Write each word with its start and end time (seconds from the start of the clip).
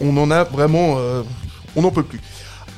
on 0.00 0.16
en 0.16 0.30
a 0.30 0.44
vraiment, 0.44 0.96
euh, 0.98 1.22
on 1.74 1.82
n'en 1.82 1.90
peut 1.90 2.02
plus. 2.02 2.20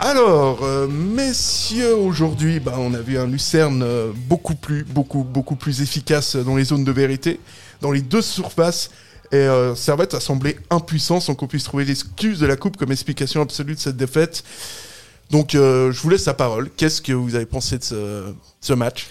Alors, 0.01 0.63
euh, 0.63 0.87
messieurs, 0.87 1.97
aujourd'hui, 1.97 2.61
bah, 2.61 2.75
on 2.79 2.95
a 2.95 3.01
vu 3.01 3.19
un 3.19 3.27
Lucerne 3.27 3.83
euh, 3.83 4.13
beaucoup 4.29 4.55
plus, 4.55 4.85
beaucoup, 4.85 5.25
beaucoup 5.25 5.57
plus 5.57 5.83
efficace 5.83 6.37
dans 6.37 6.57
les 6.57 6.65
zones 6.65 6.85
de 6.85 6.93
vérité, 6.93 7.41
dans 7.81 7.91
les 7.91 8.01
deux 8.01 8.23
surfaces. 8.23 8.91
Et 9.31 9.47
Servette 9.75 10.15
a 10.15 10.21
semblé 10.21 10.57
impuissant 10.71 11.21
sans 11.21 11.35
qu'on 11.35 11.47
puisse 11.47 11.65
trouver 11.65 11.85
l'excuse 11.85 12.41
de 12.41 12.47
la 12.47 12.57
coupe 12.57 12.79
comme 12.79 12.91
explication 12.91 13.43
absolue 13.43 13.75
de 13.75 13.79
cette 13.79 13.99
défaite. 13.99 14.43
Donc, 15.29 15.51
je 15.53 16.01
vous 16.01 16.09
laisse 16.09 16.25
la 16.25 16.33
parole. 16.33 16.71
Qu'est-ce 16.75 17.03
que 17.03 17.13
vous 17.13 17.35
avez 17.35 17.45
pensé 17.45 17.77
de 17.77 17.85
ce, 18.63 18.73
match? 18.73 19.09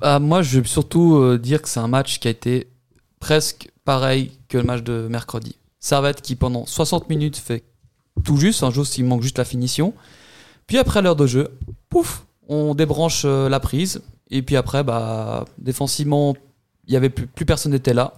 Ah, 0.00 0.18
moi, 0.18 0.40
je 0.40 0.60
vais 0.60 0.66
surtout 0.66 1.36
dire 1.36 1.60
que 1.60 1.68
c'est 1.68 1.80
un 1.80 1.88
match 1.88 2.20
qui 2.20 2.28
a 2.28 2.30
été 2.30 2.68
presque 3.20 3.68
pareil 3.84 4.32
que 4.48 4.56
le 4.56 4.64
match 4.64 4.82
de 4.82 5.08
mercredi. 5.10 5.58
Servette 5.84 6.22
qui, 6.22 6.34
pendant 6.34 6.64
60 6.64 7.10
minutes, 7.10 7.36
fait 7.36 7.62
tout 8.24 8.38
juste, 8.38 8.62
un 8.62 8.70
jour 8.70 8.86
s'il 8.86 9.04
manque 9.04 9.20
juste 9.20 9.36
la 9.36 9.44
finition. 9.44 9.92
Puis 10.66 10.78
après 10.78 11.02
l'heure 11.02 11.14
de 11.14 11.26
jeu, 11.26 11.50
pouf, 11.90 12.24
on 12.48 12.74
débranche 12.74 13.24
euh, 13.26 13.50
la 13.50 13.60
prise. 13.60 14.00
Et 14.30 14.40
puis 14.40 14.56
après, 14.56 14.82
bah, 14.82 15.44
défensivement, 15.58 16.34
il 16.86 16.94
y 16.94 16.96
avait 16.96 17.10
plus, 17.10 17.44
personne 17.44 17.72
n'était 17.72 17.92
là. 17.92 18.14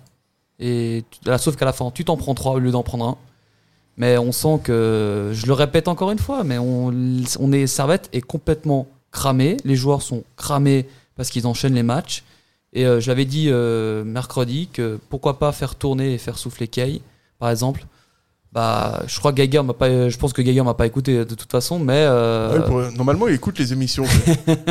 Et 0.61 1.05
sauf 1.39 1.57
qu'à 1.57 1.65
la 1.65 1.73
fin, 1.73 1.91
tu 1.91 2.05
t'en 2.05 2.17
prends 2.17 2.37
trois 2.37 2.53
au 2.53 2.61
lieu 2.61 2.71
d'en 2.71 2.85
prendre 2.85 3.05
un. 3.05 3.19
Mais 3.97 4.17
on 4.17 4.31
sent 4.31 4.61
que, 4.63 5.33
je 5.33 5.47
le 5.47 5.53
répète 5.53 5.89
encore 5.89 6.13
une 6.13 6.21
fois, 6.21 6.45
mais 6.45 6.59
on, 6.59 6.95
on 7.41 7.53
est 7.53 7.67
Servette 7.67 8.09
est 8.13 8.21
complètement 8.21 8.87
cramé. 9.11 9.57
Les 9.65 9.75
joueurs 9.75 10.03
sont 10.03 10.23
cramés 10.37 10.87
parce 11.17 11.31
qu'ils 11.31 11.49
enchaînent 11.49 11.75
les 11.75 11.83
matchs. 11.83 12.23
Et 12.73 12.87
euh, 12.87 13.01
je 13.01 13.09
l'avais 13.09 13.25
dit 13.25 13.49
euh, 13.51 14.05
mercredi 14.05 14.69
que 14.73 15.01
pourquoi 15.09 15.41
pas 15.41 15.51
faire 15.51 15.75
tourner 15.75 16.15
et 16.15 16.19
faire 16.19 16.39
souffler 16.39 16.69
Kay, 16.69 17.03
par 17.39 17.51
exemple. 17.51 17.85
Bah, 18.53 19.03
je 19.07 19.19
crois 19.19 19.33
que 19.33 19.37
Geiger 19.37 19.63
m'a 19.63 19.75
pas, 19.75 20.09
je 20.09 20.17
pense 20.17 20.33
que 20.33 20.41
Geiger 20.41 20.63
m'a 20.63 20.73
pas 20.75 20.87
écouté 20.87 21.19
de 21.27 21.35
toute 21.35 21.51
façon, 21.51 21.79
mais 21.79 22.07
euh, 22.09 22.59
Ouais, 22.59 22.65
pour- 22.65 22.81
Normalement, 22.97 23.29
il 23.29 23.35
écoute 23.35 23.59
les 23.59 23.73
émissions. 23.75 24.05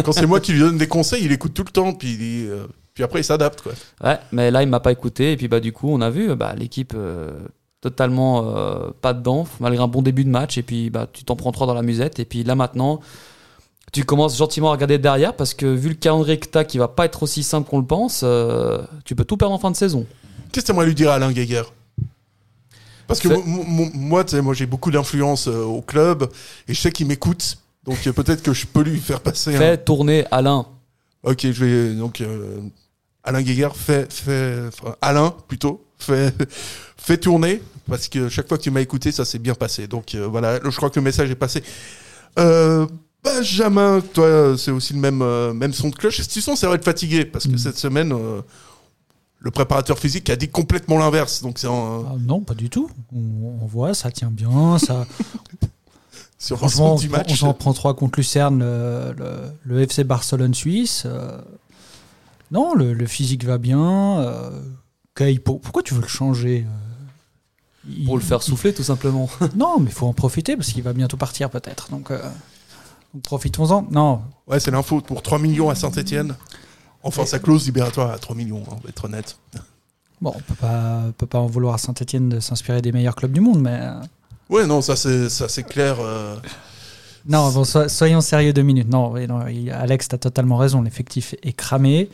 Quand 0.03 0.11
c'est 0.11 0.25
moi 0.25 0.39
qui 0.39 0.53
lui 0.53 0.59
donne 0.61 0.77
des 0.77 0.87
conseils, 0.87 1.23
il 1.23 1.31
écoute 1.31 1.53
tout 1.53 1.63
le 1.63 1.71
temps, 1.71 1.93
puis, 1.93 2.13
il- 2.13 2.49
euh, 2.49 2.65
puis 2.95 3.03
après, 3.03 3.19
il 3.19 3.23
s'adapte. 3.23 3.61
quoi. 3.61 3.73
Ouais, 4.03 4.17
mais 4.31 4.49
là, 4.49 4.63
il 4.63 4.69
m'a 4.69 4.79
pas 4.79 4.91
écouté. 4.91 5.33
Et 5.33 5.37
puis, 5.37 5.47
bah, 5.47 5.59
du 5.59 5.71
coup, 5.71 5.89
on 5.91 6.01
a 6.01 6.09
vu 6.09 6.33
bah, 6.35 6.55
l'équipe 6.57 6.93
euh, 6.95 7.31
totalement 7.81 8.43
pas 9.01 9.13
dedans, 9.13 9.45
malgré 9.59 9.83
un 9.83 9.87
bon 9.87 10.01
début 10.01 10.23
de 10.25 10.29
match. 10.29 10.57
Et 10.57 10.63
puis, 10.63 10.89
bah, 10.89 11.05
tu 11.11 11.23
t'en 11.23 11.35
prends 11.35 11.51
trois 11.51 11.67
dans 11.67 11.75
la 11.75 11.83
musette. 11.83 12.17
Et 12.19 12.25
puis 12.25 12.43
là, 12.43 12.55
maintenant, 12.55 13.01
tu 13.93 14.03
commences 14.03 14.35
gentiment 14.37 14.69
à 14.69 14.71
regarder 14.71 14.97
derrière 14.97 15.35
parce 15.35 15.53
que 15.53 15.67
vu 15.67 15.89
le 15.89 15.95
calendrier 15.95 16.39
que 16.39 16.47
t'as 16.47 16.63
qui 16.63 16.79
va 16.79 16.87
pas 16.87 17.05
être 17.05 17.21
aussi 17.21 17.43
simple 17.43 17.69
qu'on 17.69 17.79
le 17.79 17.85
pense, 17.85 18.25
tu 19.03 19.15
peux 19.15 19.25
tout 19.25 19.37
perdre 19.37 19.53
en 19.53 19.59
fin 19.59 19.69
de 19.69 19.75
saison. 19.75 20.07
Qu'est-ce 20.51 20.65
que 20.65 20.71
tu 20.79 20.85
lui 20.85 20.95
dire 20.95 21.11
à 21.11 21.15
Alain 21.15 21.31
Geiger? 21.31 21.61
Parce 23.07 23.19
que 23.19 23.27
moi, 23.27 24.23
moi 24.33 24.53
j'ai 24.53 24.65
beaucoup 24.65 24.91
d'influence 24.91 25.47
euh, 25.47 25.63
au 25.63 25.81
club 25.81 26.29
et 26.67 26.73
je 26.73 26.79
sais 26.79 26.91
qu'il 26.91 27.07
m'écoute. 27.07 27.57
Donc 27.85 27.97
euh, 28.07 28.13
peut-être 28.13 28.41
que 28.41 28.53
je 28.53 28.65
peux 28.65 28.81
lui 28.81 28.99
faire 28.99 29.21
passer 29.21 29.55
un... 29.55 29.59
Fais 29.59 29.77
tourner 29.77 30.25
Alain. 30.31 30.65
Ok, 31.23 31.41
je 31.43 31.65
vais... 31.65 31.93
Donc 31.93 32.21
euh, 32.21 32.59
Alain 33.23 33.41
Geiger 33.43 33.69
fait... 33.75 34.11
fait 34.11 34.55
enfin, 34.67 34.95
Alain, 35.01 35.33
plutôt, 35.47 35.85
fait, 35.99 36.33
fait 36.97 37.17
tourner. 37.17 37.61
Parce 37.87 38.07
que 38.07 38.29
chaque 38.29 38.47
fois 38.47 38.57
que 38.57 38.63
tu 38.63 38.71
m'as 38.71 38.81
écouté, 38.81 39.11
ça 39.11 39.25
s'est 39.25 39.37
bien 39.37 39.53
passé. 39.53 39.87
Donc 39.87 40.15
euh, 40.15 40.27
voilà, 40.27 40.59
je 40.63 40.75
crois 40.75 40.89
que 40.89 40.99
le 40.99 41.03
message 41.03 41.29
est 41.29 41.35
passé. 41.35 41.63
Euh, 42.39 42.87
Benjamin, 43.23 44.01
toi, 44.13 44.55
c'est 44.57 44.71
aussi 44.71 44.93
le 44.93 44.99
même, 44.99 45.23
même 45.53 45.73
son 45.73 45.89
de 45.89 45.95
cloche. 45.95 46.19
Est-ce 46.19 46.27
que 46.27 46.33
tu 46.33 46.41
sens 46.41 46.55
que 46.55 46.59
ça 46.61 46.69
va 46.69 46.75
être 46.75 46.83
fatigué 46.83 47.25
Parce 47.25 47.45
que 47.45 47.51
Mm. 47.53 47.57
cette 47.57 47.77
semaine, 47.77 48.13
le 49.45 49.51
préparateur 49.51 49.99
physique 49.99 50.27
a 50.31 50.35
dit 50.35 50.49
complètement 50.49 50.97
l'inverse. 50.97 51.43
Donc 51.43 51.59
c'est 51.59 51.67
en... 51.67 52.03
Ah, 52.03 52.15
non, 52.19 52.41
pas 52.41 52.55
du 52.55 52.71
tout. 52.71 52.89
On, 53.15 53.59
on 53.61 53.65
voit, 53.67 53.93
ça 53.93 54.09
tient 54.09 54.31
bien. 54.31 54.79
Ça, 54.79 55.05
sur 56.39 56.57
franchement, 56.57 56.89
l'ensemble 56.89 57.01
du 57.01 57.07
on, 57.13 57.17
match. 57.19 57.31
on 57.31 57.35
s'en 57.35 57.53
prend 57.53 57.73
trois 57.73 57.93
contre 57.95 58.17
Lucerne, 58.19 58.59
le, 58.59 59.13
le- 59.15 59.41
le 59.63 59.81
FC 59.81 60.03
Barcelone 60.03 60.55
suisse. 60.55 61.03
euh, 61.05 61.39
non, 62.51 62.73
le, 62.73 62.93
le 62.93 63.05
physique 63.05 63.45
va 63.45 63.59
bien. 63.59 64.19
euh, 64.21 64.49
pourquoi 65.43 65.83
tu 65.83 65.93
veux 65.93 66.01
le 66.01 66.07
changer 66.07 66.65
euh, 66.67 67.87
il- 67.87 68.05
Pour 68.05 68.17
le 68.17 68.23
faire 68.23 68.39
il- 68.41 68.45
souffler, 68.45 68.73
tout 68.73 68.81
simplement. 68.83 69.29
Non, 69.55 69.77
mais 69.79 69.91
il 69.91 69.93
faut 69.93 70.07
en 70.07 70.13
profiter 70.13 70.55
parce 70.57 70.71
qu'il 70.71 70.81
va 70.81 70.93
bientôt 70.93 71.17
partir 71.17 71.51
peut-être. 71.51 71.91
Donc, 71.91 72.09
euh, 72.09 72.19
donc 73.13 73.21
profitons-en. 73.21 73.87
Non, 73.91 74.21
Ouais, 74.47 74.59
c'est 74.59 74.71
l'info 74.71 75.01
pour 75.01 75.21
3 75.21 75.37
millions 75.37 75.69
à 75.69 75.75
Saint-Etienne. 75.75 76.35
Enfin, 77.07 77.25
sa 77.25 77.39
clause 77.39 77.65
libératoire 77.65 78.11
à 78.11 78.17
3 78.17 78.35
millions, 78.35 78.63
hein, 78.67 78.73
on 78.77 78.83
va 78.83 78.89
être 78.89 79.05
honnête. 79.05 79.37
bon, 80.21 80.33
on 80.35 80.39
peut 80.39 80.55
pas, 80.59 81.01
on 81.07 81.11
peut 81.11 81.25
pas 81.27 81.39
en 81.39 81.45
vouloir 81.47 81.75
à 81.75 81.77
Saint-Etienne 81.77 82.29
de 82.29 82.39
s'inspirer 82.39 82.81
des 82.81 82.91
meilleurs 82.91 83.15
clubs 83.15 83.31
du 83.31 83.41
monde, 83.41 83.61
mais 83.61 83.79
euh, 83.81 83.93
Ouais, 84.49 84.65
non, 84.67 84.81
ça 84.81 84.95
c'est 84.95 85.63
clair. 85.63 85.97
euh, 85.99 86.35
Non, 87.27 87.49
bon, 87.51 87.63
so- 87.63 87.87
soyons 87.87 88.21
sérieux 88.21 88.53
deux 88.53 88.61
minutes. 88.63 88.89
Non, 88.89 89.13
Alex, 89.71 90.07
tu 90.09 90.15
as 90.15 90.17
totalement 90.19 90.57
raison. 90.57 90.81
L'effectif 90.81 91.33
est 91.43 91.53
cramé. 91.53 92.09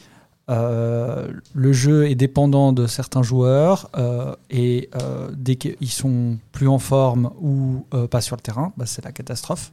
Euh, 0.49 1.31
le 1.53 1.71
jeu 1.73 2.09
est 2.09 2.15
dépendant 2.15 2.73
de 2.73 2.87
certains 2.87 3.21
joueurs 3.23 3.89
euh, 3.97 4.35
et 4.49 4.89
dès 5.33 5.55
qu'ils 5.55 5.91
sont 5.91 6.37
plus 6.51 6.67
en 6.67 6.79
forme 6.79 7.31
ou 7.41 7.85
pas 8.09 8.19
sur 8.21 8.35
le 8.35 8.41
terrain, 8.41 8.73
bah, 8.77 8.85
c'est 8.85 9.03
la 9.05 9.11
catastrophe. 9.11 9.71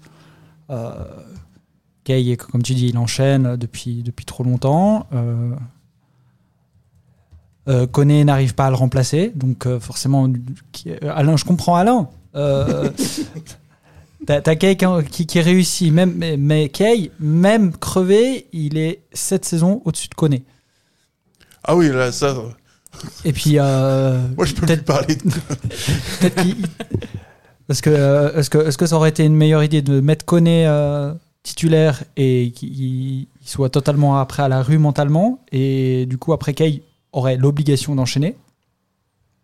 Kay, 2.08 2.36
comme 2.38 2.62
tu 2.62 2.72
dis, 2.74 2.86
il 2.88 2.96
enchaîne 2.96 3.56
depuis, 3.56 4.02
depuis 4.02 4.24
trop 4.24 4.42
longtemps. 4.44 5.06
Euh, 5.12 5.52
euh, 7.68 7.86
Koné 7.86 8.24
n'arrive 8.24 8.54
pas 8.54 8.64
à 8.66 8.70
le 8.70 8.76
remplacer, 8.76 9.30
donc 9.34 9.66
euh, 9.66 9.78
forcément, 9.78 10.26
qui- 10.72 10.90
euh, 10.90 11.12
Alain, 11.14 11.36
je 11.36 11.44
comprends 11.44 11.76
Alain. 11.76 12.08
T'as 14.26 14.40
Kay 14.56 14.76
qui, 15.10 15.26
qui, 15.26 15.40
réussit, 15.40 15.92
même, 15.92 16.14
mais, 16.16 16.36
mais 16.38 16.70
Kay, 16.70 17.10
même 17.20 17.72
crevé, 17.76 18.46
il 18.52 18.78
est 18.78 19.02
cette 19.12 19.44
saison 19.44 19.82
au-dessus 19.84 20.08
de 20.08 20.14
Koné. 20.14 20.44
Ah 21.64 21.76
oui, 21.76 21.88
là, 21.90 22.10
ça. 22.10 22.34
Et 23.26 23.32
puis, 23.34 23.56
Moi, 23.56 24.44
je 24.46 24.54
peux 24.54 24.66
peut-être 24.66 24.84
parler. 24.86 25.16
de- 25.16 25.22
peut-être 26.20 26.42
qu'il- 26.42 26.64
Est-ce 27.68 27.82
que, 27.82 28.34
est-ce 28.38 28.48
que, 28.48 28.58
est-ce 28.66 28.78
que 28.78 28.86
ça 28.86 28.96
aurait 28.96 29.10
été 29.10 29.24
une 29.26 29.36
meilleure 29.36 29.62
idée 29.62 29.82
de 29.82 30.00
mettre 30.00 30.24
Koné 30.24 30.66
euh, 30.66 31.12
titulaire 31.42 32.04
et 32.16 32.52
qu'il 32.54 32.68
il 32.80 33.28
soit 33.44 33.70
totalement 33.70 34.18
après 34.18 34.42
à 34.42 34.48
la 34.48 34.62
rue 34.62 34.78
mentalement 34.78 35.40
et 35.52 36.06
du 36.06 36.18
coup 36.18 36.32
après 36.32 36.52
Kay 36.52 36.82
aurait 37.12 37.36
l'obligation 37.36 37.94
d'enchaîner 37.94 38.36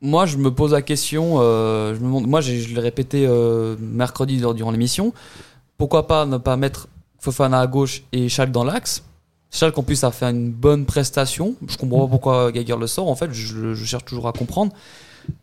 Moi, 0.00 0.26
je 0.26 0.36
me 0.36 0.50
pose 0.50 0.72
la 0.72 0.82
question. 0.82 1.36
euh, 1.40 1.94
je 1.94 2.00
me 2.00 2.06
demande, 2.06 2.26
moi, 2.26 2.40
je 2.40 2.52
l'ai 2.74 2.80
répété 2.80 3.26
euh, 3.26 3.76
mercredi 3.80 4.36
durant 4.36 4.70
l'émission. 4.70 5.12
Pourquoi 5.76 6.06
pas 6.06 6.26
ne 6.26 6.36
pas 6.36 6.56
mettre 6.56 6.88
Fofana 7.18 7.60
à 7.60 7.66
gauche 7.66 8.04
et 8.12 8.28
Schalke 8.28 8.52
dans 8.52 8.64
l'axe? 8.64 9.02
Schalke 9.50 9.78
en 9.78 9.82
plus 9.82 10.04
a 10.04 10.10
fait 10.10 10.26
une 10.26 10.50
bonne 10.50 10.84
prestation. 10.84 11.54
Je 11.66 11.76
comprends 11.76 12.06
pas 12.06 12.10
pourquoi 12.10 12.52
Geiger 12.52 12.76
le 12.78 12.86
sort. 12.86 13.08
En 13.08 13.14
fait, 13.14 13.32
je, 13.32 13.74
cherche 13.74 14.04
toujours 14.04 14.28
à 14.28 14.32
comprendre. 14.32 14.72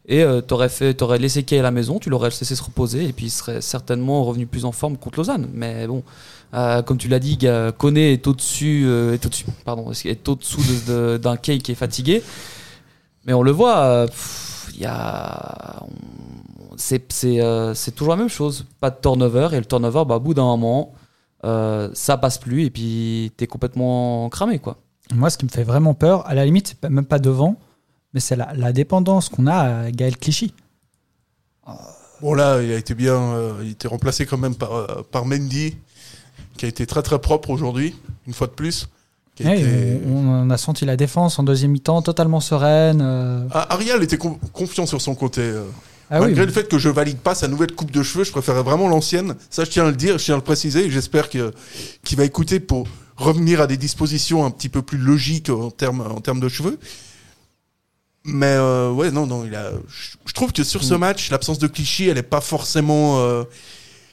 Et 0.06 0.22
euh, 0.22 0.42
t'aurais 0.42 0.70
fait, 0.70 0.94
t'aurais 0.94 1.18
laissé 1.18 1.42
Kay 1.44 1.60
à 1.60 1.64
la 1.64 1.72
maison, 1.72 1.98
tu 1.98 2.12
l'aurais 2.12 2.30
laissé 2.30 2.56
se 2.56 2.62
reposer 2.62 3.06
et 3.08 3.14
puis 3.14 3.26
il 3.28 3.32
serait 3.32 3.62
certainement 3.62 4.24
revenu 4.24 4.46
plus 4.46 4.64
en 4.66 4.72
forme 4.72 4.96
contre 4.96 5.18
Lausanne. 5.18 5.50
Mais 5.54 5.88
bon, 5.88 6.04
euh, 6.54 6.82
comme 6.82 6.98
tu 6.98 7.08
l'as 7.08 7.20
dit, 7.20 7.38
Koné 7.78 8.14
est 8.14 8.28
au-dessus, 8.28 8.84
euh, 8.86 9.14
est 9.14 9.26
au-dessus, 9.26 9.46
pardon, 9.66 9.92
est 9.92 10.28
au-dessous 10.30 10.62
de- 10.62 10.92
de- 11.14 11.18
d'un 11.18 11.38
Kay 11.38 11.60
qui 11.60 11.72
est 11.72 11.76
fatigué. 11.76 12.24
Mais 13.26 13.34
on 13.34 13.44
le 13.44 13.52
voit, 13.52 13.78
euh, 13.80 14.08
il 14.74 14.82
y 14.82 14.86
a, 14.86 15.84
on- 15.84 16.76
c'est 16.78 17.04
c'est 17.14 17.40
euh, 17.42 17.74
c'est 17.76 17.92
toujours 17.92 18.14
la 18.16 18.18
même 18.18 18.30
chose, 18.30 18.66
pas 18.80 18.90
de 18.90 18.98
turnover 19.02 19.50
et 19.54 19.58
le 19.60 19.66
turnover, 19.66 20.04
bah, 20.08 20.16
au 20.16 20.20
bout 20.20 20.34
d'un 20.34 20.44
moment, 20.44 20.94
euh, 21.46 21.90
ça 21.94 22.18
passe 22.18 22.38
plus 22.38 22.66
et 22.66 22.70
puis 22.70 23.32
t'es 23.38 23.46
complètement 23.48 24.28
cramé 24.30 24.60
quoi. 24.60 24.78
Moi, 25.14 25.30
ce 25.30 25.38
qui 25.38 25.46
me 25.46 25.50
fait 25.52 25.64
vraiment 25.64 25.94
peur, 25.94 26.26
à 26.28 26.34
la 26.34 26.46
limite, 26.46 26.76
c'est 26.82 26.90
même 26.90 27.06
pas 27.06 27.20
devant, 27.20 27.58
mais 28.14 28.20
c'est 28.22 28.36
la, 28.38 28.54
la 28.56 28.72
dépendance 28.72 29.28
qu'on 29.30 29.46
a 29.46 29.84
à 29.86 29.92
Gaël 29.92 30.18
Clichy. 30.18 30.54
Bon, 32.22 32.34
là, 32.34 32.62
il 32.62 32.72
a 32.72 32.78
été 32.78 32.94
bien. 32.94 33.16
euh, 33.16 33.54
il 33.62 33.68
a 33.68 33.72
été 33.72 33.88
remplacé 33.88 34.26
quand 34.26 34.38
même 34.38 34.56
par, 34.56 34.74
euh, 34.74 34.86
par 35.12 35.26
Mendy, 35.26 35.76
qui 36.58 36.66
a 36.66 36.68
été 36.70 36.86
très 36.86 37.02
très 37.02 37.20
propre 37.20 37.50
aujourd'hui, 37.50 37.96
une 38.28 38.34
fois 38.34 38.48
de 38.48 38.52
plus. 38.54 38.88
qui 39.36 39.44
a 39.44 39.48
Ouais, 39.52 39.60
été- 39.62 40.00
on, 40.08 40.50
a 40.50 40.58
senti 40.58 40.86
la 40.86 40.98
défense 40.98 41.40
en 41.40 41.44
deuxième 41.44 41.72
mi-temps 41.72 42.02
totalement 42.02 42.40
sereine. 42.42 43.00
euh. 43.02 43.48
Ah, 43.52 43.74
Ariel 43.74 44.04
était 44.04 44.18
con- 44.18 44.38
confiant 44.54 44.86
sur 44.86 45.02
son 45.02 45.16
côté. 45.16 45.42
euh. 45.42 45.64
Ah 46.10 46.16
oui, 46.20 46.26
Malgré 46.28 46.46
le 46.46 46.52
fait 46.52 46.68
que 46.68 46.78
je 46.78 46.90
valide 46.90 47.18
pas 47.20 47.34
sa 47.36 47.48
nouvelle 47.48 47.72
coupe 47.74 47.92
de 47.92 48.04
cheveux, 48.04 48.26
je 48.26 48.32
préférais 48.32 48.64
vraiment 48.64 48.90
l'ancienne. 48.90 49.36
Ça, 49.50 49.64
je 49.64 49.70
tiens 49.70 49.86
à 49.86 49.90
le 49.90 49.96
dire, 49.96 50.18
je 50.18 50.26
tiens 50.26 50.34
à 50.34 50.38
le 50.38 50.44
préciser. 50.44 50.90
J'espère 50.92 51.30
qu'il 51.30 52.18
va 52.18 52.26
écouter 52.26 52.60
pour 52.60 52.86
revenir 53.16 53.62
à 53.62 53.68
des 53.68 53.78
dispositions 53.78 54.44
un 54.46 54.52
petit 54.52 54.68
peu 54.68 54.82
plus 54.82 54.98
logiques 54.98 55.50
en 55.50 55.72
termes 55.72 56.02
en 56.02 56.20
termes 56.20 56.42
de 56.42 56.50
cheveux. 56.50 56.78
Mais 58.26 58.48
euh, 58.54 58.92
ouais, 58.92 59.10
non, 59.10 59.26
non, 59.26 59.46
il 59.46 59.56
a. 59.56 59.72
Je, 60.28 60.34
trouve 60.34 60.52
que 60.52 60.64
sur 60.64 60.84
ce 60.84 60.94
match, 60.94 61.32
l'absence 61.32 61.58
de 61.60 61.68
cliché, 61.68 62.08
elle 62.08 62.18
est 62.18 62.24
pas 62.24 62.42
forcément 62.42 63.20
euh, 63.20 63.44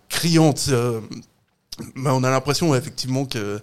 criante. 0.08 0.66
euh, 0.70 1.00
mais 1.94 2.10
on 2.10 2.24
a 2.24 2.30
l'impression 2.30 2.74
effectivement 2.74 3.24
que 3.24 3.60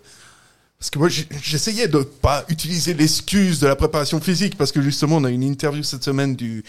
parce 0.79 0.89
que 0.89 0.99
moi, 0.99 1.07
j'essayais 1.09 1.87
de 1.87 1.99
pas 1.99 2.45
utiliser 2.49 2.93
l'excuse 2.93 3.59
de 3.59 3.67
la 3.67 3.75
préparation 3.75 4.19
physique, 4.19 4.57
parce 4.57 4.71
que 4.71 4.81
justement, 4.81 5.17
on 5.17 5.23
a 5.23 5.29
une 5.29 5.43
interview 5.43 5.83
cette 5.83 6.03
semaine 6.03 6.35
du, 6.35 6.63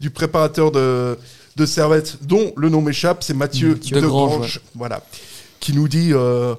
du 0.00 0.10
préparateur 0.10 0.70
de, 0.70 1.18
de 1.56 1.66
Servette, 1.66 2.18
dont 2.22 2.52
le 2.56 2.68
nom 2.68 2.80
m'échappe, 2.80 3.22
c'est 3.22 3.34
Mathieu, 3.34 3.70
Mathieu 3.70 4.00
de 4.00 4.06
Grange, 4.06 4.36
Grange, 4.36 4.60
voilà, 4.74 5.02
qui 5.58 5.74
nous 5.74 5.88
dit, 5.88 6.10
euh, 6.12 6.54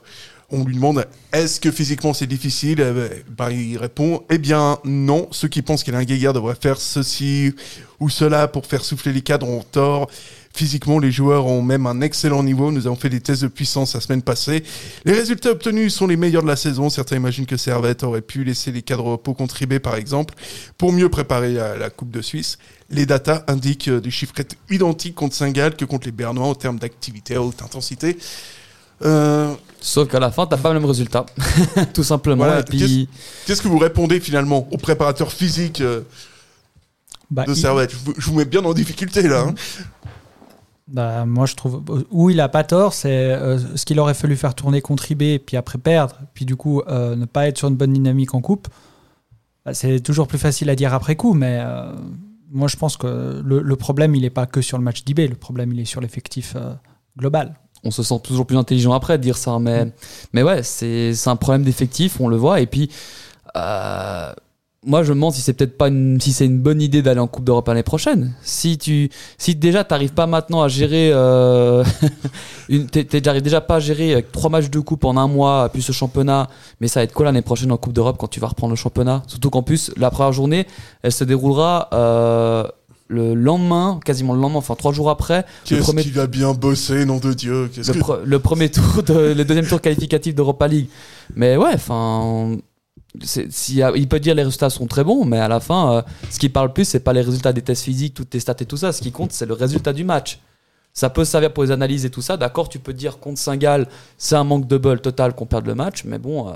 on 0.51 0.63
lui 0.65 0.75
demande, 0.75 1.06
est-ce 1.31 1.59
que 1.59 1.71
physiquement 1.71 2.13
c'est 2.13 2.27
difficile? 2.27 2.80
Eh 2.81 2.92
ben, 2.92 3.09
ben, 3.30 3.50
Il 3.50 3.77
répond, 3.77 4.24
eh 4.30 4.38
bien 4.38 4.80
non, 4.83 5.27
ceux 5.31 5.47
qui 5.47 5.62
pensent 5.62 5.83
qu'Alain 5.83 6.03
Gaillard 6.03 6.33
devrait 6.33 6.57
faire 6.59 6.80
ceci 6.80 7.53
ou 8.00 8.09
cela 8.09 8.47
pour 8.47 8.65
faire 8.65 8.83
souffler 8.83 9.13
les 9.13 9.21
cadres 9.21 9.47
ont 9.47 9.63
tort. 9.63 10.09
Physiquement, 10.53 10.97
les 10.99 11.11
joueurs 11.11 11.45
ont 11.45 11.61
même 11.61 11.85
un 11.85 12.01
excellent 12.01 12.41
niveau. 12.43 12.71
Nous 12.71 12.87
avons 12.87 12.95
fait 12.95 13.09
des 13.09 13.21
tests 13.21 13.43
de 13.43 13.47
puissance 13.47 13.93
la 13.93 14.01
semaine 14.01 14.21
passée. 14.23 14.63
Les 15.05 15.13
résultats 15.13 15.51
obtenus 15.51 15.93
sont 15.93 16.07
les 16.07 16.17
meilleurs 16.17 16.41
de 16.41 16.47
la 16.47 16.55
saison. 16.55 16.89
Certains 16.89 17.15
imaginent 17.17 17.45
que 17.45 17.55
Servette 17.55 18.03
aurait 18.03 18.21
pu 18.21 18.43
laisser 18.43 18.71
les 18.71 18.81
cadres 18.81 19.03
repos 19.11 19.33
contribuer, 19.35 19.79
par 19.79 19.95
exemple, 19.95 20.33
pour 20.77 20.91
mieux 20.91 21.07
préparer 21.07 21.53
la, 21.53 21.77
la 21.77 21.89
Coupe 21.89 22.11
de 22.11 22.21
Suisse. 22.21 22.57
Les 22.89 23.05
datas 23.05 23.43
indiquent 23.47 23.87
euh, 23.89 24.01
des 24.01 24.09
chiffres 24.11 24.33
identiques 24.71 25.15
contre 25.15 25.35
Saint-Gall 25.35 25.75
que 25.75 25.85
contre 25.85 26.07
les 26.07 26.11
Bernois 26.11 26.47
en 26.47 26.55
termes 26.55 26.79
d'activité 26.79 27.35
à 27.35 27.41
haute 27.43 27.61
intensité. 27.61 28.17
Euh, 29.05 29.53
Sauf 29.79 30.09
qu'à 30.09 30.19
la 30.19 30.29
fin, 30.31 30.45
t'as 30.45 30.57
pas 30.57 30.73
le 30.73 30.79
même 30.79 30.89
résultat. 30.89 31.25
Tout 31.93 32.03
simplement. 32.03 32.43
Voilà, 32.43 32.59
et 32.61 32.63
puis, 32.63 33.07
Qu'est-ce 33.45 33.61
que 33.61 33.67
vous 33.69 33.77
répondez 33.77 34.19
finalement 34.19 34.67
au 34.71 34.77
préparateur 34.77 35.31
physique 35.31 35.79
euh, 35.79 36.01
Bah, 37.31 37.45
de 37.45 37.51
il- 37.53 37.55
Servette? 37.55 37.91
Je 37.91 37.97
vous, 37.97 38.13
je 38.17 38.25
vous 38.29 38.35
mets 38.35 38.45
bien 38.45 38.65
en 38.65 38.73
difficulté 38.73 39.21
là. 39.21 39.41
hein. 39.47 39.53
Bah, 40.91 41.25
moi, 41.25 41.45
je 41.45 41.56
trouve 41.56 41.83
où 42.09 42.31
il 42.31 42.39
a 42.39 42.50
pas 42.50 42.63
tort, 42.63 42.94
c'est 42.94 43.09
euh, 43.09 43.59
ce 43.75 43.86
qu'il 43.86 44.00
aurait 44.00 44.15
fallu 44.15 44.36
faire 44.36 44.56
tourner 44.56 44.81
contre 44.81 45.12
IB, 45.12 45.39
puis 45.45 45.56
après 45.56 45.77
perdre, 45.77 46.15
puis 46.33 46.45
du 46.45 46.56
coup 46.56 46.81
euh, 46.81 47.15
ne 47.15 47.25
pas 47.25 47.47
être 47.47 47.59
sur 47.59 47.68
une 47.68 47.75
bonne 47.75 47.94
dynamique 47.94 48.33
en 48.33 48.41
coupe. 48.41 48.68
Bah, 49.65 49.75
c'est 49.75 50.00
toujours 50.00 50.27
plus 50.27 50.39
facile 50.39 50.69
à 50.69 50.75
dire 50.75 50.94
après 50.94 51.15
coup, 51.15 51.33
mais 51.36 51.59
euh, 51.62 51.94
moi 52.50 52.68
je 52.68 52.75
pense 52.75 52.97
que 52.97 53.39
le, 53.45 53.62
le 53.62 53.75
problème 53.75 54.15
il 54.15 54.21
n'est 54.24 54.31
pas 54.31 54.47
que 54.47 54.62
sur 54.62 54.80
le 54.80 54.83
match 54.83 55.03
d'IB, 55.03 55.30
le 55.30 55.36
problème 55.36 55.71
il 55.74 55.80
est 55.80 55.86
sur 55.86 56.01
l'effectif 56.01 56.56
global. 57.18 57.53
on 57.83 57.92
se 57.92 58.01
sent 58.01 58.19
toujours 58.24 58.47
plus 58.47 58.57
intelligent 58.57 58.94
après 58.94 59.19
de 59.19 59.24
dire 59.24 59.38
ça. 59.38 59.59
Mais, 59.59 59.94
mais 60.33 60.42
ouais, 60.42 60.63
c'est 60.63 61.13
c'est 61.13 61.30
un 61.30 61.35
problème 61.35 61.63
d'effectif, 61.63 62.19
on 62.19 62.27
le 62.27 62.38
voit. 62.38 62.62
Et 62.62 62.65
puis, 62.65 62.89
moi, 64.85 65.03
je 65.03 65.09
me 65.09 65.15
demande 65.15 65.33
si 65.33 65.41
c'est 65.41 65.53
peut-être 65.53 65.77
pas 65.77 65.89
une, 65.89 66.21
si 66.21 66.31
c'est 66.31 66.45
une 66.45 66.59
bonne 66.59 66.81
idée 66.81 67.01
d'aller 67.01 67.19
en 67.19 67.27
Coupe 67.27 67.43
d'Europe 67.43 67.67
l'année 67.67 67.83
prochaine. 67.83 68.33
Si 68.41 68.77
tu, 68.77 69.09
si 69.37 69.55
déjà 69.55 69.83
t'arrives 69.83 70.13
pas 70.13 70.25
maintenant 70.25 70.61
à 70.61 70.67
gérer, 70.69 71.11
euh, 71.13 71.83
une, 72.69 72.87
t'arrives 72.87 73.41
déjà 73.41 73.61
pas 73.61 73.75
à 73.75 73.79
gérer 73.79 74.13
avec 74.13 74.31
trois 74.31 74.49
matchs 74.49 74.69
de 74.69 74.79
coupe 74.79 75.03
en 75.05 75.17
un 75.17 75.27
mois, 75.27 75.69
plus 75.69 75.81
ce 75.81 75.91
championnat, 75.91 76.47
mais 76.79 76.87
ça 76.87 77.01
va 77.01 77.03
être 77.03 77.13
quoi 77.13 77.25
l'année 77.25 77.41
prochaine 77.41 77.71
en 77.71 77.77
Coupe 77.77 77.93
d'Europe 77.93 78.15
quand 78.19 78.27
tu 78.29 78.39
vas 78.39 78.47
reprendre 78.47 78.71
le 78.71 78.77
championnat? 78.77 79.23
Surtout 79.27 79.49
qu'en 79.49 79.63
plus, 79.63 79.91
la 79.97 80.11
première 80.11 80.31
journée, 80.33 80.65
elle 81.03 81.11
se 81.11 81.23
déroulera 81.25 81.89
euh, 81.93 82.63
le 83.09 83.33
lendemain, 83.33 83.99
quasiment 84.05 84.33
le 84.33 84.39
lendemain, 84.39 84.59
enfin 84.59 84.75
trois 84.75 84.93
jours 84.93 85.09
après, 85.09 85.39
le 85.39 85.43
Qu'est-ce 85.65 85.81
premier 85.81 86.03
qu'il 86.03 86.17
a 86.19 86.27
bien 86.27 86.53
bossé, 86.53 87.05
nom 87.05 87.17
de 87.17 87.33
Dieu? 87.33 87.69
Le, 87.75 87.83
que- 87.83 87.99
pre- 87.99 88.23
le 88.23 88.39
premier 88.39 88.69
tour, 88.69 89.03
de, 89.03 89.33
le 89.33 89.43
deuxième 89.43 89.65
tour 89.67 89.81
qualificatif 89.81 90.35
d'Europa 90.35 90.67
League. 90.67 90.87
Mais 91.35 91.57
ouais, 91.57 91.71
enfin, 91.73 92.55
il 93.15 94.07
peut 94.07 94.19
dire 94.19 94.35
les 94.35 94.44
résultats 94.44 94.69
sont 94.69 94.88
très 94.88 95.03
bons, 95.03 95.25
mais 95.25 95.39
à 95.39 95.47
la 95.47 95.59
fin, 95.59 95.94
euh, 95.94 96.01
ce 96.29 96.39
qui 96.39 96.50
parle 96.50 96.73
plus, 96.73 96.85
c'est 96.85 97.00
pas 97.00 97.13
les 97.13 97.21
résultats 97.21 97.53
des 97.53 97.61
tests 97.61 97.83
physiques, 97.83 98.13
toutes 98.13 98.29
tes 98.29 98.39
stats 98.39 98.56
et 98.59 98.65
tout 98.65 98.77
ça. 98.77 98.91
Ce 98.91 99.01
qui 99.01 99.11
compte, 99.11 99.31
c'est 99.31 99.45
le 99.45 99.53
résultat 99.53 99.94
du 99.94 100.03
match. 100.03 100.39
Ça 100.94 101.09
peut 101.09 101.25
servir 101.25 101.53
pour 101.53 101.63
les 101.63 101.71
analyses 101.71 102.06
et 102.06 102.09
tout 102.09 102.21
ça. 102.21 102.38
D'accord, 102.38 102.67
tu 102.69 102.79
peux 102.79 102.94
dire 102.94 103.19
contre 103.19 103.39
Saint-Gall, 103.39 103.88
c'est 104.17 104.35
un 104.35 104.44
manque 104.44 104.67
de 104.67 104.77
bol 104.77 105.01
total 105.01 105.33
qu'on 105.33 105.45
perde 105.45 105.65
le 105.65 105.75
match, 105.75 106.03
mais 106.06 106.17
bon. 106.19 106.50
euh, 106.50 106.53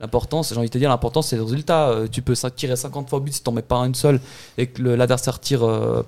L'important, 0.00 0.44
j'ai 0.44 0.56
envie 0.56 0.68
de 0.68 0.72
te 0.72 0.78
dire, 0.78 0.90
l'important 0.90 1.22
c'est 1.22 1.34
le 1.36 1.42
résultat. 1.42 1.88
Euh, 1.88 2.06
Tu 2.10 2.22
peux 2.22 2.34
tirer 2.54 2.76
50 2.76 3.08
fois 3.10 3.18
au 3.18 3.20
but 3.20 3.34
si 3.34 3.42
t'en 3.42 3.50
mets 3.52 3.62
pas 3.62 3.78
une 3.78 3.96
seule 3.96 4.20
et 4.56 4.68
que 4.68 4.80
l'adversaire 4.80 5.40
tire 5.40 5.64
euh, 5.64 6.04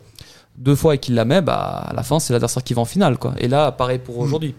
deux 0.56 0.76
fois 0.76 0.94
et 0.94 0.98
qu'il 0.98 1.14
la 1.16 1.24
met, 1.24 1.42
bah 1.42 1.86
à 1.88 1.92
la 1.92 2.04
fin 2.04 2.20
c'est 2.20 2.32
l'adversaire 2.32 2.62
qui 2.62 2.72
va 2.74 2.82
en 2.82 2.84
finale 2.84 3.18
quoi. 3.18 3.34
Et 3.38 3.48
là, 3.48 3.72
pareil 3.72 3.98
pour 3.98 4.18
aujourd'hui. 4.18 4.54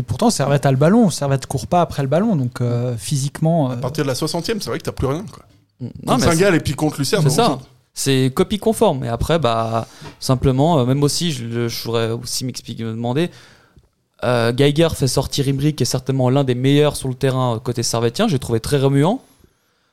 Et 0.00 0.02
pourtant, 0.02 0.30
Servette 0.30 0.64
a 0.64 0.70
le 0.70 0.78
ballon, 0.78 1.10
Servette 1.10 1.44
court 1.46 1.66
pas 1.66 1.82
après 1.82 2.00
le 2.00 2.08
ballon, 2.08 2.34
donc 2.34 2.62
euh, 2.62 2.96
physiquement. 2.96 3.70
euh, 3.70 3.74
À 3.74 3.76
partir 3.76 4.02
de 4.02 4.08
la 4.08 4.14
60e, 4.14 4.42
c'est 4.60 4.64
vrai 4.70 4.78
que 4.78 4.84
t'as 4.84 4.92
plus 4.92 5.06
rien. 5.06 5.26
Quoi. 5.30 5.44
Non, 5.82 5.90
Contre 6.06 6.20
mais 6.20 6.32
Saint-Gall 6.32 6.54
et 6.54 6.60
puis 6.60 6.72
contre 6.72 6.96
Lucerne. 6.98 7.22
c'est 7.22 7.28
ça. 7.36 7.58
C'est 7.92 8.32
copie 8.34 8.58
conforme. 8.58 9.04
Et 9.04 9.08
après, 9.08 9.38
bah, 9.38 9.86
simplement, 10.18 10.78
euh, 10.78 10.86
même 10.86 11.02
aussi, 11.02 11.32
je, 11.32 11.68
voudrais 11.84 12.12
aussi 12.12 12.46
m'expliquer, 12.46 12.84
me 12.84 12.92
demander. 12.92 13.30
Euh, 14.24 14.52
Geiger 14.54 14.88
fait 14.94 15.06
sortir 15.06 15.46
Imri, 15.48 15.74
qui 15.74 15.82
est 15.82 15.86
certainement 15.86 16.30
l'un 16.30 16.44
des 16.44 16.54
meilleurs 16.54 16.96
sur 16.96 17.08
le 17.08 17.14
terrain 17.14 17.56
euh, 17.56 17.58
côté 17.58 17.82
servetien. 17.82 18.26
J'ai 18.26 18.38
trouvé 18.38 18.58
très 18.60 18.78
remuant. 18.78 19.20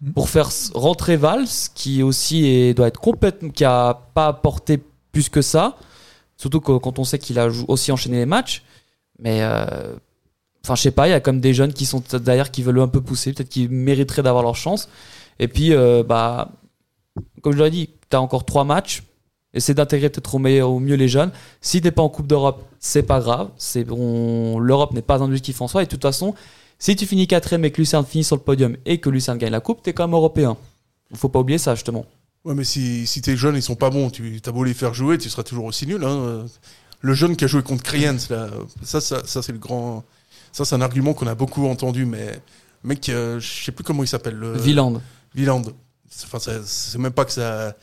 Mm. 0.01 0.11
Pour 0.11 0.29
faire 0.29 0.49
rentrer 0.73 1.17
Valls, 1.17 1.47
qui 1.75 2.01
aussi 2.01 2.45
est- 2.45 2.73
doit 2.73 2.87
être 2.87 2.99
complètement, 3.01 3.49
qui 3.49 3.65
a 3.65 3.99
pas 4.13 4.27
apporté 4.27 4.81
plus 5.11 5.27
que 5.27 5.41
ça. 5.41 5.75
Surtout 6.37 6.61
que- 6.61 6.77
quand 6.77 6.97
on 6.99 7.03
sait 7.03 7.19
qu'il 7.19 7.39
a 7.39 7.49
aussi 7.67 7.91
enchaîné 7.91 8.17
les 8.19 8.25
matchs. 8.25 8.63
Mais, 9.19 9.39
euh, 9.41 9.95
enfin, 10.63 10.75
je 10.75 10.81
sais 10.81 10.91
pas, 10.91 11.07
il 11.07 11.11
y 11.11 11.13
a 11.13 11.19
comme 11.19 11.39
des 11.39 11.53
jeunes 11.53 11.73
qui 11.73 11.85
sont 11.85 12.03
derrière 12.21 12.51
qui 12.51 12.61
veulent 12.63 12.79
un 12.79 12.87
peu 12.87 13.01
pousser, 13.01 13.33
peut-être 13.33 13.49
qu'ils 13.49 13.69
mériteraient 13.69 14.23
d'avoir 14.23 14.43
leur 14.43 14.55
chance. 14.55 14.89
Et 15.39 15.47
puis, 15.47 15.73
euh, 15.73 16.03
bah, 16.03 16.51
comme 17.41 17.53
je 17.53 17.63
l'ai 17.63 17.69
dit, 17.71 17.89
tu 18.09 18.15
as 18.15 18.21
encore 18.21 18.45
trois 18.45 18.63
matchs. 18.63 19.03
Essaie 19.53 19.73
d'intégrer 19.73 20.09
peut-être 20.09 20.35
au, 20.35 20.39
meilleur- 20.39 20.79
mieux 20.79 20.95
les 20.95 21.07
jeunes. 21.07 21.31
Si 21.61 21.81
t'es 21.81 21.91
pas 21.91 22.03
en 22.03 22.09
Coupe 22.09 22.27
d'Europe, 22.27 22.63
c'est 22.79 23.01
pas 23.03 23.19
grave. 23.21 23.49
C'est 23.57 23.89
on- 23.89 24.59
L'Europe 24.59 24.93
n'est 24.93 25.01
pas 25.01 25.15
un 25.17 25.21
objectif 25.25 25.61
en 25.61 25.67
soi. 25.67 25.81
Et 25.81 25.85
de 25.85 25.89
toute 25.89 26.01
façon, 26.01 26.35
si 26.77 26.95
tu 26.95 27.05
finis 27.07 27.25
quatrième 27.27 27.65
et 27.65 27.71
que 27.71 27.77
Lucerne 27.81 28.05
finit 28.05 28.23
sur 28.23 28.35
le 28.35 28.41
podium 28.41 28.75
et 28.85 28.99
que 28.99 29.09
Lucerne 29.09 29.37
gagne 29.39 29.51
la 29.51 29.61
Coupe, 29.61 29.81
t'es 29.81 29.93
quand 29.93 30.05
même 30.07 30.13
européen. 30.15 30.57
Faut 31.13 31.29
pas 31.29 31.39
oublier 31.39 31.57
ça, 31.57 31.73
justement. 31.73 32.05
Ouais, 32.45 32.53
mais 32.53 32.65
si, 32.65 33.07
si 33.07 33.21
tes 33.21 33.35
jeunes 33.35 33.55
ils 33.55 33.61
sont 33.63 33.75
pas 33.75 33.89
bons, 33.89 34.09
tu 34.11 34.39
as 34.45 34.51
beau 34.51 34.63
les 34.63 34.73
faire 34.75 34.93
jouer, 34.93 35.17
tu 35.17 35.27
seras 35.29 35.43
toujours 35.43 35.65
aussi 35.65 35.87
nul. 35.87 36.03
Hein. 36.03 36.45
Le 37.01 37.13
jeune 37.13 37.35
qui 37.35 37.43
a 37.45 37.47
joué 37.47 37.61
contre 37.61 37.83
Kriens, 37.83 38.17
là, 38.29 38.49
ça, 38.83 38.99
ça, 39.01 39.21
ça 39.25 39.41
c'est 39.41 39.51
le 39.51 39.59
grand. 39.59 40.03
Ça, 40.51 40.65
c'est 40.65 40.75
un 40.75 40.81
argument 40.81 41.13
qu'on 41.13 41.27
a 41.27 41.35
beaucoup 41.35 41.67
entendu, 41.67 42.05
mais 42.05 42.39
mec, 42.83 43.07
euh, 43.09 43.39
je 43.39 43.65
sais 43.65 43.71
plus 43.71 43.83
comment 43.83 44.03
il 44.03 44.07
s'appelle. 44.07 44.35
le-. 44.35 44.57
Wieland. 45.35 45.63
C'est- 46.09 46.25
Enfin, 46.31 46.39
c'est 46.65 46.97
même 46.97 47.11
pas 47.11 47.25
que 47.25 47.31
ça, 47.31 47.75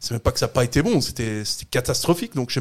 c'est 0.00 0.12
même 0.12 0.20
pas 0.20 0.32
que 0.32 0.38
ça 0.38 0.46
n'a 0.46 0.52
pas 0.52 0.64
été 0.64 0.82
bon. 0.82 1.00
C'était, 1.00 1.42
catastrophique. 1.70 2.34
Donc, 2.34 2.50
je, 2.50 2.60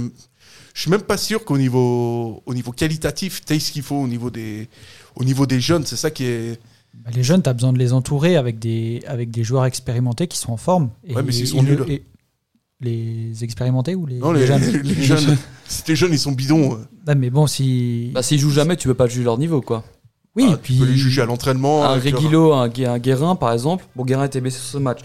je 0.73 0.81
suis 0.81 0.91
même 0.91 1.01
pas 1.03 1.15
sûr 1.17 1.45
qu'au 1.45 1.57
niveau, 1.57 2.43
au 2.45 2.53
niveau 2.53 2.71
qualitatif, 2.73 3.45
t'aies 3.45 3.59
ce 3.59 3.71
qu'il 3.71 3.83
faut 3.83 3.95
au 3.95 4.07
niveau 4.07 4.29
des, 4.29 4.67
au 5.15 5.23
niveau 5.23 5.45
des 5.45 5.61
jeunes. 5.61 5.85
C'est 5.85 5.95
ça 5.95 6.11
qui 6.11 6.25
est. 6.25 6.59
bah, 6.93 7.11
les 7.13 7.23
jeunes, 7.23 7.41
tu 7.43 7.49
as 7.49 7.53
besoin 7.53 7.71
de 7.71 7.77
les 7.79 7.93
entourer 7.93 8.35
avec 8.35 8.59
des, 8.59 9.01
avec 9.07 9.31
des 9.31 9.43
joueurs 9.45 9.63
expérimentés 9.65 10.27
qui 10.27 10.37
sont 10.37 10.51
en 10.51 10.57
forme. 10.57 10.89
Et, 11.05 11.13
Ouais, 11.15 11.23
mais 11.23 11.31
s'ils 11.31 11.47
sont 11.47 11.59
et- 11.59 11.61
nuls. 11.61 11.85
et- 11.87 12.03
les 12.81 13.43
expérimentés 13.43 13.95
ou 13.95 14.05
les, 14.05 14.17
Non, 14.19 14.31
les 14.31 14.41
les, 14.41 14.47
jeunes? 14.47 14.61
les 14.83 14.93
jeunes. 15.03 15.37
si 15.67 15.83
tes 15.83 15.95
jeunes 15.95 16.11
ils 16.13 16.19
sont 16.19 16.31
bidons, 16.31 16.79
Ouais, 17.07 17.15
Mais 17.15 17.29
bon, 17.29 17.47
si. 17.47 18.11
Bah, 18.13 18.21
s'ils 18.23 18.39
jouent 18.39 18.49
jamais, 18.51 18.75
tu 18.77 18.87
peux 18.87 18.93
pas 18.93 19.07
juger 19.07 19.23
leur 19.23 19.37
niveau, 19.37 19.61
quoi. 19.61 19.83
oui, 20.35 20.45
ah, 20.49 20.53
et 20.53 20.57
puis. 20.57 20.75
tu 20.75 20.79
peux 20.81 20.87
les 20.87 20.97
juger 20.97 21.21
à 21.21 21.25
l'entraînement. 21.25 21.83
un 21.85 21.95
leur- 21.95 22.03
Reguilo, 22.03 22.53
un, 22.53 22.67
Gu- 22.69 22.85
un 22.85 22.99
Guérin, 22.99 23.35
par 23.35 23.53
exemple. 23.53 23.85
Bon, 23.95 24.03
Guérin 24.05 24.25
était 24.25 24.41
blessé 24.41 24.57
sur 24.59 24.67
ce 24.67 24.77
match. 24.77 24.99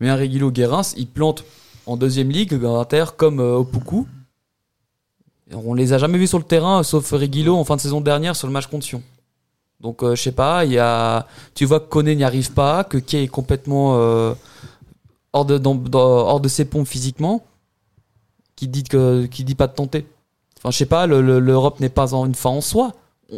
Mais 0.00 0.08
un 0.08 0.16
Reguilo 0.16 0.50
Guérin, 0.50 0.82
il 0.96 1.06
plante 1.06 1.44
en 1.86 1.96
deuxième 1.96 2.30
ligue, 2.30 2.52
en 2.64 2.78
inter, 2.80 3.04
comme 3.16 3.40
euh, 3.40 3.56
Opoku. 3.58 4.06
On 5.52 5.72
les 5.74 5.92
a 5.94 5.98
jamais 5.98 6.18
vus 6.18 6.26
sur 6.26 6.38
le 6.38 6.44
terrain, 6.44 6.82
sauf 6.82 7.10
Reguilo 7.10 7.56
en 7.56 7.64
fin 7.64 7.76
de 7.76 7.80
saison 7.80 8.00
dernière 8.02 8.36
sur 8.36 8.46
le 8.46 8.52
match 8.52 8.66
contre 8.66 8.84
Sion. 8.84 9.02
Donc, 9.80 10.02
euh, 10.02 10.14
je 10.14 10.22
sais 10.22 10.32
pas, 10.32 10.64
il 10.64 10.72
y 10.72 10.78
a, 10.78 11.26
tu 11.54 11.64
vois 11.64 11.80
que 11.80 11.88
Koné 11.88 12.14
n'y 12.16 12.24
arrive 12.24 12.52
pas, 12.52 12.84
que 12.84 12.98
Kay 12.98 13.22
est 13.24 13.28
complètement 13.28 13.94
euh, 13.96 14.34
hors, 15.32 15.44
de, 15.44 15.58
dans- 15.58 15.74
dans- 15.74 15.98
hors 16.00 16.40
de 16.40 16.48
ses 16.48 16.64
pompes 16.64 16.86
physiquement, 16.88 17.44
qui 18.56 18.68
dit, 18.68 18.82
que, 18.84 19.26
qui 19.26 19.44
dit 19.44 19.54
pas 19.54 19.66
de 19.66 19.74
tenter. 19.74 20.06
Enfin, 20.58 20.70
je 20.70 20.76
sais 20.76 20.86
pas, 20.86 21.06
le- 21.06 21.22
le- 21.22 21.38
l'Europe 21.40 21.80
n'est 21.80 21.88
pas 21.88 22.14
en 22.14 22.26
une 22.26 22.34
fin 22.34 22.50
en 22.50 22.60
soi. 22.60 22.92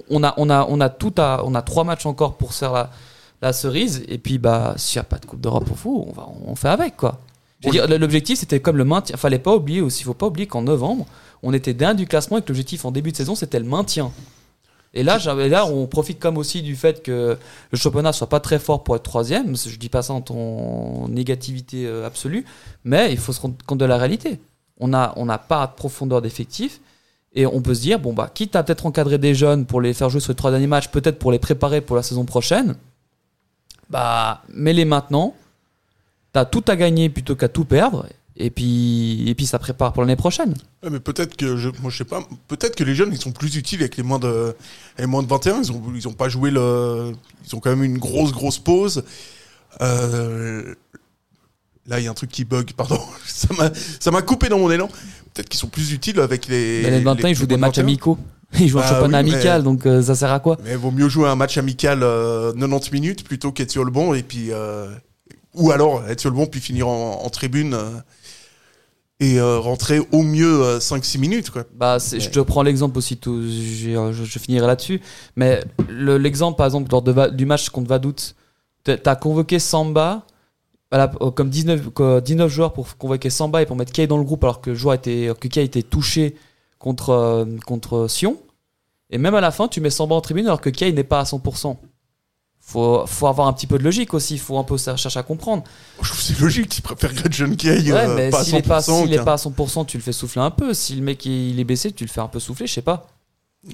On- 0.08 0.22
a, 0.22 0.34
on 0.36 0.48
a, 0.50 0.66
on 0.68 0.80
a 0.80 0.88
tout 0.88 1.12
à, 1.18 1.42
on 1.44 1.54
a 1.54 1.62
trois 1.62 1.84
matchs 1.84 2.06
encore 2.06 2.36
pour 2.36 2.54
faire 2.54 2.72
la, 2.72 2.90
la 3.42 3.52
cerise. 3.52 4.02
Et 4.08 4.18
puis, 4.18 4.38
bah, 4.38 4.74
s'il 4.76 4.98
n'y 4.98 5.00
a 5.00 5.04
pas 5.04 5.18
de 5.18 5.26
Coupe 5.26 5.40
d'Europe 5.40 5.68
on 5.84 6.12
va, 6.12 6.28
on 6.46 6.54
fait 6.54 6.68
avec, 6.68 6.96
quoi. 6.96 7.18
L'objectif, 7.98 8.38
c'était 8.38 8.60
comme 8.60 8.78
le 8.78 8.84
maintien. 8.86 9.16
Fallait 9.18 9.38
pas 9.38 9.54
oublier 9.54 9.82
aussi, 9.82 10.02
faut 10.04 10.14
pas 10.14 10.26
oublier 10.28 10.46
qu'en 10.46 10.62
novembre, 10.62 11.04
on 11.42 11.52
était 11.52 11.74
dernier 11.74 11.96
du 11.98 12.06
classement 12.06 12.38
et 12.38 12.42
que 12.42 12.48
l'objectif 12.48 12.86
en 12.86 12.90
début 12.90 13.12
de 13.12 13.16
saison, 13.16 13.34
c'était 13.34 13.58
le 13.58 13.66
maintien. 13.66 14.10
Et 14.92 15.04
là, 15.04 15.18
là, 15.18 15.66
on 15.66 15.86
profite 15.86 16.18
comme 16.18 16.36
aussi 16.36 16.62
du 16.62 16.74
fait 16.74 17.02
que 17.02 17.38
le 17.70 17.78
championnat 17.78 18.12
soit 18.12 18.28
pas 18.28 18.40
très 18.40 18.58
fort 18.58 18.82
pour 18.82 18.96
être 18.96 19.04
troisième. 19.04 19.56
Je 19.56 19.76
dis 19.76 19.88
pas 19.88 20.02
ça 20.02 20.14
en, 20.14 20.20
ton 20.20 21.06
négativité 21.08 21.86
euh, 21.86 22.06
absolue, 22.06 22.44
mais 22.84 23.12
il 23.12 23.18
faut 23.18 23.32
se 23.32 23.40
rendre 23.40 23.54
compte 23.66 23.78
de 23.78 23.84
la 23.84 23.98
réalité. 23.98 24.40
On 24.80 24.92
a, 24.92 25.12
on 25.16 25.26
n'a 25.26 25.38
pas 25.38 25.66
de 25.68 25.74
profondeur 25.74 26.20
d'effectif. 26.22 26.80
Et 27.32 27.46
on 27.46 27.62
peut 27.62 27.74
se 27.74 27.82
dire, 27.82 28.00
bon, 28.00 28.12
bah, 28.12 28.28
quitte 28.32 28.56
à 28.56 28.64
peut-être 28.64 28.86
encadrer 28.86 29.18
des 29.18 29.36
jeunes 29.36 29.64
pour 29.64 29.80
les 29.80 29.94
faire 29.94 30.10
jouer 30.10 30.20
sur 30.20 30.32
les 30.32 30.36
trois 30.36 30.50
derniers 30.50 30.66
matchs, 30.66 30.88
peut-être 30.88 31.20
pour 31.20 31.30
les 31.30 31.38
préparer 31.38 31.80
pour 31.80 31.94
la 31.94 32.02
saison 32.02 32.24
prochaine, 32.24 32.74
bah, 33.88 34.42
mets-les 34.52 34.84
maintenant. 34.84 35.34
T'as 36.32 36.44
tout 36.44 36.64
à 36.66 36.74
gagner 36.74 37.08
plutôt 37.08 37.36
qu'à 37.36 37.48
tout 37.48 37.64
perdre. 37.64 38.06
Et 38.40 38.50
puis, 38.50 39.28
et 39.28 39.34
puis 39.34 39.46
ça 39.46 39.58
prépare 39.58 39.92
pour 39.92 40.02
l'année 40.02 40.16
prochaine. 40.16 40.54
Ouais, 40.82 40.90
mais 40.90 41.00
peut-être 41.00 41.36
que 41.36 41.56
je, 41.56 41.68
moi 41.82 41.90
je 41.90 41.98
sais 41.98 42.04
pas, 42.04 42.22
peut-être 42.48 42.74
que 42.74 42.84
les 42.84 42.94
jeunes 42.94 43.10
ils 43.12 43.20
sont 43.20 43.32
plus 43.32 43.56
utiles 43.56 43.80
avec 43.80 43.96
les 43.96 44.02
moins 44.02 44.18
de, 44.18 44.54
les 44.98 45.06
moins 45.06 45.22
de 45.22 45.28
21. 45.28 45.60
Ils 45.62 45.72
ont, 45.72 45.82
ils 45.94 46.08
ont 46.08 46.12
pas 46.12 46.28
joué 46.28 46.50
le, 46.50 47.12
ils 47.46 47.54
ont 47.54 47.60
quand 47.60 47.70
même 47.70 47.84
une 47.84 47.98
grosse 47.98 48.32
grosse 48.32 48.58
pause. 48.58 49.04
Euh, 49.80 50.74
Là, 51.86 51.98
il 51.98 52.04
y 52.04 52.08
a 52.08 52.10
un 52.10 52.14
truc 52.14 52.30
qui 52.30 52.44
bug, 52.44 52.72
pardon. 52.76 53.00
Ça 53.26 53.48
m'a, 53.58 53.70
ça 53.98 54.10
m'a 54.10 54.22
coupé 54.22 54.48
dans 54.48 54.58
mon 54.58 54.70
élan. 54.70 54.86
Peut-être 55.34 55.48
qu'ils 55.48 55.58
sont 55.58 55.66
plus 55.68 55.92
utiles 55.92 56.20
avec 56.20 56.46
les. 56.46 56.82
Mais 56.84 56.90
les 56.90 57.00
21, 57.00 57.28
ils 57.30 57.34
jouent 57.34 57.46
des 57.46 57.56
matchs 57.56 57.76
21. 57.76 57.84
amicaux. 57.84 58.18
Ils 58.58 58.68
jouent 58.68 58.78
un 58.78 58.82
Bah 58.82 58.88
championnat 58.90 59.22
oui, 59.22 59.30
mais- 59.30 59.34
amical, 59.34 59.62
donc 59.62 59.86
euh, 59.86 60.02
ça 60.02 60.14
sert 60.14 60.30
à 60.32 60.40
quoi? 60.40 60.56
Mais 60.64 60.74
vaut 60.76 60.90
mieux 60.90 61.08
jouer 61.08 61.28
un 61.28 61.36
match 61.36 61.56
amical 61.56 62.00
euh, 62.02 62.52
90 62.52 62.92
minutes 62.92 63.24
plutôt 63.24 63.50
qu'être 63.52 63.70
sur 63.70 63.84
le 63.84 63.90
banc 63.90 64.14
et 64.14 64.22
puis. 64.22 64.48
euh, 64.52 64.88
ou 65.54 65.72
alors 65.72 66.04
être 66.08 66.20
sur 66.20 66.30
le 66.30 66.36
banc 66.36 66.46
puis 66.46 66.60
finir 66.60 66.86
en, 66.86 67.24
en 67.24 67.28
tribune 67.30 67.74
euh, 67.74 67.90
et 69.20 69.38
euh, 69.38 69.58
rentrer 69.58 70.00
au 70.12 70.22
mieux 70.22 70.62
euh, 70.62 70.78
5-6 70.80 71.18
minutes, 71.18 71.50
quoi. 71.50 71.64
Bah, 71.74 71.98
c'est- 71.98 72.18
je 72.20 72.30
te 72.30 72.40
prends 72.40 72.62
l'exemple 72.62 72.96
aussi, 72.98 73.16
tout, 73.18 73.42
j'ai- 73.46 73.94
euh, 73.96 74.12
je, 74.12 74.24
je 74.24 74.38
finirai 74.38 74.66
là-dessus. 74.66 75.00
Mais 75.36 75.62
le- 75.88 76.16
l'exemple, 76.18 76.56
par 76.56 76.66
exemple, 76.66 76.90
lors 76.90 77.02
de 77.02 77.28
du 77.30 77.44
match 77.46 77.68
contre 77.68 77.88
Vaduz, 77.88 78.34
t'as 78.82 78.96
t'as 78.96 79.16
convoqué 79.16 79.58
Samba 79.58 80.24
à 80.90 80.98
la- 80.98 81.12
euh, 81.20 81.30
comme 81.30 81.50
19, 81.50 81.90
quoi, 81.90 82.20
19 82.20 82.50
joueurs 82.50 82.72
pour 82.72 82.96
convoquer 82.96 83.30
Samba 83.30 83.62
et 83.62 83.66
pour 83.66 83.76
mettre 83.76 83.92
Kay 83.92 84.06
dans 84.06 84.18
le 84.18 84.24
groupe 84.24 84.42
alors 84.42 84.60
que, 84.60 84.70
le 84.70 84.76
joueur 84.76 84.94
était, 84.94 85.30
que 85.38 85.48
Kay 85.48 85.64
était 85.64 85.82
touché 85.82 86.34
contre, 86.78 87.10
euh, 87.10 87.44
contre 87.66 88.08
Sion. 88.08 88.38
Et 89.10 89.18
même 89.18 89.34
à 89.34 89.40
la 89.40 89.50
fin, 89.50 89.68
tu 89.68 89.80
mets 89.80 89.90
Samba 89.90 90.14
en 90.14 90.20
tribune 90.20 90.46
alors 90.46 90.60
que 90.60 90.70
Kay 90.70 90.92
n'est 90.92 91.04
pas 91.04 91.20
à 91.20 91.24
100%. 91.24 91.76
Faut, 92.70 93.04
faut 93.06 93.26
avoir 93.26 93.48
un 93.48 93.52
petit 93.52 93.66
peu 93.66 93.78
de 93.78 93.82
logique 93.82 94.14
aussi, 94.14 94.38
faut 94.38 94.56
un 94.56 94.62
peu 94.62 94.76
chercher 94.76 95.18
à 95.18 95.24
comprendre. 95.24 95.64
Je 96.00 96.06
trouve 96.08 96.18
que 96.20 96.24
c'est 96.24 96.38
logique, 96.40 96.78
ils 96.78 96.82
préfèrent 96.82 97.10
John 97.30 97.56
Kay 97.56 97.90
Ouais, 97.90 97.98
euh, 98.06 98.14
mais 98.14 98.30
pas 98.30 98.44
s'il 98.44 98.54
est 98.54 98.62
pas, 98.62 98.78
100%. 98.78 99.02
s'il 99.02 99.12
est 99.14 99.24
pas 99.24 99.32
à 99.32 99.36
100%, 99.36 99.86
tu 99.86 99.96
le 99.96 100.02
fais 100.04 100.12
souffler 100.12 100.40
un 100.40 100.52
peu. 100.52 100.72
Si 100.72 100.94
le 100.94 101.02
mec 101.02 101.26
il 101.26 101.58
est 101.58 101.64
baissé, 101.64 101.90
tu 101.90 102.04
le 102.04 102.10
fais 102.10 102.20
un 102.20 102.28
peu 102.28 102.38
souffler, 102.38 102.68
je 102.68 102.74
sais 102.74 102.82
pas. 102.82 103.08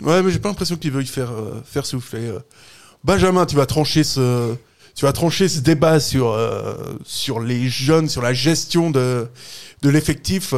Ouais, 0.03 0.23
mais 0.23 0.31
j'ai 0.31 0.39
pas 0.39 0.49
l'impression 0.49 0.77
qu'ils 0.77 0.93
veuillent 0.93 1.05
faire, 1.07 1.31
euh, 1.31 1.61
faire 1.65 1.85
souffler. 1.85 2.25
euh. 2.27 2.39
Benjamin, 3.05 3.45
tu 3.45 3.55
vas 3.55 3.67
trancher 3.67 4.03
ce, 4.03 4.55
tu 4.95 5.05
vas 5.05 5.13
trancher 5.13 5.49
ce 5.49 5.61
débat 5.61 6.01
sur, 6.01 6.29
euh, 6.31 6.75
sur 7.05 7.41
les 7.41 7.69
jeunes, 7.69 8.09
sur 8.09 8.23
la 8.23 8.33
gestion 8.33 8.91
de, 8.91 9.29
de 9.83 9.89
l'effectif. 9.91 10.55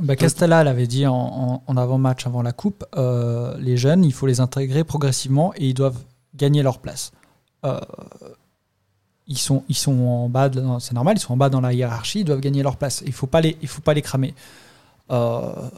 Bah, 0.00 0.16
Castella 0.16 0.64
l'avait 0.64 0.86
dit 0.86 1.06
en, 1.06 1.14
en- 1.14 1.62
en 1.66 1.76
avant-match, 1.76 2.26
avant 2.26 2.40
la 2.40 2.52
coupe, 2.52 2.84
euh, 2.96 3.54
les 3.58 3.76
jeunes, 3.76 4.04
il 4.06 4.12
faut 4.14 4.26
les 4.26 4.40
intégrer 4.40 4.84
progressivement 4.84 5.52
et 5.56 5.66
ils 5.68 5.74
doivent 5.74 5.98
gagner 6.34 6.62
leur 6.62 6.78
place. 6.78 7.12
Euh, 7.64 7.80
ils, 9.26 9.38
sont, 9.38 9.62
ils 9.68 9.76
sont 9.76 9.98
en 10.00 10.28
bas, 10.28 10.50
c'est 10.80 10.94
normal, 10.94 11.16
ils 11.16 11.20
sont 11.20 11.32
en 11.34 11.36
bas 11.36 11.48
dans 11.50 11.60
la 11.60 11.72
hiérarchie, 11.72 12.20
ils 12.20 12.24
doivent 12.24 12.40
gagner 12.40 12.62
leur 12.62 12.76
place. 12.76 13.02
Il 13.04 13.08
ne 13.08 13.12
faut, 13.14 13.26
pas 13.26 13.40
les- 13.40 13.56
il 13.60 13.68
faut 13.68 13.82
pas 13.82 13.94
les 13.94 14.02
cramer. 14.02 14.34
Euh, 15.10 15.68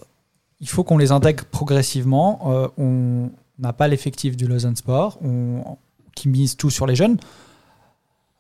il 0.61 0.69
faut 0.69 0.85
qu'on 0.85 0.99
les 0.99 1.11
intègre 1.13 1.45
progressivement. 1.47 2.41
Euh, 2.47 2.69
on 2.79 3.31
n'a 3.59 3.73
pas 3.73 3.89
l'effectif 3.89 4.37
du 4.37 4.47
Lausanne 4.47 4.77
Sport 4.77 5.19
on, 5.23 5.77
qui 6.15 6.29
mise 6.29 6.57
tout 6.57 6.71
sur 6.71 6.87
les 6.87 6.95
jeunes. 6.97 7.19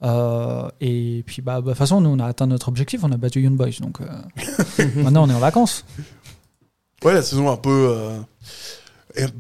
Euh, 0.03 0.69
et 0.81 1.23
puis, 1.27 1.43
bah, 1.43 1.57
bah, 1.57 1.61
de 1.61 1.67
toute 1.71 1.79
façon, 1.79 2.01
nous, 2.01 2.09
on 2.11 2.19
a 2.19 2.27
atteint 2.27 2.47
notre 2.47 2.69
objectif, 2.69 3.05
on 3.05 3.13
a 3.13 3.17
battu 3.17 3.41
Young 3.43 3.57
Boys. 3.57 3.81
Donc, 3.81 4.01
euh, 4.01 4.07
maintenant, 5.03 5.25
on 5.27 5.31
est 5.31 5.35
en 5.35 5.39
vacances. 5.41 5.85
Ouais, 7.05 7.15
la 7.15 7.23
saison 7.23 7.51
un 7.51 7.57
peu, 7.57 7.89
euh, 7.91 8.19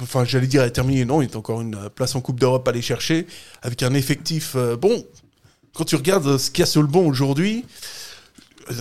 enfin, 0.02 0.24
j'allais 0.24 0.46
dire, 0.46 0.62
est 0.62 0.70
terminée. 0.70 1.04
Non, 1.04 1.22
il 1.22 1.32
a 1.32 1.36
encore 1.36 1.60
une 1.60 1.74
euh, 1.74 1.88
place 1.88 2.14
en 2.14 2.20
Coupe 2.20 2.40
d'Europe 2.40 2.66
à 2.66 2.70
aller 2.70 2.82
chercher 2.82 3.26
avec 3.62 3.82
un 3.82 3.94
effectif. 3.94 4.54
euh, 4.56 4.76
bon, 4.76 5.04
quand 5.74 5.84
tu 5.84 5.96
regardes 5.96 6.26
euh, 6.26 6.38
ce 6.38 6.50
qu'il 6.50 6.60
y 6.60 6.62
a 6.62 6.66
sur 6.66 6.82
le 6.82 6.88
banc 6.88 7.02
aujourd'hui, 7.02 7.64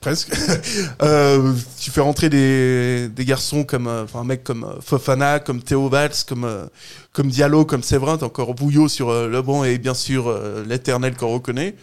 presque, 0.00 0.30
tu 1.80 1.90
fais 1.90 2.00
rentrer 2.00 2.28
des, 2.28 3.10
garçons 3.20 3.62
comme, 3.62 3.86
enfin, 3.86 4.20
un 4.20 4.24
mec 4.24 4.42
comme 4.42 4.78
Fofana, 4.80 5.38
comme 5.38 5.62
Théo 5.62 5.88
Valls, 5.88 6.24
comme, 6.26 7.30
Diallo, 7.30 7.64
comme 7.64 7.84
Séverin, 7.84 8.18
t'as 8.18 8.26
encore 8.26 8.54
Bouillot 8.54 8.88
sur 8.88 9.12
le 9.12 9.42
banc 9.42 9.62
et 9.62 9.78
bien 9.78 9.94
sûr 9.94 10.36
l'éternel 10.66 11.16
qu'on 11.16 11.32
reconnaît. 11.32 11.76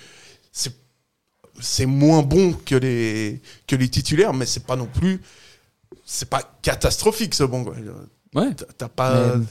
C'est 0.51 0.73
c'est 1.61 1.85
moins 1.85 2.23
bon 2.23 2.53
que 2.53 2.75
les 2.75 3.41
que 3.67 3.75
les 3.75 3.87
titulaires, 3.87 4.33
mais 4.33 4.45
c'est 4.45 4.65
pas 4.65 4.75
non 4.75 4.87
plus 4.87 5.21
c'est 6.13 6.29
pas 6.29 6.41
catastrophique 6.61 7.33
ce 7.33 7.43
banc. 7.45 7.63
quoi. 7.63 7.73
Ouais. 8.35 8.49
T'as- 8.77 8.89
pas 8.89 9.35
Mais- 9.37 9.45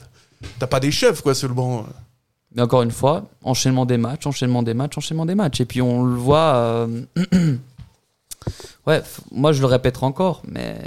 t'as 0.59 0.67
pas 0.67 0.79
des 0.79 0.91
chefs 0.91 1.21
quoi 1.21 1.33
sur 1.33 1.47
le 1.47 1.55
banc. 1.55 1.85
Mais 2.55 2.61
encore 2.61 2.83
une 2.83 2.91
fois, 2.91 3.25
enchaînement 3.43 3.85
des 3.87 3.97
matchs, 3.97 4.27
enchaînement 4.27 4.61
des 4.61 4.73
matchs, 4.75 4.97
enchaînement 4.97 5.25
des 5.25 5.33
matchs. 5.35 5.61
Et 5.61 5.65
puis 5.65 5.81
on 5.81 6.03
le 6.03 6.15
voit. 6.15 6.53
euh, 6.55 7.01
ouais, 8.87 9.01
moi 9.31 9.53
je 9.53 9.61
le 9.61 9.65
répéterai 9.67 10.05
encore, 10.05 10.41
mais 10.47 10.77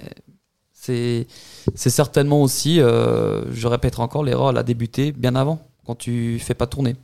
c'est 0.73 1.27
c'est 1.75 1.91
certainement 1.91 2.43
aussi, 2.43 2.81
euh, 2.81 3.43
je 3.53 3.67
répéterai 3.67 4.03
encore, 4.03 4.23
l'erreur 4.23 4.51
elle 4.51 4.59
a 4.59 4.63
débuté 4.63 5.11
bien 5.13 5.35
avant, 5.35 5.59
quand 5.87 5.97
tu 5.97 6.39
fais 6.39 6.55
pas 6.55 6.67
tourner. 6.69 6.95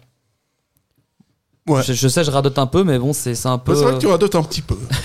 Ouais. 1.69 1.83
Je, 1.83 1.93
je 1.93 2.09
sais, 2.09 2.23
je 2.25 2.31
radote 2.31 2.59
un 2.59 2.67
peu, 2.67 2.85
mais 2.85 2.99
bon, 2.99 3.13
c'est 3.13 3.35
c'est 3.35 3.49
un 3.49 3.59
peu. 3.59 3.73
Bah, 3.73 3.79
c'est 3.79 3.85
vrai 3.85 3.95
que 3.95 4.01
tu 4.01 4.07
radotes 4.07 4.35
un 4.37 4.43
petit 4.43 4.63
peu. 4.63 4.79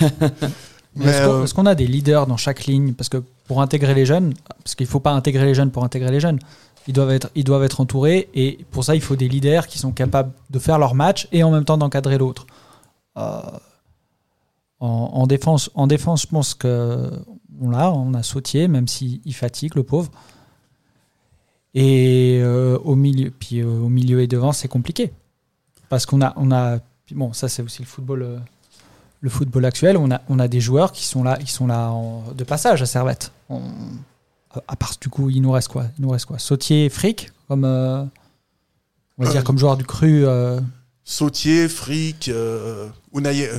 Est-ce 1.02 1.28
euh, 1.28 1.44
est-ce 1.44 1.52
qu'on 1.52 1.66
a 1.66 1.74
des 1.74 1.86
leaders 1.86 2.26
dans 2.26 2.38
chaque 2.38 2.64
ligne? 2.64 2.94
Parce 2.94 3.10
que 3.10 3.22
pour 3.46 3.62
intégrer 3.62 3.94
les 3.94 4.06
jeunes, 4.06 4.34
parce 4.62 4.74
qu'il 4.74 4.86
ne 4.86 4.90
faut 4.90 5.00
pas 5.00 5.12
intégrer 5.12 5.44
les 5.44 5.54
jeunes 5.54 5.70
pour 5.70 5.84
intégrer 5.84 6.10
les 6.10 6.20
jeunes, 6.20 6.38
ils 6.88 6.92
doivent, 6.92 7.10
être, 7.10 7.30
ils 7.34 7.44
doivent 7.44 7.64
être 7.64 7.80
entourés 7.80 8.28
et 8.34 8.64
pour 8.70 8.84
ça, 8.84 8.94
il 8.94 9.00
faut 9.00 9.16
des 9.16 9.28
leaders 9.28 9.66
qui 9.66 9.78
sont 9.78 9.92
capables 9.92 10.32
de 10.50 10.58
faire 10.58 10.78
leur 10.78 10.94
match 10.94 11.28
et 11.32 11.42
en 11.42 11.50
même 11.50 11.64
temps 11.64 11.78
d'encadrer 11.78 12.18
l'autre. 12.18 12.46
Euh, 13.16 13.40
en, 14.78 14.88
en 14.88 15.26
défense, 15.26 15.70
en 15.74 15.86
défense, 15.86 16.22
je 16.22 16.26
pense 16.28 16.54
que 16.54 17.10
on 17.60 17.70
l'a, 17.70 17.90
on 17.90 18.14
a 18.14 18.22
Sautier, 18.22 18.68
même 18.68 18.86
s'il 18.86 19.20
il 19.24 19.34
fatigue, 19.34 19.74
le 19.74 19.82
pauvre. 19.82 20.10
Et 21.74 22.40
euh, 22.42 22.78
au 22.78 22.94
milieu, 22.94 23.30
puis 23.30 23.60
euh, 23.60 23.66
au 23.66 23.88
milieu 23.88 24.20
et 24.20 24.26
devant, 24.26 24.52
c'est 24.52 24.68
compliqué 24.68 25.12
parce 25.88 26.06
qu'on 26.06 26.22
a, 26.22 26.32
on 26.36 26.50
a, 26.50 26.78
bon, 27.12 27.32
ça 27.32 27.48
c'est 27.48 27.62
aussi 27.62 27.82
le 27.82 27.86
football. 27.86 28.40
Euh, 29.16 29.22
le 29.22 29.30
football 29.30 29.64
actuel, 29.64 29.96
on 29.96 30.10
a, 30.10 30.20
on 30.28 30.38
a 30.38 30.48
des 30.48 30.60
joueurs 30.60 30.92
qui 30.92 31.04
sont 31.04 31.22
là, 31.24 31.36
qui 31.38 31.50
sont 31.52 31.66
là 31.66 31.90
en- 31.90 32.24
de 32.36 32.44
passage 32.44 32.82
à 32.82 32.86
Servette. 32.86 33.32
On- 33.48 33.62
à- 34.68 34.76
part 34.76 34.94
du 35.00 35.08
coup, 35.08 35.28
il 35.30 35.40
nous 35.42 35.50
reste 35.52 35.68
quoi? 35.68 35.86
Il 35.98 36.02
nous 36.02 36.10
reste 36.10 36.26
quoi? 36.26 36.38
Sautier, 36.38 36.88
Frick, 36.88 37.30
comme 37.48 37.64
euh, 37.64 38.02
on 39.18 39.24
va 39.24 39.28
Euh. 39.28 39.32
dire 39.32 39.44
comme 39.44 39.58
joueur 39.58 39.76
du 39.76 39.84
cru. 39.84 40.24
euh, 40.26 40.60
Sautier, 41.04 41.68
Frick, 41.68 42.28
euh, 42.28 42.88
Unai. 43.14 43.46
euh, 43.48 43.58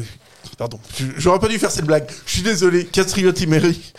pardon, 0.57 0.79
j'aurais 1.17 1.39
pas 1.39 1.47
dû 1.47 1.57
faire 1.59 1.71
cette 1.71 1.85
blague. 1.85 2.09
Je 2.25 2.31
suis 2.31 2.41
désolé. 2.41 2.85
Castriote 2.85 3.39
Imeri. 3.41 3.93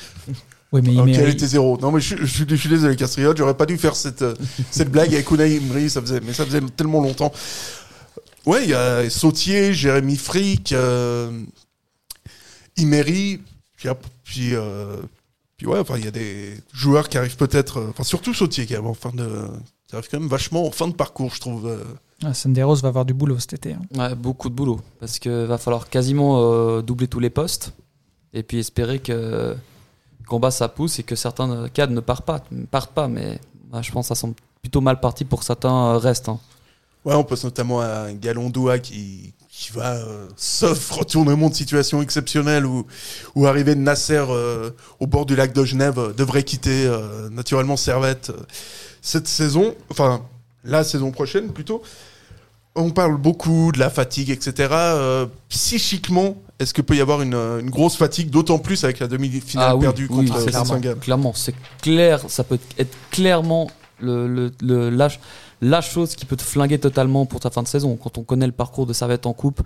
Oui, 0.71 0.83
mais 0.85 0.93
il 0.93 1.01
Ok, 1.01 1.07
mérite- 1.07 1.21
elle 1.23 1.29
était 1.31 1.47
zéro. 1.47 1.79
Non, 1.81 1.91
mais 1.91 2.01
je, 2.01 2.15
suis- 2.15 2.19
je, 2.21 2.27
suis- 2.27 2.45
je 2.47 2.55
suis 2.57 2.69
désolé, 2.69 2.95
Castriote. 2.95 3.39
J'aurais 3.39 3.57
pas 3.57 3.65
dû 3.65 3.79
faire 3.79 3.97
cette, 3.97 4.21
euh, 4.21 4.35
cette 4.71 4.91
blague 4.91 5.15
avec 5.15 5.31
Unai 5.31 5.57
Imri. 5.57 5.89
Ça 5.89 6.03
faisait, 6.03 6.21
mais 6.21 6.35
ça 6.35 6.45
faisait 6.45 6.61
tellement 6.77 7.01
longtemps. 7.01 7.33
Ouais, 8.49 8.65
il 8.65 8.71
y 8.71 8.75
a 8.75 9.11
Sautier, 9.11 9.75
Jérémy 9.75 10.17
Frick, 10.17 10.73
euh, 10.73 11.43
Imeri. 12.77 13.41
Puis, 13.77 13.89
puis, 14.25 14.55
euh, 14.55 14.97
puis 15.57 15.67
ouais, 15.67 15.79
enfin, 15.79 15.97
il 15.99 16.05
y 16.05 16.09
a 16.09 16.11
des 16.11 16.55
joueurs 16.73 17.09
qui 17.09 17.19
arrivent 17.19 17.37
peut-être. 17.37 17.79
euh, 17.79 17.87
Enfin, 17.91 18.05
surtout 18.05 18.33
Sautier 18.35 18.67
qui 18.67 18.75
arrive 18.75 18.87
en 18.87 18.95
fin 18.95 19.11
de. 19.11 19.29
Qui 19.87 19.97
arrive 19.97 20.09
quand 20.11 20.21
même 20.21 20.29
vachement 20.29 20.67
en 20.67 20.71
fin 20.71 20.89
de 20.89 20.95
parcours, 20.95 21.35
je 21.35 21.41
trouve. 21.41 21.67
euh. 21.67 21.85
ah, 22.25 22.33
Senderos 22.35 22.77
va 22.77 22.89
avoir 22.89 23.05
du 23.05 23.15
boulot 23.15 23.39
cet 23.39 23.53
été. 23.55 23.75
hein. 23.75 23.83
Ouais, 23.97 24.15
beaucoup 24.15 24.49
de 24.49 24.55
boulot. 24.55 24.81
Parce 25.01 25.19
qu'il 25.19 25.31
va 25.31 25.59
falloir 25.59 25.89
quasiment 25.91 26.41
euh, 26.43 26.81
doubler 26.83 27.09
tous 27.09 27.21
les 27.21 27.31
postes. 27.31 27.73
Et 28.35 28.43
puis 28.43 28.59
espérer 28.59 28.99
que 28.99 29.57
combat 30.27 30.51
ça 30.51 30.69
pousse 30.69 30.99
et 30.99 31.03
que 31.03 31.17
certains 31.17 31.69
cadres 31.69 31.93
ne 31.95 32.01
partent 32.01 32.27
pas. 32.27 32.43
ne 32.51 32.65
partent 32.67 32.93
pas 32.93 33.09
mais 33.09 33.41
bah, 33.71 33.81
je 33.83 33.91
pense 33.93 34.05
que 34.07 34.09
ça 34.09 34.15
semble 34.15 34.35
plutôt 34.61 34.81
mal 34.83 35.01
parti 35.01 35.25
pour 35.25 35.41
que 35.41 35.45
certains 35.47 35.99
restent. 35.99 36.29
hein. 36.29 36.39
Ouais, 37.05 37.15
on 37.15 37.25
pense 37.25 37.45
notamment 37.45 37.81
à 37.81 38.13
Galondoa 38.13 38.79
qui, 38.81 39.33
qui 39.51 39.71
va, 39.73 39.95
euh, 39.95 40.27
sauf 40.37 40.91
retournement 40.91 41.49
de 41.49 41.55
situation 41.55 42.03
exceptionnel 42.03 42.67
ou, 42.67 42.87
ou 43.35 43.47
arrivée 43.47 43.75
de 43.75 43.81
Nasser 43.81 44.23
euh, 44.29 44.71
au 45.01 45.07
bord 45.07 45.25
du 45.25 45.35
lac 45.37 45.53
de 45.53 45.65
Genève, 45.65 45.99
euh, 45.99 46.13
devrait 46.13 46.43
quitter 46.43 46.87
euh, 46.87 47.31
naturellement 47.31 47.77
Servette 47.77 48.33
cette 49.01 49.29
saison, 49.29 49.75
enfin 49.91 50.23
la 50.65 50.85
saison 50.85 51.11
prochaine 51.13 51.49
plutôt. 51.53 51.83
On 52.75 52.91
parle 52.91 53.17
beaucoup 53.17 53.73
de 53.73 53.79
la 53.79 53.91
fatigue, 53.91 54.31
etc. 54.31 54.69
Psychiquement, 55.49 56.37
est-ce 56.59 56.75
que 56.75 56.83
peut 56.83 56.95
y 56.97 57.01
avoir 57.01 57.23
une, 57.23 57.35
une 57.35 57.71
grosse 57.71 57.97
fatigue, 57.97 58.31
d'autant 58.31 58.59
plus 58.59 58.85
avec 58.85 58.99
la 58.99 59.07
demi-finale 59.09 59.67
Ah 59.71 59.77
oui, 59.77 59.83
perdue 59.83 60.07
oui, 60.11 60.29
contre 60.29 60.45
clairement, 60.45 60.65
Saint-Gall 60.65 60.99
clairement, 60.99 61.33
c'est 61.35 61.55
clair, 61.81 62.21
ça 62.29 62.45
peut 62.45 62.59
être 62.79 62.95
clairement 63.11 63.69
le, 64.01 64.29
le, 64.29 64.53
le- 64.61 64.91
la, 64.91 65.09
la 65.61 65.81
chose 65.81 66.15
qui 66.15 66.25
peut 66.25 66.37
te 66.37 66.43
flinguer 66.43 66.79
totalement 66.79 67.27
pour 67.27 67.41
ta 67.41 67.51
fin 67.51 67.63
de 67.63 67.69
saison. 67.69 67.97
Quand 68.03 68.19
on 68.19 68.23
connaît 68.23 68.47
le 68.47 68.53
parcours 68.53 68.87
de 68.87 68.93
Servette 68.93 69.27
en 69.27 69.33
coupe, 69.33 69.61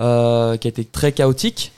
euh, 0.00 0.56
qui 0.56 0.68
a 0.68 0.70
été 0.70 0.84
très 0.84 1.12
chaotique, 1.12 1.72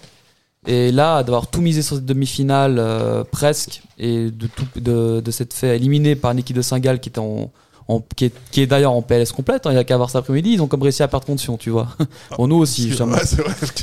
et 0.66 0.90
là, 0.92 1.22
d'avoir 1.22 1.46
tout 1.46 1.60
misé 1.60 1.82
sur 1.82 1.96
cette 1.96 2.04
demi-finale 2.06 2.76
euh, 2.78 3.24
presque, 3.24 3.82
et 3.98 4.30
de, 4.30 4.46
tout, 4.48 4.66
de, 4.76 5.20
de 5.20 5.30
s'être 5.30 5.54
fait 5.54 5.76
éliminer 5.76 6.16
par 6.16 6.32
une 6.32 6.38
équipe 6.40 6.56
de 6.56 6.62
Saint-Gall 6.62 6.98
qui 7.00 7.08
était 7.10 7.20
en, 7.20 7.50
en- 7.86 8.02
qui 8.16 8.26
est, 8.26 8.32
qui 8.50 8.60
est 8.60 8.66
d'ailleurs 8.66 8.92
en 8.92 9.00
PLS 9.00 9.32
complète, 9.32 9.66
hein, 9.66 9.70
il 9.70 9.74
n'y 9.74 9.80
a 9.80 9.84
qu'à 9.84 9.96
voir 9.96 10.10
cet 10.10 10.16
après-midi, 10.16 10.50
ils 10.54 10.60
ont 10.62 10.66
comme 10.66 10.82
réussi 10.82 11.02
à 11.02 11.08
perdre 11.08 11.38
Sion, 11.38 11.56
tu 11.56 11.70
vois. 11.70 11.88
Bon, 12.36 12.46
nous 12.48 12.56
aussi, 12.56 12.88
justement. 12.88 13.12
ouais, 13.14 13.20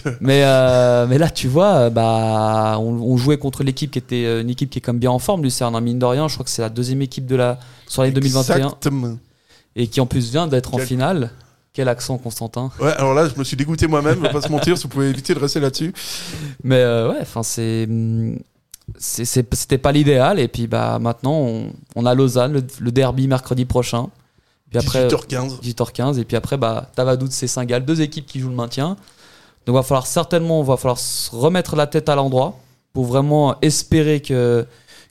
que- 0.04 0.10
Mais, 0.20 0.42
euh, 0.44 1.08
mais 1.08 1.18
là, 1.18 1.30
tu 1.30 1.48
vois, 1.48 1.74
euh, 1.76 1.90
bah, 1.90 2.78
on, 2.80 2.90
on 3.02 3.18
jouait 3.18 3.38
contre 3.38 3.64
l'équipe 3.64 3.90
qui 3.90 3.98
était 4.00 4.26
euh, 4.26 4.42
une 4.42 4.50
équipe 4.50 4.70
qui 4.70 4.80
est 4.80 4.82
comme 4.82 5.00
bien 5.00 5.12
en 5.12 5.20
forme, 5.20 5.44
Lucerne, 5.44 5.76
hein, 5.76 5.82
mine 5.82 5.98
de 5.98 6.06
rien. 6.06 6.28
Je 6.28 6.34
crois 6.36 6.44
que 6.44 6.52
c'est 6.52 6.62
la 6.62 6.70
deuxième 6.70 7.02
équipe 7.02 7.26
de 7.26 7.36
la 7.38 7.58
l'année 7.98 8.12
2021 8.12 8.56
Exactement. 8.58 9.18
Et 9.76 9.88
qui 9.88 10.00
en 10.02 10.06
plus 10.06 10.32
vient 10.32 10.48
d'être 10.48 10.74
en 10.74 10.78
Quel- 10.78 10.88
finale. 10.88 11.32
Quel 11.74 11.90
accent, 11.90 12.18
Constantin. 12.18 12.72
Ouais, 12.80 12.94
alors 12.94 13.14
là, 13.14 13.28
je 13.28 13.38
me 13.38 13.44
suis 13.44 13.58
dégoûté 13.58 13.86
moi-même, 13.88 14.16
je 14.18 14.22
vais 14.22 14.32
pas 14.32 14.42
se 14.42 14.48
mentir, 14.50 14.78
si 14.78 14.84
vous 14.84 14.90
pouvez 14.90 15.10
éviter 15.10 15.34
de 15.34 15.40
rester 15.40 15.60
là-dessus. 15.60 15.94
Mais 16.64 16.78
euh, 16.80 17.12
ouais, 17.12 17.18
enfin, 17.22 17.44
c'est. 17.44 17.86
hum, 17.90 18.38
c'est- 18.98 19.26
C'était 19.26 19.78
pas 19.78 19.92
l'idéal. 19.92 20.40
Et 20.40 20.48
puis 20.48 20.68
bah, 20.68 21.00
maintenant, 21.00 21.34
on, 21.34 21.74
on 21.98 22.06
a 22.06 22.14
Lausanne, 22.16 22.54
le, 22.54 22.64
le 22.80 22.92
derby 22.92 23.28
mercredi 23.28 23.66
prochain. 23.66 24.08
Puis 24.70 24.80
après, 24.80 25.08
18h15. 25.08 25.60
18h15. 25.62 26.20
Et 26.20 26.24
puis 26.24 26.38
après, 26.38 26.56
bah, 26.58 26.90
Tavadout, 26.96 27.28
c'est 27.32 27.48
Saint-Gall, 27.48 27.84
deux 27.84 28.00
équipes 28.02 28.26
qui 28.26 28.40
jouent 28.40 28.50
le 28.50 28.56
maintien. 28.56 28.96
Donc, 29.66 29.76
va 29.76 29.84
falloir 29.84 30.08
certainement, 30.08 30.62
va 30.64 30.78
falloir 30.78 30.98
se 31.00 31.30
remettre 31.36 31.76
la 31.76 31.88
tête 31.88 32.08
à 32.08 32.16
l'endroit 32.16 32.58
pour 32.94 33.04
vraiment 33.06 33.60
espérer 33.62 34.22
que, 34.22 34.66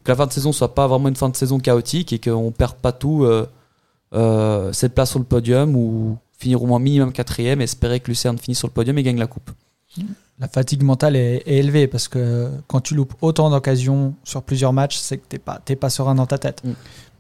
que 0.05 0.11
la 0.11 0.17
fin 0.17 0.27
de 0.27 0.33
saison 0.33 0.53
soit 0.53 0.75
pas 0.75 0.87
vraiment 0.87 1.09
une 1.09 1.17
fin 1.17 1.29
de 1.29 1.37
saison 1.37 1.59
chaotique 1.59 2.13
et 2.15 2.19
qu'on 2.21 2.53
perde 2.53 2.77
pas 2.77 2.93
tout 2.93 3.25
euh, 3.25 3.47
euh, 4.15 4.73
cette 4.73 4.95
place 4.95 5.11
sur 5.11 5.19
le 5.19 5.25
podium 5.25 5.75
ou 5.77 6.17
finir 6.39 6.63
au 6.63 6.67
moins 6.67 6.79
minimum 6.79 7.13
quatrième, 7.13 7.61
espérer 7.61 8.01
que 8.01 8.09
Lucerne 8.09 8.39
finisse 8.39 8.59
sur 8.59 8.69
le 8.69 8.73
podium 8.73 8.97
et 8.99 9.03
gagne 9.03 9.19
la 9.19 9.27
coupe. 9.27 9.51
La 10.41 10.49
fatigue 10.49 10.83
mentale 10.83 11.15
est, 11.15 11.43
est 11.47 11.59
élevée 11.59 11.87
parce 11.87 12.09
que 12.09 12.51
quand 12.67 12.81
tu 12.81 12.95
loupes 12.97 13.15
autant 13.21 13.51
d'occasions 13.51 14.15
sur 14.25 14.43
plusieurs 14.43 14.73
matchs, 14.73 14.97
c'est 14.97 15.19
que 15.19 15.25
t'es 15.29 15.39
pas, 15.39 15.61
t'es 15.65 15.77
pas 15.77 15.91
serein 15.91 16.17
dans 16.17 16.27
ta 16.27 16.39
tête. 16.39 16.63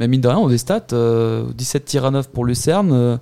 Mais 0.01 0.09
mine 0.09 0.21
de 0.21 0.27
rien, 0.29 0.39
on 0.39 0.49
des 0.49 0.59
stats, 0.59 0.87
euh, 0.93 1.47
17 1.55 1.85
tirs 1.85 2.05
à 2.05 2.11
9 2.11 2.29
pour 2.31 2.45
Lucerne. 2.45 2.91
euh, 2.93 3.17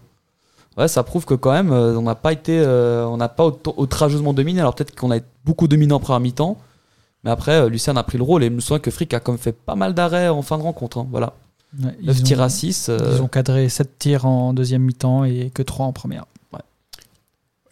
ouais, 0.78 0.88
ça 0.88 1.02
prouve 1.02 1.26
que 1.26 1.34
quand 1.34 1.52
même, 1.52 1.70
euh, 1.72 1.94
on 1.98 2.02
n'a 2.02 2.14
pas 2.14 2.32
été, 2.32 2.58
euh, 2.58 3.06
on 3.06 3.18
n'a 3.18 3.28
pas 3.28 3.44
autant- 3.44 3.74
outrageusement 3.76 4.32
dominé. 4.32 4.60
Alors 4.60 4.74
peut-être 4.74 4.98
qu'on 4.98 5.10
a 5.10 5.18
été 5.18 5.26
beaucoup 5.44 5.68
dominé 5.68 5.92
en 5.92 6.00
première 6.00 6.20
mi-temps, 6.20 6.56
mais 7.24 7.30
après, 7.30 7.52
euh, 7.60 7.68
Lucerne 7.68 7.98
a 7.98 8.02
pris 8.02 8.16
le 8.16 8.24
rôle 8.24 8.42
et 8.44 8.46
je 8.46 8.52
me 8.52 8.60
souviens 8.60 8.78
que 8.78 8.90
Frick 8.90 9.12
a 9.12 9.20
comme 9.20 9.36
fait 9.36 9.52
pas 9.52 9.74
mal 9.74 9.92
d'arrêts 9.92 10.28
en 10.30 10.40
fin 10.40 10.56
de 10.56 10.62
rencontre. 10.62 10.96
hein, 10.98 11.06
voilà, 11.10 11.34
Ouais, 11.80 11.96
9 12.02 12.18
ils, 12.18 12.22
tirs 12.22 12.40
ont, 12.40 12.42
à 12.42 12.48
6. 12.48 12.90
ils 12.90 13.22
ont 13.22 13.28
cadré 13.28 13.68
7 13.68 13.98
tirs 13.98 14.26
en 14.26 14.52
deuxième 14.52 14.82
mi-temps 14.82 15.24
et 15.24 15.50
que 15.54 15.62
3 15.62 15.86
en 15.86 15.92
première. 15.92 16.26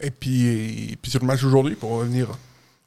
Et 0.03 0.09
puis, 0.09 0.47
et 0.47 0.97
puis 0.99 1.11
sur 1.11 1.19
le 1.19 1.27
match 1.27 1.41
d'aujourd'hui, 1.43 1.75
pour 1.75 1.91
revenir 1.91 2.27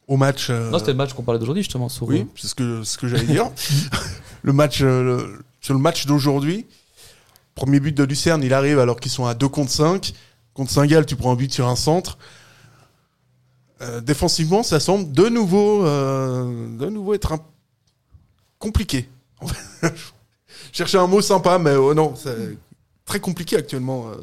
au 0.08 0.16
match. 0.16 0.48
euh, 0.50 0.70
Non, 0.70 0.78
c'était 0.80 0.90
le 0.90 0.96
match 0.96 1.12
qu'on 1.12 1.22
parlait 1.22 1.38
d'aujourd'hui 1.38 1.62
justement. 1.62 1.88
Sur, 1.88 2.08
Oui, 2.08 2.26
c'est 2.34 2.48
ce 2.48 2.54
que, 2.56 2.82
ce 2.82 2.98
que 2.98 3.06
j'allais 3.06 3.24
dire. 3.26 3.50
le 4.42 4.52
match, 4.52 4.80
euh, 4.82 5.02
le- 5.18 5.38
sur 5.60 5.74
le 5.74 5.80
match 5.80 6.06
d'aujourd'hui, 6.06 6.66
premier 7.54 7.78
but 7.78 7.96
de 7.96 8.02
Lucerne, 8.02 8.42
il 8.42 8.52
arrive 8.52 8.80
alors 8.80 8.98
qu'ils 8.98 9.12
sont 9.12 9.26
à 9.26 9.34
2 9.34 9.46
contre 9.48 9.70
5. 9.70 10.12
Contre 10.54 10.72
Saint-Gall, 10.72 11.06
tu 11.06 11.14
prends 11.14 11.30
un 11.32 11.36
but 11.36 11.52
sur 11.52 11.68
un 11.68 11.76
centre. 11.76 12.18
Euh, 13.80 14.00
défensivement, 14.00 14.64
ça 14.64 14.80
semble 14.80 15.12
de 15.12 15.28
nouveau, 15.28 15.86
euh, 15.86 16.76
de 16.78 16.86
nouveau 16.90 17.14
être 17.14 17.32
un... 17.32 17.38
compliqué. 18.58 19.08
Chercher 20.74 20.98
un 20.98 21.06
mot 21.06 21.20
sympa, 21.22 21.58
mais 21.58 21.74
oh 21.76 21.94
non, 21.94 22.14
c'est 22.16 22.58
très 23.04 23.20
compliqué 23.20 23.56
actuellement 23.56 24.08
euh, 24.08 24.16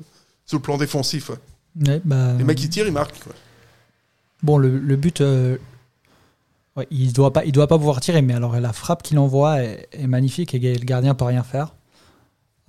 sur 0.45 0.57
le 0.57 0.61
plan 0.61 0.77
défensif. 0.77 1.29
ouais. 1.29 1.35
Ouais, 1.87 2.01
bah, 2.03 2.33
Les 2.37 2.43
mecs 2.43 2.57
qui 2.57 2.67
tirent, 2.69 2.85
ils 2.87 2.91
marquent. 2.93 3.23
quoi. 3.23 3.31
Bon, 4.43 4.57
le, 4.57 4.77
le 4.77 4.95
but, 4.97 5.21
euh, 5.21 5.57
ouais, 6.75 6.87
il 6.91 7.13
doit 7.13 7.31
pas, 7.31 7.45
il 7.45 7.53
doit 7.53 7.67
pas 7.67 7.77
pouvoir 7.77 8.01
tirer, 8.01 8.21
mais 8.21 8.33
alors 8.33 8.59
la 8.59 8.73
frappe 8.73 9.01
qu'il 9.03 9.17
envoie 9.19 9.63
est, 9.63 9.87
est 9.93 10.07
magnifique 10.07 10.53
et 10.53 10.59
le 10.59 10.83
gardien 10.85 11.13
peut 11.15 11.23
rien 11.25 11.43
faire. 11.43 11.73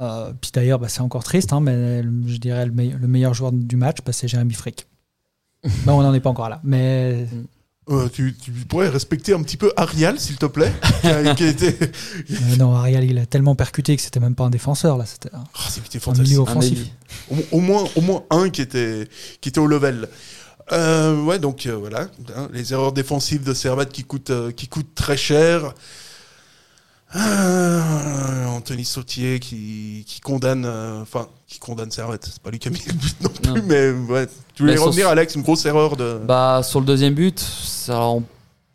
Euh, 0.00 0.32
puis 0.40 0.50
d'ailleurs, 0.54 0.78
bah, 0.78 0.88
c'est 0.88 1.00
encore 1.00 1.24
triste, 1.24 1.52
hein, 1.52 1.60
mais 1.60 2.02
le- 2.02 2.28
je 2.28 2.36
dirais 2.38 2.66
le, 2.66 2.72
meille- 2.72 2.96
le 3.00 3.08
meilleur 3.08 3.34
joueur 3.34 3.50
du 3.52 3.76
match, 3.76 3.98
bah, 4.06 4.12
c'est 4.12 4.28
Jérémy 4.28 4.54
Frick. 4.54 4.86
Bah, 5.84 5.92
on 5.94 6.02
n'en 6.02 6.14
est 6.14 6.20
pas 6.20 6.30
encore 6.30 6.48
là, 6.48 6.60
mais 6.62 7.26
Euh, 7.90 8.08
tu, 8.08 8.34
tu 8.40 8.52
pourrais 8.52 8.88
respecter 8.88 9.34
un 9.34 9.42
petit 9.42 9.56
peu 9.56 9.72
Arial, 9.76 10.20
s'il 10.20 10.36
te 10.36 10.46
plaît, 10.46 10.72
qui 11.00 11.08
a, 11.08 11.34
qui 11.34 11.42
a 11.42 11.48
été... 11.48 11.66
euh, 12.30 12.56
non, 12.56 12.76
Ariel, 12.76 13.02
il 13.02 13.18
a 13.18 13.26
tellement 13.26 13.56
percuté 13.56 13.96
que 13.96 14.02
c'était 14.02 14.20
même 14.20 14.36
pas 14.36 14.44
un 14.44 14.50
défenseur 14.50 14.96
là, 14.96 15.04
c'était 15.04 15.34
un, 15.34 15.42
c'était 15.68 15.98
fantastique. 15.98 16.38
un 16.38 16.42
offensif. 16.42 16.86
Au, 17.30 17.36
au 17.50 17.60
moins, 17.60 17.84
au 17.96 18.00
moins 18.00 18.22
un 18.30 18.50
qui 18.50 18.62
était, 18.62 19.08
qui 19.40 19.48
était 19.48 19.58
au 19.58 19.66
level. 19.66 20.08
Euh, 20.70 21.24
ouais, 21.24 21.40
donc 21.40 21.66
voilà, 21.66 22.08
hein, 22.36 22.48
les 22.52 22.72
erreurs 22.72 22.92
défensives 22.92 23.42
de 23.42 23.52
Servette 23.52 23.90
qui 23.90 24.04
coûtent, 24.04 24.52
qui 24.54 24.68
coûtent 24.68 24.94
très 24.94 25.16
cher. 25.16 25.74
Euh, 27.14 28.46
Anthony 28.46 28.84
Sautier 28.84 29.38
qui, 29.38 30.04
qui 30.06 30.20
condamne, 30.20 30.64
euh, 30.64 31.02
enfin, 31.02 31.26
qui 31.46 31.58
condamne 31.58 31.90
Servette. 31.90 32.26
C'est 32.26 32.42
pas 32.42 32.50
lui 32.50 32.58
qui 32.58 32.68
a 32.68 32.70
mis 32.70 32.82
le 32.86 32.92
but 32.94 33.16
non 33.20 33.28
plus, 33.28 33.48
Non. 33.52 33.62
mais 33.66 33.90
ouais. 33.90 34.26
Tu 34.54 34.62
voulais 34.62 34.76
revenir, 34.76 35.08
Alex, 35.08 35.34
une 35.34 35.42
grosse 35.42 35.64
erreur 35.66 35.96
de. 35.96 36.20
Bah 36.26 36.62
sur 36.62 36.80
le 36.80 36.86
deuxième 36.86 37.14
but, 37.14 37.44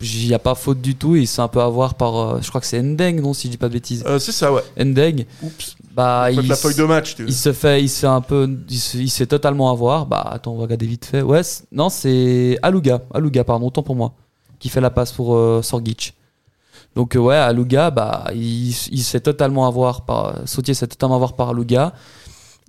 il 0.00 0.26
n'y 0.28 0.34
a 0.34 0.38
pas 0.38 0.54
faute 0.54 0.80
du 0.80 0.94
tout. 0.94 1.16
Il 1.16 1.26
s'est 1.26 1.42
un 1.42 1.48
peu 1.48 1.60
avoir 1.60 1.94
par, 1.94 2.16
euh, 2.16 2.38
je 2.40 2.48
crois 2.48 2.60
que 2.60 2.66
c'est 2.66 2.78
Endeng, 2.78 3.20
non 3.20 3.34
si 3.34 3.48
je 3.48 3.52
dis 3.52 3.56
pas 3.58 3.68
de 3.68 3.74
bêtises. 3.74 4.04
Euh, 4.06 4.18
c'est 4.18 4.32
ça, 4.32 4.52
ouais. 4.52 4.62
Endeng, 4.80 5.24
Oups. 5.42 5.76
bah 5.92 6.30
il, 6.30 6.46
la 6.46 6.54
feuille 6.56 6.76
de 6.76 6.84
match, 6.84 7.16
tu 7.16 7.24
il 7.26 7.34
se 7.34 7.52
fait, 7.52 7.82
il 7.82 7.88
se 7.88 8.00
fait 8.00 8.06
un 8.06 8.20
peu, 8.20 8.48
il 8.68 8.78
se, 8.78 8.96
il 8.98 9.10
se 9.10 9.16
fait 9.18 9.26
totalement 9.26 9.70
avoir. 9.72 10.06
Bah 10.06 10.24
attends, 10.30 10.52
on 10.52 10.56
va 10.56 10.62
regarder 10.62 10.86
vite 10.86 11.06
fait. 11.06 11.22
Ouais, 11.22 11.40
non 11.72 11.88
c'est 11.88 12.58
Aluga, 12.62 13.02
Aluga 13.12 13.42
pardon, 13.42 13.66
autant 13.66 13.82
pour 13.82 13.96
moi, 13.96 14.12
qui 14.60 14.68
fait 14.68 14.80
la 14.80 14.90
passe 14.90 15.10
pour 15.12 15.34
euh, 15.34 15.62
Sorgic. 15.62 16.14
Donc 16.96 17.14
euh, 17.16 17.20
ouais, 17.20 17.36
Aluga, 17.36 17.90
bah 17.90 18.24
il, 18.34 18.68
il 18.70 18.98
se 19.02 19.10
fait 19.10 19.20
totalement 19.20 19.66
avoir 19.66 20.02
par 20.02 20.46
Sautier, 20.48 20.74
se 20.74 20.80
fait 20.80 20.86
totalement 20.88 21.14
avoir 21.14 21.34
par 21.34 21.50
Aluga. 21.50 21.92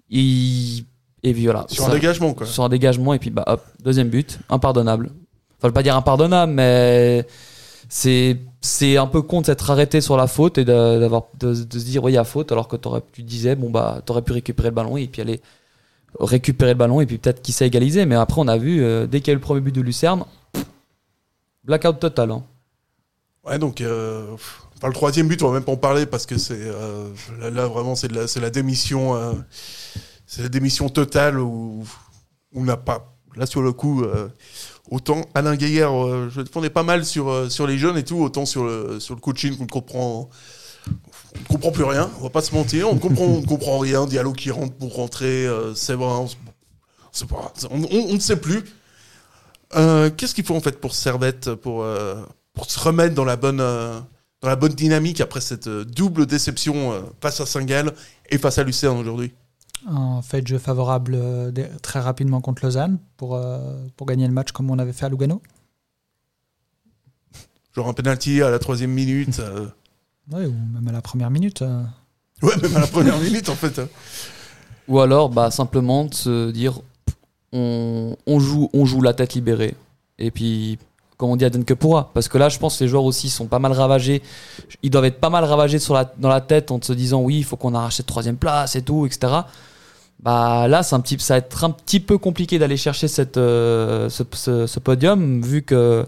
Il 0.10 0.86
et 1.24 1.34
puis 1.34 1.46
voilà. 1.46 1.66
Sur 1.68 1.84
Ça- 1.86 1.92
un 1.92 1.94
dégagement, 1.94 2.34
quoi. 2.34 2.46
sur 2.48 2.64
un 2.64 2.70
dégagement 2.70 3.14
et 3.14 3.20
puis 3.20 3.30
bah 3.30 3.44
hop 3.48 3.62
deuxième 3.84 4.10
but 4.10 4.40
impardonnable 4.50 5.08
enfin 5.08 5.64
je 5.64 5.68
veux 5.68 5.74
pas 5.74 5.84
dire 5.84 5.96
impardonnable 5.98 6.54
mais 6.54 7.28
c'est 7.90 8.38
c'est 8.62 8.96
un 8.98 9.08
peu 9.08 9.22
con 9.22 9.42
de 9.42 9.48
s'être 9.48 9.70
arrêté 9.70 10.00
sur 10.00 10.16
la 10.16 10.28
faute 10.28 10.58
et 10.58 10.64
de, 10.64 11.00
d'avoir 11.00 11.24
de, 11.40 11.50
de 11.64 11.80
se 11.80 11.84
dire 11.86 12.04
oui 12.04 12.14
il 12.14 12.16
y 12.16 12.18
a 12.18 12.24
faute 12.24 12.52
alors 12.54 12.68
que 12.70 12.78
t'aurais 12.78 13.02
tu 13.12 13.24
disais 13.24 13.56
bon 13.56 13.70
bah 13.70 14.02
t'aurais 14.06 14.22
pu 14.22 14.32
récupérer 14.32 14.70
le 14.70 14.76
ballon 14.76 14.96
et 14.96 15.08
puis 15.08 15.22
aller 15.22 15.42
récupérer 16.20 16.72
le 16.72 16.78
ballon 16.78 17.02
et 17.02 17.06
puis 17.06 17.18
peut-être 17.18 17.42
qu'il 17.42 17.54
s'est 17.54 17.68
égalisé 17.68 18.06
mais 18.06 18.16
après 18.16 18.40
on 18.42 18.48
a 18.48 18.58
vu 18.58 18.82
euh, 18.82 19.06
dès 19.06 19.20
qu'il 19.20 19.28
y 19.28 19.32
a 19.32 19.34
eu 19.34 19.36
le 19.36 19.42
premier 19.42 19.60
but 19.62 19.76
de 19.76 19.82
Lucerne 19.82 20.24
blackout 21.66 22.00
total 22.00 22.32
hein. 22.32 22.44
Ouais, 23.50 23.58
donc, 23.58 23.82
euh, 23.82 24.36
le 24.84 24.94
troisième 24.94 25.28
but, 25.28 25.42
on 25.42 25.48
va 25.48 25.56
même 25.56 25.64
pas 25.64 25.72
en 25.72 25.78
parler 25.78 26.06
parce 26.06 26.28
que 26.28 26.38
c'est 26.38 26.60
euh, 26.60 27.10
là, 27.52 27.66
vraiment 27.68 27.96
c'est 27.96 28.12
la, 28.12 28.50
démission, 28.52 29.16
euh, 29.16 29.34
c'est 30.28 30.44
la 30.44 30.50
démission 30.50 30.88
totale 30.90 31.40
où 31.40 31.84
on 32.54 32.64
n'a 32.64 32.78
pas 32.78 33.16
là 33.36 33.48
sur 33.48 33.62
le 33.62 33.72
coup 33.72 34.04
autant 34.90 35.26
Alain 35.34 35.56
Gaillard, 35.56 36.30
je 36.30 36.42
défendais 36.42 36.70
pas 36.70 36.84
mal 36.84 37.06
sur 37.06 37.52
sur 37.52 37.68
les 37.68 37.78
jeunes 37.78 37.98
et 37.98 38.04
tout, 38.04 38.18
autant 38.18 38.46
sur 38.46 38.66
le 38.66 39.00
sur 39.00 39.16
le 39.16 39.22
coaching 39.22 39.56
qu'on 39.56 39.64
ne 39.64 39.70
comprend. 39.70 40.30
On 40.88 41.42
ne 41.42 41.48
comprend 41.48 41.72
plus 41.72 41.84
rien, 41.84 42.10
on 42.20 42.24
va 42.24 42.30
pas 42.30 42.42
se 42.42 42.56
mentir, 42.56 42.90
on 42.90 42.96
ne 42.96 43.00
comprend, 43.00 43.26
on 43.26 43.42
comprend 43.44 43.78
rien. 43.78 44.06
Diallo 44.08 44.34
qui 44.34 44.50
rentre 44.50 44.74
pour 44.74 44.96
rentrer, 44.96 45.48
c'est 45.76 45.94
vrai, 45.94 46.08
on, 46.08 47.84
on 47.92 48.14
ne 48.14 48.20
sait 48.20 48.40
plus. 48.40 48.64
Qu'est-ce 49.72 50.34
qu'il 50.34 50.46
faut 50.46 50.56
en 50.56 50.62
fait 50.62 50.80
pour 50.80 50.96
Servette 50.96 51.54
pour 51.54 51.86
pour 52.54 52.70
se 52.70 52.80
remettre 52.80 53.16
dans 53.16 53.26
la 53.26 53.36
bonne 53.36 53.60
euh, 53.62 54.00
dans 54.42 54.48
la 54.50 54.56
bonne 54.56 54.74
dynamique 54.74 55.22
après 55.22 55.42
cette 55.42 55.68
euh, 55.68 55.86
double 55.86 56.26
déception 56.26 56.92
euh, 56.94 57.02
face 57.22 57.40
à 57.42 57.46
Saint-Gall 57.46 57.94
et 58.30 58.38
face 58.38 58.58
à 58.58 58.64
Lucerne 58.64 58.98
aujourd'hui 58.98 59.32
Un 59.88 60.22
fait 60.22 60.42
de 60.42 60.48
jeu 60.48 60.58
favorable 60.58 61.18
très 61.82 62.00
rapidement 62.00 62.42
contre 62.42 62.66
Lausanne 62.66 63.00
pour, 63.18 63.40
pour 63.98 64.08
gagner 64.08 64.28
le 64.28 64.34
match 64.34 64.52
comme 64.52 64.70
on 64.70 64.80
avait 64.80 64.94
fait 64.94 65.06
à 65.06 65.10
Lugano. 65.10 65.42
Genre 67.76 67.88
un 67.88 67.94
penalty 67.94 68.42
à 68.42 68.50
la 68.50 68.60
troisième 68.60 68.92
minute. 68.92 69.42
Ouais, 70.32 70.46
ou 70.46 70.54
même 70.74 70.88
à 70.88 70.92
la 70.92 71.02
première 71.02 71.32
minute. 71.32 71.64
Ouais, 72.42 72.56
même 72.62 72.76
à 72.76 72.82
la 72.82 72.88
première 72.88 73.18
minute 73.22 73.50
en 73.50 73.56
fait. 73.56 73.82
ou 74.88 75.00
alors 75.00 75.30
bah 75.30 75.50
simplement 75.52 76.06
de 76.06 76.14
se 76.14 76.52
dire 76.52 76.82
on, 77.52 78.16
on 78.28 78.40
joue 78.40 78.70
on 78.74 78.86
joue 78.86 79.02
la 79.02 79.14
tête 79.14 79.34
libérée 79.34 79.76
et 80.20 80.30
puis 80.30 80.78
comme 81.20 81.30
on 81.30 81.36
dit 81.36 81.46
Aden 81.46 81.64
que 81.66 81.76
pourra 81.76 82.10
parce 82.16 82.28
que 82.30 82.40
là 82.40 82.50
je 82.50 82.58
pense 82.58 82.80
que 82.80 82.84
les 82.86 82.90
joueurs 82.90 83.04
aussi 83.04 83.30
sont 83.30 83.46
pas 83.46 83.60
mal 83.60 83.74
ravagés. 83.74 84.24
Ils 84.82 84.90
doivent 84.90 85.06
être 85.06 85.20
pas 85.20 85.30
mal 85.30 85.44
ravagés 85.44 85.78
sur 85.78 85.94
la, 85.94 86.12
dans 86.18 86.30
la 86.30 86.42
tête 86.42 86.72
en 86.72 86.82
se 86.82 86.94
disant 86.94 87.22
oui 87.22 87.38
il 87.38 87.44
faut 87.44 87.58
qu'on 87.58 87.76
arrache 87.76 87.98
cette 87.98 88.08
troisième 88.08 88.38
place 88.38 88.76
et 88.76 88.82
tout 88.82 89.06
etc 89.06 89.42
bah 90.22 90.68
là 90.68 90.84
c'est 90.84 90.96
un 90.96 91.00
petit 91.00 91.18
ça 91.20 91.36
va 91.36 91.38
être 91.40 91.64
un 91.64 91.70
petit 91.72 92.00
peu 92.00 92.18
compliqué 92.18 92.58
d'aller 92.60 92.78
chercher 92.78 93.08
cette 93.08 93.38
euh, 93.38 94.10
ce, 94.10 94.24
ce- 94.34 94.66
ce 94.68 94.80
podium 94.80 95.42
vu 95.42 95.62
que 95.62 96.06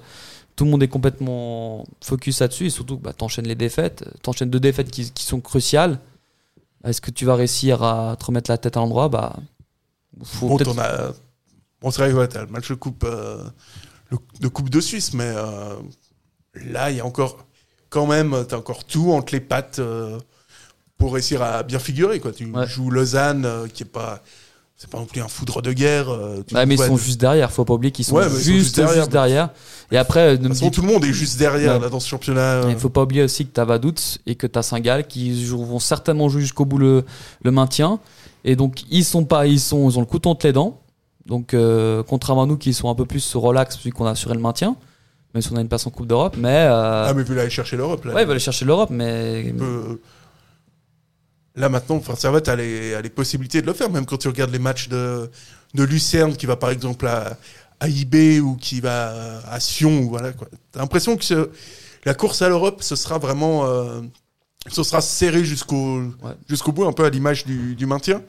tout 0.58 0.65
le 0.65 0.71
monde 0.71 0.84
est 0.84 0.89
complètement 0.89 1.86
focus 2.04 2.39
là-dessus. 2.41 2.67
Et 2.67 2.69
surtout 2.69 2.97
bah, 2.97 3.13
t'enchaînes 3.13 3.47
les 3.47 3.56
défaites. 3.56 4.04
T'enchaînes 4.21 4.50
deux 4.50 4.60
défaites 4.60 4.91
qui, 4.91 5.10
qui 5.12 5.24
sont 5.24 5.39
cruciales. 5.39 5.97
Est-ce 6.84 7.00
que 7.02 7.10
tu 7.10 7.26
vas 7.26 7.36
réussir 7.36 7.82
à 7.84 8.15
te 8.19 8.26
remettre 8.26 8.52
la 8.52 8.58
tête 8.58 8.76
à 8.78 8.82
l'endroit? 8.82 9.08
Bah 9.10 9.38
faut 10.24 10.50
Bon, 10.50 10.58
t'en 10.58 10.78
as. 10.78 11.13
Bon, 11.82 11.89
c'est 11.89 12.02
vrai, 12.04 12.13
ouais, 12.13 12.28
t'as 12.28 12.41
le 12.41 12.47
match 12.52 12.69
de 12.69 12.76
coupe, 12.76 13.06
euh, 13.06 13.41
le- 14.12 14.17
de 14.39 14.47
coupe 14.47 14.69
de 14.69 14.80
Suisse, 14.82 15.13
mais 15.13 15.24
euh, 15.36 15.76
là, 16.69 16.91
il 16.91 16.97
y 16.97 17.00
a 17.00 17.06
encore, 17.06 17.45
quand 17.89 18.06
même, 18.06 18.45
t'as 18.47 18.58
encore 18.58 18.84
tout 18.84 19.12
entre 19.13 19.34
les 19.34 19.39
pattes 19.39 19.80
euh, 19.80 20.19
pour 20.97 21.13
réussir 21.13 21.41
à 21.41 21.63
bien 21.63 21.80
figurer, 21.80 22.19
quoi. 22.19 22.32
Tu 22.32 22.45
Ouais. 22.45 22.67
joues 22.67 22.91
Lausanne, 22.91 23.45
euh, 23.45 23.67
qui 23.67 23.84
est 23.84 23.86
pas, 23.86 24.21
c'est 24.78 24.89
pas 24.89 24.97
non 25.00 25.06
plus 25.06 25.21
un 25.21 25.28
foudre 25.28 25.62
de 25.62 25.74
guerre. 25.74 26.10
euh, 26.10 26.43
tu 26.45 26.54
mais 26.56 26.65
ils 26.76 26.78
sont 26.78 26.97
juste 26.97 27.19
derrière, 27.21 27.52
faut 27.52 27.65
pas 27.65 27.74
oublier 27.74 27.91
qu'ils 27.91 28.06
sont, 28.06 28.15
Ouais, 28.15 28.24
juste, 28.30 28.76
sont 28.76 28.84
juste 28.88 28.95
juste 28.95 29.12
derrière. 29.12 29.50
Et 29.91 29.97
après, 29.97 30.38
De 30.38 30.43
toute 30.47 30.54
façon, 30.56 30.71
tout 30.71 30.82
le 30.82 30.88
monde 30.88 31.06
est 31.06 31.13
juste 31.13 31.38
derrière 31.39 31.76
Ouais. 31.76 31.80
là, 31.80 31.89
dans 31.89 32.00
ce 32.00 32.08
championnat. 32.08 32.63
il 32.69 32.78
faut 32.78 32.89
pas 32.89 33.04
oublier 33.04 33.24
aussi 33.24 33.45
que 33.45 33.52
t'as 33.52 33.65
Vaduz 33.65 34.19
et 34.26 34.36
que 34.36 34.47
t'as 34.47 34.62
Saint-Gall 34.63 35.08
qui 35.08 35.45
vont 35.45 35.80
certainement 35.80 36.30
jouer 36.30 36.41
jusqu'au 36.41 36.65
bout 36.65 36.78
le, 36.78 37.06
le 37.43 37.52
maintien. 37.52 38.00
Et 38.43 38.56
donc 38.56 38.84
ils 38.89 39.06
sont 39.06 39.24
pas, 39.24 39.45
ils 39.45 39.60
sont, 39.60 39.88
ils 39.89 39.97
ont 39.97 40.02
le 40.02 40.08
couteau 40.08 40.30
entre 40.32 40.47
les 40.47 40.54
dents. 40.54 40.80
Donc, 41.25 41.53
euh, 41.53 42.03
contrairement 42.03 42.43
à 42.43 42.45
nous 42.45 42.57
qui 42.57 42.73
sont 42.73 42.89
un 42.89 42.95
peu 42.95 43.05
plus 43.05 43.36
relax 43.36 43.77
vu 43.84 43.91
qu'on 43.91 44.05
a 44.05 44.12
assuré 44.12 44.34
le 44.34 44.41
maintien, 44.41 44.75
même 45.34 45.41
si 45.41 45.51
on 45.51 45.55
a 45.55 45.62
une 45.62 45.67
place 45.69 45.86
en 45.86 45.89
Coupe 45.91 46.07
d'Europe, 46.07 46.36
mais. 46.38 46.65
euh, 46.67 47.05
Ah, 47.07 47.13
mais 47.15 47.23
vous 47.23 47.34
aller 47.38 47.49
chercher 47.49 47.77
l'Europe, 47.77 48.03
là. 48.05 48.13
ouais, 48.13 48.23
il 48.23 48.25
va 48.25 48.31
aller 48.31 48.39
chercher 48.39 48.65
l'Europe, 48.65 48.89
mais. 48.91 49.53
Peut- 49.57 49.99
Là 51.55 51.67
maintenant, 51.67 51.97
enfin, 51.97 52.15
Servette 52.15 52.47
a 52.47 52.55
les, 52.55 52.93
a 52.93 53.01
les 53.01 53.10
possibilités 53.10 53.62
de 53.62 53.67
le 53.67 53.73
faire, 53.73 53.89
même 53.89 54.05
quand 54.05 54.17
tu 54.17 54.29
regardes 54.29 54.51
les 54.51 54.60
matchs 54.60 54.88
de, 54.88 55.29
de 55.73 55.84
Lucerne 55.84 56.34
qui 56.38 56.45
va 56.45 56.55
par 56.55 56.69
exemple 56.69 57.05
à, 57.07 57.38
à 57.81 57.89
IB 57.89 58.39
ou 58.41 58.55
qui 58.55 58.79
va 58.79 59.39
à 59.49 59.60
Sion. 59.60 60.03
Voilà, 60.07 60.31
quoi. 60.31 60.47
T'as 60.71 60.79
l'impression 60.79 61.17
que 61.17 61.25
ce- 61.25 61.49
la 62.05 62.13
course 62.13 62.41
à 62.41 62.47
l'Europe, 62.47 62.81
ce 62.81 62.95
sera 62.95 63.17
vraiment. 63.17 63.65
euh, 63.65 63.99
ce 64.69 64.81
sera 64.84 65.01
serré 65.01 65.43
jusqu'au 65.43 65.97
Ouais. 66.23 66.31
jusqu'au 66.47 66.71
bout, 66.71 66.86
un 66.86 66.93
peu 66.93 67.03
à 67.03 67.10
l'image 67.10 67.45
du, 67.45 67.75
du 67.75 67.86
maintien. 67.86 68.21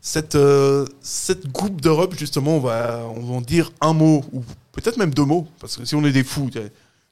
Cette, 0.00 0.36
euh, 0.36 0.86
cette 1.00 1.50
Coupe 1.52 1.80
d'Europe, 1.80 2.14
justement, 2.16 2.56
on 2.56 2.60
va, 2.60 3.02
on 3.16 3.20
va 3.20 3.34
en 3.34 3.40
dire 3.40 3.72
un 3.80 3.92
mot, 3.92 4.24
ou 4.32 4.42
peut-être 4.72 4.96
même 4.96 5.12
deux 5.12 5.24
mots, 5.24 5.46
parce 5.60 5.76
que 5.76 5.84
si 5.84 5.94
on 5.94 6.04
est 6.04 6.12
des 6.12 6.24
fous. 6.24 6.50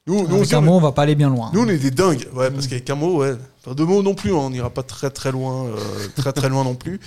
Nous, 0.07 0.13
nous, 0.21 0.25
Avec 0.27 0.41
aussi, 0.43 0.55
un 0.55 0.59
on- 0.59 0.61
mot, 0.61 0.71
on 0.77 0.79
va 0.81 0.93
pas 0.93 1.01
aller 1.03 1.15
bien 1.15 1.29
loin. 1.29 1.51
nous, 1.53 1.61
on 1.61 1.67
est 1.67 1.77
des 1.77 1.91
dingues, 1.91 2.27
ouais, 2.33 2.49
parce 2.49 2.67
qu'avec 2.67 2.89
un 2.89 2.95
mot, 2.95 3.17
ouais. 3.17 3.35
Enfin, 3.61 3.75
deux 3.75 3.85
mots 3.85 4.01
non 4.01 4.15
plus, 4.15 4.31
hein, 4.31 4.37
on 4.37 4.49
n'ira 4.49 4.69
pas 4.69 4.83
très 4.83 5.09
très 5.09 5.31
loin, 5.33 5.65
euh, 5.65 5.77
très 6.15 6.31
très 6.31 6.47
loin 6.47 6.63
non 6.63 6.75
plus. 6.75 6.99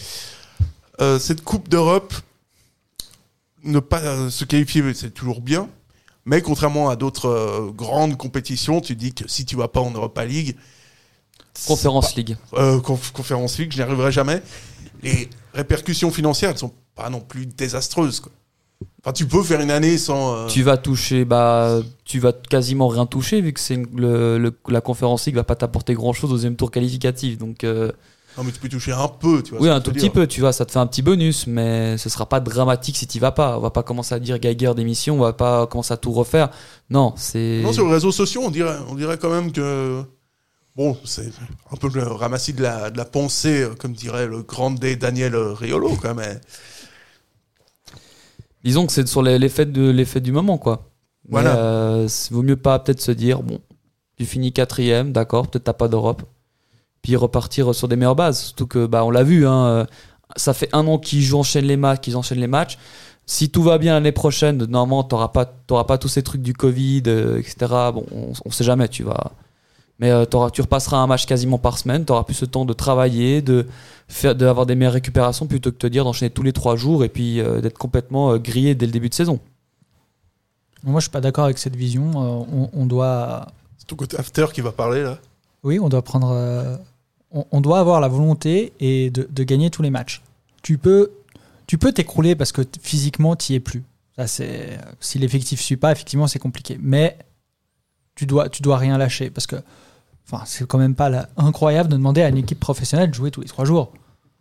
Euh, 1.00 1.18
cette 1.18 1.42
Coupe 1.42 1.68
d'Europe, 1.70 2.12
ne 3.64 3.78
pas 3.80 4.30
se 4.30 4.44
qualifier, 4.44 4.82
c'est 4.94 5.12
toujours 5.12 5.40
bien. 5.40 5.68
Mais 6.26 6.42
contrairement 6.42 6.90
à 6.90 6.96
d'autres 6.96 7.72
grandes 7.74 8.16
compétitions, 8.18 8.80
tu 8.82 8.94
dis 8.96 9.14
que 9.14 9.26
si 9.28 9.46
tu 9.46 9.56
vas 9.56 9.68
pas 9.68 9.80
en 9.80 9.90
Europa 9.90 10.24
League, 10.24 10.56
Conférence 11.66 12.14
League. 12.16 12.36
euh, 12.54 12.78
conf- 12.80 13.12
Conférence 13.12 13.58
League, 13.58 13.72
je 13.72 13.78
n'y 13.78 13.82
arriverai 13.82 14.12
jamais. 14.12 14.42
Les 15.02 15.28
répercussions 15.54 16.10
financières, 16.10 16.50
elles 16.50 16.58
sont 16.58 16.72
pas 16.94 17.08
non 17.10 17.20
plus 17.20 17.46
désastreuses. 17.46 18.20
Quoi. 18.20 18.32
Enfin, 19.02 19.12
tu 19.12 19.26
peux 19.26 19.42
faire 19.42 19.60
une 19.60 19.70
année 19.70 19.96
sans. 19.98 20.34
euh, 20.36 20.46
Tu 20.46 20.62
vas 20.62 20.76
toucher, 20.76 21.24
bah, 21.24 21.80
tu 22.04 22.18
vas 22.18 22.32
quasiment 22.32 22.88
rien 22.88 23.06
toucher 23.06 23.40
vu 23.40 23.52
que 23.52 23.72
une- 23.72 23.86
le, 23.96 24.38
le- 24.38 24.58
la 24.68 24.80
conférence 24.80 25.26
League 25.26 25.36
va 25.36 25.44
pas 25.44 25.54
t'apporter 25.56 25.94
grand 25.94 26.12
chose 26.12 26.30
au 26.30 26.34
deuxième 26.34 26.56
tour 26.56 26.70
qualificatif. 26.70 27.38
Donc, 27.38 27.64
euh, 27.64 27.92
Non, 28.38 28.44
mais 28.44 28.52
tu 28.52 28.60
peux 28.60 28.68
toucher 28.68 28.92
un 28.92 29.08
peu, 29.08 29.42
tu 29.42 29.50
vois. 29.52 29.60
oui, 29.62 29.68
un 29.68 29.80
tout 29.80 29.90
petit 29.90 30.00
dire. 30.04 30.12
peu, 30.12 30.26
tu 30.26 30.40
vois, 30.40 30.52
ça 30.52 30.64
te 30.66 30.72
fait 30.72 30.78
un 30.78 30.86
petit 30.86 31.02
bonus, 31.02 31.46
mais 31.46 31.96
ce 31.98 32.08
sera 32.08 32.26
pas 32.28 32.40
dramatique 32.40 32.96
si 32.96 33.06
tu 33.06 33.18
vas 33.18 33.32
pas. 33.32 33.56
On 33.58 33.60
va 33.60 33.70
pas 33.70 33.82
commencer 33.82 34.14
à 34.14 34.18
dire 34.18 34.38
Geiger 34.38 34.72
d'émission, 34.74 35.16
on 35.16 35.20
va 35.20 35.32
pas 35.32 35.66
commencer 35.66 35.92
à 35.92 35.96
tout 35.96 36.12
refaire. 36.12 36.50
Non, 36.90 37.12
c'est. 37.16 37.60
Non, 37.62 37.72
sur 37.72 37.86
les 37.86 37.92
réseaux 37.94 38.12
sociaux, 38.12 38.42
on 38.44 38.50
dirait, 38.50 38.76
on 38.88 38.94
dirait 38.94 39.18
quand 39.18 39.30
même 39.30 39.50
que. 39.52 40.02
Bon, 40.76 40.96
c'est 41.04 41.30
un 41.72 41.76
peu 41.76 41.88
le 41.92 42.02
ramassis 42.04 42.52
de 42.52 42.62
la, 42.62 42.90
de 42.90 42.96
la 42.96 43.04
pensée, 43.04 43.62
euh, 43.62 43.74
comme 43.74 43.92
dirait 43.92 44.26
le 44.26 44.42
grand 44.42 44.70
D 44.70 44.96
Daniel 44.96 45.34
euh, 45.34 45.52
Riolo, 45.52 45.96
quand 46.00 46.14
même. 46.14 46.40
Disons 48.64 48.86
que 48.86 48.92
c'est 48.92 49.08
sur 49.08 49.22
les- 49.22 49.38
l'effet 49.38 49.66
de 49.66 49.90
l'effet 49.90 50.20
du 50.20 50.32
moment, 50.32 50.58
quoi. 50.58 50.90
Mais, 51.24 51.30
Voilà. 51.42 51.56
euh, 51.56 52.08
c'est- 52.08 52.32
vaut 52.32 52.42
mieux 52.42 52.56
pas 52.56 52.78
peut-être 52.78 53.00
se 53.00 53.12
dire 53.12 53.42
bon, 53.42 53.60
tu 54.16 54.26
finis 54.26 54.52
quatrième, 54.52 55.12
d'accord, 55.12 55.48
peut-être 55.48 55.64
t'as 55.64 55.72
pas 55.72 55.88
d'Europe, 55.88 56.22
puis 57.02 57.16
repartir 57.16 57.74
sur 57.74 57.88
des 57.88 57.96
meilleures 57.96 58.16
bases. 58.16 58.40
Surtout 58.40 58.66
que 58.66 58.86
bah 58.86 59.04
on 59.04 59.10
l'a 59.10 59.22
vu, 59.22 59.46
hein, 59.46 59.66
euh, 59.66 59.84
ça 60.36 60.54
fait 60.54 60.68
un 60.72 60.86
an 60.86 60.98
qu'ils 60.98 61.22
jouent 61.22 61.38
enchaînent 61.38 61.64
les 61.66 61.76
matchs, 61.76 62.00
qu'ils 62.00 62.16
enchaînent 62.16 62.40
les 62.40 62.46
matchs. 62.46 62.78
Si 63.26 63.50
tout 63.50 63.62
va 63.62 63.78
bien 63.78 63.94
l'année 63.94 64.12
prochaine, 64.12 64.58
normalement 64.66 65.04
t'auras 65.04 65.28
pas 65.28 65.46
pas 65.84 65.98
tous 65.98 66.08
ces 66.08 66.22
trucs 66.22 66.42
du 66.42 66.52
Covid, 66.54 67.02
euh, 67.06 67.38
etc. 67.38 67.90
Bon, 67.94 68.04
on, 68.12 68.32
on 68.44 68.50
sait 68.50 68.64
jamais, 68.64 68.88
tu 68.88 69.04
vas. 69.04 69.32
Mais 70.00 70.10
euh, 70.10 70.24
tu 70.24 70.62
repasseras 70.62 70.96
un 70.96 71.06
match 71.06 71.26
quasiment 71.26 71.58
par 71.58 71.76
semaine, 71.78 72.04
tu 72.06 72.12
auras 72.12 72.24
plus 72.24 72.40
le 72.40 72.46
temps 72.46 72.64
de 72.64 72.72
travailler, 72.72 73.42
de 73.42 73.66
faire, 74.08 74.34
d'avoir 74.34 74.64
des 74.64 74.74
meilleures 74.74 74.94
récupérations 74.94 75.46
plutôt 75.46 75.70
que 75.70 75.76
te 75.76 75.86
dire 75.86 76.04
d'enchaîner 76.04 76.30
tous 76.30 76.42
les 76.42 76.54
trois 76.54 76.74
jours 76.74 77.04
et 77.04 77.10
puis 77.10 77.38
euh, 77.38 77.60
d'être 77.60 77.76
complètement 77.76 78.32
euh, 78.32 78.38
grillé 78.38 78.74
dès 78.74 78.86
le 78.86 78.92
début 78.92 79.10
de 79.10 79.14
saison. 79.14 79.38
Moi, 80.82 81.00
je 81.00 81.04
suis 81.04 81.10
pas 81.10 81.20
d'accord 81.20 81.44
avec 81.44 81.58
cette 81.58 81.76
vision. 81.76 82.10
Euh, 82.14 82.44
on, 82.50 82.70
on 82.72 82.86
doit, 82.86 83.46
C'est 83.76 83.86
ton 83.86 83.96
côté 83.96 84.18
after 84.18 84.46
qui 84.54 84.62
va 84.62 84.72
parler, 84.72 85.02
là. 85.02 85.18
oui, 85.62 85.78
on 85.78 85.90
doit 85.90 86.00
prendre, 86.02 86.30
euh, 86.32 86.76
on, 87.30 87.44
on 87.52 87.60
doit 87.60 87.78
avoir 87.78 88.00
la 88.00 88.08
volonté 88.08 88.72
et 88.80 89.10
de, 89.10 89.28
de 89.30 89.44
gagner 89.44 89.68
tous 89.68 89.82
les 89.82 89.90
matchs. 89.90 90.22
Tu 90.62 90.78
peux, 90.78 91.10
tu 91.66 91.76
peux 91.76 91.92
t'écrouler 91.92 92.34
parce 92.34 92.52
que 92.52 92.62
physiquement, 92.80 93.36
tu 93.36 93.52
es 93.52 93.60
plus. 93.60 93.82
Ça, 94.16 94.26
c'est, 94.26 94.78
si 94.98 95.18
l'effectif 95.18 95.60
suit 95.60 95.76
pas, 95.76 95.92
effectivement, 95.92 96.26
c'est 96.26 96.38
compliqué. 96.38 96.78
Mais 96.80 97.18
tu 98.14 98.24
dois, 98.24 98.48
tu 98.48 98.62
dois 98.62 98.78
rien 98.78 98.96
lâcher 98.96 99.28
parce 99.28 99.46
que, 99.46 99.56
enfin, 100.30 100.44
c'est 100.46 100.66
quand 100.66 100.78
même 100.78 100.94
pas 100.94 101.08
la- 101.08 101.28
incroyable 101.36 101.88
de 101.90 101.96
demander 101.96 102.22
à 102.22 102.28
une 102.28 102.36
équipe 102.38 102.60
professionnelle 102.60 103.10
de 103.10 103.14
jouer 103.14 103.30
tous 103.30 103.40
les 103.40 103.48
trois 103.48 103.64
jours. 103.64 103.92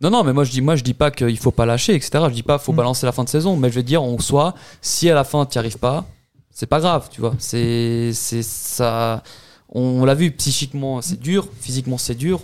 Non, 0.02 0.10
non, 0.10 0.24
mais 0.24 0.32
moi 0.32 0.44
je 0.44 0.50
dis, 0.50 0.62
moi 0.62 0.76
je 0.76 0.82
dis 0.82 0.94
pas 0.94 1.10
qu'il 1.10 1.36
faut 1.38 1.50
pas 1.50 1.66
lâcher, 1.66 1.94
etc. 1.94 2.10
Je 2.28 2.34
dis 2.34 2.42
pas 2.42 2.58
faut 2.58 2.72
Mm. 2.72 2.76
balancer 2.76 3.06
la 3.06 3.12
fin 3.12 3.24
de 3.24 3.28
saison, 3.28 3.56
mais 3.56 3.68
je 3.70 3.74
veux 3.76 3.82
dire 3.82 4.02
en 4.02 4.18
soi, 4.18 4.54
si 4.80 5.10
à 5.10 5.14
la 5.14 5.24
fin 5.24 5.44
tu 5.46 5.58
arrives 5.58 5.78
pas, 5.78 6.06
c'est 6.50 6.66
pas 6.66 6.80
grave, 6.80 7.08
tu 7.10 7.20
vois. 7.20 7.34
C'est, 7.38 8.12
c'est 8.14 8.42
ça. 8.42 9.22
On 9.68 10.04
l'a 10.04 10.14
vu 10.14 10.30
psychiquement, 10.32 11.02
c'est 11.02 11.20
dur, 11.20 11.46
physiquement 11.60 11.98
c'est 11.98 12.14
dur. 12.14 12.40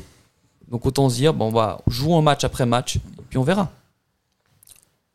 Donc 0.71 0.85
autant 0.85 1.09
se 1.09 1.15
dire 1.17 1.33
bon 1.33 1.51
bah 1.53 1.81
jouons 1.87 2.21
match 2.23 2.45
après 2.45 2.67
match, 2.67 2.97
et 2.97 3.01
puis 3.31 3.39
on 3.39 3.43
verra. 3.45 3.71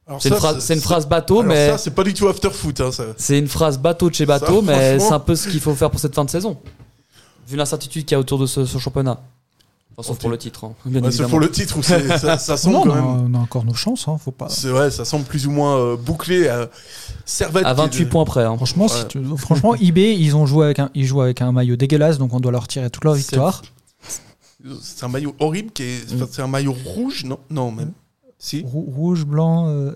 Alors 0.08 0.22
C'est 0.22 0.30
ça, 0.30 0.36
une, 0.36 0.40
phrase, 0.42 0.60
c'est 0.66 0.74
une 0.74 0.82
phrase 0.82 1.08
bateau, 1.08 1.42
alors 1.42 1.54
mais 1.54 1.70
ça, 1.70 1.78
c'est 1.78 1.92
pas 1.92 2.04
du 2.04 2.14
tout 2.14 2.28
after 2.28 2.50
foot, 2.50 2.82
hein, 2.82 2.92
ça. 2.92 3.04
c'est 3.18 3.38
une 3.38 3.48
phrase 3.48 3.78
bateau 3.78 4.10
de 4.10 4.16
chez 4.16 4.26
Ça, 4.26 4.40
bateau, 4.40 4.62
mais 4.62 4.74
franchement- 4.98 5.08
c'est 5.10 5.14
un 5.14 5.20
peu 5.20 5.36
ce 5.36 5.48
qu'il 5.48 5.60
faut 5.60 5.76
faire 5.76 5.92
pour 5.92 6.00
cette 6.00 6.16
fin 6.16 6.26
de 6.26 6.30
saison. 6.30 6.58
Vu 7.48 7.56
l'incertitude 7.58 8.06
qu'il 8.06 8.16
y 8.16 8.16
a 8.16 8.20
autour 8.20 8.40
de 8.40 8.46
ce, 8.46 8.66
ce 8.66 8.78
championnat. 8.78 9.20
Enfin, 9.98 10.08
sauf 10.08 10.20
pour 10.20 10.30
le 10.30 10.38
titre, 10.38 10.64
hein, 10.64 10.74
bien 10.86 11.02
Ouais, 11.02 11.08
c'est 11.10 11.16
évidemment. 11.16 11.30
pour 11.32 11.40
le 11.42 11.52
titre, 11.52 11.78
où 11.78 11.84
ça, 11.84 12.38
ça 12.38 12.56
semble 12.58 12.76
Non, 12.78 12.84
quand 12.84 12.90
on, 12.90 12.94
a, 12.94 12.96
même. 12.96 13.36
on 13.36 13.38
a 13.38 13.42
encore 13.42 13.66
nos 13.66 13.74
chances, 13.74 14.08
hein, 14.08 14.18
faut 14.18 14.32
pas. 14.32 14.48
C'est 14.48 14.70
vrai, 14.70 14.90
ça 14.90 15.04
semble 15.04 15.26
plus 15.26 15.48
ou 15.48 15.52
moins 15.52 15.78
euh, 15.78 15.98
bouclé. 15.98 16.48
À 16.48 16.70
Servette. 17.26 17.66
À 17.66 17.74
qui 17.74 17.82
est 17.82 17.84
28 17.84 18.06
de- 18.06 18.10
points 18.10 18.24
près. 18.26 18.44
hein. 18.46 18.56
Franchement, 18.56 18.86
Ouais. 18.86 18.90
si 18.90 19.06
tu- 19.08 19.38
franchement, 19.38 19.76
eBay, 19.82 20.16
ils 20.18 20.36
ont 20.38 20.46
joué 20.46 20.64
avec 20.66 20.80
un, 20.80 20.90
ils 20.96 21.06
jouent 21.06 21.22
avec 21.22 21.42
un 21.42 21.52
maillot 21.52 21.76
dégueulasse, 21.76 22.18
donc 22.18 22.34
on 22.34 22.40
doit 22.40 22.54
leur 22.54 22.68
tirer 22.70 22.90
toute 22.90 23.04
leur 23.04 23.16
victoire. 23.16 23.62
C'est 24.82 25.04
un 25.04 25.08
maillot 25.10 25.36
horrible 25.40 25.72
qui 25.72 25.84
est. 25.84 26.14
enfin, 26.14 26.28
C'est 26.32 26.42
un 26.42 26.48
maillot 26.48 26.76
rouge, 26.86 27.26
non? 27.26 27.40
Non, 27.50 27.72
même. 27.72 27.92
Si. 28.40 28.64
Rou- 28.66 28.90
Rouge, 28.96 29.26
blanc, 29.26 29.68
euh, 29.68 29.92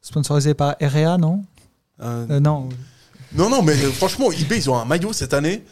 sponsorisé 0.00 0.54
par 0.54 0.74
REA, 0.80 1.18
non? 1.18 1.44
Euh, 2.02 2.26
Euh, 2.30 2.40
Non. 2.40 2.68
Non, 3.34 3.48
non, 3.48 3.62
mais 3.62 3.76
franchement, 3.76 4.32
eBay, 4.32 4.56
ils 4.58 4.68
ont 4.70 4.76
un 4.76 4.84
maillot 4.84 5.12
cette 5.12 5.34
année. 5.34 5.62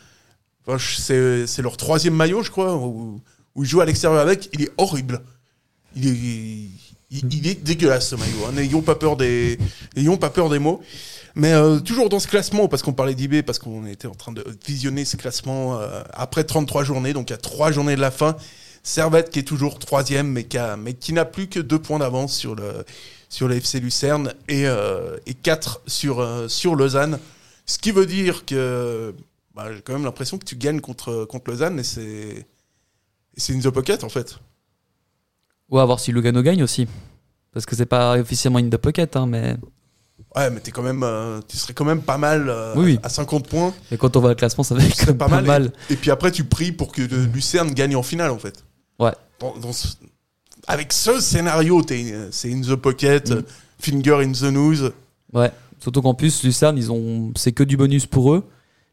C'est 0.66 1.62
leur 1.62 1.76
troisième 1.76 2.14
maillot, 2.14 2.42
je 2.42 2.50
crois, 2.50 2.76
où, 2.76 3.20
où 3.54 3.64
ils 3.64 3.68
jouent 3.68 3.80
à 3.80 3.86
l'extérieur 3.86 4.20
avec. 4.20 4.48
Il 4.52 4.62
est 4.62 4.70
horrible. 4.76 5.22
Il 5.96 6.06
est, 6.06 7.62
dégueulasse 7.64 8.10
ce 8.10 8.16
maillot. 8.16 8.46
hein. 8.46 8.52
N'ayons 8.52 8.82
pas 8.82 8.94
peur 8.94 9.16
des, 9.16 9.58
pas 10.20 10.30
peur 10.30 10.50
des 10.50 10.58
mots. 10.58 10.82
Mais 11.34 11.52
euh, 11.52 11.78
toujours 11.78 12.08
dans 12.08 12.18
ce 12.18 12.28
classement, 12.28 12.68
parce 12.68 12.82
qu'on 12.82 12.92
parlait 12.92 13.14
d'eBay, 13.14 13.42
parce 13.42 13.58
qu'on 13.58 13.86
était 13.86 14.08
en 14.08 14.14
train 14.14 14.32
de 14.32 14.44
visionner 14.66 15.04
ce 15.04 15.16
classement 15.16 15.78
euh, 15.78 16.02
après 16.12 16.44
33 16.44 16.84
journées, 16.84 17.12
donc 17.12 17.30
à 17.30 17.36
3 17.36 17.70
journées 17.72 17.96
de 17.96 18.00
la 18.00 18.10
fin. 18.10 18.36
Servette 18.82 19.30
qui 19.30 19.38
est 19.40 19.44
toujours 19.44 19.78
troisième, 19.78 20.28
mais 20.28 20.44
qui, 20.44 20.58
mais 20.78 20.94
qui 20.94 21.12
n'a 21.12 21.24
plus 21.24 21.48
que 21.48 21.60
deux 21.60 21.78
points 21.78 21.98
d'avance 21.98 22.34
sur 22.34 22.54
le, 22.54 22.84
sur 23.28 23.48
le 23.48 23.56
FC 23.56 23.80
Lucerne 23.80 24.32
et, 24.48 24.66
euh, 24.66 25.16
et 25.26 25.34
4 25.34 25.82
sur, 25.86 26.20
euh, 26.20 26.48
sur 26.48 26.74
Lausanne. 26.74 27.18
Ce 27.66 27.78
qui 27.78 27.92
veut 27.92 28.06
dire 28.06 28.46
que 28.46 29.14
bah, 29.58 29.72
j'ai 29.74 29.82
quand 29.82 29.92
même 29.92 30.04
l'impression 30.04 30.38
que 30.38 30.44
tu 30.44 30.54
gagnes 30.54 30.80
contre, 30.80 31.24
contre 31.24 31.50
Lausanne 31.50 31.80
et 31.80 31.82
c'est, 31.82 32.00
et 32.06 32.46
c'est 33.36 33.52
une 33.52 33.60
the 33.60 33.70
pocket 33.70 34.04
en 34.04 34.08
fait. 34.08 34.38
Ou 35.70 35.78
à 35.80 35.84
voir 35.84 35.98
si 35.98 36.12
Lugano 36.12 36.42
gagne 36.42 36.62
aussi. 36.62 36.86
Parce 37.52 37.66
que 37.66 37.74
c'est 37.74 37.86
pas 37.86 38.16
officiellement 38.18 38.60
une 38.60 38.70
de 38.70 38.76
pocket, 38.76 39.16
hein, 39.16 39.26
mais, 39.26 39.56
Ouais, 40.36 40.48
mais 40.50 40.60
t'es 40.60 40.70
quand 40.70 40.82
même, 40.82 41.02
euh, 41.02 41.40
tu 41.48 41.56
serais 41.56 41.72
quand 41.74 41.84
même 41.84 42.02
pas 42.02 42.18
mal 42.18 42.48
euh, 42.48 42.74
Oui, 42.76 42.84
oui. 42.84 42.98
à 43.02 43.08
50 43.08 43.48
points. 43.48 43.74
mais 43.90 43.96
quand 43.96 44.16
on 44.16 44.20
voit 44.20 44.28
le 44.30 44.34
classement, 44.36 44.62
ça 44.62 44.74
va 44.76 44.84
être 44.84 44.96
quand 44.96 45.06
même 45.08 45.18
pas 45.18 45.28
pas 45.28 45.36
mal. 45.40 45.44
mal. 45.44 45.72
Et, 45.90 45.94
et 45.94 45.96
puis 45.96 46.10
après, 46.12 46.30
tu 46.30 46.44
pries 46.44 46.70
pour 46.70 46.92
que 46.92 47.02
euh, 47.02 47.26
Lucerne 47.32 47.72
gagne 47.72 47.96
en 47.96 48.02
finale 48.04 48.30
en 48.30 48.38
fait. 48.38 48.64
Ouais. 49.00 49.12
Dans- 49.40 49.56
dans 49.58 49.72
ce- 49.72 49.88
avec 50.68 50.92
ce 50.92 51.18
scénario, 51.20 51.82
c'est 52.30 52.52
in 52.52 52.60
the 52.60 52.74
pocket, 52.76 53.30
Mm. 53.30 53.42
finger 53.80 54.14
in 54.24 54.32
the 54.32 54.52
nose. 54.52 54.92
Ouais. 55.32 55.50
Surtout 55.80 56.02
qu'en 56.02 56.14
plus, 56.14 56.42
Lucerne, 56.44 56.76
ils 56.78 56.92
ont, 56.92 57.32
c'est 57.36 57.52
que 57.52 57.62
du 57.64 57.76
bonus 57.76 58.06
pour 58.06 58.32
eux. 58.34 58.44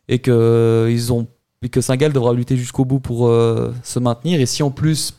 Et 0.07 0.19
que, 0.19 0.87
ils 0.91 1.11
ont, 1.11 1.27
et 1.61 1.69
que 1.69 1.81
Saint-Gall 1.81 2.13
devra 2.13 2.33
lutter 2.33 2.57
jusqu'au 2.57 2.85
bout 2.85 2.99
pour 2.99 3.27
euh, 3.27 3.73
se 3.83 3.99
maintenir. 3.99 4.39
Et 4.39 4.45
si 4.45 4.61
en 4.63 4.71
plus, 4.71 5.15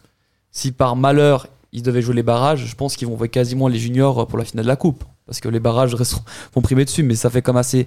si 0.53 0.71
par 0.73 0.95
malheur, 0.97 1.49
ils 1.73 1.83
devaient 1.83 2.03
jouer 2.03 2.15
les 2.15 2.23
barrages, 2.23 2.65
je 2.67 2.75
pense 2.77 2.97
qu'ils 2.97 3.09
vont 3.09 3.17
jouer 3.19 3.29
quasiment 3.29 3.69
les 3.69 3.79
juniors 3.79 4.27
pour 4.27 4.39
la 4.39 4.45
finale 4.45 4.65
de 4.65 4.69
la 4.69 4.77
Coupe. 4.77 5.05
Parce 5.27 5.41
que 5.41 5.49
les 5.49 5.59
barrages 5.61 5.95
resteront- 5.97 6.23
vont 6.55 6.63
primer 6.63 6.85
dessus. 6.85 7.03
Mais 7.03 7.17
ça 7.17 7.31
fait 7.31 7.43
comme 7.43 7.57
assez, 7.57 7.87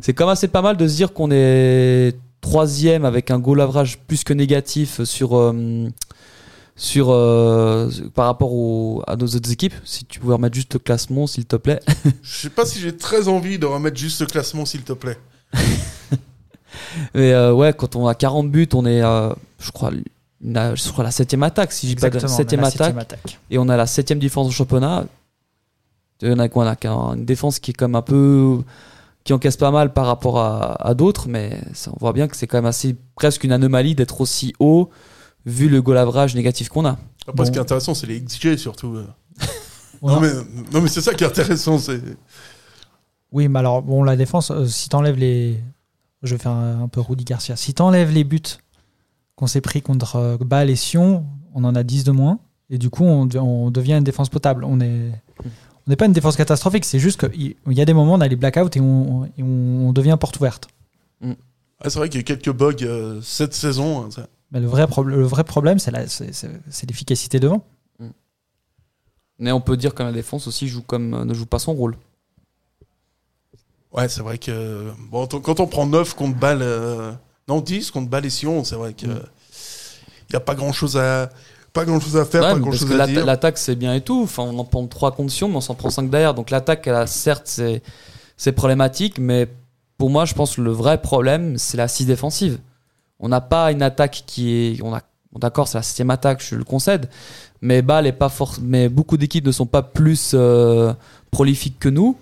c'est 0.00 0.14
comme 0.14 0.30
assez 0.30 0.48
pas 0.48 0.62
mal 0.62 0.76
de 0.78 0.88
se 0.88 0.96
dire 0.96 1.12
qu'on 1.12 1.30
est 1.30 2.16
troisième 2.40 3.04
avec 3.04 3.30
un 3.30 3.38
goal 3.38 3.60
average 3.60 3.98
plus 4.06 4.24
que 4.24 4.32
négatif 4.32 5.02
sur, 5.04 5.36
euh, 5.36 5.86
sur, 6.76 7.10
euh, 7.10 7.90
par 8.14 8.26
rapport 8.26 8.52
au- 8.54 9.02
à 9.06 9.16
nos 9.16 9.26
autres 9.26 9.52
équipes. 9.52 9.74
Si 9.84 10.04
tu 10.06 10.18
pouvais 10.20 10.34
remettre 10.34 10.54
juste 10.54 10.72
le 10.72 10.78
classement, 10.78 11.26
s'il 11.26 11.44
te 11.44 11.56
plaît. 11.56 11.80
Je 12.22 12.36
sais 12.42 12.50
pas 12.50 12.64
si 12.64 12.80
j'ai 12.80 12.96
très 12.96 13.28
envie 13.28 13.58
de 13.58 13.66
remettre 13.66 13.98
juste 13.98 14.18
ce 14.18 14.24
classement, 14.24 14.64
s'il 14.64 14.82
te 14.82 14.94
plaît. 14.94 15.18
Mais 17.14 17.32
euh, 17.32 17.52
ouais, 17.52 17.72
quand 17.72 17.96
on 17.96 18.06
a 18.06 18.14
40 18.14 18.50
buts, 18.50 18.68
on 18.74 18.84
est, 18.86 19.02
euh, 19.02 19.32
je 19.60 19.70
crois, 19.70 19.90
une- 19.90 20.04
je 20.74 20.90
crois 20.92 21.04
la 21.04 21.10
septième 21.10 21.42
attaque, 21.42 21.72
si 21.72 21.88
j'ai 21.88 21.94
pas 21.96 22.10
de 22.10 22.18
septième 22.26 22.60
la 22.60 22.66
attaque, 22.68 22.78
septième 22.86 22.98
attaque. 22.98 23.38
et 23.50 23.58
on 23.58 23.68
a 23.68 23.76
la 23.76 23.86
septième 23.86 24.18
différence 24.18 24.48
au 24.48 24.52
championnat. 24.52 25.04
On 26.22 26.38
a, 26.38 26.48
quoi, 26.48 26.64
on 26.84 27.10
a 27.10 27.14
une 27.14 27.24
défense 27.24 27.58
qui 27.60 27.70
est 27.70 27.74
comme 27.74 27.94
un 27.94 28.02
peu 28.02 28.58
qui 29.24 29.32
encaisse 29.32 29.56
pas 29.56 29.70
mal 29.70 29.92
par 29.92 30.06
rapport 30.06 30.38
à, 30.40 30.74
à 30.86 30.94
d'autres, 30.94 31.28
mais 31.28 31.60
ça, 31.74 31.90
on 31.94 31.98
voit 32.00 32.12
bien 32.12 32.28
que 32.28 32.36
c'est 32.36 32.46
quand 32.46 32.56
même 32.58 32.66
assez 32.66 32.96
presque 33.14 33.44
une 33.44 33.52
anomalie 33.52 33.94
d'être 33.94 34.20
aussi 34.20 34.52
haut 34.58 34.88
vu 35.46 35.68
le 35.68 35.82
goal 35.82 35.98
average 35.98 36.34
négatif 36.34 36.68
qu'on 36.70 36.84
a. 36.86 36.96
Après, 37.22 37.32
Bon. 37.34 37.44
ce 37.44 37.50
qui 37.50 37.58
est 37.58 37.60
intéressant, 37.60 37.94
c'est 37.94 38.06
les 38.06 38.20
XG 38.22 38.56
surtout. 38.56 38.96
On 40.02 40.08
Non, 40.08 40.16
a- 40.16 40.20
mais, 40.20 40.32
non, 40.72 40.80
mais 40.80 40.88
c'est 40.88 41.00
ça 41.00 41.12
qui 41.14 41.24
est 41.24 41.26
intéressant. 41.26 41.78
C'est... 41.78 42.00
Oui, 43.32 43.48
mais 43.48 43.58
alors, 43.58 43.82
bon, 43.82 44.02
la 44.02 44.16
défense, 44.16 44.50
euh, 44.50 44.64
si 44.66 44.88
t'enlèves 44.88 45.16
les. 45.18 45.60
Je 46.22 46.34
vais 46.34 46.42
faire 46.42 46.52
un, 46.52 46.82
un 46.82 46.88
peu 46.88 47.00
Rudy 47.00 47.24
Garcia. 47.24 47.56
Si 47.56 47.74
t'enlèves 47.74 48.10
les 48.12 48.24
buts 48.24 48.40
qu'on 49.36 49.46
s'est 49.46 49.60
pris 49.60 49.82
contre 49.82 50.16
euh, 50.16 50.36
Bâle 50.38 50.68
et 50.70 50.76
Sion, 50.76 51.24
on 51.54 51.64
en 51.64 51.74
a 51.74 51.82
10 51.82 52.04
de 52.04 52.10
moins. 52.10 52.38
Et 52.70 52.78
du 52.78 52.90
coup, 52.90 53.04
on, 53.04 53.24
de- 53.26 53.38
on 53.38 53.70
devient 53.70 53.94
une 53.94 54.04
défense 54.04 54.28
potable. 54.28 54.64
On 54.64 54.80
est. 54.80 55.10
On 55.44 55.90
n'est 55.90 55.96
pas 55.96 56.04
une 56.06 56.12
défense 56.12 56.36
catastrophique, 56.36 56.84
c'est 56.84 56.98
juste 56.98 57.26
qu'il 57.30 57.54
y 57.72 57.80
a 57.80 57.84
des 57.86 57.94
moments, 57.94 58.12
on 58.14 58.20
a 58.20 58.28
les 58.28 58.36
blackouts 58.36 58.68
et 58.76 58.80
on, 58.80 59.24
et 59.38 59.42
on 59.42 59.90
devient 59.94 60.18
porte 60.20 60.38
ouverte. 60.38 60.68
Ah, 61.22 61.88
c'est 61.88 61.98
vrai 61.98 62.10
qu'il 62.10 62.18
y 62.18 62.20
a 62.20 62.24
quelques 62.24 62.52
bugs 62.54 62.74
euh, 62.82 63.20
cette 63.22 63.54
saison. 63.54 64.02
hein, 64.04 64.10
ça. 64.10 64.26
Mais 64.52 64.60
le 64.60 64.66
vrai, 64.66 64.86
le 65.06 65.22
vrai 65.24 65.44
problème, 65.44 65.78
c'est 65.78 65.90
l'efficacité 66.86 67.40
devant. 67.40 67.64
Mais 69.38 69.50
on 69.52 69.60
peut 69.62 69.76
dire 69.78 69.94
que 69.94 70.02
la 70.02 70.12
défense 70.12 70.46
aussi 70.48 70.68
joue 70.68 70.82
comme 70.82 71.24
ne 71.24 71.32
joue 71.32 71.46
pas 71.46 71.58
son 71.60 71.72
rôle. 71.72 71.96
Ouais, 73.92 74.08
c'est 74.08 74.20
vrai 74.22 74.38
que 74.38 74.84
bon, 75.10 75.26
quand 75.26 75.60
on 75.60 75.66
prend 75.66 75.86
9 75.86 76.14
contre 76.14 76.36
balle, 76.38 76.60
euh, 76.62 77.12
non 77.48 77.60
10 77.60 77.90
contre 77.90 78.08
balle 78.10 78.26
et 78.26 78.30
Sion, 78.30 78.62
c'est 78.64 78.74
vrai 78.76 78.92
qu'il 78.92 79.08
Mm. 79.08 79.20
n'y 80.30 80.36
a 80.36 80.40
pas 80.40 80.54
grand 80.54 80.72
chose 80.72 80.96
à 80.96 81.30
pas 81.72 81.84
grand 81.84 82.00
chose 82.00 82.16
à 82.16 82.24
faire, 82.24 82.42
Ouais, 82.42 82.52
pas 82.54 82.58
grand 82.58 82.72
chose 82.72 82.88
que 82.88 82.98
à 82.98 83.06
dire. 83.06 83.24
l'attaque 83.24 83.56
c'est 83.58 83.76
bien 83.76 83.94
et 83.94 84.00
tout. 84.00 84.22
Enfin, 84.24 84.42
on 84.44 84.58
en 84.58 84.64
prend 84.64 84.86
3 84.86 85.12
contre 85.12 85.32
Sion, 85.32 85.48
mais 85.48 85.56
on 85.56 85.60
s'en 85.60 85.74
prend 85.74 85.90
5 85.90 86.10
derrière. 86.10 86.34
Donc 86.34 86.50
l'attaque, 86.50 86.86
elle 86.86 86.94
a 86.94 87.06
certes 87.06 87.44
c'est 87.46 87.82
c'est 88.36 88.52
problématique, 88.52 89.18
mais 89.18 89.48
pour 89.96 90.10
moi, 90.10 90.24
je 90.24 90.34
pense 90.34 90.56
que 90.56 90.60
le 90.60 90.70
vrai 90.70 91.00
problème, 91.00 91.56
c'est 91.58 91.76
l'assise 91.76 92.06
défensive. 92.06 92.58
On 93.20 93.28
n'a 93.28 93.40
pas 93.40 93.72
une 93.72 93.82
attaque 93.82 94.22
qui 94.26 94.52
est, 94.54 94.82
on 94.82 94.94
a, 94.94 95.00
bon, 95.32 95.40
d'accord, 95.40 95.66
c'est 95.66 95.76
la 95.78 95.82
septième 95.82 96.10
attaque, 96.10 96.40
je 96.42 96.54
le 96.54 96.62
concède, 96.62 97.08
mais 97.62 97.82
Bâle 97.82 98.06
est 98.06 98.12
pas 98.12 98.28
fort, 98.28 98.54
mais 98.62 98.88
beaucoup 98.88 99.16
d'équipes 99.16 99.44
ne 99.46 99.50
sont 99.50 99.66
pas 99.66 99.82
plus 99.82 100.32
euh, 100.34 100.92
prolifiques 101.32 101.80
que 101.80 101.88
nous. 101.88 102.16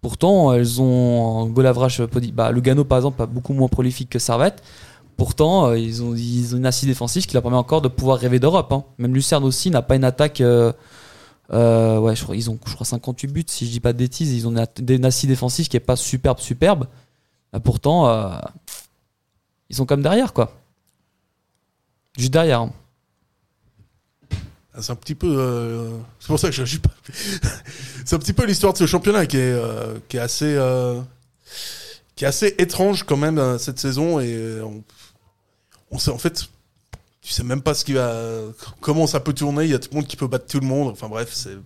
Pourtant, 0.00 0.52
elles 0.52 0.80
ont 0.80 1.42
un 1.42 1.46
goal 1.48 1.66
average, 1.66 2.02
bah, 2.32 2.52
Lugano 2.52 2.84
par 2.84 2.98
exemple, 2.98 3.26
beaucoup 3.26 3.52
moins 3.52 3.68
prolifique 3.68 4.10
que 4.10 4.18
Servette. 4.18 4.62
Pourtant, 5.16 5.66
euh, 5.66 5.78
ils, 5.78 6.02
ont, 6.04 6.14
une 6.14 6.64
assise 6.64 6.88
défensive 6.88 7.26
qui 7.26 7.34
leur 7.34 7.42
permet 7.42 7.56
encore 7.56 7.82
de 7.82 7.88
pouvoir 7.88 8.18
rêver 8.18 8.38
d'Europe. 8.38 8.72
hein. 8.72 8.84
Même 8.98 9.12
Lucerne 9.14 9.42
aussi 9.44 9.68
n'a 9.70 9.82
pas 9.82 9.96
une 9.96 10.04
attaque. 10.04 10.40
euh, 10.40 10.72
euh, 11.52 11.98
ouais, 11.98 12.14
ils 12.34 12.50
ont 12.50 12.58
je 12.66 12.74
crois 12.74 12.86
58 12.86 13.26
buts, 13.28 13.44
si 13.48 13.66
je 13.66 13.72
dis 13.72 13.80
pas 13.80 13.92
de 13.92 13.98
bêtises. 13.98 14.32
Ils 14.32 14.46
ont 14.46 14.54
une, 14.78 15.04
assise 15.04 15.28
défensive 15.28 15.66
qui 15.68 15.76
est 15.76 15.80
pas 15.80 15.96
superbe, 15.96 16.38
superbe. 16.38 16.86
Pourtant, 17.64 18.40
ils 19.70 19.74
sont 19.76 19.86
comme 19.86 20.02
derrière, 20.02 20.32
quoi. 20.32 20.52
Juste 22.16 22.32
derrière. 22.32 22.60
hein. 22.60 22.72
C'est 24.80 24.92
un 24.92 24.96
petit 24.96 25.14
peu. 25.14 25.26
euh, 25.38 25.90
C'est 26.20 26.28
pour 26.28 26.38
ça 26.38 26.48
que 26.48 26.54
je 26.54 26.64
suis 26.64 26.78
pas. 26.78 26.90
c'est 28.04 28.14
un 28.14 28.18
petit 28.18 28.32
peu 28.32 28.46
l'histoire 28.46 28.72
de 28.72 28.78
ce 28.78 28.86
championnat 28.86 29.26
qui 29.26 29.36
est, 29.36 29.52
euh, 29.52 29.98
qui 30.08 30.16
est 30.16 30.20
assez. 30.20 30.54
euh, 30.56 31.00
qui 32.14 32.24
est 32.24 32.28
assez 32.28 32.54
étrange 32.58 33.04
quand 33.04 33.16
même 33.16 33.58
cette 33.58 33.78
saison 33.78 34.18
et 34.18 34.60
on, 35.90 35.98
sait 35.98 36.10
en 36.10 36.18
fait. 36.18 36.46
Tu 37.20 37.32
sais 37.32 37.44
même 37.44 37.62
pas 37.62 37.74
ce 37.74 37.84
qui 37.84 37.92
va. 37.92 38.12
Comment 38.80 39.06
ça 39.06 39.20
peut 39.20 39.32
tourner. 39.32 39.64
Il 39.64 39.70
y 39.70 39.74
a 39.74 39.78
tout 39.78 39.90
le 39.92 39.96
monde 39.96 40.06
qui 40.06 40.16
peut 40.16 40.26
battre 40.26 40.46
tout 40.46 40.60
le 40.60 40.66
monde. 40.66 40.88
Enfin 40.88 41.08
bref, 41.08 41.30
c'est. 41.32 41.56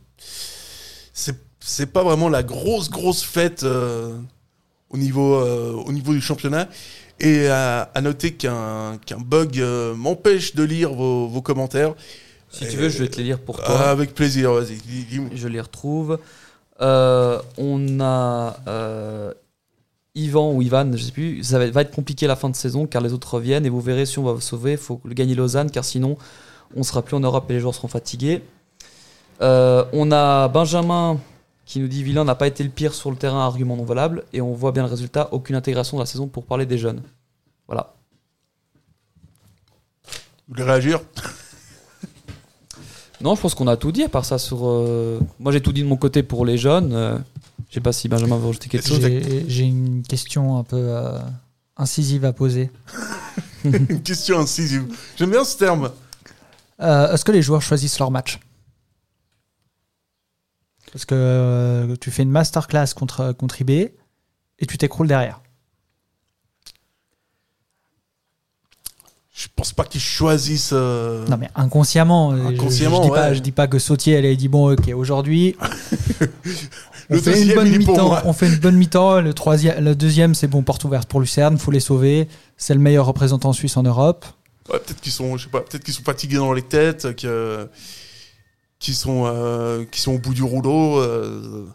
C'est, 1.64 1.86
pas 1.86 2.02
vraiment 2.02 2.28
la 2.28 2.42
grosse, 2.42 2.90
grosse 2.90 3.22
fête 3.22 3.62
au, 3.62 4.96
niveau, 4.96 5.40
au 5.40 5.92
niveau 5.92 6.12
du 6.12 6.20
championnat. 6.20 6.68
Et 7.20 7.46
à, 7.46 7.82
à 7.94 8.00
noter 8.00 8.34
qu'un, 8.34 8.98
bug 9.18 9.62
m'empêche 9.96 10.54
de 10.54 10.64
lire 10.64 10.92
vos, 10.92 11.28
vos 11.28 11.40
commentaires. 11.40 11.94
Si 12.52 12.68
tu 12.68 12.76
veux, 12.76 12.88
je 12.88 12.98
vais 12.98 13.08
te 13.08 13.16
les 13.16 13.24
lire 13.24 13.38
pour 13.38 13.58
Ah, 13.62 13.66
toi. 13.66 13.78
avec 13.88 14.14
plaisir, 14.14 14.52
vas-y. 14.52 14.78
Je 15.34 15.48
les 15.48 15.60
retrouve. 15.60 16.18
Euh, 16.80 17.40
on 17.56 18.00
a 18.00 18.56
euh, 18.68 19.32
Yvan 20.14 20.52
ou 20.52 20.62
Ivan, 20.62 20.90
je 20.94 21.02
sais 21.02 21.12
plus. 21.12 21.42
Ça 21.44 21.58
va 21.58 21.70
va 21.70 21.80
être 21.82 21.94
compliqué 21.94 22.26
la 22.26 22.36
fin 22.36 22.50
de 22.50 22.56
saison 22.56 22.86
car 22.86 23.00
les 23.02 23.12
autres 23.12 23.34
reviennent 23.34 23.64
et 23.64 23.70
vous 23.70 23.80
verrez 23.80 24.04
si 24.06 24.18
on 24.18 24.24
va 24.24 24.32
vous 24.32 24.40
sauver. 24.40 24.72
Il 24.72 24.78
faut 24.78 25.00
gagner 25.06 25.34
Lausanne 25.34 25.70
car 25.70 25.84
sinon 25.84 26.16
on 26.76 26.82
sera 26.82 27.02
plus 27.02 27.16
en 27.16 27.20
Europe 27.20 27.50
et 27.50 27.54
les 27.54 27.60
joueurs 27.60 27.74
seront 27.74 27.88
fatigués. 27.88 28.42
Euh, 29.40 29.84
on 29.92 30.12
a 30.12 30.48
Benjamin 30.48 31.18
qui 31.64 31.80
nous 31.80 31.88
dit 31.88 32.02
Villain 32.02 32.24
n'a 32.24 32.34
pas 32.34 32.46
été 32.48 32.62
le 32.64 32.70
pire 32.70 32.92
sur 32.92 33.10
le 33.10 33.16
terrain, 33.16 33.40
argument 33.46 33.76
non 33.76 33.84
valable. 33.84 34.24
Et 34.32 34.40
on 34.42 34.52
voit 34.52 34.72
bien 34.72 34.82
le 34.82 34.88
résultat, 34.90 35.28
aucune 35.32 35.56
intégration 35.56 35.96
de 35.96 36.02
la 36.02 36.06
saison 36.06 36.26
pour 36.26 36.44
parler 36.44 36.66
des 36.66 36.76
jeunes. 36.78 37.02
Voilà. 37.66 37.94
Vous 40.48 40.54
voulez 40.54 40.64
réagir? 40.64 41.00
Non, 43.22 43.34
je 43.36 43.40
pense 43.40 43.54
qu'on 43.54 43.68
a 43.68 43.76
tout 43.76 43.92
dit 43.92 44.02
à 44.02 44.08
part 44.08 44.24
ça 44.24 44.38
sur. 44.38 44.66
euh, 44.66 45.20
Moi 45.38 45.52
j'ai 45.52 45.60
tout 45.60 45.72
dit 45.72 45.82
de 45.82 45.86
mon 45.88 45.96
côté 45.96 46.22
pour 46.22 46.44
les 46.44 46.58
jeunes. 46.58 46.92
Euh, 46.92 47.18
Je 47.68 47.74
sais 47.74 47.80
pas 47.80 47.92
si 47.92 48.08
Benjamin 48.08 48.36
veut 48.36 48.46
rajouter 48.46 48.68
quelque 48.68 48.88
chose. 48.88 49.00
J'ai 49.00 49.44
j'ai 49.48 49.64
une 49.64 50.02
question 50.02 50.58
un 50.58 50.64
peu 50.64 50.76
euh, 50.78 51.18
incisive 51.76 52.24
à 52.24 52.32
poser. 52.32 52.70
Une 53.64 54.02
question 54.02 54.40
incisive. 54.40 54.86
J'aime 55.16 55.30
bien 55.30 55.44
ce 55.44 55.56
terme. 55.56 55.92
Euh, 56.80 57.12
Est-ce 57.12 57.24
que 57.24 57.30
les 57.30 57.42
joueurs 57.42 57.62
choisissent 57.62 58.00
leur 58.00 58.10
match? 58.10 58.40
Parce 60.92 61.04
que 61.04 61.14
euh, 61.14 61.94
tu 62.00 62.10
fais 62.10 62.24
une 62.24 62.30
masterclass 62.32 62.88
contre, 62.96 63.30
contre 63.32 63.60
IB 63.60 63.70
et 63.70 64.66
tu 64.66 64.76
t'écroules 64.78 65.06
derrière. 65.06 65.40
Je 69.42 69.48
pense 69.56 69.72
pas 69.72 69.82
qu'ils 69.84 70.00
choisissent. 70.00 70.70
euh, 70.72 71.26
Non 71.26 71.36
mais 71.36 71.48
inconsciemment. 71.56 72.30
euh, 72.32 72.36
je- 72.50 72.54
Inconsciemment, 72.54 72.98
je, 73.02 73.08
dis 73.08 73.14
pas, 73.14 73.28
ouais. 73.30 73.34
je 73.34 73.40
dis 73.40 73.50
pas 73.50 73.66
que 73.66 73.80
Sautier 73.80 74.12
elle 74.14 74.26
a 74.26 74.34
dit 74.36 74.46
bon 74.46 74.72
ok 74.72 74.92
aujourd'hui 74.94 75.56
on, 77.10 77.16
fait 77.18 77.42
une 77.42 77.54
bonne 77.54 77.66
il 77.66 77.78
mi-temps, 77.78 78.18
on 78.24 78.32
fait 78.32 78.46
une 78.48 78.56
bonne 78.60 78.76
mi-temps. 78.76 79.20
Le 79.20 79.34
troisième, 79.34 79.82
le 79.84 79.94
deuxième 79.96 80.34
c'est 80.36 80.46
bon 80.46 80.62
porte 80.62 80.84
ouverte 80.84 81.08
pour 81.08 81.18
Lucerne, 81.20 81.58
faut 81.58 81.72
les 81.72 81.80
sauver. 81.80 82.28
C'est 82.56 82.74
le 82.74 82.80
meilleur 82.80 83.06
représentant 83.06 83.52
suisse 83.52 83.76
en 83.76 83.82
Europe. 83.82 84.24
ouais, 84.72 84.78
peut-être 84.78 85.00
qu'ils 85.00 85.10
sont, 85.12 85.36
je 85.36 85.44
sais 85.44 85.50
pas, 85.50 85.60
peut-être 85.60 85.82
qu'ils 85.82 85.94
sont 85.94 86.04
fatigués 86.04 86.36
dans 86.36 86.52
les 86.52 86.62
têtes, 86.62 87.16
que, 87.16 87.68
qu'ils 88.78 88.94
sont, 88.94 89.24
euh, 89.26 89.84
qu'ils 89.90 90.02
sont 90.02 90.12
au 90.12 90.18
bout 90.18 90.34
du 90.34 90.44
rouleau. 90.44 91.00
euh. 91.00 91.66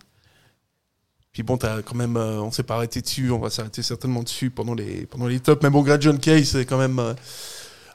Puis 1.34 1.43
bon, 1.43 1.58
t'as 1.58 1.82
quand 1.84 1.95
même, 1.95 2.17
euh, 2.17 2.39
on 2.41 2.51
s'est 2.51 2.63
pas 2.63 2.75
arrêté 2.75 3.01
dessus, 3.01 3.30
on 3.30 3.38
va 3.39 3.49
s'arrêter 3.51 3.84
certainement 3.84 4.23
dessus 4.23 4.49
pendant 4.49 4.73
les, 4.73 5.06
pendant 5.06 5.27
les 5.27 5.39
tops. 5.39 5.62
Mais 5.62 5.69
bon, 5.69 5.82
Greg 5.84 6.01
John 6.01 6.17
Kay, 6.17 6.43
c'est 6.45 6.65
quand 6.65 6.80
même, 6.80 6.99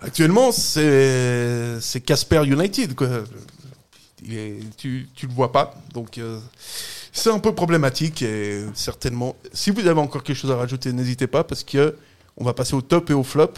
actuellement, 0.02 0.52
c'est, 0.52 1.80
c'est 1.80 2.00
Casper 2.00 2.44
United, 2.44 2.94
quoi. 2.94 3.08
Il 4.24 4.36
est, 4.36 4.60
tu, 4.76 5.08
tu 5.14 5.26
le 5.26 5.32
vois 5.32 5.50
pas, 5.52 5.74
donc. 5.92 6.18
euh, 6.18 6.38
c'est 7.12 7.30
un 7.30 7.38
peu 7.38 7.54
problématique 7.54 8.22
et 8.22 8.64
certainement. 8.74 9.36
Si 9.52 9.70
vous 9.70 9.86
avez 9.86 10.00
encore 10.00 10.22
quelque 10.22 10.36
chose 10.36 10.50
à 10.50 10.56
rajouter, 10.56 10.92
n'hésitez 10.94 11.26
pas 11.26 11.44
parce 11.44 11.62
que 11.62 11.94
on 12.38 12.44
va 12.44 12.54
passer 12.54 12.74
au 12.74 12.80
top 12.80 13.10
et 13.10 13.12
au 13.12 13.22
flop. 13.22 13.52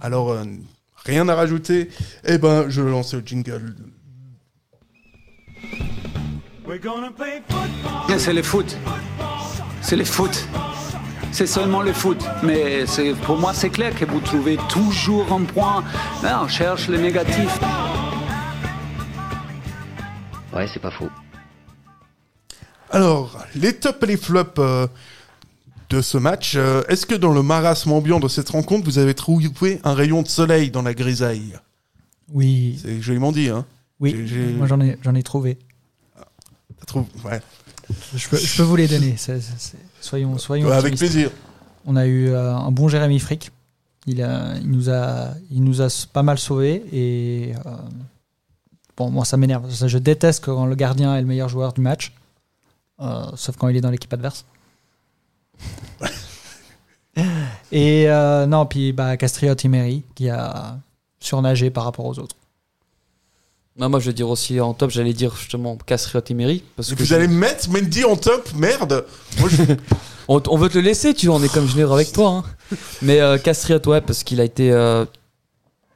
Alors 0.00 0.32
euh, 0.32 0.42
rien 1.04 1.28
à 1.28 1.36
rajouter. 1.36 1.88
Eh 2.24 2.38
ben, 2.38 2.68
je 2.68 2.82
lance 2.82 3.14
le 3.14 3.22
jingle. 3.24 3.76
C'est 8.18 8.32
le 8.32 8.42
foot. 8.42 8.76
C'est 9.82 9.96
le 9.96 10.04
foot. 10.04 10.48
C'est 11.32 11.46
seulement 11.46 11.82
le 11.82 11.92
foot. 11.92 12.22
Mais 12.42 12.84
pour 13.24 13.38
moi, 13.38 13.54
c'est 13.54 13.70
clair 13.70 13.94
que 13.94 14.04
vous 14.04 14.20
trouvez 14.20 14.58
toujours 14.68 15.32
un 15.32 15.44
point. 15.44 15.84
Non, 16.22 16.40
on 16.44 16.48
cherche 16.48 16.88
le 16.88 16.98
négatif. 16.98 17.58
Ouais, 20.52 20.66
c'est 20.72 20.80
pas 20.80 20.90
faux. 20.90 21.08
Alors, 22.90 23.38
les 23.54 23.74
tops 23.76 24.02
et 24.02 24.06
les 24.06 24.16
flops 24.16 24.58
euh, 24.58 24.88
de 25.90 26.00
ce 26.02 26.18
match. 26.18 26.54
euh, 26.56 26.82
Est-ce 26.88 27.06
que 27.06 27.14
dans 27.14 27.32
le 27.32 27.42
marasme 27.42 27.92
ambiant 27.92 28.18
de 28.18 28.26
cette 28.26 28.48
rencontre, 28.50 28.84
vous 28.84 28.98
avez 28.98 29.14
trouvé 29.14 29.80
un 29.84 29.94
rayon 29.94 30.22
de 30.22 30.28
soleil 30.28 30.70
dans 30.72 30.82
la 30.82 30.92
grisaille? 30.92 31.56
Oui, 32.32 32.80
C'est 32.82 33.00
joliment 33.00 33.30
dit, 33.32 33.48
hein 33.48 33.64
oui. 34.00 34.24
j'ai- 34.26 34.52
Moi 34.54 34.66
j'en 34.66 34.80
ai, 34.80 34.96
j'en 35.02 35.14
ai 35.14 35.22
trouvé. 35.22 35.58
Trouvé 36.86 37.06
Ouais. 37.24 37.40
Je 38.14 38.28
peux, 38.28 38.36
je 38.36 38.56
peux 38.56 38.62
vous 38.62 38.76
les 38.76 38.86
donner. 38.88 39.16
Soyons, 40.00 40.38
soyons. 40.38 40.68
Ouais, 40.68 40.74
avec 40.74 40.96
plaisir. 40.96 41.30
On 41.86 41.96
a 41.96 42.06
eu 42.06 42.28
euh, 42.28 42.52
un 42.54 42.70
bon 42.70 42.88
Jérémy 42.88 43.18
Frick. 43.18 43.50
Il, 44.06 44.22
a, 44.22 44.56
il, 44.56 44.70
nous 44.70 44.88
a, 44.90 45.28
il 45.50 45.62
nous 45.62 45.82
a 45.82 45.86
s- 45.86 46.06
pas 46.06 46.22
mal 46.22 46.38
sauvés. 46.38 46.84
Et 46.92 47.52
euh, 47.66 47.70
bon, 48.96 49.10
moi, 49.10 49.24
ça 49.24 49.36
m'énerve. 49.36 49.70
Je 49.70 49.98
déteste 49.98 50.44
quand 50.44 50.66
le 50.66 50.74
gardien 50.74 51.14
est 51.16 51.20
le 51.20 51.26
meilleur 51.26 51.48
joueur 51.48 51.72
du 51.72 51.80
match. 51.80 52.12
Euh, 53.00 53.24
sauf 53.36 53.56
quand 53.56 53.68
il 53.68 53.76
est 53.76 53.80
dans 53.80 53.90
l'équipe 53.90 54.12
adverse. 54.12 54.44
et 57.72 58.06
non, 58.46 58.66
puis 58.66 58.92
bah, 58.92 59.16
Castriot 59.16 59.54
Imeri 59.64 60.02
qui 60.14 60.28
a 60.30 60.78
surnagé 61.20 61.70
par 61.70 61.84
rapport 61.84 62.06
aux 62.06 62.18
autres. 62.18 62.36
Non, 63.78 63.88
moi, 63.88 64.00
je 64.00 64.06
vais 64.06 64.12
dire 64.12 64.28
aussi 64.28 64.60
en 64.60 64.74
top, 64.74 64.90
j'allais 64.90 65.12
dire 65.12 65.34
justement 65.36 65.76
Castriot 65.76 66.22
et 66.28 66.34
Meri. 66.34 66.62
Parce 66.76 66.90
que 66.92 66.96
vous 66.98 67.04
je- 67.04 67.14
allez 67.14 67.28
mettre 67.28 67.70
Mendy 67.70 68.04
en 68.04 68.16
top 68.16 68.48
Merde 68.54 69.04
Moi, 69.38 69.48
je- 69.48 69.62
on, 70.28 70.42
on 70.48 70.56
veut 70.58 70.68
te 70.68 70.74
le 70.76 70.82
laisser, 70.84 71.14
tu 71.14 71.26
vois, 71.28 71.36
on 71.36 71.42
est 71.42 71.52
comme 71.52 71.68
généreux 71.68 71.94
avec 71.94 72.12
toi. 72.12 72.44
hein. 72.70 72.76
Mais 73.02 73.20
euh, 73.20 73.38
Castriot, 73.38 73.80
ouais, 73.88 74.00
parce 74.00 74.22
qu'il 74.24 74.40
a 74.40 74.44
été. 74.44 74.70
euh, 74.72 75.04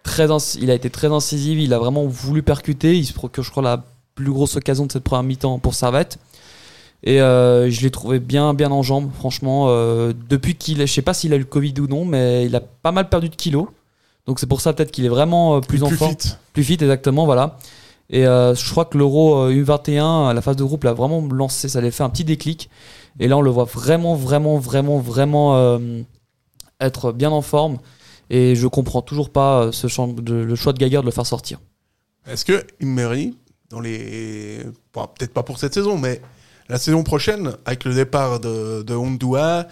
Très 0.02 0.26
il 0.60 0.70
a 0.70 0.74
été 0.74 0.90
très 0.90 1.06
incisif, 1.10 1.58
il 1.58 1.72
a 1.72 1.78
vraiment 1.78 2.04
voulu 2.06 2.42
percuter, 2.42 2.94
il 2.94 3.06
se 3.06 3.14
procure 3.14 3.42
je 3.42 3.50
crois 3.50 3.62
la 3.62 3.82
plus 4.14 4.30
grosse 4.30 4.54
occasion 4.54 4.84
de 4.84 4.92
cette 4.92 5.02
première 5.02 5.22
mi-temps 5.22 5.58
pour 5.58 5.74
Servette. 5.74 6.18
Et 7.04 7.22
euh, 7.22 7.70
je 7.70 7.80
l'ai 7.80 7.90
trouvé 7.90 8.18
bien 8.20 8.52
bien 8.52 8.70
en 8.70 8.82
jambes, 8.82 9.10
franchement. 9.18 9.66
euh, 9.68 10.12
depuis 10.28 10.56
qu'il, 10.56 10.80
est- 10.82 10.86
je 10.86 10.92
sais 10.92 11.00
pas 11.02 11.14
s'il 11.14 11.32
a 11.32 11.36
eu 11.36 11.40
le 11.40 11.44
Covid 11.46 11.74
ou 11.80 11.86
non, 11.86 12.04
mais 12.04 12.44
il 12.44 12.54
a 12.54 12.60
pas 12.60 12.92
mal 12.92 13.08
perdu 13.08 13.30
de 13.30 13.34
kilos. 13.34 13.66
Donc 14.26 14.40
c'est 14.40 14.46
pour 14.46 14.60
ça 14.60 14.72
peut-être 14.72 14.90
qu'il 14.90 15.04
est 15.04 15.08
vraiment 15.10 15.56
euh, 15.56 15.60
plus, 15.60 15.82
en 15.82 15.90
forme. 15.90 16.14
fit. 16.18 16.34
Plus 16.52 16.62
vite, 16.62 16.82
exactement, 16.82 17.24
voilà. 17.26 17.58
Et 18.10 18.26
euh, 18.26 18.54
je 18.54 18.70
crois 18.70 18.84
que 18.84 18.96
l'Euro 18.98 19.36
euh, 19.46 19.52
U21, 19.52 20.32
la 20.34 20.42
phase 20.42 20.56
de 20.56 20.64
groupe 20.64 20.84
l'a 20.84 20.92
vraiment 20.92 21.26
lancé, 21.30 21.68
ça 21.68 21.80
lui 21.80 21.88
a 21.88 21.90
fait 21.90 22.02
un 22.02 22.10
petit 22.10 22.24
déclic. 22.24 22.70
Et 23.20 23.28
là, 23.28 23.36
on 23.36 23.42
le 23.42 23.50
voit 23.50 23.64
vraiment, 23.64 24.14
vraiment, 24.14 24.58
vraiment, 24.58 24.98
vraiment 24.98 25.56
euh, 25.56 26.02
être 26.80 27.12
bien 27.12 27.30
en 27.30 27.42
forme. 27.42 27.78
Et 28.30 28.56
je 28.56 28.66
comprends 28.66 29.02
toujours 29.02 29.30
pas 29.30 29.64
euh, 29.64 29.72
ce 29.72 29.86
champ 29.86 30.08
de- 30.08 30.34
le 30.34 30.54
choix 30.54 30.72
de 30.72 30.78
Geiger 30.78 31.00
de 31.00 31.04
le 31.06 31.10
faire 31.12 31.26
sortir. 31.26 31.60
Est-ce 32.26 32.44
que 32.44 32.64
Emery, 32.80 33.36
dans 33.70 33.80
les. 33.80 34.60
bon, 34.92 35.06
Peut-être 35.18 35.32
pas 35.34 35.42
pour 35.42 35.58
cette 35.58 35.74
saison, 35.74 35.98
mais 35.98 36.20
la 36.68 36.78
saison 36.78 37.02
prochaine, 37.04 37.52
avec 37.66 37.84
le 37.84 37.94
départ 37.94 38.40
de, 38.40 38.82
de 38.82 38.94
Ondua, 38.94 39.66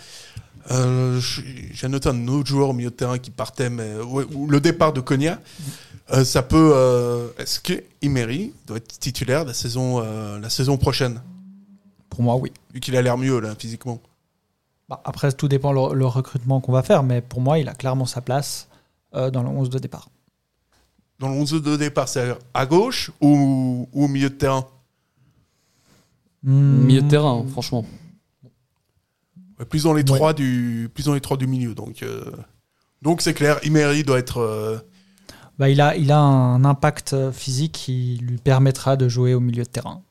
euh, 0.70 1.20
j'ai 1.20 1.88
noté 1.88 2.08
un 2.08 2.28
autre 2.28 2.48
joueur 2.48 2.70
au 2.70 2.72
milieu 2.72 2.90
de 2.90 2.94
terrain 2.94 3.18
qui 3.18 3.30
partait, 3.30 3.70
mais 3.70 3.96
ouais, 4.00 4.24
le 4.48 4.60
départ 4.60 4.92
de 4.92 5.00
Konya, 5.00 5.40
euh, 6.12 6.24
ça 6.24 6.42
peut. 6.42 6.72
euh, 6.74 7.28
Est-ce 7.38 7.60
que 7.60 7.82
Emery 8.00 8.52
doit 8.66 8.76
être 8.76 8.98
titulaire 8.98 9.44
la 9.44 9.54
saison, 9.54 10.00
euh, 10.02 10.38
la 10.38 10.50
saison 10.50 10.76
prochaine? 10.76 11.20
Pour 12.10 12.22
moi, 12.22 12.36
oui. 12.36 12.52
Vu 12.72 12.80
qu'il 12.80 12.96
a 12.96 13.02
l'air 13.02 13.16
mieux, 13.18 13.40
là, 13.40 13.54
physiquement. 13.58 14.00
Bah, 14.88 15.00
après, 15.04 15.32
tout 15.32 15.48
dépend 15.48 15.72
le, 15.72 15.94
le 15.94 16.06
recrutement 16.06 16.60
qu'on 16.60 16.72
va 16.72 16.82
faire, 16.82 17.02
mais 17.02 17.20
pour 17.22 17.40
moi, 17.40 17.58
il 17.58 17.68
a 17.68 17.74
clairement 17.74 18.06
sa 18.06 18.20
place 18.20 18.68
euh, 19.14 19.30
dans 19.30 19.42
le 19.42 19.48
11 19.48 19.70
de 19.70 19.78
départ. 19.78 20.08
Dans 21.18 21.28
le 21.28 21.34
11 21.34 21.62
de 21.62 21.76
départ, 21.76 22.08
c'est 22.08 22.36
à 22.52 22.66
gauche 22.66 23.10
ou, 23.20 23.88
ou 23.92 24.04
au 24.04 24.08
milieu 24.08 24.28
de 24.28 24.34
terrain? 24.34 24.66
Hmm. 26.42 26.84
Milieu 26.84 27.02
de 27.02 27.08
terrain, 27.08 27.44
franchement. 27.52 27.84
Ouais, 29.62 29.66
plus 29.68 29.84
dans 29.84 29.92
les 29.94 30.00
Ouais. 30.02 30.04
trois 30.04 30.32
du 30.34 30.90
plus 30.92 31.04
dans 31.06 31.14
les 31.14 31.20
trois 31.20 31.36
du 31.36 31.46
milieu 31.46 31.74
donc 31.74 32.02
euh, 32.02 32.24
donc 33.00 33.22
c'est 33.22 33.34
clair 33.34 33.58
Emery 33.62 34.02
doit 34.02 34.18
être 34.18 34.38
euh, 34.38 34.78
Bah, 35.58 35.68
il, 35.68 35.80
a, 35.80 35.96
il 35.96 36.10
a 36.10 36.18
un 36.18 36.64
impact 36.64 37.12
euh, 37.12 37.30
physique 37.32 37.72
qui 37.72 38.18
lui 38.22 38.38
permettra 38.38 38.96
de 38.96 39.08
jouer 39.08 39.34
au 39.34 39.40
milieu 39.40 39.62
de 39.62 39.68
terrain. 39.68 40.02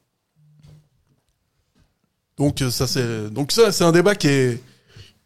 donc 2.38 2.62
euh, 2.62 2.70
ça 2.72 2.88
c'est 2.88 3.30
donc 3.30 3.52
ça 3.52 3.72
c'est 3.72 3.84
un 3.84 3.92
débat 3.92 4.16
qui 4.16 4.28
est 4.28 4.62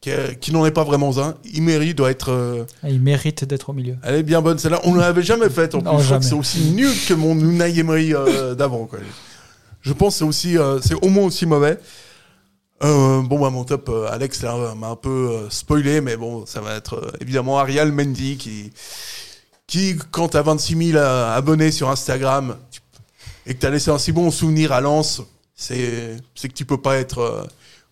qui, 0.01 0.09
est- 0.09 0.39
qui 0.39 0.51
n'en 0.51 0.65
est 0.65 0.71
pas 0.71 0.83
vraiment 0.83 1.17
un 1.19 1.35
Emery 1.55 1.93
doit 1.93 2.11
être 2.11 2.29
euh, 2.31 2.65
il 2.83 3.01
mérite 3.01 3.43
d'être 3.45 3.69
au 3.69 3.73
milieu. 3.73 3.95
elle 4.03 4.15
est 4.15 4.23
bien 4.23 4.41
bonne 4.41 4.57
celle-là 4.57 4.81
on 4.83 4.93
ne 4.93 4.99
l'avait 4.99 5.23
jamais 5.23 5.49
faite 5.49 5.75
en 5.75 5.79
plus 5.79 5.85
Non, 5.85 5.99
je 5.99 6.05
crois 6.05 6.17
que 6.19 6.23
jamais. 6.23 6.25
c'est 6.25 6.35
aussi 6.39 6.71
nul 6.71 6.91
que 7.07 7.13
mon 7.13 7.35
Unai 7.39 7.77
Emery 7.79 8.13
euh, 8.13 8.55
d'avant 8.55 8.85
quoi 8.85 8.99
je 9.81 9.93
pense 9.93 10.15
que 10.15 10.19
c'est 10.19 10.25
aussi 10.25 10.57
euh, 10.57 10.79
c'est 10.81 10.95
au 10.95 11.09
moins 11.09 11.25
aussi 11.25 11.45
mauvais 11.45 11.79
Euh, 12.83 13.21
bon 13.21 13.39
bah 13.39 13.49
mon 13.49 13.63
top 13.63 13.87
euh, 13.87 14.11
Alex 14.11 14.43
m'a 14.43 14.87
un 14.87 14.95
peu 14.97 15.09
euh, 15.09 15.49
spoilé 15.49 16.01
mais 16.01 16.17
bon 16.17 16.45
ça 16.45 16.59
va 16.59 16.75
être 16.75 16.95
euh, 16.95 17.11
évidemment 17.21 17.57
Ariel 17.57 17.93
Mendy 17.93 18.35
qui 18.37 18.73
qui 19.65 19.97
quand 20.11 20.27
t'as 20.27 20.41
26 20.41 20.91
000 20.91 20.97
abonnés 21.01 21.71
sur 21.71 21.89
Instagram 21.89 22.57
et 23.45 23.53
que 23.53 23.59
t'as 23.59 23.69
laissé 23.69 23.91
un 23.91 23.97
si 23.97 24.11
bon 24.11 24.29
souvenir 24.29 24.73
à 24.73 24.81
Lens 24.81 25.21
c'est 25.55 26.17
que 26.41 26.47
tu 26.47 26.65
peux 26.65 26.79
pas 26.79 26.97
être 26.97 27.19
euh, 27.19 27.43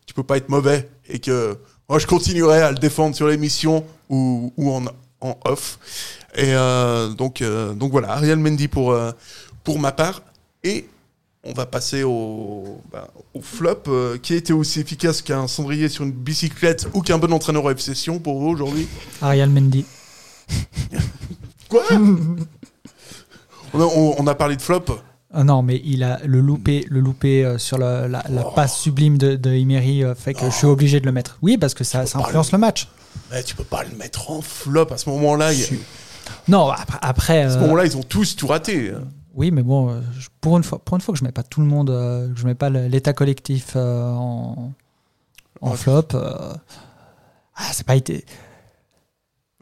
tu 0.05 0.13
peux 0.13 0.23
pas 0.23 0.35
être 0.35 0.49
mauvais 0.49 0.89
et 1.07 1.19
que 1.19 1.57
moi 1.87 1.97
je 1.97 2.07
continuerai 2.07 2.61
à 2.61 2.71
le 2.71 2.77
défendre 2.77 3.15
sur 3.15 3.27
l'émission 3.27 3.85
ou, 4.09 4.51
ou 4.57 4.71
en, 4.71 4.83
en 5.21 5.37
off. 5.45 5.79
Et 6.35 6.53
euh, 6.53 7.09
donc 7.09 7.41
euh, 7.41 7.73
donc 7.73 7.91
voilà 7.91 8.11
Ariel 8.11 8.37
Mendy 8.37 8.67
pour 8.67 8.91
euh, 8.91 9.11
pour 9.63 9.79
ma 9.79 9.91
part. 9.91 10.21
Et 10.63 10.87
on 11.43 11.53
va 11.53 11.65
passer 11.65 12.03
au, 12.03 12.81
bah, 12.91 13.09
au 13.33 13.41
flop 13.41 13.83
euh, 13.87 14.17
qui 14.17 14.33
a 14.33 14.37
été 14.37 14.53
aussi 14.53 14.79
efficace 14.79 15.21
qu'un 15.21 15.47
cendrier 15.47 15.89
sur 15.89 16.03
une 16.05 16.11
bicyclette 16.11 16.87
ou 16.93 17.01
qu'un 17.01 17.17
bon 17.17 17.31
entraîneur 17.33 17.65
au 17.65 17.69
FC 17.71 17.93
Sion 17.95 18.19
pour 18.19 18.39
vous 18.39 18.47
aujourd'hui. 18.49 18.87
Ariel 19.21 19.49
Mendy. 19.49 19.85
Quoi? 21.69 21.83
On 23.73 23.81
a, 23.81 23.83
on- 23.85 24.15
on 24.19 24.27
a 24.27 24.35
parlé 24.35 24.55
de 24.55 24.61
flop. 24.61 24.85
Ah 25.35 25.43
non, 25.43 25.63
mais 25.63 25.81
il 25.83 26.03
a 26.03 26.19
le 26.25 26.39
loupé, 26.41 26.85
le 26.89 26.99
loupé 26.99 27.43
euh, 27.43 27.57
sur 27.57 27.79
la, 27.79 28.07
la- 28.07 28.23
la 28.29 28.43
passe 28.43 28.77
sublime 28.77 29.17
de, 29.17 29.35
de 29.35 29.49
euh, 29.49 30.13
fait 30.15 30.35
que 30.35 30.45
je 30.45 30.51
suis 30.55 30.67
obligé 30.67 30.99
de 30.99 31.05
le 31.07 31.11
mettre. 31.11 31.39
Oui, 31.41 31.57
parce 31.57 31.73
que 31.73 31.83
ça, 31.83 32.01
influence 32.01 32.51
le 32.51 32.59
match. 32.59 32.87
Mais 33.31 33.41
tu 33.43 33.55
peux 33.55 33.63
pas 33.63 33.83
le 33.83 33.97
mettre 33.97 34.29
en 34.29 34.41
flop 34.41 34.87
à 34.91 34.97
ce 34.97 35.09
moment-là. 35.09 35.51
il 35.53 35.79
Non, 36.47 36.69
après, 36.69 36.97
après, 37.01 37.41
À 37.41 37.49
ce 37.49 37.57
moment-là, 37.57 37.85
ils 37.85 37.97
ont 37.97 38.03
tous 38.03 38.35
tout 38.35 38.45
raté. 38.47 38.91
Oui, 39.33 39.51
mais 39.51 39.63
bon, 39.63 39.89
euh, 39.89 40.01
pour 40.41 40.57
une 40.57 40.63
fois, 40.63 40.79
pour 40.79 40.95
une 40.95 41.01
fois 41.01 41.13
que 41.13 41.19
je 41.19 41.23
mets 41.23 41.31
pas 41.31 41.43
tout 41.43 41.61
le 41.61 41.67
monde, 41.67 41.89
euh, 41.89 42.31
que 42.33 42.39
je 42.39 42.45
mets 42.45 42.55
pas 42.55 42.69
l'état 42.69 43.13
collectif 43.13 43.73
euh, 43.75 44.09
en, 44.11 44.71
en 45.61 45.71
Ouais. 45.71 45.77
flop. 45.77 46.09
ah, 46.13 47.69
c'est 47.71 47.85
pas 47.85 47.95
été. 47.95 48.25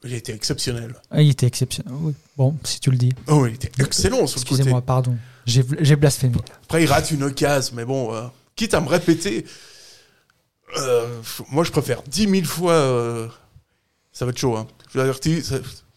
Il 0.03 0.13
était 0.13 0.33
exceptionnel. 0.33 0.95
ah, 1.11 1.21
Il 1.21 1.29
était 1.29 1.45
exceptionnel. 1.45 1.93
Oui. 2.01 2.13
Bon, 2.37 2.55
si 2.63 2.79
tu 2.79 2.89
le 2.91 2.97
dis. 2.97 3.13
Oh, 3.27 3.45
il 3.45 3.53
était 3.55 3.71
excellent 3.83 4.25
sur 4.27 4.39
le 4.39 4.43
côté. 4.45 4.55
Excusez-moi, 4.55 4.81
pardon. 4.81 5.15
J'ai 5.45 5.95
blasphémé. 5.95 6.35
Après, 6.63 6.83
il 6.83 6.87
rate 6.87 7.11
une 7.11 7.23
occasion, 7.23 7.73
mais 7.75 7.85
bon, 7.85 8.13
euh, 8.13 8.23
quitte 8.55 8.73
à 8.73 8.81
me 8.81 8.87
répéter, 8.87 9.45
euh, 10.77 11.21
moi, 11.51 11.63
je 11.63 11.71
préfère 11.71 12.01
10 12.03 12.29
000 12.29 12.43
fois. 12.45 12.73
euh, 12.73 13.27
ça 14.11 14.25
va 14.25 14.31
être 14.31 14.37
chaud, 14.37 14.55
hein. 14.57 14.67
Je 14.89 14.93
vous 14.93 14.99
avertis, 14.99 15.41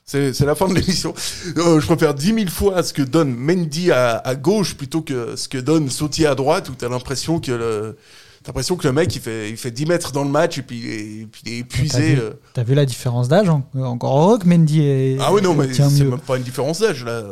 c'est- 0.05 0.41
la 0.41 0.55
fin 0.55 0.69
de 0.69 0.75
l'émission. 0.75 1.15
Euh, 1.57 1.81
je 1.81 1.87
préfère 1.87 2.15
10 2.15 2.35
000 2.35 2.49
fois 2.49 2.83
ce 2.83 2.93
que 2.93 3.03
donne 3.03 3.35
Mendy 3.35 3.91
à, 3.91 4.17
à 4.19 4.35
gauche 4.35 4.75
plutôt 4.75 5.03
que 5.03 5.37
ce 5.37 5.49
que 5.49 5.59
donne 5.59 5.89
Sautier 5.91 6.27
à 6.27 6.35
droite, 6.35 6.69
où 6.69 6.75
t'as 6.75 6.89
l'impression 6.89 7.41
que 7.41 7.53
le. 7.53 7.97
T'as 8.43 8.51
l'impression 8.51 8.77
que 8.77 8.87
le 8.87 8.93
mec 8.93 9.15
il 9.17 9.23
fait, 9.23 9.49
il 9.49 9.57
fait 9.57 9.71
10 9.71 9.87
mètres 9.87 10.13
dans 10.13 10.23
le 10.23 10.29
match 10.31 10.59
et 10.59 10.63
puis, 10.63 10.79
il 10.79 10.87
est- 10.91 11.21
et 11.23 11.27
puis 11.27 11.43
il 11.47 11.53
est 11.53 11.61
T'as 11.63 11.77
épuisé. 11.79 12.15
vu, 12.17 12.21
euh. 12.21 12.31
t'as 12.53 12.63
vu 12.63 12.75
la 12.75 12.85
différence 12.85 13.27
d'âge 13.29 13.49
en- 13.49 13.67
Encore 13.81 14.21
heureux 14.21 14.39
que 14.39 14.47
Mendy 14.47 14.83
est, 14.83 15.17
Ah 15.19 15.33
oui, 15.33 15.41
non, 15.41 15.55
mais 15.55 15.73
c'est 15.73 16.05
même 16.05 16.19
pas 16.21 16.37
une 16.37 16.43
différence 16.43 16.81
d'âge, 16.81 17.05
là. 17.07 17.23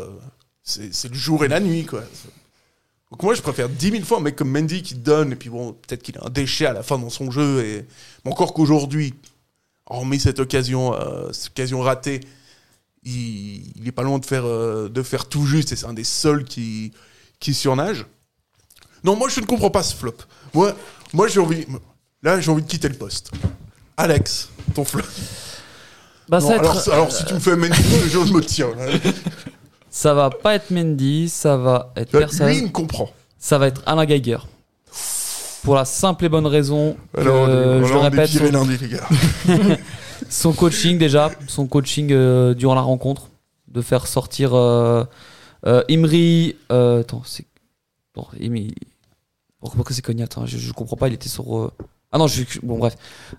C'est 0.64 0.94
c'est 0.94 1.08
le 1.08 1.14
jour 1.14 1.44
et 1.44 1.48
la 1.48 1.60
nuit, 1.60 1.84
quoi. 1.84 2.02
Donc 3.10 3.22
moi, 3.24 3.34
je 3.34 3.42
préfère 3.42 3.68
10 3.68 3.90
000 3.90 4.04
fois 4.04 4.18
un 4.18 4.20
mec 4.22 4.36
comme 4.36 4.48
Mendy 4.50 4.82
qui 4.82 4.94
donne, 4.94 5.32
et 5.32 5.36
puis 5.36 5.50
bon, 5.50 5.72
peut-être 5.86 6.02
qu'il 6.02 6.16
a 6.16 6.24
un 6.26 6.30
déchet 6.30 6.64
à 6.64 6.72
la 6.72 6.82
fin 6.82 6.98
dans 6.98 7.10
son 7.10 7.30
jeu, 7.30 7.62
et 7.62 7.84
mais 8.24 8.30
encore 8.30 8.54
qu'aujourd'hui, 8.54 9.12
hormis 9.84 10.18
cette 10.18 10.38
occasion, 10.40 10.94
euh, 10.94 11.30
cette 11.32 11.50
occasion 11.50 11.80
ratée, 11.80 12.20
il, 13.04 13.72
il 13.76 13.88
est 13.88 13.92
pas 13.92 14.02
loin 14.02 14.18
de 14.18 14.26
faire, 14.26 14.44
euh, 14.46 14.88
de 14.88 15.02
faire 15.02 15.26
tout 15.26 15.46
juste, 15.46 15.72
et 15.72 15.76
c'est 15.76 15.86
un 15.86 15.92
des 15.92 16.04
seuls 16.04 16.44
qui, 16.44 16.92
qui 17.40 17.54
surnage. 17.54 18.06
Non, 19.04 19.16
moi, 19.16 19.28
je 19.28 19.40
ne 19.40 19.46
comprends 19.46 19.70
pas 19.70 19.82
ce 19.82 19.94
flop. 19.94 20.14
Moi, 20.54 20.74
moi 21.12 21.26
j'ai 21.28 21.40
envie... 21.40 21.66
Là, 22.22 22.40
j'ai 22.40 22.50
envie 22.52 22.62
de 22.62 22.68
quitter 22.68 22.88
le 22.88 22.94
poste. 22.94 23.32
Alex, 23.96 24.48
ton 24.74 24.84
flop. 24.84 25.02
Bah, 26.28 26.38
Non, 26.40 26.48
ça, 26.48 26.58
va 26.58 26.64
être- 26.68 26.88
alors, 26.92 27.10
si 27.12 27.24
tu 27.24 27.34
me 27.34 27.40
fais 27.40 27.56
Mendy, 27.56 27.82
je 28.10 28.18
me 28.32 28.40
tiens. 28.40 28.68
ça 29.90 30.14
va 30.14 30.30
pas 30.30 30.54
être 30.54 30.70
Mendy, 30.70 31.28
ça 31.28 31.56
va 31.56 31.92
être 31.96 32.12
Lui, 32.12 32.20
personne. 32.20 32.52
il 32.54 32.62
me 32.64 32.68
comprend. 32.68 33.10
Ça 33.38 33.58
va 33.58 33.66
être 33.66 33.82
Alain 33.86 34.04
Geiger. 34.06 34.38
Pour 35.64 35.74
la 35.74 35.84
simple 35.84 36.24
et 36.24 36.28
bonne 36.28 36.46
raison 36.46 36.96
que, 37.12 37.20
Alors, 37.20 37.46
je 37.48 37.92
le 37.92 37.98
répète, 37.98 38.32
lundi, 38.52 38.78
les 38.78 38.88
gars. 38.88 39.08
son 40.32 40.52
coaching 40.52 40.98
déjà, 40.98 41.30
son 41.46 41.66
coaching 41.66 42.10
euh, 42.12 42.54
durant 42.54 42.74
la 42.74 42.80
rencontre, 42.80 43.28
de 43.68 43.80
faire 43.82 44.06
sortir 44.06 44.54
euh, 44.54 45.04
euh, 45.66 45.82
Imri. 45.90 46.56
euh, 46.70 47.00
attends, 47.00 47.22
c'est. 47.24 47.44
Bon, 48.14 48.26
Imri. 48.40 48.74
Pourquoi 49.60 49.84
c'est 49.90 50.02
Cognac 50.02 50.24
attends, 50.26 50.44
je, 50.46 50.58
je 50.58 50.72
comprends 50.72 50.96
pas, 50.96 51.08
il 51.08 51.14
était 51.14 51.28
sur. 51.28 51.70
Ah 52.10 52.18
non, 52.18 52.26
je, 52.26 52.42
bon, 52.62 52.78
bref. 52.78 52.96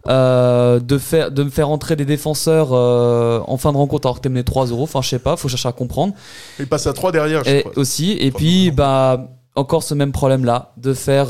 De, 0.07 0.97
faire, 0.97 1.31
de 1.31 1.43
me 1.43 1.49
faire 1.49 1.69
entrer 1.69 1.95
des 1.95 2.05
défenseurs 2.05 2.71
en 2.71 3.57
fin 3.57 3.71
de 3.71 3.77
rencontre 3.77 4.07
alors 4.07 4.17
que 4.17 4.21
t'es 4.21 4.29
mené 4.29 4.41
3-0. 4.41 4.81
Enfin, 4.81 5.01
je 5.01 5.09
sais 5.09 5.19
pas, 5.19 5.35
faut 5.35 5.47
chercher 5.49 5.67
à 5.69 5.73
comprendre. 5.73 6.13
Il 6.59 6.67
passe 6.67 6.87
à 6.87 6.93
3 6.93 7.11
derrière, 7.11 7.43
je 7.43 7.49
Et 7.51 7.61
crois. 7.61 7.77
aussi, 7.77 8.13
et 8.13 8.31
puis 8.31 8.71
bah 8.71 9.27
encore 9.55 9.83
ce 9.83 9.93
même 9.93 10.11
problème 10.11 10.45
là, 10.45 10.73
de 10.77 10.93
faire 10.93 11.27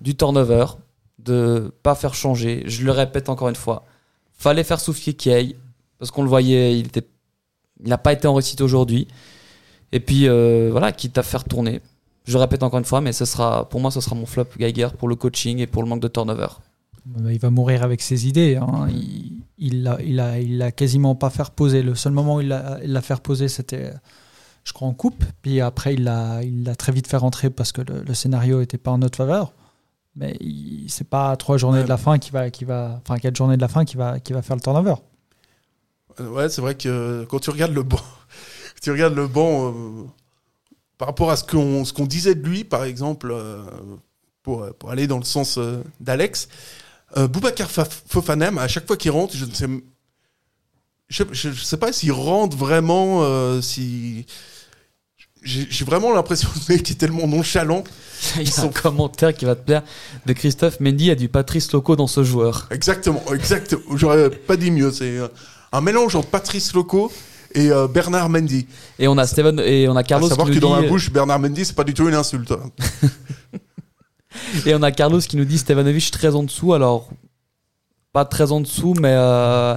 du 0.00 0.16
turnover, 0.16 0.64
de 1.18 1.70
pas 1.82 1.94
faire 1.94 2.14
changer. 2.14 2.64
Je 2.66 2.84
le 2.84 2.90
répète 2.90 3.28
encore 3.28 3.48
une 3.48 3.54
fois, 3.54 3.84
fallait 4.36 4.64
faire 4.64 4.80
souffler 4.80 5.14
Kay 5.14 5.56
parce 5.98 6.10
qu'on 6.10 6.22
le 6.22 6.28
voyait, 6.28 6.78
il 6.78 6.86
était, 6.86 7.06
il 7.82 7.88
n'a 7.88 7.98
pas 7.98 8.12
été 8.12 8.28
en 8.28 8.34
réussite 8.34 8.60
aujourd'hui. 8.60 9.08
Et 9.92 10.00
puis 10.00 10.28
euh, 10.28 10.68
voilà, 10.70 10.92
quitte 10.92 11.16
à 11.18 11.22
faire 11.22 11.44
tourner. 11.44 11.80
Je 12.24 12.36
répète 12.38 12.62
encore 12.62 12.78
une 12.78 12.84
fois, 12.84 13.00
mais 13.00 13.12
ce 13.12 13.24
sera, 13.24 13.68
pour 13.68 13.80
moi, 13.80 13.90
ce 13.90 14.00
sera 14.00 14.16
mon 14.16 14.26
flop 14.26 14.46
Geiger 14.58 14.88
pour 14.98 15.08
le 15.08 15.14
coaching 15.14 15.58
et 15.58 15.66
pour 15.66 15.82
le 15.82 15.88
manque 15.88 16.00
de 16.02 16.08
turnover. 16.08 16.48
Euh, 17.24 17.32
Il 17.32 17.38
va 17.38 17.50
mourir 17.50 17.84
avec 17.84 18.02
ses 18.02 18.26
idées. 18.26 18.56
hein. 18.56 18.88
Il, 18.90 19.42
il, 19.58 20.60
a, 20.60 20.72
quasiment 20.72 21.14
pas 21.14 21.30
fait 21.30 21.44
reposer. 21.44 21.82
Le 21.82 21.94
seul 21.94 22.12
moment 22.12 22.36
où 22.36 22.40
il 22.40 22.48
l'a, 22.48 23.00
fait 23.00 23.14
reposer, 23.14 23.46
c'était, 23.48 23.92
je 24.64 24.72
crois, 24.72 24.88
en 24.88 24.92
coupe. 24.92 25.24
Puis 25.40 25.60
après, 25.60 25.94
il 25.94 26.02
l'a 26.04 26.42
il 26.42 26.64
l'a 26.64 26.74
très 26.74 26.92
vite 26.92 27.06
fait 27.06 27.16
rentrer 27.16 27.48
parce 27.48 27.70
que 27.72 27.80
le, 27.80 28.02
le 28.02 28.14
scénario 28.14 28.58
n'était 28.58 28.76
pas 28.76 28.90
en 28.90 28.98
notre 28.98 29.16
faveur. 29.16 29.52
Mais 30.16 30.36
c'est 30.88 31.08
pas 31.08 31.36
trois 31.36 31.58
journées 31.58 31.78
Ouais. 31.78 31.84
de 31.84 31.88
la 31.88 31.98
fin 31.98 32.18
qui 32.18 32.30
va, 32.30 32.50
qui 32.50 32.64
va, 32.64 33.00
enfin 33.02 33.18
quatre 33.18 33.36
journées 33.36 33.56
de 33.56 33.60
la 33.62 33.68
fin 33.68 33.84
qui 33.84 33.96
va, 33.96 34.18
qui 34.18 34.32
va 34.32 34.40
faire 34.42 34.56
le 34.56 34.62
turnover. 34.62 34.94
Euh, 36.20 36.28
Ouais, 36.30 36.48
c'est 36.48 36.62
vrai 36.62 36.74
que 36.74 36.88
euh, 36.88 37.26
quand 37.26 37.38
tu 37.38 37.50
regardes 37.50 37.74
le 37.74 37.82
banc, 37.82 38.00
tu 38.82 38.90
regardes 38.90 39.14
le 39.14 39.26
banc 39.28 39.72
euh, 39.74 40.04
par 40.98 41.08
rapport 41.08 41.30
à 41.30 41.36
ce 41.36 41.44
qu'on 41.44 41.84
ce 41.84 41.92
qu'on 41.92 42.06
disait 42.06 42.34
de 42.34 42.46
lui, 42.48 42.64
par 42.64 42.84
exemple, 42.84 43.30
euh, 43.30 43.62
pour, 44.42 44.66
pour 44.78 44.90
aller 44.90 45.06
dans 45.06 45.18
le 45.18 45.24
sens 45.24 45.58
euh, 45.58 45.82
d'Alex, 46.00 46.48
Boubacar 47.16 47.70
Fa- 47.70 47.84
Fofanem, 47.84 48.58
à 48.58 48.68
chaque 48.68 48.86
fois 48.86 48.96
qu'il 48.96 49.10
rentre, 49.12 49.36
je 49.36 49.44
ne 49.44 49.52
sais, 49.52 49.66
je, 51.08 51.22
je- 51.30 51.52
je 51.52 51.62
sais 51.64 51.76
pas 51.76 51.92
s'il 51.92 52.10
rentre 52.12 52.56
vraiment, 52.56 53.22
si 53.62 54.26
j'ai 55.46 55.84
vraiment 55.84 56.12
l'impression 56.12 56.48
que 56.48 56.58
le 56.68 56.74
mec 56.76 56.90
est 56.90 56.94
tellement 56.94 57.26
nonchalant. 57.26 57.84
Il 58.36 58.42
y 58.44 58.48
a 58.48 58.50
sont- 58.50 58.68
un 58.68 58.72
commentaire 58.72 59.34
qui 59.34 59.44
va 59.44 59.54
te 59.54 59.64
plaire 59.64 59.82
de 60.26 60.32
Christophe 60.32 60.80
Mendy 60.80 61.10
a 61.10 61.14
du 61.14 61.28
Patrice 61.28 61.70
Loco 61.72 61.96
dans 61.96 62.06
ce 62.06 62.24
joueur. 62.24 62.66
Exactement, 62.70 63.22
exactement. 63.32 63.82
J'aurais 63.94 64.30
pas 64.30 64.56
dit 64.56 64.70
mieux. 64.70 64.90
C'est 64.90 65.18
euh, 65.18 65.28
un 65.72 65.80
mélange 65.80 66.16
entre 66.16 66.28
Patrice 66.28 66.72
Loco 66.74 67.12
et 67.54 67.70
euh, 67.70 67.86
Bernard 67.88 68.28
Mendy. 68.28 68.66
Et 68.98 69.06
on 69.08 69.16
a 69.18 69.26
Steven 69.26 69.60
et 69.60 69.88
on 69.88 69.96
a 69.96 70.02
Carlos 70.02 70.26
à 70.26 70.30
savoir 70.30 70.48
qui 70.48 70.54
que 70.54 70.60
nous 70.60 70.68
dans 70.68 70.76
dit, 70.76 70.82
ma 70.82 70.88
bouche, 70.88 71.10
Bernard 71.12 71.38
Mendy, 71.38 71.64
c'est 71.64 71.76
pas 71.76 71.84
du 71.84 71.94
tout 71.94 72.08
une 72.08 72.14
insulte. 72.14 72.50
hein. 72.52 72.70
et 74.66 74.74
on 74.74 74.82
a 74.82 74.90
Carlos 74.92 75.20
qui 75.20 75.36
nous 75.36 75.44
dit 75.44 75.58
Stevanovic 75.58 76.10
très 76.10 76.34
en 76.34 76.42
dessous. 76.42 76.74
Alors 76.74 77.08
pas 78.12 78.24
très 78.24 78.50
en 78.52 78.60
dessous, 78.60 78.94
mais 79.00 79.12
euh, 79.12 79.76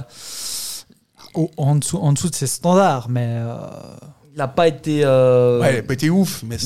Au- 1.34 1.50
en, 1.58 1.76
dessous, 1.76 1.98
en 1.98 2.12
dessous 2.12 2.28
de 2.30 2.34
ses 2.34 2.46
standards, 2.46 3.08
mais 3.10 3.26
euh, 3.28 3.56
il 4.32 4.36
n'a 4.38 4.48
pas 4.48 4.68
été. 4.68 5.02
euh, 5.04 5.60
Ouais, 5.60 5.70
elle 5.70 5.78
a 5.78 5.82
pas 5.82 5.94
été 5.94 6.10
ouf, 6.10 6.42
mais. 6.42 6.56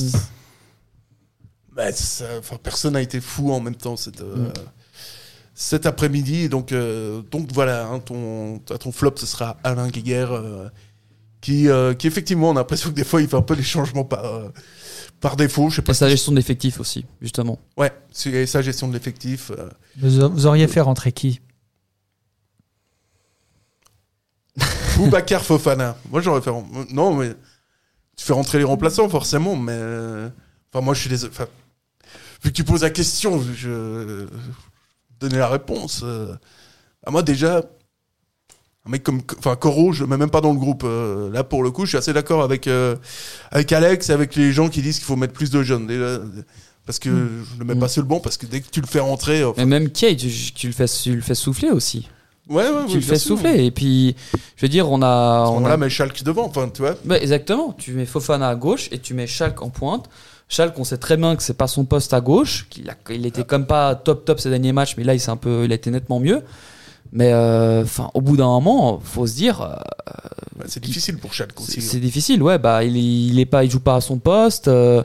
enfin, 1.77 2.57
personne 2.61 2.93
n'a 2.93 3.01
été 3.01 3.19
fou 3.19 3.51
en 3.51 3.59
même 3.59 3.75
temps 3.75 3.95
cette, 3.97 4.21
euh, 4.21 4.49
cet 5.53 5.85
après-midi. 5.85 6.47
Donc, 6.49 6.71
euh, 6.71 7.21
donc 7.31 7.51
voilà, 7.51 7.87
hein, 7.87 7.99
ton, 7.99 8.59
ton 8.59 8.91
flop, 8.91 9.13
ce 9.17 9.25
sera 9.25 9.57
Alain 9.63 9.89
Guéguer, 9.89 10.25
euh, 10.29 10.69
qui, 11.41 11.67
euh, 11.69 11.93
qui 11.93 12.07
effectivement, 12.07 12.49
on 12.49 12.55
a 12.55 12.59
l'impression 12.59 12.89
que 12.91 12.95
des 12.95 13.03
fois, 13.03 13.21
il 13.21 13.27
fait 13.27 13.35
un 13.35 13.41
peu 13.41 13.55
des 13.55 13.63
changements 13.63 14.05
par, 14.05 14.25
euh, 14.25 14.49
par 15.19 15.35
défaut. 15.35 15.69
Je 15.69 15.77
sais 15.77 15.81
pas 15.81 15.91
Et 15.91 15.95
sa 15.95 16.09
gestion 16.09 16.31
d'effectifs 16.31 16.79
aussi, 16.79 17.05
justement. 17.21 17.59
Ouais, 17.77 17.91
c'est 18.11 18.45
sa 18.45 18.61
gestion 18.61 18.87
de 18.87 18.93
l'effectif. 18.93 19.51
euh. 19.51 19.69
vous, 19.97 20.29
vous 20.29 20.45
auriez 20.45 20.67
fait 20.67 20.81
rentrer 20.81 21.11
qui? 21.11 21.41
Boubacar 24.97 25.43
Fofana. 25.43 25.97
Moi, 26.09 26.21
j'aurais 26.21 26.41
fait. 26.41 26.51
Non, 26.91 27.13
mais. 27.15 27.31
Tu 28.17 28.25
fais 28.25 28.33
rentrer 28.33 28.57
les 28.57 28.63
remplaçants, 28.63 29.09
forcément, 29.09 29.55
mais. 29.55 29.73
euh, 29.75 30.29
Enfin, 30.73 30.83
moi, 30.83 30.93
je 30.93 30.99
suis 31.01 31.09
désolé. 31.09 31.31
Enfin, 31.33 31.47
vu 32.43 32.51
que 32.51 32.55
tu 32.55 32.63
poses 32.63 32.81
la 32.83 32.89
question, 32.89 33.41
je. 33.55 34.25
Donner 35.19 35.37
la 35.37 35.47
réponse. 35.47 36.01
euh, 36.03 36.33
à 37.05 37.11
moi, 37.11 37.23
déjà. 37.23 37.63
Un 38.85 38.89
mec 38.91 39.03
comme. 39.03 39.21
Enfin, 39.39 39.55
Coro, 39.55 39.93
je 39.93 40.03
mets 40.05 40.17
même 40.17 40.29
pas 40.29 40.41
dans 40.41 40.51
le 40.53 40.59
groupe. 40.59 40.83
euh, 40.85 41.31
Là, 41.31 41.43
pour 41.43 41.63
le 41.63 41.71
coup, 41.71 41.85
je 41.85 41.89
suis 41.89 41.97
assez 41.97 42.13
d'accord 42.13 42.43
avec, 42.43 42.67
euh, 42.67 42.95
avec 43.51 43.71
Alex 43.71 44.09
et 44.09 44.13
avec 44.13 44.35
les 44.35 44.51
gens 44.51 44.69
qui 44.69 44.81
disent 44.81 44.97
qu'il 44.97 45.05
faut 45.05 45.15
mettre 45.15 45.33
plus 45.33 45.49
de 45.49 45.63
jeunes. 45.63 45.87
Parce 46.85 46.99
que 46.99 47.09
je 47.09 47.57
le 47.59 47.65
mets 47.65 47.73
pas 47.75 47.87
sur 47.87 48.03
le 48.03 48.07
banc, 48.07 48.19
parce 48.19 48.37
que 48.37 48.45
dès 48.45 48.61
que 48.61 48.69
tu 48.69 48.79
le 48.79 48.85
fais 48.85 48.99
rentrer. 48.99 49.43
enfin, 49.43 49.59
Mais 49.65 49.79
même 49.79 49.89
Kate, 49.89 50.17
tu, 50.17 50.29
tu 50.53 50.67
le 50.67 50.73
fais, 50.73 50.85
tu 50.87 51.15
le 51.15 51.21
fais 51.21 51.33
souffler 51.33 51.71
aussi. 51.71 52.07
Ouais, 52.49 52.55
ouais, 52.55 52.69
ouais, 52.69 52.85
tu 52.87 52.93
le 52.95 52.99
bien 52.99 53.09
fais 53.09 53.17
sûr. 53.19 53.37
souffler. 53.37 53.65
Et 53.65 53.71
puis, 53.71 54.15
je 54.55 54.61
veux 54.61 54.69
dire, 54.69 54.89
on 54.91 55.01
a. 55.01 55.47
On 55.49 55.65
a 55.65 55.77
mais 55.77 55.89
Schalke 55.89 56.23
devant, 56.23 56.45
enfin, 56.45 56.69
tu 56.73 56.81
vois. 56.81 56.95
Bah, 57.05 57.17
exactement. 57.19 57.73
Tu 57.77 57.91
mets 57.93 58.05
Fofana 58.05 58.49
à 58.49 58.55
gauche 58.55 58.89
et 58.91 58.99
tu 58.99 59.13
mets 59.13 59.27
Schalke 59.27 59.61
en 59.61 59.69
pointe. 59.69 60.09
Schalke, 60.47 60.77
on 60.77 60.83
sait 60.83 60.97
très 60.97 61.17
bien 61.17 61.35
que 61.35 61.41
c'est 61.43 61.55
pas 61.57 61.67
son 61.67 61.85
poste 61.85 62.13
à 62.13 62.21
gauche, 62.21 62.67
qu'il 62.69 62.87
a, 62.89 62.93
il 63.09 63.25
était 63.25 63.43
comme 63.43 63.65
pas 63.65 63.95
top 63.95 64.25
top 64.25 64.39
ces 64.39 64.49
derniers 64.51 64.73
matchs, 64.73 64.93
mais 64.95 65.03
là 65.03 65.15
il 65.15 65.19
s'est 65.19 65.31
un 65.31 65.37
peu, 65.37 65.63
il 65.65 65.71
a 65.71 65.75
été 65.75 65.89
nettement 65.89 66.19
mieux. 66.19 66.43
Mais 67.11 67.31
euh, 67.33 67.81
enfin, 67.83 68.11
au 68.13 68.21
bout 68.21 68.37
d'un 68.37 68.45
moment, 68.45 68.99
faut 69.03 69.25
se 69.25 69.33
dire, 69.35 69.61
euh, 69.61 69.73
Ouais, 70.59 70.65
c'est 70.67 70.81
difficile 70.83 71.17
pour 71.17 71.33
Schalke 71.33 71.59
aussi. 71.59 71.81
c'est 71.81 71.99
difficile. 71.99 72.41
Ouais, 72.43 72.57
bah 72.59 72.83
il, 72.83 72.95
il 72.95 73.39
est 73.39 73.45
pas, 73.45 73.63
il 73.65 73.71
joue 73.71 73.79
pas 73.79 73.95
à 73.95 74.01
son 74.01 74.19
poste. 74.19 74.67
euh, 74.67 75.01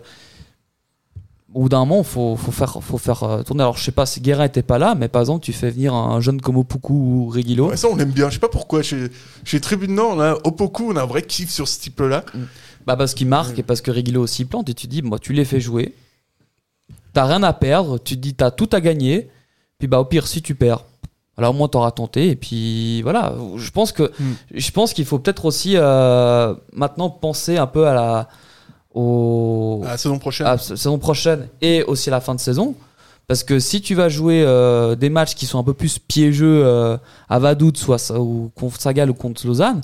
au 1.55 1.63
bout 1.63 1.69
d'un 1.69 1.81
moment, 1.81 2.03
faut, 2.03 2.37
faut 2.37 2.53
faire, 2.53 2.79
faut 2.81 2.99
faire 2.99 3.23
euh, 3.25 3.43
tourner. 3.43 3.63
Alors 3.63 3.77
je 3.77 3.83
sais 3.85 3.91
pas 3.93 4.07
si 4.07 4.21
Guérin 4.21 4.45
était 4.45 4.63
pas 4.63 4.79
là, 4.79 4.95
mais 4.95 5.09
par 5.09 5.21
exemple, 5.23 5.45
tu 5.45 5.53
fais 5.53 5.71
venir 5.71 5.93
un 5.95 6.21
jeune 6.21 6.41
comme 6.41 6.57
Opoku 6.57 6.93
ou 6.95 7.29
Reguilo. 7.29 7.71
Ouais, 7.71 7.77
ça, 7.77 7.89
on 7.91 7.99
aime 7.99 8.11
bien. 8.13 8.29
Je 8.29 8.35
sais 8.35 8.41
pas 8.41 8.49
pourquoi. 8.49 8.83
Chez, 8.83 9.09
chez 9.45 9.61
Tribune 9.61 9.95
Nord, 9.95 10.13
on 10.17 10.21
a 10.21 10.35
Opoku, 10.45 10.93
on 10.93 10.97
a 10.97 11.03
un 11.03 11.07
vrai 11.07 11.23
kiff 11.23 11.51
sur 11.51 11.67
ce 11.67 11.81
type-là. 11.81 12.25
Bah 12.87 12.97
parce 12.97 13.15
qu'il 13.15 13.27
marque 13.27 13.59
et 13.59 13.63
parce 13.63 13.81
que 13.83 13.91
Reguilo 13.91 14.23
aussi 14.23 14.45
plante 14.47 14.69
et 14.71 14.75
tu 14.75 14.87
dis 14.87 15.03
moi 15.03 15.19
tu 15.19 15.33
les 15.35 15.45
fais 15.45 15.61
jouer. 15.61 15.95
T'as 17.13 17.25
rien 17.27 17.43
à 17.43 17.53
perdre, 17.53 17.99
tu 17.99 18.15
te 18.17 18.21
dis 18.21 18.35
t'as 18.35 18.51
tout 18.51 18.69
à 18.73 18.81
gagner. 18.81 19.29
Puis 19.79 19.89
bah 19.89 19.99
au 19.99 20.05
pire 20.05 20.27
si 20.27 20.41
tu 20.43 20.55
perds, 20.55 20.85
alors 21.37 21.51
au 21.51 21.57
moins 21.57 21.69
t'auras 21.69 21.91
tenté 21.91 22.31
et 22.31 22.37
puis 22.37 23.03
voilà. 23.03 23.35
Je 23.57 23.71
pense 23.71 23.93
que 23.93 24.05
Mm. 24.19 24.33
je 24.55 24.71
pense 24.71 24.93
qu'il 24.95 25.05
faut 25.05 25.19
peut-être 25.19 25.45
aussi 25.45 25.73
euh, 25.77 26.55
maintenant 26.73 27.11
penser 27.11 27.57
un 27.59 27.67
peu 27.67 27.87
à 27.87 27.95
la 27.95 28.29
au 28.95 29.83
À 29.85 29.91
la 29.91 29.99
saison 29.99 30.19
prochaine. 30.19 30.47
à 30.47 30.53
la 30.53 30.59
saison 30.59 30.99
prochaine 30.99 31.49
et 31.61 31.83
aussi 31.85 32.09
à 32.09 32.13
la 32.13 32.21
fin 32.21 32.35
de 32.35 32.41
saison. 32.41 32.75
Parce 33.27 33.45
que 33.45 33.61
si 33.61 33.81
tu 33.81 33.95
vas 33.95 34.09
jouer 34.09 34.43
euh, 34.45 34.97
des 34.97 35.09
matchs 35.11 35.35
qui 35.37 35.47
sont 35.47 35.59
un 35.61 35.63
peu 35.63 35.75
plus 35.75 35.99
piégeux 36.01 36.63
euh, 36.65 36.97
à 37.29 37.39
Vaduz, 37.39 37.77
soit 37.77 38.11
ou 38.19 38.51
contre 38.57 38.81
Sagal 38.81 39.09
ou 39.09 39.15
contre 39.15 39.47
Lausanne, 39.47 39.83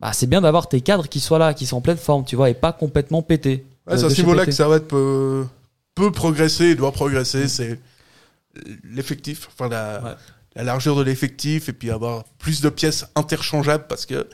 bah, 0.00 0.12
c'est 0.12 0.26
bien 0.26 0.42
d'avoir 0.42 0.68
tes 0.68 0.82
cadres 0.82 1.08
qui 1.08 1.20
soient 1.20 1.38
là, 1.38 1.54
qui 1.54 1.64
sont 1.64 1.78
en 1.78 1.80
pleine 1.80 1.96
forme, 1.96 2.24
tu 2.26 2.36
vois, 2.36 2.50
et 2.50 2.54
pas 2.54 2.72
complètement 2.72 3.22
pétés. 3.22 3.64
Ouais, 3.86 3.94
Euh, 3.94 3.96
c'est 3.96 4.04
à 4.04 4.08
de 4.08 4.14
ce 4.14 4.20
niveau-là 4.20 4.44
que 4.44 4.52
Servette 4.52 4.86
peut, 4.86 5.46
peut 5.94 6.12
progresser, 6.12 6.66
et 6.66 6.74
doit 6.74 6.92
progresser. 6.92 7.48
C'est 7.48 7.80
l'effectif, 8.84 9.48
enfin 9.52 9.70
la, 9.70 10.02
Ouais. 10.04 10.10
la 10.56 10.64
largeur 10.64 10.94
de 10.96 11.02
l'effectif, 11.02 11.70
et 11.70 11.72
puis 11.72 11.90
avoir 11.90 12.24
plus 12.38 12.60
de 12.60 12.68
pièces 12.68 13.06
interchangeables 13.16 13.86
parce 13.88 14.04
que 14.04 14.26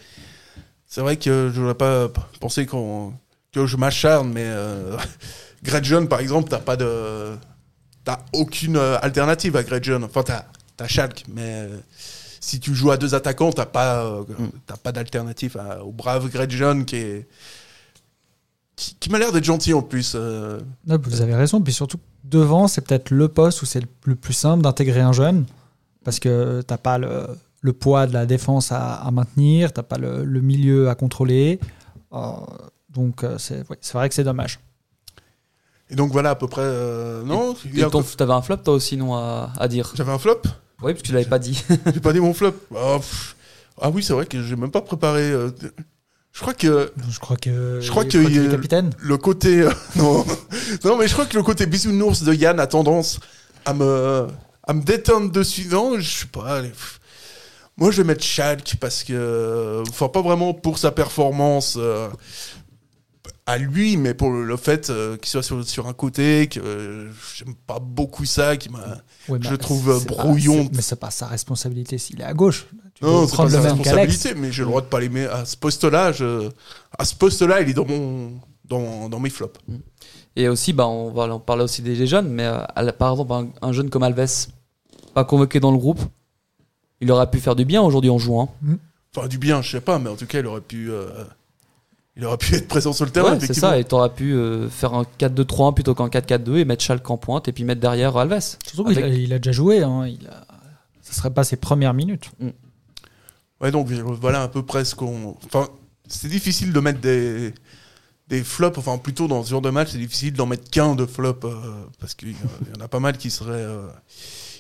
c'est 0.86 1.00
vrai 1.02 1.16
que 1.16 1.52
je 1.54 1.60
n'aurais 1.60 1.74
pas 1.74 2.08
pensé 2.40 2.66
qu'on 2.66 3.12
que 3.52 3.66
je 3.66 3.76
m'acharne, 3.76 4.32
mais 4.32 4.44
euh, 4.46 4.96
Gretchen, 5.62 6.08
par 6.08 6.20
exemple, 6.20 6.48
t'as 6.50 6.58
pas 6.58 6.76
de. 6.76 7.32
T'as 8.04 8.20
aucune 8.32 8.76
euh, 8.76 8.98
alternative 9.02 9.56
à 9.56 9.62
Gretchen. 9.62 10.02
Enfin, 10.04 10.22
t'as 10.22 10.44
as 10.78 10.88
Schalke, 10.88 11.24
mais 11.28 11.42
euh, 11.68 11.76
si 12.40 12.58
tu 12.60 12.74
joues 12.74 12.90
à 12.90 12.96
deux 12.96 13.14
attaquants, 13.14 13.52
t'as 13.52 13.66
pas, 13.66 14.04
euh, 14.04 14.22
t'as 14.66 14.76
pas 14.78 14.92
d'alternative 14.92 15.58
à- 15.58 15.84
au 15.84 15.92
brave 15.92 16.28
Gretchen 16.30 16.84
qui 16.86 16.96
est. 16.96 17.28
qui, 18.76 18.94
qui 18.98 19.10
m'a 19.10 19.18
l'air 19.18 19.32
d'être 19.32 19.44
gentil 19.44 19.74
en 19.74 19.82
plus. 19.82 20.12
euh. 20.14 20.58
Non, 20.86 20.98
vous 21.02 21.20
avez 21.20 21.34
raison. 21.34 21.60
Puis 21.60 21.72
surtout, 21.74 21.98
devant, 22.24 22.66
c'est 22.68 22.80
peut-être 22.80 23.10
le 23.10 23.28
poste 23.28 23.60
où 23.62 23.66
c'est 23.66 23.80
le, 23.80 23.88
le 24.04 24.14
plus 24.16 24.32
simple 24.32 24.62
d'intégrer 24.62 25.00
un 25.00 25.12
jeune. 25.12 25.44
Parce 26.02 26.18
que 26.18 26.62
t'as 26.62 26.78
pas 26.78 26.96
le, 26.96 27.26
le 27.60 27.72
poids 27.74 28.06
de 28.06 28.14
la 28.14 28.24
défense 28.24 28.72
à, 28.72 28.94
à 28.94 29.10
maintenir, 29.10 29.70
t'as 29.74 29.82
pas 29.82 29.98
le, 29.98 30.24
le 30.24 30.40
milieu 30.40 30.88
à 30.88 30.94
contrôler. 30.94 31.60
Euh, 32.14 32.30
donc, 32.92 33.24
euh, 33.24 33.36
c'est 33.38 33.68
ouais, 33.70 33.78
vrai 33.92 34.08
que 34.08 34.14
c'est 34.14 34.24
dommage. 34.24 34.58
Et 35.90 35.96
donc 35.96 36.12
voilà 36.12 36.30
à 36.30 36.34
peu 36.36 36.46
près. 36.46 36.62
euh, 36.62 37.22
non, 37.24 37.56
il 37.64 37.76
y 37.76 37.80
Et 37.80 37.82
a 37.84 37.90
ton- 37.90 37.98
encore- 37.98 38.16
T'avais 38.16 38.32
un 38.32 38.42
flop 38.42 38.58
toi 38.58 38.74
aussi, 38.74 38.96
non, 38.96 39.14
à, 39.16 39.52
à 39.58 39.66
dire 39.68 39.90
j'avais 39.94 40.12
un 40.12 40.18
flop. 40.18 40.40
Oui, 40.82 40.92
parce 40.92 41.02
que 41.02 41.06
tu 41.08 41.12
l'avais 41.12 41.24
pas 41.28 41.38
dit. 41.38 41.62
J'ai 41.92 42.00
pas 42.00 42.12
dit 42.12 42.20
mon 42.20 42.32
flop. 42.32 42.54
Ah, 42.76 42.96
pff. 42.96 43.36
Ah 43.80 43.90
oui, 43.90 44.02
c'est 44.02 44.12
vrai 44.12 44.26
que 44.26 44.42
j'ai 44.42 44.56
même 44.56 44.70
pas 44.70 44.82
préparé. 44.82 45.22
euh, 45.22 45.50
Je 46.32 46.40
crois 46.40 46.54
que 46.54 46.92
Je 47.10 47.18
crois 47.18 47.36
que. 47.36 47.80
Je 47.80 47.90
crois 47.90 48.04
a- 48.04 48.06
est 48.06 48.50
capitaine. 48.50 48.90
le 48.98 49.16
côté 49.18 49.62
euh, 49.62 49.70
non 49.96 50.24
non 50.84 50.96
mais 50.96 51.08
je 51.08 51.12
crois 51.12 51.26
que 51.26 51.36
le 51.36 51.42
côté 51.42 51.66
bisounours 51.66 52.22
de 52.22 52.32
Yann 52.32 52.60
a 52.60 52.66
tendance 52.68 53.18
à 53.64 53.74
me 53.74 54.28
à 54.62 54.72
me 54.72 54.82
déteindre 54.82 55.30
dessus 55.32 55.66
non 55.70 55.98
je 55.98 56.08
sais 56.20 56.26
pas 56.26 56.58
allez, 56.58 56.72
moi 57.76 57.90
je 57.90 57.96
vais 58.02 58.04
mettre 58.06 58.22
Schalke 58.22 58.76
parce 58.80 59.02
que 59.02 59.82
enfin 59.88 60.08
pas 60.08 60.22
vraiment 60.22 60.54
pour 60.54 60.78
sa 60.78 60.92
performance 60.92 61.74
euh, 61.78 62.08
à 63.50 63.58
lui 63.58 63.96
mais 63.96 64.14
pour 64.14 64.30
le, 64.30 64.56
fait 64.56 64.90
euh, 64.90 65.16
qu'il 65.16 65.28
soit 65.28 65.42
sur, 65.42 65.62
sur 65.66 65.86
un 65.88 65.92
côté 65.92 66.46
que 66.48 66.60
euh, 66.60 67.10
j'aime 67.34 67.54
pas 67.66 67.78
beaucoup 67.80 68.24
ça 68.24 68.56
qui 68.56 68.68
m'a 68.70 68.98
Ouais, 69.28 69.38
je 69.42 69.50
bah, 69.50 69.56
trouve, 69.58 70.04
pas- 70.06 70.14
brouillon. 70.14 70.68
mais 70.72 70.82
c'est 70.82 70.98
pas 70.98 71.10
sa 71.10 71.26
responsabilité 71.26 71.98
s'il 71.98 72.20
est 72.20 72.24
à 72.24 72.32
gauche. 72.34 72.66
Tu 72.94 73.04
non 73.04 73.26
c'est 73.26 73.36
pas 73.36 73.48
sa 73.50 73.60
responsabilité 73.60 74.34
mais 74.34 74.52
j'ai 74.52 74.62
le 74.62 74.68
droit 74.68 74.80
de 74.80 74.86
pas 74.86 75.00
l'aimer 75.00 75.26
à 75.26 75.44
ce 75.44 75.56
poste 75.56 75.84
là 75.84 76.12
je 76.12 76.48
à 76.98 77.04
ce 77.04 77.14
poste 77.14 77.42
là 77.42 77.60
il 77.60 77.68
est 77.68 77.74
dans 77.74 77.86
mon 77.86 78.32
dans, 78.64 79.08
dans 79.08 79.18
mes 79.20 79.30
flops 79.30 79.58
Et 80.36 80.48
aussi, 80.48 80.72
bah, 80.72 80.86
on 80.86 81.10
va 81.10 81.24
en 81.34 81.40
parler 81.40 81.64
aussi 81.64 81.82
des 81.82 82.06
jeunes, 82.06 82.28
mais 82.28 82.44
euh, 82.44 82.92
par 82.92 83.10
exemple, 83.12 83.32
un, 83.32 83.48
un 83.68 83.72
jeune 83.72 83.90
comme 83.90 84.04
Alves, 84.04 84.46
pas 85.12 85.24
convoqué 85.24 85.58
dans 85.58 85.72
le 85.72 85.76
groupe, 85.78 85.98
il 87.00 87.10
aurait 87.10 87.28
pu 87.28 87.40
faire 87.40 87.56
du 87.56 87.64
bien 87.64 87.82
aujourd'hui 87.82 88.10
en 88.10 88.18
jouant. 88.18 88.54
Enfin, 89.12 89.26
du 89.26 89.38
bien, 89.38 89.60
je 89.60 89.72
sais 89.72 89.80
pas, 89.80 89.98
mais 89.98 90.08
en 90.08 90.14
tout 90.14 90.26
cas, 90.26 90.38
il 90.38 90.46
aurait 90.46 90.60
pu, 90.60 90.88
il 92.20 92.26
aurait 92.26 92.36
pu 92.36 92.54
être 92.54 92.68
présent 92.68 92.92
sur 92.92 93.06
le 93.06 93.10
terrain. 93.10 93.32
Ouais, 93.32 93.40
c'est 93.40 93.54
ça, 93.54 93.78
et 93.78 93.84
t'aurais 93.84 94.10
pu 94.12 94.34
euh, 94.34 94.68
faire 94.68 94.92
un 94.94 95.04
4-2-3-1 95.18 95.74
plutôt 95.74 95.94
qu'un 95.94 96.08
4-4-2 96.08 96.56
et 96.58 96.64
mettre 96.66 96.84
Schalke 96.84 97.08
en 97.10 97.16
pointe 97.16 97.48
et 97.48 97.52
puis 97.52 97.64
mettre 97.64 97.80
derrière 97.80 98.16
Alves. 98.16 98.38
Surtout 98.66 98.84
qu'il 98.84 98.98
Avec- 98.98 99.12
a, 99.12 99.16
il 99.16 99.32
a 99.32 99.38
déjà 99.38 99.52
joué. 99.52 99.82
Hein, 99.82 100.06
il 100.06 100.26
a... 100.28 100.46
Ça 101.02 101.14
serait 101.14 101.30
pas 101.32 101.44
ses 101.44 101.56
premières 101.56 101.94
minutes. 101.94 102.30
Ouais, 103.60 103.70
donc 103.70 103.88
voilà 103.90 104.42
à 104.42 104.48
peu 104.48 104.62
près 104.62 104.84
ce 104.84 104.94
qu'on. 104.94 105.34
Enfin, 105.46 105.68
c'est 106.08 106.28
difficile 106.28 106.72
de 106.72 106.80
mettre 106.80 107.00
des 107.00 107.52
des 108.28 108.44
flops, 108.44 108.78
enfin 108.78 108.96
plutôt 108.96 109.26
dans 109.26 109.42
ce 109.42 109.50
genre 109.50 109.60
de 109.60 109.70
match, 109.70 109.88
c'est 109.90 109.98
difficile 109.98 110.32
d'en 110.34 110.46
mettre 110.46 110.70
qu'un 110.70 110.94
de 110.94 111.04
flop 111.04 111.40
euh, 111.44 111.54
parce 111.98 112.14
qu'il 112.14 112.30
y 112.30 112.34
en 112.78 112.80
a 112.80 112.86
pas 112.86 113.00
mal 113.00 113.18
qui 113.18 113.28
seraient 113.28 113.50
euh, 113.54 113.88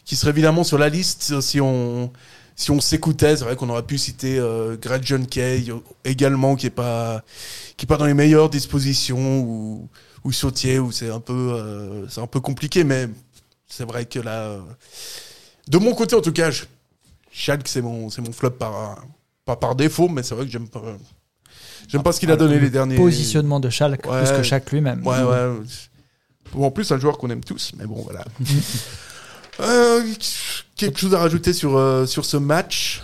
qui 0.04 0.16
seraient 0.16 0.32
évidemment 0.32 0.64
sur 0.64 0.76
la 0.76 0.88
liste 0.88 1.40
si 1.40 1.60
on 1.60 2.10
si 2.56 2.70
on 2.70 2.80
s'écoutait. 2.80 3.36
C'est 3.36 3.44
vrai 3.44 3.56
qu'on 3.56 3.68
aurait 3.70 3.82
pu 3.84 3.98
citer 3.98 4.38
euh, 4.38 4.76
Greg 4.80 5.02
John 5.04 5.26
Kay 5.26 5.64
également 6.04 6.56
qui 6.56 6.66
est 6.66 6.70
pas 6.70 7.22
qui 7.76 7.86
est 7.86 7.88
pas 7.88 7.96
dans 7.96 8.06
les 8.06 8.14
meilleures 8.14 8.50
dispositions 8.50 9.40
ou 9.40 9.88
ou 10.24 10.32
Sautier 10.32 10.78
où 10.78 10.92
c'est 10.92 11.10
un 11.10 11.20
peu 11.20 11.32
euh, 11.54 12.06
c'est 12.08 12.20
un 12.20 12.26
peu 12.26 12.40
compliqué, 12.40 12.84
mais 12.84 13.08
c'est 13.66 13.84
vrai 13.84 14.04
que 14.04 14.18
là, 14.18 14.40
euh, 14.42 14.60
de 15.68 15.78
mon 15.78 15.94
côté 15.94 16.14
en 16.16 16.20
tout 16.20 16.32
cas, 16.32 16.50
je- 16.50 16.64
Schalke 17.32 17.68
c'est 17.68 17.80
mon 17.82 18.10
c'est 18.10 18.20
mon 18.20 18.32
flop 18.32 18.50
par 18.50 19.02
pas 19.44 19.56
par 19.56 19.74
défaut, 19.76 20.08
mais 20.08 20.22
c'est 20.22 20.34
vrai 20.34 20.44
que 20.44 20.50
j'aime 20.50 20.68
pas 20.68 20.82
j'aime 21.88 22.02
pas 22.02 22.12
ce 22.12 22.20
qu'il 22.20 22.30
a 22.30 22.36
donné 22.36 22.56
Le 22.56 22.60
les 22.62 22.70
derniers 22.70 22.96
Positionnement 22.96 23.60
de 23.60 23.70
Schalke 23.70 24.04
Ouais. 24.06 24.22
plus 24.24 24.32
que 24.36 24.42
Schalke 24.42 24.70
lui-même. 24.72 25.06
Ouais, 25.06 25.22
ouais. 25.22 25.56
Bon, 26.52 26.66
en 26.66 26.70
plus, 26.72 26.90
un 26.90 26.98
joueur 26.98 27.16
qu'on 27.16 27.30
aime 27.30 27.44
tous, 27.44 27.72
mais 27.78 27.86
bon, 27.86 28.02
voilà. 28.02 28.24
Euh, 29.60 30.02
quelque 30.76 30.98
chose 30.98 31.14
à 31.14 31.18
rajouter 31.18 31.52
sur, 31.52 31.76
euh, 31.76 32.06
sur 32.06 32.24
ce 32.24 32.36
match 32.36 33.02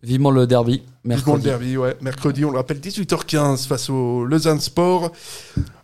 Vivement 0.00 0.30
le 0.30 0.46
derby. 0.46 0.82
Vivement 1.04 1.34
le 1.34 1.42
Mercredi. 1.42 1.44
derby, 1.44 1.76
ouais. 1.76 1.96
Mercredi, 2.00 2.44
on 2.44 2.52
le 2.52 2.56
rappelle, 2.58 2.78
18h15 2.78 3.66
face 3.66 3.90
au 3.90 4.24
Lausanne 4.24 4.60
Sport. 4.60 5.10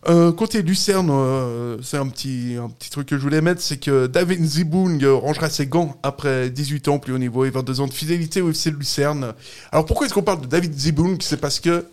Euh, 0.09 0.31
côté 0.31 0.63
Lucerne, 0.63 1.09
euh, 1.11 1.79
c'est 1.83 1.97
un 1.97 2.07
petit, 2.07 2.55
un 2.57 2.69
petit 2.69 2.91
truc 2.91 3.09
que 3.09 3.17
je 3.17 3.23
voulais 3.23 3.41
mettre, 3.41 3.61
c'est 3.61 3.79
que 3.79 4.07
David 4.07 4.45
Zibung 4.45 5.05
rangera 5.05 5.51
ses 5.51 5.67
gants 5.67 5.97
après 6.05 6.49
18 6.51 6.87
ans 6.89 6.99
plus 7.01 7.13
haut 7.13 7.19
niveau 7.19 7.45
et 7.45 7.51
22 7.51 7.81
ans 7.81 7.87
de 7.89 7.93
fidélité 7.93 8.41
au 8.41 8.51
FC 8.51 8.71
Lucerne. 8.71 9.35
Alors 9.73 9.85
pourquoi 9.85 10.07
est-ce 10.07 10.15
qu'on 10.15 10.23
parle 10.23 10.43
de 10.43 10.47
David 10.47 10.79
Zibung 10.79 11.17
C'est 11.21 11.39
parce 11.41 11.59
que 11.59 11.85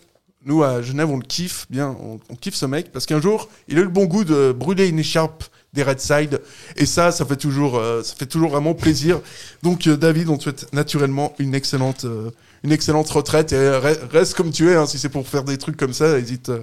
nous, 0.44 0.62
à 0.62 0.80
Genève, 0.80 1.10
on 1.10 1.16
le 1.16 1.24
kiffe 1.24 1.66
bien, 1.70 1.96
on, 2.00 2.20
on 2.30 2.36
kiffe 2.36 2.54
ce 2.54 2.66
mec, 2.66 2.92
parce 2.92 3.06
qu'un 3.06 3.20
jour, 3.20 3.48
il 3.66 3.78
a 3.78 3.80
eu 3.80 3.84
le 3.84 3.90
bon 3.90 4.04
goût 4.04 4.22
de 4.24 4.52
brûler 4.52 4.88
une 4.88 5.00
écharpe 5.00 5.44
des 5.72 5.82
Red 5.82 6.00
Side, 6.00 6.40
et 6.76 6.84
ça, 6.84 7.12
ça 7.12 7.24
fait 7.24 7.36
toujours, 7.36 7.78
euh, 7.78 8.02
ça 8.02 8.14
fait 8.14 8.26
toujours 8.26 8.50
vraiment 8.50 8.74
plaisir. 8.74 9.22
Donc, 9.62 9.86
euh, 9.86 9.96
David, 9.96 10.28
on 10.28 10.36
te 10.36 10.42
souhaite 10.42 10.70
naturellement 10.74 11.34
une 11.38 11.54
excellente, 11.54 12.04
euh, 12.04 12.30
une 12.62 12.72
excellente 12.72 13.08
retraite, 13.08 13.52
et 13.52 13.56
re- 13.56 13.98
reste 14.10 14.34
comme 14.34 14.50
tu 14.50 14.70
es, 14.70 14.74
hein, 14.74 14.84
si 14.86 14.98
c'est 14.98 15.08
pour 15.08 15.26
faire 15.26 15.44
des 15.44 15.56
trucs 15.56 15.78
comme 15.78 15.94
ça, 15.94 16.18
hésite, 16.18 16.50
euh, 16.50 16.62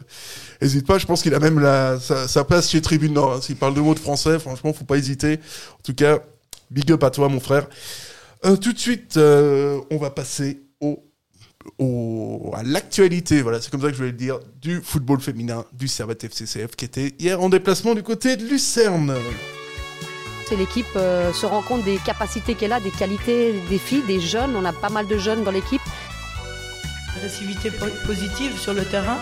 hésite 0.62 0.86
pas. 0.86 0.99
Je 0.99 1.07
pense 1.07 1.24
qu'il 1.24 1.34
a 1.34 1.39
même 1.39 1.60
la, 1.60 1.99
sa, 1.99 2.28
sa 2.28 2.43
place 2.43 2.70
chez 2.70 2.82
Tribune 2.82 3.14
Nord. 3.14 3.34
hein. 3.34 3.41
S'il 3.41 3.55
parle 3.55 3.74
deux 3.74 3.82
mots 3.82 3.95
de 3.95 3.99
français, 3.99 4.38
franchement, 4.38 4.74
faut 4.74 4.86
pas 4.86 4.97
hésiter. 4.97 5.39
En 5.74 5.82
tout 5.84 5.95
cas, 5.95 6.20
big 6.70 6.91
up 6.91 7.03
à 7.03 7.10
toi, 7.10 7.30
mon 7.30 7.39
frère. 7.39 7.68
Euh, 8.45 8.57
tout 8.57 8.74
de 8.74 8.80
suite, 8.80 9.18
on 9.18 9.97
va 9.97 10.12
passer 10.12 10.62
au 11.78 12.51
à 12.55 12.63
l'actualité, 12.63 13.41
voilà, 13.41 13.61
c'est 13.61 13.70
comme 13.70 13.82
ça 13.82 13.88
que 13.88 13.93
je 13.93 13.97
voulais 13.97 14.11
le 14.11 14.17
dire, 14.17 14.39
du 14.61 14.82
football 14.84 15.20
féminin 15.22 15.65
du 15.74 15.88
Servette 15.88 16.24
FCCF 16.24 16.76
qui 16.76 16.86
était 16.86 17.13
hier 17.20 17.41
en 17.41 17.49
déplacement 17.49 17.93
du 17.95 18.03
côté 18.03 18.36
de 18.38 18.45
Lucerne. 18.45 19.13
C'est 20.47 20.55
l'équipe 20.55 20.88
euh, 20.95 21.32
se 21.32 21.45
rend 21.45 21.61
compte 21.61 21.84
des 21.84 21.97
capacités 21.97 22.55
qu'elle 22.55 22.74
a, 22.74 22.80
des 22.80 22.89
qualités 22.91 23.53
des 23.70 23.78
filles, 23.78 24.03
des 24.07 24.20
jeunes. 24.20 24.55
On 24.55 24.65
a 24.65 24.74
pas 24.74 24.89
mal 24.89 25.05
de 25.07 25.17
jeunes 25.17 25.43
dans 25.43 25.51
l'équipe. 25.51 25.82
agressivité 27.17 27.70
po- 27.70 27.86
positive 28.07 28.57
sur 28.57 28.74
le 28.74 28.84
terrain, 28.84 29.20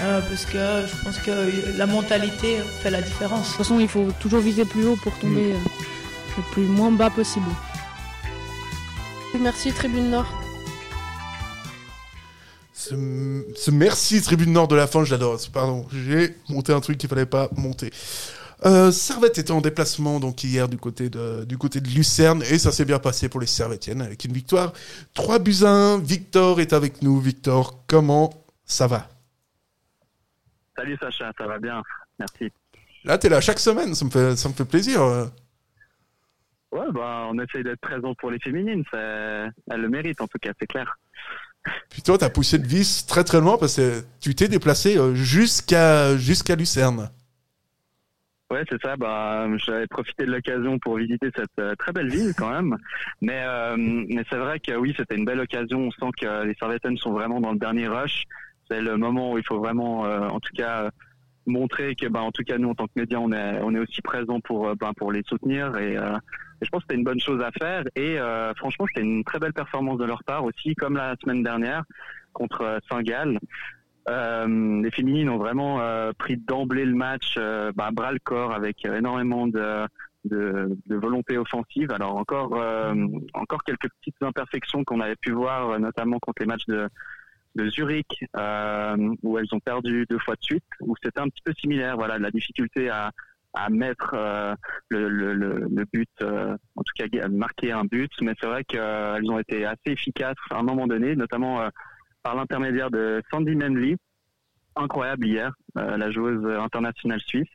euh, 0.00 0.20
parce 0.20 0.44
que 0.44 0.86
je 0.86 1.04
pense 1.04 1.16
que 1.18 1.76
la 1.78 1.86
mentalité 1.86 2.58
fait 2.82 2.90
la 2.90 3.00
différence. 3.00 3.44
De 3.44 3.46
toute 3.48 3.56
façon, 3.56 3.80
il 3.80 3.88
faut 3.88 4.08
toujours 4.20 4.40
viser 4.40 4.64
plus 4.66 4.84
haut 4.86 4.96
pour 4.96 5.16
tomber 5.18 5.52
euh, 5.52 5.58
le 6.36 6.42
plus 6.52 6.64
moins 6.66 6.90
bas 6.90 7.08
possible. 7.10 7.46
Merci 9.40 9.72
Tribune 9.72 10.10
Nord. 10.10 10.26
Ce, 12.88 12.94
ce 13.54 13.70
merci 13.70 14.22
Tribune 14.22 14.52
Nord 14.52 14.68
de 14.68 14.74
la 14.74 14.86
fin, 14.86 15.04
j'adore. 15.04 15.38
Pardon, 15.52 15.86
j'ai 15.92 16.34
monté 16.48 16.72
un 16.72 16.80
truc 16.80 16.96
qu'il 16.96 17.08
fallait 17.08 17.26
pas 17.26 17.50
monter. 17.56 17.90
Euh, 18.64 18.90
Servette 18.90 19.38
était 19.38 19.52
en 19.52 19.60
déplacement 19.60 20.18
donc 20.18 20.42
hier 20.42 20.68
du 20.68 20.78
côté 20.78 21.10
de, 21.10 21.44
du 21.44 21.58
côté 21.58 21.80
de 21.80 21.88
Lucerne 21.88 22.42
et 22.42 22.58
ça 22.58 22.72
s'est 22.72 22.86
bien 22.86 22.98
passé 22.98 23.28
pour 23.28 23.40
les 23.40 23.46
Servettiennes 23.46 24.02
avec 24.02 24.24
une 24.24 24.32
victoire 24.32 24.72
3 25.14 25.38
buts 25.38 25.62
à 25.62 25.68
1. 25.68 25.98
Victor 25.98 26.60
est 26.60 26.72
avec 26.72 27.02
nous. 27.02 27.20
Victor, 27.20 27.84
comment 27.86 28.30
ça 28.64 28.86
va? 28.86 29.06
Salut 30.74 30.96
Sacha, 30.98 31.30
ça 31.36 31.46
va 31.46 31.58
bien? 31.58 31.82
Merci. 32.18 32.50
Là, 33.04 33.18
t'es 33.18 33.28
là 33.28 33.40
chaque 33.40 33.60
semaine, 33.60 33.94
ça 33.94 34.04
me 34.06 34.10
fait, 34.10 34.34
ça 34.34 34.48
me 34.48 34.54
fait 34.54 34.64
plaisir. 34.64 35.02
Ouais, 36.72 36.90
bah, 36.92 37.28
on 37.30 37.38
essaye 37.38 37.64
d'être 37.64 37.80
présent 37.80 38.14
pour 38.14 38.30
les 38.30 38.38
féminines, 38.40 38.84
elles 38.92 39.52
le 39.80 39.88
méritent 39.88 40.20
en 40.20 40.26
tout 40.26 40.38
cas, 40.40 40.52
c'est 40.58 40.66
clair. 40.66 40.98
Puis 41.90 42.02
toi, 42.02 42.18
t'as 42.18 42.30
poussé 42.30 42.58
le 42.58 42.66
vis 42.66 43.06
très 43.06 43.24
très 43.24 43.40
loin 43.40 43.58
parce 43.58 43.76
que 43.76 44.02
tu 44.20 44.34
t'es 44.34 44.48
déplacé 44.48 44.96
euh, 44.96 45.14
jusqu'à 45.14 46.16
jusqu'à 46.16 46.56
Lucerne. 46.56 47.10
Ouais, 48.50 48.64
c'est 48.70 48.80
ça. 48.80 48.96
Bah, 48.96 49.46
j'avais 49.58 49.86
profité 49.86 50.24
de 50.24 50.32
l'occasion 50.32 50.78
pour 50.78 50.96
visiter 50.96 51.28
cette 51.36 51.46
euh, 51.60 51.74
très 51.78 51.92
belle 51.92 52.08
ville 52.08 52.32
quand 52.36 52.50
même. 52.50 52.76
Mais, 53.20 53.42
euh, 53.44 53.76
mais 53.76 54.24
c'est 54.30 54.38
vrai 54.38 54.58
que 54.58 54.72
oui, 54.72 54.94
c'était 54.96 55.16
une 55.16 55.26
belle 55.26 55.40
occasion. 55.40 55.80
On 55.80 55.90
sent 55.90 56.10
que 56.18 56.44
les 56.44 56.54
Servettaines 56.54 56.96
sont 56.96 57.12
vraiment 57.12 57.40
dans 57.40 57.52
le 57.52 57.58
dernier 57.58 57.88
rush. 57.88 58.24
C'est 58.70 58.80
le 58.80 58.96
moment 58.96 59.32
où 59.32 59.38
il 59.38 59.44
faut 59.44 59.58
vraiment, 59.58 60.00
en 60.00 60.40
tout 60.40 60.52
cas, 60.54 60.90
montrer 61.46 61.94
que, 61.94 62.06
bah, 62.06 62.20
en 62.20 62.30
tout 62.30 62.42
cas, 62.42 62.58
nous 62.58 62.68
en 62.68 62.74
tant 62.74 62.86
que 62.86 62.92
médias, 62.96 63.18
on 63.18 63.32
est, 63.32 63.60
on 63.62 63.74
est 63.74 63.78
aussi 63.78 64.02
présents 64.02 64.40
pour, 64.40 64.76
ben, 64.76 64.92
pour 64.94 65.10
les 65.10 65.22
soutenir. 65.26 65.74
Et, 65.78 65.96
et 66.60 66.64
je 66.64 66.70
pense 66.70 66.80
que 66.82 66.86
c'était 66.88 66.98
une 66.98 67.04
bonne 67.04 67.20
chose 67.20 67.40
à 67.42 67.50
faire. 67.52 67.84
Et 67.94 68.18
euh, 68.18 68.52
franchement, 68.54 68.86
c'était 68.88 69.06
une 69.06 69.24
très 69.24 69.38
belle 69.38 69.52
performance 69.52 69.98
de 69.98 70.04
leur 70.04 70.24
part 70.24 70.44
aussi, 70.44 70.74
comme 70.74 70.96
la 70.96 71.14
semaine 71.22 71.42
dernière 71.42 71.84
contre 72.32 72.62
euh, 72.62 72.78
Saint-Gall. 72.90 73.38
Euh, 74.08 74.82
les 74.82 74.90
féminines 74.90 75.28
ont 75.28 75.36
vraiment 75.36 75.80
euh, 75.80 76.12
pris 76.16 76.38
d'emblée 76.38 76.86
le 76.86 76.94
match 76.94 77.34
euh, 77.36 77.72
bah, 77.74 77.90
bras 77.92 78.10
le 78.10 78.18
corps 78.18 78.54
avec 78.54 78.84
énormément 78.86 79.46
de, 79.46 79.86
de, 80.24 80.76
de 80.86 80.96
volonté 80.96 81.36
offensive. 81.36 81.90
Alors 81.92 82.16
encore 82.16 82.54
euh, 82.54 82.94
encore 83.34 83.62
quelques 83.64 83.88
petites 84.00 84.22
imperfections 84.22 84.82
qu'on 84.84 85.00
avait 85.00 85.16
pu 85.16 85.32
voir, 85.32 85.70
euh, 85.70 85.78
notamment 85.78 86.18
contre 86.20 86.40
les 86.40 86.46
matchs 86.46 86.66
de, 86.68 86.88
de 87.54 87.68
Zurich, 87.68 88.24
où 89.22 89.38
elles 89.38 89.52
ont 89.52 89.60
perdu 89.60 90.06
deux 90.08 90.18
fois 90.20 90.36
de 90.36 90.42
suite, 90.42 90.64
où 90.80 90.94
c'était 91.02 91.20
un 91.20 91.28
petit 91.28 91.42
peu 91.44 91.52
similaire. 91.60 91.96
Voilà, 91.96 92.18
la 92.18 92.30
difficulté 92.30 92.88
à, 92.88 93.10
à 93.54 93.70
mettre 93.70 94.12
euh, 94.14 94.54
le, 94.88 95.08
le, 95.08 95.32
le, 95.34 95.66
le 95.70 95.84
but, 95.92 96.08
euh, 96.22 96.56
en 96.76 96.82
tout 96.82 96.92
cas 96.96 97.28
marquer 97.28 97.72
un 97.72 97.84
but. 97.84 98.10
Mais 98.20 98.34
c'est 98.40 98.46
vrai 98.46 98.64
qu'elles 98.64 99.30
ont 99.30 99.38
été 99.38 99.64
assez 99.64 99.78
efficaces 99.86 100.36
à 100.50 100.58
un 100.58 100.62
moment 100.62 100.86
donné, 100.86 101.16
notamment 101.16 101.62
euh, 101.62 101.68
par 102.22 102.34
l'intermédiaire 102.36 102.90
de 102.90 103.22
Sandy 103.30 103.56
Manley, 103.56 103.96
incroyable 104.76 105.26
hier, 105.26 105.52
euh, 105.76 105.96
la 105.96 106.10
joueuse 106.10 106.44
internationale 106.58 107.20
suisse, 107.20 107.48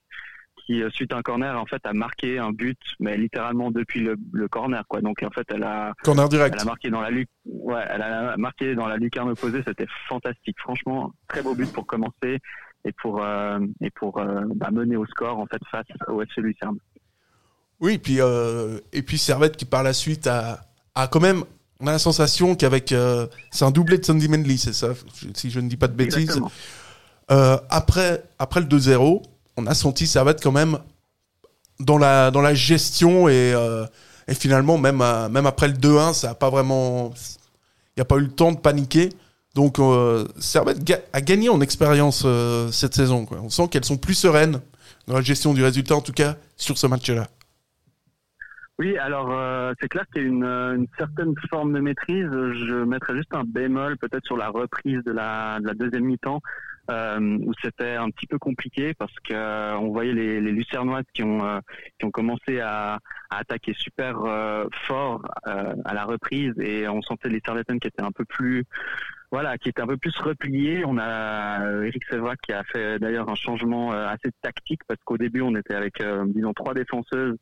qui 0.65 0.81
euh, 0.81 0.89
suite 0.89 1.13
à 1.13 1.17
un 1.17 1.21
corner 1.21 1.59
en 1.59 1.65
fait 1.65 1.85
a 1.85 1.93
marqué 1.93 2.39
un 2.39 2.51
but, 2.51 2.79
mais 2.99 3.17
littéralement 3.17 3.71
depuis 3.71 4.01
le, 4.01 4.15
le 4.31 4.47
corner 4.47 4.83
quoi. 4.87 5.01
Donc 5.01 5.21
en 5.23 5.29
fait 5.29 5.45
elle 5.49 5.63
a 5.63 5.93
Corner 6.03 6.27
direct. 6.29 6.55
elle 6.55 6.61
a 6.61 6.65
marqué 6.65 6.89
dans 6.89 7.01
la 7.01 7.09
luc 7.09 7.27
ouais, 7.45 7.83
elle 7.89 8.01
a 8.01 8.37
marqué 8.37 8.75
dans 8.75 8.87
la 8.87 8.97
lucarne 8.97 9.29
opposée, 9.29 9.63
c'était 9.65 9.87
fantastique. 10.07 10.57
Franchement, 10.59 11.13
très 11.27 11.41
beau 11.41 11.55
but 11.55 11.71
pour 11.73 11.85
commencer 11.85 12.39
et 12.85 12.91
pour 12.91 13.23
euh, 13.23 13.59
et 13.81 13.89
pour 13.91 14.17
euh, 14.17 14.41
bah, 14.55 14.69
mener 14.71 14.95
au 14.95 15.05
score 15.05 15.39
en 15.39 15.45
fait 15.45 15.61
face 15.71 15.85
au 16.07 16.21
FC 16.21 16.41
Lucerne. 16.41 16.77
Oui, 17.79 17.97
puis 17.97 18.21
euh, 18.21 18.79
et 18.91 19.01
puis 19.01 19.17
Servette 19.17 19.57
qui 19.57 19.65
par 19.65 19.83
la 19.83 19.93
suite 19.93 20.27
a, 20.27 20.61
a 20.95 21.07
quand 21.07 21.19
même 21.19 21.43
on 21.83 21.87
a 21.87 21.91
la 21.91 21.99
sensation 21.99 22.55
qu'avec 22.55 22.91
euh, 22.91 23.27
c'est 23.51 23.65
un 23.65 23.71
doublé 23.71 23.97
de 23.97 24.05
Sandy 24.05 24.29
Manley, 24.29 24.57
c'est 24.57 24.73
ça, 24.73 24.89
si 25.33 25.51
je 25.51 25.59
ne 25.59 25.67
dis 25.67 25.75
pas 25.75 25.87
de 25.87 25.93
bêtises. 25.93 26.41
Euh, 27.31 27.57
après 27.69 28.23
après 28.39 28.61
le 28.61 28.67
2-0, 28.67 29.21
on 29.57 29.67
a 29.67 29.73
senti 29.73 30.07
Servette 30.07 30.41
quand 30.41 30.51
même 30.51 30.77
dans 31.79 31.97
la 31.97 32.31
dans 32.31 32.41
la 32.41 32.53
gestion 32.53 33.27
et 33.27 33.53
euh, 33.53 33.85
et 34.27 34.33
finalement 34.33 34.77
même 34.77 35.03
même 35.29 35.45
après 35.45 35.67
le 35.67 35.73
2-1, 35.73 36.13
ça 36.13 36.31
a 36.31 36.35
pas 36.35 36.49
vraiment 36.49 37.11
il 37.95 37.99
n'y 37.99 38.01
a 38.01 38.05
pas 38.05 38.15
eu 38.15 38.21
le 38.21 38.31
temps 38.31 38.51
de 38.51 38.59
paniquer. 38.59 39.09
Donc 39.55 39.79
euh, 39.79 40.25
Servette 40.39 40.79
a 41.13 41.21
gagné 41.21 41.49
en 41.49 41.61
expérience 41.61 42.23
euh, 42.25 42.69
cette 42.71 42.95
saison. 42.95 43.25
On 43.31 43.49
sent 43.49 43.67
qu'elles 43.69 43.85
sont 43.85 43.97
plus 43.97 44.15
sereines 44.15 44.61
dans 45.07 45.15
la 45.15 45.21
gestion 45.21 45.53
du 45.53 45.63
résultat, 45.63 45.95
en 45.95 46.01
tout 46.01 46.13
cas 46.13 46.37
sur 46.57 46.77
ce 46.77 46.87
match-là. 46.87 47.27
Oui, 48.79 48.97
alors 48.97 49.29
euh, 49.31 49.73
c'est 49.79 49.87
clair 49.87 50.05
qu'il 50.11 50.23
y 50.23 50.25
a 50.25 50.27
une, 50.27 50.43
euh, 50.43 50.75
une 50.75 50.87
certaine 50.97 51.35
forme 51.49 51.73
de 51.73 51.79
maîtrise. 51.79 52.27
Je 52.29 52.83
mettrais 52.83 53.15
juste 53.15 53.33
un 53.33 53.43
bémol 53.43 53.97
peut-être 53.97 54.25
sur 54.25 54.35
la 54.35 54.49
reprise 54.49 55.03
de 55.05 55.11
la, 55.11 55.59
de 55.59 55.67
la 55.67 55.73
deuxième 55.73 56.05
mi-temps 56.05 56.41
où 56.89 57.53
c'était 57.63 57.95
un 57.95 58.09
petit 58.09 58.27
peu 58.27 58.37
compliqué 58.37 58.93
parce 58.93 59.13
que 59.23 59.33
euh, 59.33 59.77
on 59.77 59.91
voyait 59.93 60.11
les, 60.11 60.41
les 60.41 60.51
Lucernoises 60.51 61.05
qui 61.13 61.23
ont 61.23 61.61
commencé 62.11 62.59
à, 62.59 62.99
attaquer 63.29 63.73
super 63.73 64.17
fort 64.85 65.25
à 65.45 65.93
la 65.93 66.03
reprise 66.03 66.53
et 66.59 66.87
on 66.87 67.01
sentait 67.01 67.29
les 67.29 67.41
Servettaines 67.43 67.79
qui 67.79 67.87
étaient 67.87 68.03
un 68.03 68.11
peu 68.11 68.25
plus 68.25 68.65
voilà, 69.33 69.57
qui 69.57 69.69
étaient 69.69 69.81
un 69.81 69.87
peu 69.87 69.97
plus 69.97 70.15
repliés. 70.19 70.85
On 70.85 70.99
a 70.99 71.65
euh, 71.65 71.85
Eric 71.85 72.03
Sévrac 72.07 72.39
qui 72.43 72.53
a 72.53 72.63
fait 72.65 72.99
d'ailleurs 72.99 73.29
un 73.29 73.35
changement 73.35 73.91
euh, 73.91 74.05
assez 74.05 74.29
tactique 74.43 74.81
parce 74.87 74.99
qu'au 75.03 75.17
début 75.17 75.41
on 75.41 75.55
était 75.55 75.73
avec 75.73 75.99
euh, 76.01 76.23
disons 76.27 76.53
trois 76.53 76.75
défenseuses 76.75 77.35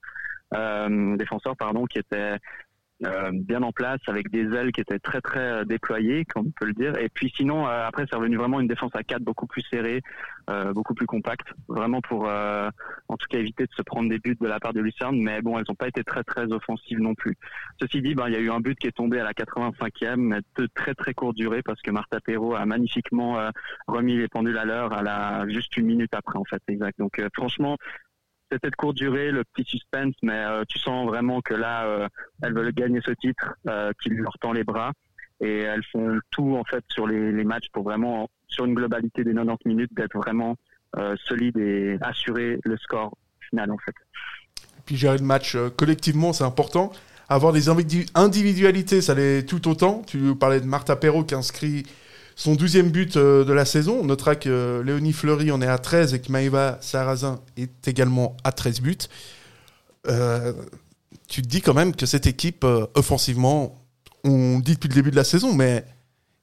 euh, 0.53 1.17
défenseurs 1.17 1.57
pardon 1.57 1.85
qui 1.87 1.99
étaient 1.99 2.37
bien 3.31 3.63
en 3.63 3.71
place 3.71 3.99
avec 4.07 4.29
des 4.29 4.53
ailes 4.55 4.71
qui 4.71 4.81
étaient 4.81 4.99
très 4.99 5.21
très 5.21 5.39
euh, 5.39 5.65
déployées, 5.65 6.25
comme 6.25 6.47
on 6.47 6.51
peut 6.51 6.65
le 6.65 6.73
dire. 6.73 6.97
Et 6.97 7.09
puis 7.09 7.31
sinon, 7.35 7.67
euh, 7.67 7.85
après, 7.85 8.05
c'est 8.09 8.15
revenu 8.15 8.37
vraiment 8.37 8.59
une 8.59 8.67
défense 8.67 8.91
à 8.93 9.03
4 9.03 9.21
beaucoup 9.21 9.47
plus 9.47 9.63
serrée, 9.69 10.01
beaucoup 10.73 10.93
plus 10.93 11.05
compacte, 11.05 11.47
vraiment 11.69 12.01
pour 12.01 12.27
en 12.27 13.17
tout 13.17 13.27
cas 13.29 13.37
éviter 13.37 13.63
de 13.63 13.71
se 13.71 13.81
prendre 13.83 14.09
des 14.09 14.19
buts 14.19 14.35
de 14.39 14.47
la 14.47 14.59
part 14.59 14.73
de 14.73 14.81
Lucerne. 14.81 15.17
Mais 15.17 15.41
bon, 15.41 15.57
elles 15.57 15.63
n'ont 15.69 15.75
pas 15.75 15.87
été 15.87 16.03
très 16.03 16.23
très 16.23 16.51
offensives 16.51 16.99
non 16.99 17.15
plus. 17.15 17.37
Ceci 17.79 18.01
dit, 18.01 18.15
ben, 18.15 18.27
il 18.27 18.33
y 18.33 18.35
a 18.35 18.39
eu 18.39 18.51
un 18.51 18.59
but 18.59 18.77
qui 18.77 18.87
est 18.87 18.91
tombé 18.91 19.19
à 19.19 19.23
la 19.23 19.31
85e, 19.31 20.17
mais 20.17 20.39
de 20.57 20.67
très 20.73 20.93
très 20.93 21.13
courte 21.13 21.37
durée 21.37 21.61
parce 21.63 21.81
que 21.81 21.91
Martha 21.91 22.19
Perrault 22.19 22.55
a 22.55 22.65
magnifiquement 22.65 23.39
remis 23.87 24.17
les 24.17 24.27
pendules 24.27 24.57
à 24.57 24.65
l'heure 24.65 24.91
à 24.91 25.01
la 25.01 25.47
juste 25.47 25.77
une 25.77 25.85
minute 25.85 26.13
après 26.13 26.37
en 26.37 26.43
fait, 26.43 26.61
exact. 26.67 26.99
Donc 26.99 27.21
franchement, 27.33 27.77
c'était 28.51 28.69
de 28.69 28.75
courte 28.75 28.97
durée, 28.97 29.31
le 29.31 29.43
petit 29.43 29.69
suspense, 29.69 30.15
mais 30.21 30.33
euh, 30.33 30.63
tu 30.67 30.77
sens 30.79 31.07
vraiment 31.07 31.41
que 31.41 31.53
là, 31.53 31.85
euh, 31.85 32.07
elles 32.41 32.53
veulent 32.53 32.73
gagner 32.73 32.99
ce 33.05 33.11
titre, 33.11 33.55
euh, 33.67 33.91
qu'il 34.01 34.13
leur 34.13 34.37
tend 34.39 34.51
les 34.51 34.63
bras, 34.63 34.91
et 35.39 35.59
elles 35.59 35.83
font 35.91 36.19
tout 36.31 36.55
en 36.55 36.63
fait 36.63 36.83
sur 36.89 37.07
les, 37.07 37.43
matchs 37.43 37.69
pour 37.71 37.83
vraiment, 37.83 38.29
sur 38.47 38.65
une 38.65 38.75
globalité 38.75 39.23
des 39.23 39.33
90 39.33 39.67
minutes, 39.67 39.91
d'être 39.93 40.17
vraiment 40.17 40.55
solide 41.25 41.57
et 41.57 41.97
assurer 42.01 42.59
le 42.65 42.75
score 42.75 43.15
final 43.49 43.71
en 43.71 43.77
fait. 43.77 43.95
Et 44.77 44.81
puis 44.85 44.97
gérer 44.97 45.17
le 45.17 45.23
match 45.23 45.55
collectivement, 45.77 46.33
c'est 46.33 46.43
important. 46.43 46.91
Avoir 47.29 47.53
des 47.53 47.69
individualités, 47.69 49.01
ça 49.01 49.15
l'est 49.15 49.47
tout 49.47 49.69
autant. 49.69 50.03
Tu 50.05 50.35
parlais 50.35 50.59
de 50.59 50.65
Martha 50.65 50.97
Perrault 50.97 51.23
qui 51.23 51.33
inscrit 51.33 51.83
son 52.35 52.55
douzième 52.55 52.89
but 52.89 53.17
euh, 53.17 53.43
de 53.43 53.53
la 53.53 53.65
saison. 53.65 53.99
On 54.01 54.05
notera 54.05 54.35
que 54.35 54.81
Léonie 54.85 55.13
Fleury 55.13 55.51
en 55.51 55.61
est 55.61 55.67
à 55.67 55.77
13 55.77 56.13
et 56.13 56.19
que 56.19 56.31
Maïva 56.31 56.77
Sarrazin 56.81 57.39
est 57.57 57.87
également 57.87 58.35
à 58.43 58.51
13 58.51 58.81
buts. 58.81 58.97
Euh, 60.07 60.53
tu 61.27 61.41
te 61.41 61.47
dis 61.47 61.61
quand 61.61 61.73
même 61.73 61.95
que 61.95 62.05
cette 62.05 62.27
équipe, 62.27 62.63
euh, 62.63 62.87
offensivement, 62.95 63.85
on 64.23 64.59
dit 64.59 64.73
depuis 64.73 64.89
le 64.89 64.95
début 64.95 65.11
de 65.11 65.15
la 65.15 65.23
saison, 65.23 65.53
mais 65.53 65.85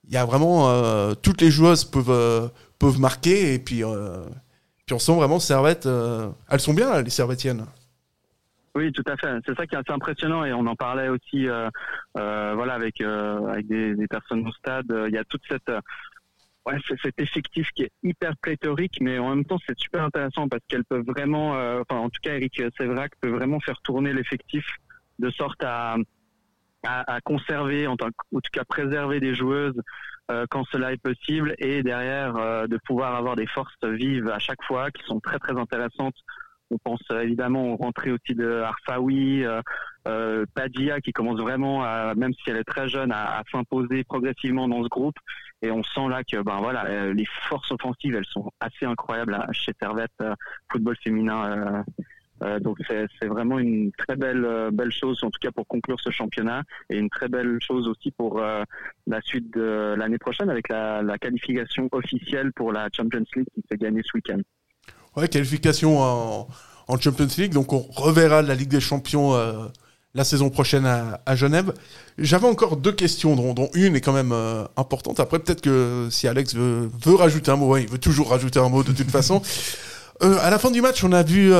il 0.07 0.15
y 0.15 0.17
a 0.17 0.25
vraiment. 0.25 1.15
toutes 1.17 1.43
les 1.43 1.51
joueuses 1.51 1.85
peuvent, 1.85 2.51
peuvent 2.79 2.99
marquer 2.99 3.53
et 3.53 3.59
puis, 3.59 3.83
puis 4.87 4.95
on 4.95 4.99
sent 4.99 5.15
vraiment 5.15 5.39
Servette. 5.39 5.87
elles 6.49 6.61
sont 6.61 6.73
bien, 6.73 7.03
les 7.03 7.11
Servettiennes. 7.11 7.67
Oui, 8.79 8.93
tout 8.93 9.03
à 9.09 9.17
fait. 9.17 9.41
C'est 9.45 9.57
ça 9.57 9.67
qui 9.67 9.75
est 9.75 9.79
assez 9.79 9.91
impressionnant 9.91 10.45
et 10.45 10.53
on 10.53 10.65
en 10.65 10.77
parlait 10.77 11.09
aussi, 11.09 11.49
euh, 11.49 11.69
euh, 12.17 12.53
voilà, 12.55 12.75
avec 12.75 13.01
euh, 13.01 13.45
avec 13.49 13.67
des, 13.67 14.07
personnes 14.09 14.47
au 14.47 14.53
stade. 14.53 14.87
Il 15.09 15.13
y 15.13 15.19
a 15.19 15.25
toute 15.25 15.43
cette 15.49 15.69
ouais, 16.65 16.77
cet 17.03 17.21
effectif 17.21 17.71
qui 17.73 17.83
est 17.83 17.91
hyper 18.05 18.37
pléthorique, 18.37 18.99
mais 19.01 19.19
en 19.19 19.31
même 19.35 19.45
temps 19.45 19.59
c'est 19.67 19.77
super 19.77 20.05
intéressant 20.05 20.49
parce 20.49 20.63
qu'elles 20.69 20.85
peuvent 20.85 21.05
vraiment, 21.05 21.55
enfin 21.81 21.97
en 21.97 22.09
tout 22.09 22.21
cas 22.23 22.37
Eric 22.37 22.63
Sévrac 22.79 23.11
peut 23.21 23.31
vraiment 23.31 23.59
faire 23.59 23.81
tourner 23.83 24.13
l'effectif 24.13 24.65
de 25.19 25.29
sorte 25.31 25.65
à, 25.65 25.97
à, 26.87 27.15
à 27.15 27.21
conserver, 27.21 27.89
en, 27.89 27.97
tant, 27.97 28.07
en 28.07 28.41
tout 28.41 28.53
cas 28.53 28.63
préserver 28.63 29.19
des 29.19 29.35
joueuses 29.35 29.83
quand 30.51 30.63
cela 30.71 30.93
est 30.93 31.03
possible 31.03 31.57
et 31.59 31.83
derrière 31.83 32.69
de 32.69 32.79
pouvoir 32.87 33.17
avoir 33.17 33.35
des 33.35 33.49
forces 33.49 33.75
vives 33.83 34.29
à 34.29 34.39
chaque 34.39 34.63
fois 34.63 34.93
qui 34.93 35.03
sont 35.03 35.19
très 35.19 35.41
très 35.41 35.59
intéressantes 35.59 36.15
on 36.71 36.79
pense 36.79 37.01
euh, 37.11 37.23
évidemment 37.23 37.73
aux 37.73 37.77
rentrées 37.77 38.13
aussi 38.13 38.35
de 38.35 38.61
Arfaoui, 38.61 39.45
euh, 39.45 39.61
euh, 40.07 40.45
Padia 40.55 41.01
qui 41.01 41.13
commence 41.13 41.41
vraiment, 41.41 41.83
à, 41.83 42.15
même 42.15 42.33
si 42.35 42.51
elle 42.51 42.57
est 42.57 42.65
très 42.65 42.89
jeune, 42.89 43.13
à, 43.13 43.43
s'imposer 43.51 44.05
progressivement 44.05 44.69
dans 44.69 44.83
ce 44.83 44.89
groupe. 44.89 45.17
Et 45.63 45.71
on 45.71 45.83
sent 45.83 46.09
là 46.09 46.23
que 46.23 46.41
ben 46.43 46.59
voilà, 46.59 46.87
euh, 46.87 47.15
les 47.15 47.27
forces 47.49 47.73
offensives, 47.73 48.15
elles 48.15 48.27
sont 48.27 48.51
assez 48.61 48.87
incroyables 48.87 49.37
chez 49.53 49.73
Servette 49.81 50.23
football 50.71 50.97
féminin. 51.03 51.85
donc 52.61 52.79
c'est 52.89 53.27
vraiment 53.27 53.59
une 53.59 53.91
très 53.99 54.15
belle 54.15 54.71
belle 54.73 54.93
chose, 54.93 55.19
en 55.25 55.31
tout 55.31 55.41
cas 55.41 55.51
pour 55.51 55.67
conclure 55.67 55.99
ce 56.01 56.11
championnat, 56.11 56.63
et 56.91 56.97
une 56.97 57.11
très 57.11 57.29
belle 57.29 57.59
chose 57.61 57.89
aussi 57.89 58.13
pour 58.13 58.41
la 58.41 59.21
suite 59.23 59.53
de 59.53 59.97
l'année 59.99 60.19
prochaine 60.19 60.49
avec 60.49 60.69
la, 60.69 61.03
la 61.03 61.19
qualification 61.19 61.89
officielle 61.91 62.53
pour 62.53 62.73
la 62.73 62.89
Champions 62.97 63.25
League 63.35 63.49
qui 63.53 63.65
s'est 63.69 63.79
gagnée 63.79 64.03
ce 64.05 64.13
week-end. 64.15 64.41
Ouais, 65.19 65.29
qualification 65.29 66.01
en, 66.01 67.01
Champions 67.01 67.29
League. 67.37 67.53
Donc 67.53 67.73
on 67.73 67.85
reverra 67.97 68.41
la 68.41 68.55
Ligue 68.55 68.69
des 68.69 68.81
Champions 68.81 69.35
euh, 69.35 69.53
la 70.15 70.23
saison 70.23 70.49
prochaine 70.49 70.87
à, 70.87 71.37
Genève. 71.37 71.73
J'avais 72.19 72.47
encore 72.47 72.77
deux 72.77 72.93
questions, 72.93 73.35
dont, 73.35 73.69
une 73.75 73.97
est 73.97 74.01
quand 74.01 74.13
même 74.13 74.33
euh, 74.33 74.65
importante. 74.77 75.19
Après, 75.19 75.41
peut-être 75.41 75.61
que 75.61 76.09
si 76.11 76.29
Alex 76.29 76.55
veut, 76.55 76.91
rajouter 77.17 77.51
un 77.51 77.57
mot, 77.57 77.77
il 77.77 77.89
veut 77.89 77.99
toujours 77.99 78.31
rajouter 78.31 78.61
un 78.61 78.69
mot 78.69 78.83
de 78.83 78.93
toute 78.93 79.11
façon. 79.11 79.43
Euh, 80.25 80.37
à 80.41 80.51
la 80.51 80.59
fin 80.59 80.73
du 80.73 80.83
match, 80.83 81.05
on 81.05 81.13
a 81.13 81.23
vu 81.23 81.53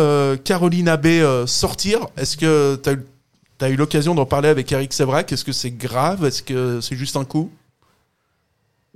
Caroline 0.43 0.89
Abbé 0.89 1.45
sortir. 1.47 2.09
Est-ce 2.17 2.37
que 2.37 2.75
tu 2.83 2.91
as, 2.91 3.65
as 3.65 3.69
eu 3.69 3.77
l'occasion 3.77 4.17
d'en 4.17 4.27
parler 4.27 4.49
avec 4.49 4.73
Eric 4.73 4.93
Sevrac 4.93 5.31
Est-ce 5.31 5.45
que 5.45 5.53
c'est 5.53 5.71
grave? 5.71 6.25
Est-ce 6.25 6.43
que 6.43 6.81
c'est 6.81 6.97
juste 6.97 7.15
un 7.15 7.25
coup? 7.25 7.53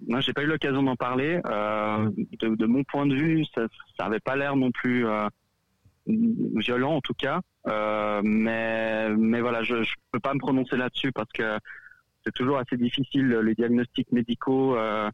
Moi, 0.09 0.21
j'ai 0.21 0.33
pas 0.33 0.43
eu 0.43 0.47
l'occasion 0.47 0.83
d'en 0.83 0.97
parler. 0.97 1.41
Euh, 1.47 2.11
de, 2.41 2.55
de, 2.55 2.67
mon 2.67 2.85
point 2.85 3.07
de 3.07 3.15
vue, 3.15 3.45
ça, 3.55 3.63
ça 3.97 4.07
avait 4.07 4.21
pas 4.21 4.37
l'air 4.37 4.57
non 4.57 4.71
plus 4.71 5.07
euh, 5.07 5.29
violent, 6.07 6.97
en 6.97 7.01
tout 7.01 7.15
cas. 7.15 7.41
Euh, 7.69 8.21
mais, 8.25 9.11
mais 9.11 9.41
voilà, 9.41 9.63
je, 9.63 9.83
je 9.83 9.95
peux 10.11 10.21
pas 10.21 10.35
me 10.35 10.41
prononcer 10.41 10.77
là-dessus 10.77 11.13
parce 11.13 11.31
que 11.33 11.59
c'est 12.25 12.33
toujours 12.35 12.59
assez 12.59 12.77
difficile 12.77 13.29
les 13.29 13.55
diagnostics 13.55 14.11
médicaux 14.13 14.77
euh, 14.77 15.09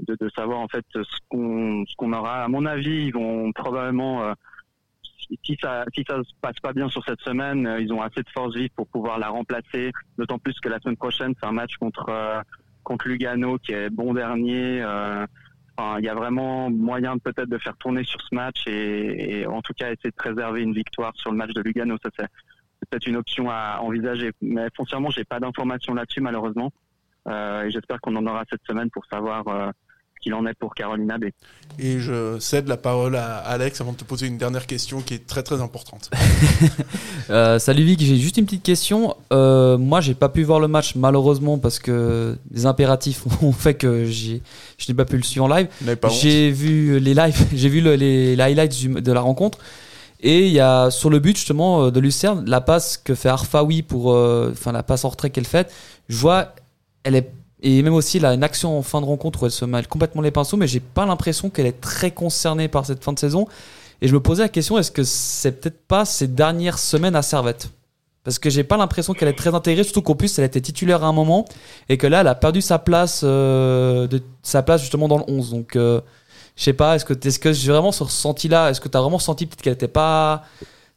de, 0.00 0.16
de, 0.18 0.28
savoir 0.30 0.58
en 0.58 0.68
fait 0.68 0.84
ce 0.92 1.18
qu'on 1.28 1.84
ce 1.86 1.94
qu'on 1.96 2.12
aura. 2.12 2.44
À 2.44 2.48
mon 2.48 2.66
avis, 2.66 3.06
ils 3.06 3.12
vont 3.14 3.52
probablement 3.52 4.24
euh, 4.24 4.34
si 5.42 5.56
ça 5.60 5.84
si 5.94 6.04
ça 6.06 6.22
se 6.22 6.32
passe 6.40 6.60
pas 6.60 6.72
bien 6.72 6.88
sur 6.88 7.02
cette 7.04 7.20
semaine, 7.20 7.76
ils 7.80 7.92
ont 7.92 8.02
assez 8.02 8.22
de 8.22 8.28
force 8.30 8.54
vive 8.54 8.70
pour 8.76 8.86
pouvoir 8.88 9.18
la 9.18 9.28
remplacer. 9.28 9.90
D'autant 10.18 10.38
plus 10.38 10.58
que 10.60 10.68
la 10.68 10.78
semaine 10.80 10.96
prochaine, 10.96 11.34
c'est 11.40 11.46
un 11.46 11.52
match 11.52 11.76
contre 11.78 12.10
contre 12.86 13.08
Lugano 13.08 13.58
qui 13.58 13.72
est 13.72 13.90
bon 13.90 14.14
dernier. 14.14 14.80
Euh, 14.80 15.26
il 15.98 16.04
y 16.04 16.08
a 16.08 16.14
vraiment 16.14 16.70
moyen 16.70 17.18
peut-être 17.18 17.50
de 17.50 17.58
faire 17.58 17.76
tourner 17.76 18.04
sur 18.04 18.20
ce 18.22 18.34
match 18.34 18.66
et, 18.66 19.44
en 19.46 19.60
tout 19.60 19.74
cas 19.74 19.92
essayer 19.92 20.10
de 20.10 20.16
préserver 20.16 20.62
une 20.62 20.72
victoire 20.72 21.12
sur 21.16 21.30
le 21.32 21.36
match 21.36 21.52
de 21.52 21.60
Lugano. 21.60 21.96
Ça 22.02 22.08
c'est 22.16 22.88
peut-être 22.88 23.06
une 23.06 23.16
option 23.16 23.50
à 23.50 23.80
envisager. 23.82 24.30
Mais 24.40 24.68
foncièrement, 24.74 25.10
j'ai 25.10 25.24
pas 25.24 25.40
d'informations 25.40 25.94
là-dessus 25.94 26.20
malheureusement. 26.20 26.70
Euh, 27.28 27.64
et 27.64 27.70
j'espère 27.70 28.00
qu'on 28.00 28.14
en 28.16 28.26
aura 28.26 28.44
cette 28.48 28.64
semaine 28.66 28.88
pour 28.90 29.04
savoir 29.06 29.46
euh, 29.48 29.70
qu'il 30.26 30.34
en 30.34 30.44
est 30.44 30.54
pour 30.54 30.74
Carolina 30.74 31.18
B. 31.18 31.26
Et 31.78 32.00
je 32.00 32.40
cède 32.40 32.66
la 32.66 32.76
parole 32.76 33.14
à 33.14 33.36
Alex 33.36 33.80
avant 33.80 33.92
de 33.92 33.96
te 33.96 34.02
poser 34.02 34.26
une 34.26 34.38
dernière 34.38 34.66
question 34.66 35.00
qui 35.00 35.14
est 35.14 35.24
très 35.24 35.44
très 35.44 35.60
importante. 35.60 36.10
euh, 37.30 37.60
salut 37.60 37.84
Vic, 37.84 38.00
j'ai 38.00 38.16
juste 38.16 38.36
une 38.36 38.44
petite 38.44 38.64
question. 38.64 39.14
Euh, 39.32 39.78
moi, 39.78 40.00
j'ai 40.00 40.14
pas 40.14 40.28
pu 40.28 40.42
voir 40.42 40.58
le 40.58 40.66
match 40.66 40.96
malheureusement 40.96 41.58
parce 41.58 41.78
que 41.78 42.36
les 42.50 42.66
impératifs 42.66 43.24
ont 43.42 43.52
fait 43.52 43.74
que 43.74 44.06
j'ai, 44.06 44.42
je 44.78 44.90
n'ai 44.90 44.96
pas 44.96 45.04
pu 45.04 45.16
le 45.16 45.22
suivre 45.22 45.44
en 45.44 45.48
live. 45.48 45.68
J'ai 46.20 46.50
vu 46.50 46.98
les 46.98 47.14
lives, 47.14 47.46
j'ai 47.54 47.68
vu 47.68 47.80
les, 47.80 48.40
highlights 48.40 48.88
de 48.88 49.12
la 49.12 49.20
rencontre. 49.20 49.58
Et 50.20 50.46
il 50.46 50.52
y 50.52 50.60
a 50.60 50.90
sur 50.90 51.08
le 51.08 51.20
but 51.20 51.36
justement 51.36 51.84
euh, 51.84 51.90
de 51.92 52.00
Lucerne, 52.00 52.44
la 52.48 52.60
passe 52.60 52.96
que 52.96 53.14
fait 53.14 53.28
Arfaoui 53.28 53.82
pour, 53.82 54.12
euh, 54.12 54.50
enfin 54.50 54.72
la 54.72 54.82
passe 54.82 55.04
en 55.04 55.10
retrait 55.10 55.30
qu'elle 55.30 55.46
fait, 55.46 55.72
je 56.08 56.16
vois, 56.16 56.54
elle 57.04 57.14
est 57.14 57.30
et 57.68 57.82
même 57.82 57.94
aussi, 57.94 58.20
là, 58.20 58.32
une 58.32 58.44
action 58.44 58.78
en 58.78 58.82
fin 58.82 59.00
de 59.00 59.06
rencontre 59.06 59.42
où 59.42 59.46
elle 59.46 59.50
se 59.50 59.64
mêle 59.64 59.88
complètement 59.88 60.22
les 60.22 60.30
pinceaux, 60.30 60.56
mais 60.56 60.68
j'ai 60.68 60.78
pas 60.78 61.04
l'impression 61.04 61.50
qu'elle 61.50 61.66
est 61.66 61.80
très 61.80 62.12
concernée 62.12 62.68
par 62.68 62.86
cette 62.86 63.02
fin 63.02 63.12
de 63.12 63.18
saison. 63.18 63.48
Et 64.00 64.06
je 64.06 64.14
me 64.14 64.20
posais 64.20 64.44
la 64.44 64.48
question, 64.48 64.78
est-ce 64.78 64.92
que 64.92 65.02
c'est 65.02 65.50
peut-être 65.50 65.84
pas 65.88 66.04
ses 66.04 66.28
dernières 66.28 66.78
semaines 66.78 67.16
à 67.16 67.22
Servette? 67.22 67.70
Parce 68.22 68.38
que 68.38 68.50
j'ai 68.50 68.62
pas 68.62 68.76
l'impression 68.76 69.14
qu'elle 69.14 69.26
est 69.26 69.36
très 69.36 69.52
intégrée, 69.52 69.82
surtout 69.82 70.02
qu'en 70.02 70.14
plus, 70.14 70.38
elle 70.38 70.44
était 70.44 70.60
titulaire 70.60 71.02
à 71.02 71.08
un 71.08 71.12
moment, 71.12 71.44
et 71.88 71.96
que 71.96 72.06
là, 72.06 72.20
elle 72.20 72.28
a 72.28 72.36
perdu 72.36 72.62
sa 72.62 72.78
place, 72.78 73.22
euh, 73.24 74.06
sa 74.44 74.62
place 74.62 74.82
justement 74.82 75.08
dans 75.08 75.18
le 75.18 75.24
11. 75.26 75.50
Donc, 75.50 75.74
euh, 75.74 76.00
je 76.54 76.62
sais 76.62 76.72
pas, 76.72 76.94
est-ce 76.94 77.04
que, 77.04 77.14
est-ce 77.14 77.40
que 77.40 77.52
j'ai 77.52 77.72
vraiment 77.72 77.90
ce 77.90 78.04
ressenti-là? 78.04 78.70
Est-ce 78.70 78.80
que 78.80 78.88
tu 78.88 78.96
as 78.96 79.00
vraiment 79.00 79.18
senti 79.18 79.44
peut-être 79.44 79.62
qu'elle 79.62 79.72
était 79.72 79.88
pas 79.88 80.44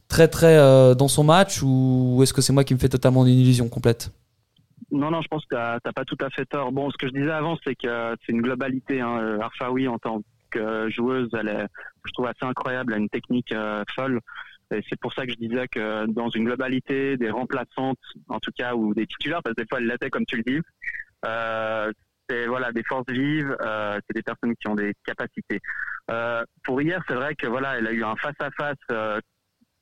très 0.06 0.28
très 0.28 0.56
euh, 0.56 0.94
dans 0.94 1.08
son 1.08 1.24
match, 1.24 1.62
ou 1.64 2.20
est-ce 2.22 2.32
que 2.32 2.42
c'est 2.42 2.52
moi 2.52 2.62
qui 2.62 2.74
me 2.74 2.78
fais 2.78 2.88
totalement 2.88 3.26
une 3.26 3.40
illusion 3.40 3.68
complète? 3.68 4.12
Non, 4.90 5.10
non, 5.10 5.22
je 5.22 5.28
pense 5.28 5.44
que 5.44 5.54
t'as 5.54 5.92
pas 5.92 6.04
tout 6.04 6.16
à 6.20 6.30
fait 6.30 6.46
tort. 6.46 6.72
Bon, 6.72 6.90
ce 6.90 6.96
que 6.96 7.06
je 7.06 7.12
disais 7.12 7.30
avant, 7.30 7.58
c'est 7.64 7.74
que 7.74 8.16
c'est 8.24 8.32
une 8.32 8.42
globalité. 8.42 9.00
Hein. 9.00 9.38
Arfaoui, 9.40 9.88
en 9.88 9.98
tant 9.98 10.22
que 10.50 10.90
joueuse, 10.90 11.28
elle 11.38 11.48
est, 11.48 11.66
je 12.04 12.12
trouve 12.12 12.26
assez 12.26 12.44
incroyable, 12.44 12.92
elle 12.92 13.00
a 13.00 13.02
une 13.02 13.08
technique 13.08 13.52
euh, 13.52 13.84
folle. 13.94 14.20
Et 14.72 14.82
c'est 14.88 14.98
pour 15.00 15.12
ça 15.12 15.26
que 15.26 15.32
je 15.32 15.36
disais 15.36 15.66
que 15.68 16.06
dans 16.06 16.28
une 16.28 16.44
globalité, 16.44 17.16
des 17.16 17.30
remplaçantes, 17.30 17.98
en 18.28 18.38
tout 18.38 18.52
cas, 18.56 18.74
ou 18.74 18.94
des 18.94 19.06
titulaires, 19.06 19.42
parce 19.42 19.54
que 19.54 19.62
des 19.62 19.66
fois, 19.68 19.78
elle 19.78 19.86
l'était, 19.86 20.10
comme 20.10 20.26
tu 20.26 20.36
le 20.36 20.42
dis, 20.44 20.60
euh, 21.26 21.92
c'est 22.28 22.46
voilà 22.46 22.70
des 22.72 22.84
forces 22.84 23.10
vives, 23.10 23.56
euh, 23.60 23.98
c'est 24.06 24.14
des 24.14 24.22
personnes 24.22 24.54
qui 24.56 24.68
ont 24.68 24.76
des 24.76 24.94
capacités. 25.04 25.60
Euh, 26.10 26.44
pour 26.64 26.80
hier, 26.80 27.02
c'est 27.08 27.14
vrai 27.14 27.34
que 27.34 27.48
voilà, 27.48 27.78
elle 27.78 27.86
a 27.88 27.92
eu 27.92 28.04
un 28.04 28.14
face 28.16 28.36
à 28.40 28.50
face 28.52 29.18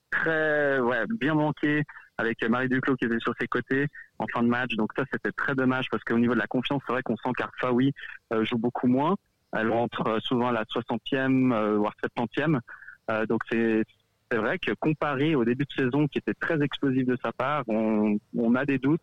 très 0.09 0.79
bien 1.19 1.35
manqué 1.35 1.83
avec 2.19 2.43
Marie 2.43 2.67
Duclos 2.67 2.97
qui 2.97 3.05
était 3.05 3.19
sur 3.19 3.33
ses 3.39 3.47
côtés 3.47 3.87
en 4.19 4.25
fin 4.27 4.43
de 4.43 4.49
match. 4.49 4.75
Donc 4.75 4.91
ça, 4.95 5.03
c'était 5.11 5.31
très 5.31 5.55
dommage 5.55 5.85
parce 5.89 6.03
qu'au 6.03 6.19
niveau 6.19 6.33
de 6.33 6.39
la 6.39 6.47
confiance, 6.47 6.81
c'est 6.85 6.91
vrai 6.91 7.01
qu'on 7.01 7.15
sent 7.15 7.31
qu'Arfaoui 7.37 7.93
euh, 8.33 8.43
joue 8.43 8.57
beaucoup 8.57 8.87
moins. 8.87 9.15
Elle 9.53 9.71
rentre 9.71 10.05
euh, 10.05 10.19
souvent 10.19 10.49
à 10.49 10.51
la 10.51 10.63
60e, 10.63 11.53
euh, 11.53 11.77
voire 11.77 11.93
70e. 12.03 12.59
Euh, 13.09 13.25
donc 13.25 13.41
c'est 13.49 13.85
vrai 14.33 14.59
que 14.59 14.73
comparé 14.73 15.33
au 15.33 15.45
début 15.45 15.65
de 15.65 15.83
saison 15.83 16.07
qui 16.07 16.17
était 16.17 16.33
très 16.33 16.61
explosif 16.61 17.05
de 17.05 17.17
sa 17.23 17.31
part, 17.31 17.63
on, 17.67 18.17
on 18.37 18.55
a 18.55 18.65
des 18.65 18.79
doutes. 18.79 19.01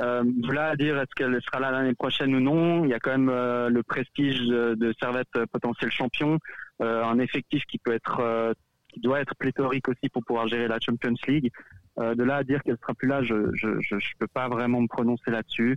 Euh, 0.00 0.24
voilà 0.42 0.70
à 0.70 0.76
dire 0.76 0.98
est-ce 0.98 1.14
qu'elle 1.14 1.40
sera 1.40 1.60
là 1.60 1.70
l'année 1.70 1.94
prochaine 1.94 2.34
ou 2.34 2.40
non? 2.40 2.84
Il 2.84 2.90
y 2.90 2.94
a 2.94 2.98
quand 2.98 3.16
même 3.16 3.30
le 3.30 3.82
prestige 3.84 4.40
de, 4.40 4.92
Servette 5.00 5.46
potentiel 5.52 5.92
champion, 5.92 6.40
un 6.80 7.18
effectif 7.20 7.62
qui 7.66 7.78
peut 7.78 7.92
être, 7.92 8.54
qui 8.94 9.00
doit 9.00 9.20
être 9.20 9.34
pléthorique 9.34 9.88
aussi 9.88 10.08
pour 10.08 10.24
pouvoir 10.24 10.48
gérer 10.48 10.68
la 10.68 10.78
Champions 10.80 11.14
League. 11.26 11.50
Euh, 11.98 12.14
de 12.14 12.24
là 12.24 12.36
à 12.36 12.44
dire 12.44 12.62
qu'elle 12.62 12.78
sera 12.80 12.94
plus 12.94 13.08
là, 13.08 13.22
je 13.22 13.34
je, 13.54 13.80
je, 13.80 13.98
je 13.98 14.08
peux 14.18 14.26
pas 14.26 14.48
vraiment 14.48 14.80
me 14.80 14.88
prononcer 14.88 15.30
là-dessus. 15.30 15.76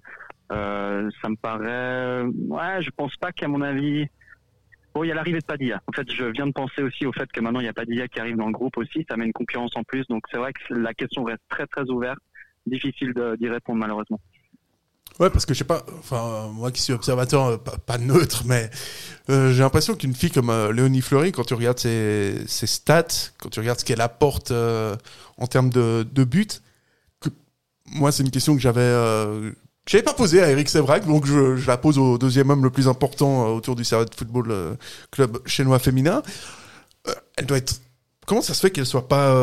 Euh, 0.51 1.09
ça 1.21 1.29
me 1.29 1.35
paraît, 1.35 2.23
ouais, 2.23 2.81
je 2.81 2.89
pense 2.91 3.15
pas 3.17 3.31
qu'à 3.31 3.47
mon 3.47 3.61
avis. 3.61 4.07
Bon, 4.93 5.03
il 5.03 5.09
y 5.09 5.11
a 5.11 5.15
l'arrivée 5.15 5.39
de 5.39 5.45
Padilla. 5.45 5.81
En 5.87 5.91
fait, 5.91 6.09
je 6.11 6.25
viens 6.25 6.47
de 6.47 6.53
penser 6.53 6.81
aussi 6.81 7.05
au 7.05 7.11
fait 7.11 7.31
que 7.31 7.39
maintenant 7.39 7.59
il 7.59 7.65
y 7.65 7.69
a 7.69 7.73
Padilla 7.73 8.07
qui 8.07 8.19
arrive 8.19 8.37
dans 8.37 8.47
le 8.47 8.53
groupe 8.53 8.77
aussi. 8.77 9.05
Ça 9.09 9.17
met 9.17 9.25
une 9.25 9.33
concurrence 9.33 9.75
en 9.75 9.83
plus. 9.83 10.07
Donc 10.07 10.23
c'est 10.31 10.37
vrai 10.37 10.53
que 10.53 10.73
la 10.73 10.93
question 10.93 11.23
reste 11.23 11.43
très 11.49 11.67
très 11.67 11.83
ouverte. 11.89 12.19
Difficile 12.65 13.13
d'y 13.39 13.49
répondre 13.49 13.79
malheureusement. 13.79 14.19
Ouais, 15.19 15.31
parce 15.31 15.47
que 15.47 15.53
je 15.55 15.59
sais 15.59 15.65
pas, 15.65 15.83
enfin, 15.97 16.51
moi 16.53 16.71
qui 16.71 16.79
suis 16.79 16.93
observateur, 16.93 17.45
euh, 17.45 17.57
pas, 17.57 17.97
neutre, 17.97 18.43
mais 18.45 18.69
euh, 19.29 19.51
j'ai 19.51 19.61
l'impression 19.63 19.95
qu'une 19.95 20.13
fille 20.13 20.29
comme 20.29 20.51
euh, 20.51 20.71
Léonie 20.71 21.01
Fleury, 21.01 21.31
quand 21.31 21.43
tu 21.43 21.55
regardes 21.55 21.79
ses, 21.79 22.45
stats, 22.47 23.31
quand 23.39 23.49
tu 23.49 23.59
regardes 23.59 23.79
ce 23.79 23.85
qu'elle 23.85 24.01
apporte 24.01 24.51
euh, 24.51 24.95
en 25.37 25.47
termes 25.47 25.71
de, 25.71 26.07
de 26.11 26.23
buts, 26.23 26.47
moi 27.87 28.11
c'est 28.11 28.21
une 28.21 28.31
question 28.31 28.53
que 28.53 28.61
j'avais 28.61 28.81
que 28.81 29.91
j'avais 29.91 30.03
pas 30.03 30.13
posée 30.13 30.43
à 30.43 30.51
Eric 30.51 30.67
Sevrac, 30.67 31.07
donc 31.07 31.25
je, 31.25 31.65
la 31.65 31.77
pose 31.77 31.97
au 31.97 32.17
deuxième 32.17 32.49
homme 32.49 32.63
le 32.63 32.69
plus 32.69 32.89
important 32.89 33.47
autour 33.55 33.75
du 33.77 33.85
Servette 33.85 34.13
Football 34.13 34.77
Club 35.09 35.39
chinois 35.47 35.79
féminin. 35.79 36.21
Elle 37.37 37.45
doit 37.45 37.57
être 37.57 37.81
Comment 38.25 38.41
ça 38.41 38.53
se 38.53 38.59
fait 38.59 38.71
qu'elle 38.71 38.85
soit 38.85 39.07
pas 39.07 39.33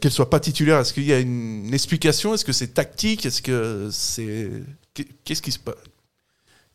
qu'elle 0.00 0.10
soit 0.10 0.30
pas 0.30 0.40
titulaire? 0.40 0.78
Est-ce 0.78 0.94
qu'il 0.94 1.04
y 1.04 1.12
a 1.12 1.18
une 1.18 1.74
explication? 1.74 2.32
Est-ce 2.32 2.46
que 2.46 2.52
c'est 2.52 2.68
tactique? 2.68 3.26
Est-ce 3.26 3.42
que 3.42 3.90
c'est 3.92 4.50
qu'est-ce 5.24 5.42
qui 5.42 5.52
se 5.52 5.58
passe 5.58 5.74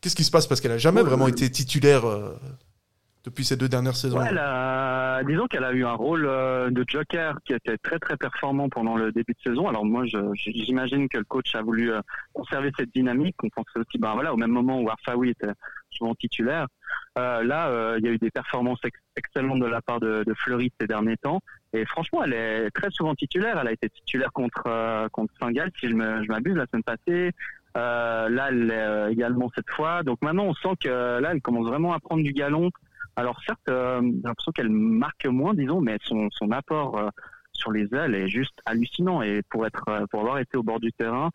Qu'est-ce 0.01 0.15
qui 0.15 0.23
se 0.23 0.31
passe? 0.31 0.45
Parce 0.47 0.61
qu'elle 0.61 0.71
a 0.71 0.77
jamais 0.77 1.01
Ouais, 1.01 1.07
vraiment 1.09 1.25
euh, 1.25 1.29
été 1.29 1.49
titulaire 1.49 2.05
euh, 2.05 2.35
depuis 3.23 3.43
ces 3.43 3.57
deux 3.57 3.67
dernières 3.69 3.95
saisons. 3.95 4.19
Ouais, 4.19 4.27
elle 4.29 4.37
a- 4.37 5.23
disons 5.23 5.47
qu'elle 5.47 5.63
a 5.63 5.71
eu 5.71 5.83
un 5.85 5.93
rôle 5.93 6.25
euh, 6.27 6.69
de 6.69 6.83
joker 6.87 7.37
qui 7.45 7.53
était 7.53 7.77
très 7.77 7.97
très 7.97 8.17
performant 8.17 8.69
pendant 8.69 8.97
le 8.97 9.11
début 9.11 9.33
de 9.33 9.49
saison. 9.49 9.67
Alors 9.67 9.83
moi, 9.85 10.03
j'imagine 10.35 11.09
que 11.09 11.17
le 11.17 11.23
coach 11.23 11.55
a 11.55 11.61
voulu 11.63 11.91
euh, 11.91 12.01
conserver 12.33 12.71
cette 12.77 12.91
dynamique. 12.93 13.35
On 13.43 13.49
pensait 13.49 13.79
aussi, 13.79 13.97
ben 13.97 14.13
voilà, 14.13 14.33
au 14.33 14.37
même 14.37 14.51
moment 14.51 14.79
où 14.81 14.89
Arfaoui 14.89 15.29
était 15.31 15.47
souvent 15.89 16.13
titulaire. 16.15 16.67
Là, 17.15 17.95
il 17.97 18.03
y 18.05 18.09
a 18.09 18.11
eu 18.11 18.17
des 18.17 18.29
performances 18.29 18.79
ex- 18.83 18.99
excellentes 19.15 19.61
de 19.61 19.65
la 19.65 19.81
part 19.81 20.01
de, 20.01 20.23
de 20.25 20.33
Fleury 20.33 20.71
ces 20.79 20.85
derniers 20.85 21.15
temps. 21.17 21.39
Et 21.71 21.85
franchement, 21.85 22.23
elle 22.23 22.33
est 22.33 22.69
très 22.71 22.91
souvent 22.91 23.15
titulaire. 23.15 23.57
Elle 23.59 23.69
a 23.69 23.71
été 23.71 23.89
titulaire 23.89 24.31
contre 24.33 24.63
contre 25.11 25.33
Saint-Gall, 25.39 25.71
si 25.79 25.87
je 25.89 25.93
me- 25.95 26.21
je 26.23 26.27
m'abuse, 26.27 26.55
la 26.55 26.65
semaine 26.67 26.83
passée. 26.83 27.31
Euh, 27.77 28.29
là, 28.29 28.47
elle 28.49 28.71
euh, 28.71 29.09
également 29.09 29.51
cette 29.53 29.69
fois. 29.69 30.03
Donc 30.03 30.21
maintenant, 30.21 30.45
on 30.45 30.53
sent 30.53 30.75
que 30.79 30.87
euh, 30.87 31.19
là, 31.19 31.31
elle 31.33 31.41
commence 31.41 31.67
vraiment 31.67 31.93
à 31.93 31.99
prendre 31.99 32.23
du 32.23 32.31
galon. 32.31 32.71
Alors 33.17 33.41
certes, 33.45 33.67
euh, 33.69 34.01
j'ai 34.01 34.21
l'impression 34.23 34.51
qu'elle 34.53 34.69
marque 34.69 35.25
moins, 35.25 35.53
disons, 35.53 35.81
mais 35.81 35.97
son, 36.01 36.29
son 36.31 36.51
apport 36.51 36.97
euh, 36.97 37.09
sur 37.51 37.71
les 37.71 37.93
ailes 37.93 38.15
est 38.15 38.27
juste 38.29 38.57
hallucinant. 38.65 39.21
Et 39.21 39.41
pour 39.49 39.65
être, 39.65 39.83
euh, 39.89 40.05
pour 40.09 40.21
avoir 40.21 40.39
été 40.39 40.57
au 40.57 40.63
bord 40.63 40.79
du 40.79 40.91
terrain, 40.93 41.29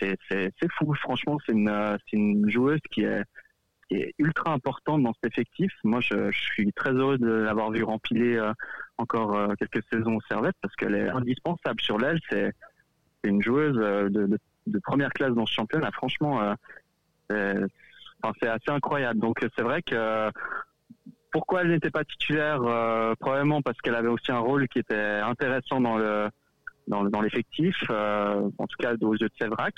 c'est 0.00 0.16
fou. 0.78 0.94
Franchement, 0.94 1.38
c'est 1.44 1.52
une, 1.52 1.98
une 2.12 2.50
joueuse 2.50 2.80
qui 2.90 3.02
est, 3.02 3.22
qui 3.88 3.96
est 3.96 4.14
ultra 4.18 4.52
importante 4.52 5.02
dans 5.02 5.12
cet 5.14 5.32
effectif. 5.32 5.72
Moi, 5.84 6.00
je, 6.00 6.30
je 6.30 6.38
suis 6.38 6.72
très 6.72 6.92
heureux 6.92 7.18
de 7.18 7.30
l'avoir 7.30 7.70
vu 7.70 7.84
rempiler 7.84 8.40
encore 8.98 9.54
quelques 9.56 9.84
saisons 9.92 10.16
au 10.16 10.20
Servette 10.22 10.56
parce 10.60 10.74
qu'elle 10.74 10.96
est 10.96 11.08
indispensable 11.10 11.80
sur 11.80 11.98
l'aile. 11.98 12.18
C'est 12.28 12.52
c'est 13.22 13.30
une 13.30 13.42
joueuse 13.42 13.76
de, 13.76 14.26
de, 14.26 14.38
de 14.70 14.78
première 14.78 15.10
classe 15.12 15.32
dans 15.34 15.46
ce 15.46 15.54
championnat. 15.54 15.90
Franchement, 15.92 16.40
euh, 16.42 16.54
c'est 17.28 17.54
enfin, 18.22 18.34
c'est 18.40 18.48
assez 18.48 18.70
incroyable. 18.70 19.20
Donc 19.20 19.38
c'est 19.56 19.62
vrai 19.62 19.82
que 19.82 20.30
pourquoi 21.32 21.62
elle 21.62 21.70
n'était 21.70 21.90
pas 21.90 22.04
titulaire 22.04 22.60
euh, 22.62 23.14
Probablement 23.20 23.62
parce 23.62 23.78
qu'elle 23.80 23.94
avait 23.94 24.08
aussi 24.08 24.32
un 24.32 24.38
rôle 24.38 24.66
qui 24.68 24.78
était 24.80 25.20
intéressant 25.22 25.80
dans 25.80 25.96
le 25.96 26.28
dans, 26.88 27.02
le- 27.02 27.10
dans 27.10 27.20
l'effectif, 27.20 27.76
euh, 27.90 28.48
en 28.58 28.66
tout 28.66 28.76
cas 28.78 28.94
aux 29.00 29.12
yeux 29.14 29.28
de 29.28 29.34
Sévrac. 29.40 29.74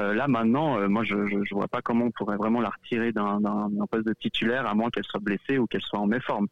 Euh, 0.00 0.14
là 0.14 0.26
maintenant, 0.28 0.78
euh, 0.80 0.88
moi 0.88 1.04
je, 1.04 1.14
je 1.28 1.36
je 1.44 1.54
vois 1.54 1.68
pas 1.68 1.80
comment 1.82 2.06
on 2.06 2.10
pourrait 2.10 2.36
vraiment 2.36 2.60
la 2.60 2.70
retirer 2.70 3.12
d'un 3.12 3.38
poste 3.90 4.06
de 4.06 4.14
titulaire 4.14 4.66
à 4.66 4.74
moins 4.74 4.90
qu'elle 4.90 5.04
soit 5.04 5.20
blessée 5.20 5.58
ou 5.58 5.66
qu'elle 5.66 5.82
soit 5.82 5.98
en 6.00 6.06
méforme. 6.06 6.46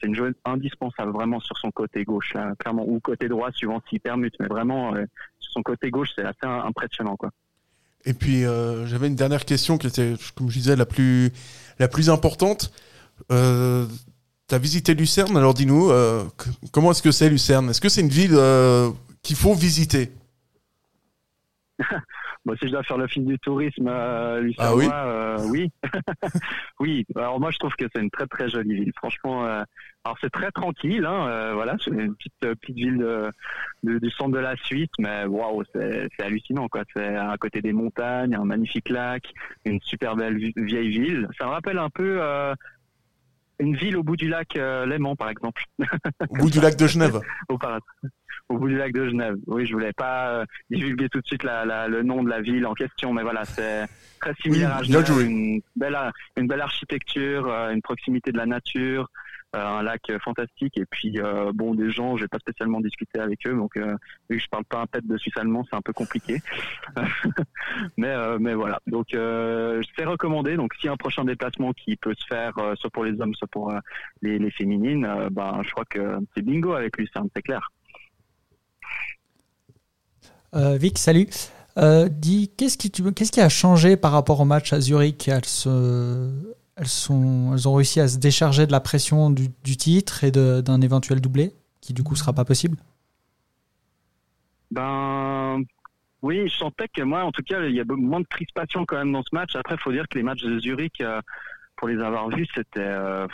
C'est 0.00 0.06
une 0.06 0.14
joueuse 0.14 0.34
indispensable 0.44 1.12
vraiment 1.12 1.40
sur 1.40 1.56
son 1.58 1.70
côté 1.70 2.04
gauche, 2.04 2.34
là, 2.34 2.52
clairement, 2.58 2.84
ou 2.86 3.00
côté 3.00 3.28
droit 3.28 3.50
suivant 3.52 3.82
s'il 3.88 4.00
permute, 4.00 4.34
mais 4.40 4.46
vraiment 4.46 4.94
euh, 4.94 5.04
sur 5.38 5.52
son 5.52 5.62
côté 5.62 5.90
gauche 5.90 6.10
c'est 6.16 6.24
assez 6.24 6.44
im- 6.44 6.64
impressionnant 6.66 7.16
quoi. 7.16 7.30
Et 8.04 8.12
puis 8.14 8.44
euh, 8.44 8.86
j'avais 8.86 9.06
une 9.06 9.14
dernière 9.16 9.44
question 9.44 9.78
qui 9.78 9.86
était, 9.86 10.14
comme 10.34 10.50
je 10.50 10.58
disais, 10.58 10.76
la 10.76 10.86
plus 10.86 11.32
la 11.78 11.88
plus 11.88 12.10
importante. 12.10 12.72
Euh, 13.32 13.86
T'as 14.46 14.58
visité 14.58 14.92
Lucerne, 14.94 15.34
alors 15.38 15.54
dis-nous, 15.54 15.90
euh, 15.90 16.22
comment 16.70 16.90
est-ce 16.90 17.02
que 17.02 17.10
c'est 17.12 17.30
Lucerne? 17.30 17.70
Est-ce 17.70 17.80
que 17.80 17.88
c'est 17.88 18.02
une 18.02 18.08
ville 18.08 18.38
qu'il 19.22 19.36
faut 19.36 19.54
visiter? 19.54 20.12
Bon, 22.44 22.54
si 22.60 22.66
je 22.66 22.72
dois 22.72 22.82
faire 22.82 22.98
le 22.98 23.06
film 23.06 23.24
du 23.24 23.38
tourisme, 23.38 23.88
euh, 23.88 24.40
Lucernois, 24.40 24.84
Ah 24.92 25.06
oui 25.06 25.08
euh, 25.10 25.38
oui. 25.48 25.72
oui. 26.80 27.06
Alors 27.16 27.40
moi, 27.40 27.50
je 27.50 27.58
trouve 27.58 27.74
que 27.74 27.86
c'est 27.94 28.02
une 28.02 28.10
très 28.10 28.26
très 28.26 28.48
jolie 28.48 28.74
ville. 28.74 28.92
Franchement, 28.96 29.46
euh, 29.46 29.62
alors 30.04 30.18
c'est 30.20 30.30
très 30.30 30.50
tranquille. 30.50 31.06
Hein, 31.06 31.26
euh, 31.28 31.52
voilà, 31.54 31.76
c'est 31.82 31.90
une 31.90 32.14
petite 32.14 32.32
euh, 32.44 32.54
petite 32.54 32.76
ville 32.76 32.98
de, 32.98 33.30
de- 33.82 33.98
du 33.98 34.10
centre 34.10 34.32
de 34.32 34.38
la 34.40 34.56
Suisse, 34.56 34.90
mais 34.98 35.24
waouh, 35.24 35.62
c'est 35.74 36.08
c'est 36.16 36.24
hallucinant 36.24 36.68
quoi. 36.68 36.82
C'est 36.94 37.16
à 37.16 37.34
côté 37.38 37.62
des 37.62 37.72
montagnes, 37.72 38.34
un 38.34 38.44
magnifique 38.44 38.90
lac, 38.90 39.22
une 39.64 39.80
super 39.80 40.14
belle 40.14 40.36
vi- 40.36 40.52
vieille 40.56 40.90
ville. 40.90 41.28
Ça 41.38 41.46
me 41.46 41.50
rappelle 41.50 41.78
un 41.78 41.88
peu. 41.90 42.20
Une 43.60 43.76
ville 43.76 43.96
au 43.96 44.02
bout 44.02 44.16
du 44.16 44.28
lac 44.28 44.56
euh, 44.56 44.86
Léman, 44.86 45.16
par 45.16 45.28
exemple. 45.30 45.62
Au 46.28 46.36
bout 46.36 46.50
du 46.50 46.60
lac 46.60 46.76
de 46.76 46.86
Genève. 46.86 47.20
au, 47.48 47.58
au 48.48 48.58
bout 48.58 48.68
du 48.68 48.76
lac 48.76 48.92
de 48.92 49.08
Genève. 49.08 49.36
Oui, 49.46 49.66
je 49.66 49.72
voulais 49.72 49.92
pas 49.92 50.28
euh, 50.30 50.44
divulguer 50.70 51.08
tout 51.08 51.20
de 51.20 51.26
suite 51.26 51.42
la, 51.44 51.64
la- 51.64 51.88
le 51.88 52.02
nom 52.02 52.22
de 52.22 52.28
la 52.30 52.40
ville 52.40 52.66
en 52.66 52.74
question, 52.74 53.12
mais 53.12 53.22
voilà, 53.22 53.44
c'est 53.44 53.86
très 54.20 54.34
similaire 54.42 54.78
Oui, 54.82 54.96
à 54.96 55.02
Genève. 55.02 55.20
Une 55.30 55.60
belle, 55.76 55.98
une 56.36 56.46
belle 56.46 56.60
architecture, 56.60 57.46
euh, 57.48 57.72
une 57.72 57.82
proximité 57.82 58.32
de 58.32 58.38
la 58.38 58.46
nature, 58.46 59.08
un 59.54 59.82
lac 59.82 60.02
euh, 60.10 60.18
fantastique, 60.18 60.76
et 60.76 60.84
puis 60.86 61.18
euh, 61.18 61.52
bon, 61.54 61.74
des 61.74 61.90
gens, 61.90 62.16
j'ai 62.16 62.28
pas 62.28 62.38
spécialement 62.38 62.80
discuté 62.80 63.18
avec 63.18 63.46
eux, 63.46 63.54
donc 63.54 63.76
euh, 63.76 63.96
vu 64.28 64.36
que 64.36 64.42
je 64.42 64.48
parle 64.48 64.64
pas 64.64 64.80
un 64.80 64.86
pet 64.86 65.06
de 65.06 65.16
suisse 65.16 65.36
allemand, 65.36 65.64
c'est 65.68 65.76
un 65.76 65.82
peu 65.82 65.92
compliqué. 65.92 66.42
mais 67.96 68.08
euh, 68.08 68.38
mais 68.40 68.54
voilà, 68.54 68.80
donc 68.86 69.14
euh, 69.14 69.82
c'est 69.96 70.04
recommandé. 70.04 70.56
Donc 70.56 70.74
si 70.80 70.88
un 70.88 70.96
prochain 70.96 71.24
déplacement 71.24 71.72
qui 71.72 71.96
peut 71.96 72.14
se 72.16 72.26
faire, 72.26 72.56
euh, 72.58 72.74
soit 72.76 72.90
pour 72.90 73.04
les 73.04 73.20
hommes, 73.20 73.34
soit 73.34 73.48
pour 73.48 73.72
euh, 73.72 73.78
les, 74.22 74.50
féminines, 74.50 75.04
euh, 75.04 75.28
ben 75.30 75.60
je 75.64 75.70
crois 75.70 75.84
que 75.84 76.18
c'est 76.34 76.42
bingo 76.42 76.72
avec 76.72 76.96
Lucerne, 76.96 77.28
c'est 77.34 77.42
clair. 77.42 77.70
Euh, 80.54 80.76
Vic, 80.76 80.98
salut. 80.98 81.28
Euh, 81.76 82.08
dis, 82.08 82.52
qu'est-ce 82.56 82.78
qui, 82.78 82.90
qui 82.90 83.40
a 83.40 83.48
changé 83.48 83.96
par 83.96 84.12
rapport 84.12 84.40
au 84.40 84.44
match 84.44 84.72
à 84.72 84.80
Zurich? 84.80 85.28
Elles, 86.76 86.86
sont, 86.86 87.52
elles 87.52 87.68
ont 87.68 87.74
réussi 87.74 88.00
à 88.00 88.08
se 88.08 88.18
décharger 88.18 88.66
de 88.66 88.72
la 88.72 88.80
pression 88.80 89.30
du, 89.30 89.48
du 89.62 89.76
titre 89.76 90.24
et 90.24 90.30
d'un 90.30 90.80
éventuel 90.80 91.20
doublé, 91.20 91.52
qui 91.80 91.92
du 91.92 92.02
coup 92.02 92.16
sera 92.16 92.32
pas 92.32 92.44
possible 92.44 92.76
Ben 94.70 95.62
oui, 96.22 96.48
je 96.48 96.56
sentais 96.56 96.88
que 96.88 97.02
moi, 97.02 97.22
en 97.22 97.32
tout 97.32 97.42
cas, 97.42 97.62
il 97.64 97.74
y 97.74 97.80
a 97.80 97.84
moins 97.86 98.20
de 98.20 98.26
crispation 98.26 98.86
quand 98.86 98.96
même 98.96 99.12
dans 99.12 99.22
ce 99.22 99.34
match. 99.34 99.54
Après, 99.56 99.74
il 99.74 99.80
faut 99.80 99.92
dire 99.92 100.08
que 100.08 100.16
les 100.16 100.24
matchs 100.24 100.42
de 100.42 100.58
Zurich, 100.58 101.00
euh, 101.02 101.20
pour 101.76 101.86
les 101.86 102.00
avoir 102.00 102.30
vus, 102.30 102.46
c'était 102.54 102.80
euh, 102.80 103.26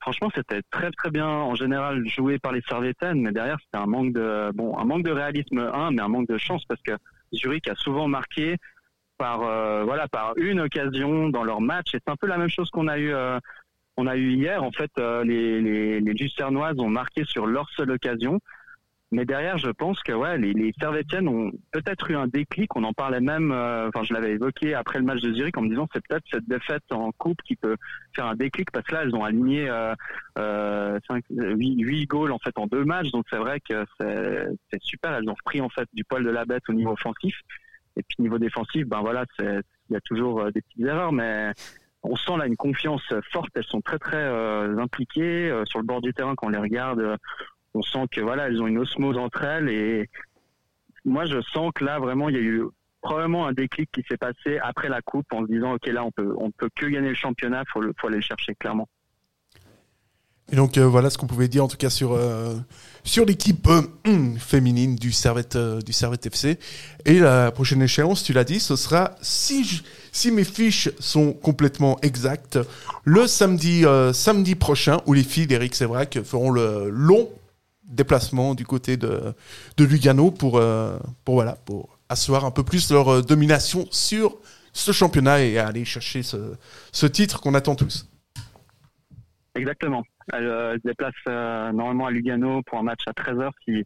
franchement, 0.00 0.30
c'était 0.34 0.62
très 0.70 0.90
très 0.90 1.10
bien 1.10 1.26
en 1.26 1.54
général 1.54 2.06
joué 2.08 2.38
par 2.38 2.52
les 2.52 2.62
Servétaines, 2.62 3.20
mais 3.20 3.32
derrière, 3.32 3.58
c'était 3.60 3.82
un 3.82 3.86
manque 3.86 4.14
de 4.14 4.50
bon, 4.54 4.78
un 4.78 4.84
manque 4.84 5.02
de 5.02 5.10
réalisme 5.10 5.58
un, 5.58 5.90
mais 5.90 6.00
un 6.02 6.08
manque 6.08 6.28
de 6.28 6.38
chance 6.38 6.64
parce 6.66 6.80
que 6.82 6.92
Zurich 7.34 7.68
a 7.68 7.74
souvent 7.74 8.08
marqué 8.08 8.56
par 9.18 9.42
euh, 9.42 9.84
voilà 9.84 10.08
par 10.08 10.34
une 10.36 10.60
occasion 10.60 11.28
dans 11.28 11.44
leur 11.44 11.60
match 11.60 11.94
et 11.94 11.98
c'est 12.04 12.12
un 12.12 12.16
peu 12.16 12.26
la 12.26 12.38
même 12.38 12.48
chose 12.48 12.70
qu'on 12.70 12.88
a 12.88 12.98
eu 12.98 13.12
euh, 13.12 13.38
on 13.96 14.06
a 14.06 14.16
eu 14.16 14.32
hier 14.32 14.62
en 14.62 14.72
fait 14.72 14.90
euh, 14.98 15.24
les 15.24 15.60
les, 15.60 16.00
les 16.00 16.12
Lucernoises 16.12 16.78
ont 16.78 16.88
marqué 16.88 17.24
sur 17.24 17.46
leur 17.46 17.68
seule 17.76 17.90
occasion 17.92 18.40
mais 19.14 19.24
derrière, 19.24 19.58
je 19.58 19.70
pense 19.70 20.00
que 20.00 20.12
ouais, 20.12 20.38
les, 20.38 20.52
les 20.52 20.72
Servétiennes 20.80 21.28
ont 21.28 21.52
peut-être 21.70 22.10
eu 22.10 22.16
un 22.16 22.26
déclic. 22.26 22.74
On 22.74 22.82
en 22.82 22.92
parlait 22.92 23.20
même, 23.20 23.52
euh, 23.52 23.88
enfin, 23.88 24.02
je 24.02 24.12
l'avais 24.12 24.32
évoqué 24.32 24.74
après 24.74 24.98
le 24.98 25.04
match 25.04 25.20
de 25.20 25.32
Zurich 25.32 25.56
en 25.56 25.62
me 25.62 25.68
disant 25.68 25.86
c'est 25.92 26.04
peut-être 26.04 26.24
cette 26.32 26.48
défaite 26.48 26.82
en 26.90 27.12
coupe 27.12 27.40
qui 27.42 27.54
peut 27.54 27.76
faire 28.16 28.26
un 28.26 28.34
déclic 28.34 28.72
parce 28.72 28.84
que 28.86 28.94
là, 28.94 29.02
elles 29.02 29.14
ont 29.14 29.22
aligné 29.22 29.70
euh, 29.70 29.94
euh, 30.38 30.98
5, 31.06 31.22
8, 31.30 31.80
8 31.80 32.06
goals 32.06 32.32
en 32.32 32.40
fait 32.40 32.58
en 32.58 32.66
deux 32.66 32.84
matchs. 32.84 33.12
Donc 33.12 33.24
c'est 33.30 33.38
vrai 33.38 33.60
que 33.60 33.84
c'est 34.00 34.82
super. 34.82 35.14
Elles 35.14 35.28
ont 35.28 35.34
repris 35.34 35.60
en 35.60 35.68
fait 35.68 35.88
du 35.92 36.02
poil 36.02 36.24
de 36.24 36.30
la 36.30 36.44
bête 36.44 36.64
au 36.68 36.72
niveau 36.72 36.90
offensif. 36.90 37.36
Et 37.96 38.02
puis 38.02 38.16
niveau 38.18 38.38
défensif, 38.38 38.86
ben 38.86 39.00
voilà, 39.00 39.24
il 39.38 39.62
y 39.90 39.96
a 39.96 40.00
toujours 40.00 40.40
euh, 40.40 40.50
des 40.50 40.62
petites 40.62 40.84
erreurs, 40.84 41.12
mais 41.12 41.52
on 42.02 42.16
sent 42.16 42.36
là 42.36 42.46
une 42.46 42.56
confiance 42.56 43.02
forte. 43.32 43.50
Elles 43.54 43.64
sont 43.64 43.80
très 43.80 43.98
très 43.98 44.16
euh, 44.22 44.76
impliquées 44.78 45.50
euh, 45.50 45.64
sur 45.66 45.78
le 45.78 45.86
bord 45.86 46.00
du 46.02 46.12
terrain 46.12 46.34
quand 46.34 46.48
on 46.48 46.50
les 46.50 46.58
regarde. 46.58 47.16
on 47.74 47.82
sent 47.82 48.06
que 48.10 48.20
voilà, 48.20 48.48
elles 48.48 48.60
ont 48.60 48.66
une 48.66 48.78
osmose 48.78 49.16
entre 49.18 49.42
elles 49.44 49.68
et 49.68 50.08
moi 51.04 51.24
je 51.26 51.40
sens 51.42 51.70
que 51.74 51.84
là 51.84 51.98
vraiment 51.98 52.28
il 52.30 52.34
y 52.36 52.38
a 52.38 52.42
eu 52.42 52.62
probablement 53.02 53.46
un 53.46 53.52
déclic 53.52 53.90
qui 53.92 54.02
s'est 54.08 54.16
passé 54.16 54.58
après 54.62 54.88
la 54.88 55.02
coupe 55.02 55.30
en 55.32 55.42
se 55.42 55.52
disant 55.52 55.74
ok 55.74 55.86
là 55.88 56.02
on 56.04 56.10
peut 56.10 56.34
on 56.38 56.50
peut 56.50 56.70
que 56.74 56.86
gagner 56.86 57.10
le 57.10 57.14
championnat, 57.14 57.64
faut 57.72 57.80
le- 57.80 57.92
faut 57.98 58.06
aller 58.08 58.16
le 58.16 58.22
chercher 58.22 58.54
clairement. 58.54 58.88
Et 60.52 60.56
donc 60.56 60.76
euh, 60.76 60.86
voilà 60.86 61.08
ce 61.08 61.16
qu'on 61.16 61.26
pouvait 61.26 61.48
dire 61.48 61.64
en 61.64 61.68
tout 61.68 61.78
cas 61.78 61.88
sur 61.88 62.12
euh, 62.12 62.54
sur 63.02 63.24
l'équipe 63.24 63.66
euh, 63.68 63.82
féminine 64.38 64.94
du 64.94 65.10
Servette 65.10 65.56
du 65.56 65.92
Servette 65.92 66.26
FC. 66.26 66.58
Et 67.06 67.18
la 67.18 67.50
prochaine 67.50 67.80
échéance, 67.82 68.22
tu 68.22 68.32
l'as 68.34 68.44
dit, 68.44 68.60
ce 68.60 68.76
sera 68.76 69.16
si 69.22 69.64
je- 69.64 69.82
si 70.12 70.30
mes 70.30 70.44
fiches 70.44 70.90
sont 71.00 71.32
complètement 71.32 71.98
exactes, 72.02 72.58
le 73.04 73.26
samedi 73.26 73.84
samedi 74.12 74.54
prochain 74.54 75.00
où 75.06 75.12
les 75.14 75.24
filles 75.24 75.46
d'Eric 75.46 75.74
Sévrac 75.74 76.20
feront 76.22 76.50
le 76.50 76.88
long 76.90 77.30
déplacement 77.88 78.54
du 78.54 78.64
côté 78.66 78.96
de 78.96 79.34
de 79.76 79.84
Lugano 79.84 80.30
pour 80.30 80.60
pour 81.24 81.34
voilà 81.34 81.52
pour 81.64 81.98
asseoir 82.10 82.44
un 82.44 82.50
peu 82.50 82.62
plus 82.62 82.90
leur 82.90 83.24
domination 83.24 83.88
sur 83.90 84.36
ce 84.74 84.92
championnat 84.92 85.40
et 85.42 85.58
aller 85.58 85.84
chercher 85.84 86.22
ce, 86.22 86.36
ce 86.92 87.06
titre 87.06 87.40
qu'on 87.40 87.54
attend 87.54 87.74
tous. 87.76 88.06
Exactement. 89.54 90.02
Elle 90.32 90.46
euh, 90.46 90.74
se 90.74 90.88
déplace 90.88 91.14
euh, 91.28 91.70
normalement 91.72 92.06
à 92.06 92.10
Lugano 92.10 92.62
pour 92.62 92.78
un 92.78 92.82
match 92.82 93.02
à 93.06 93.12
13h 93.12 93.50
si, 93.64 93.84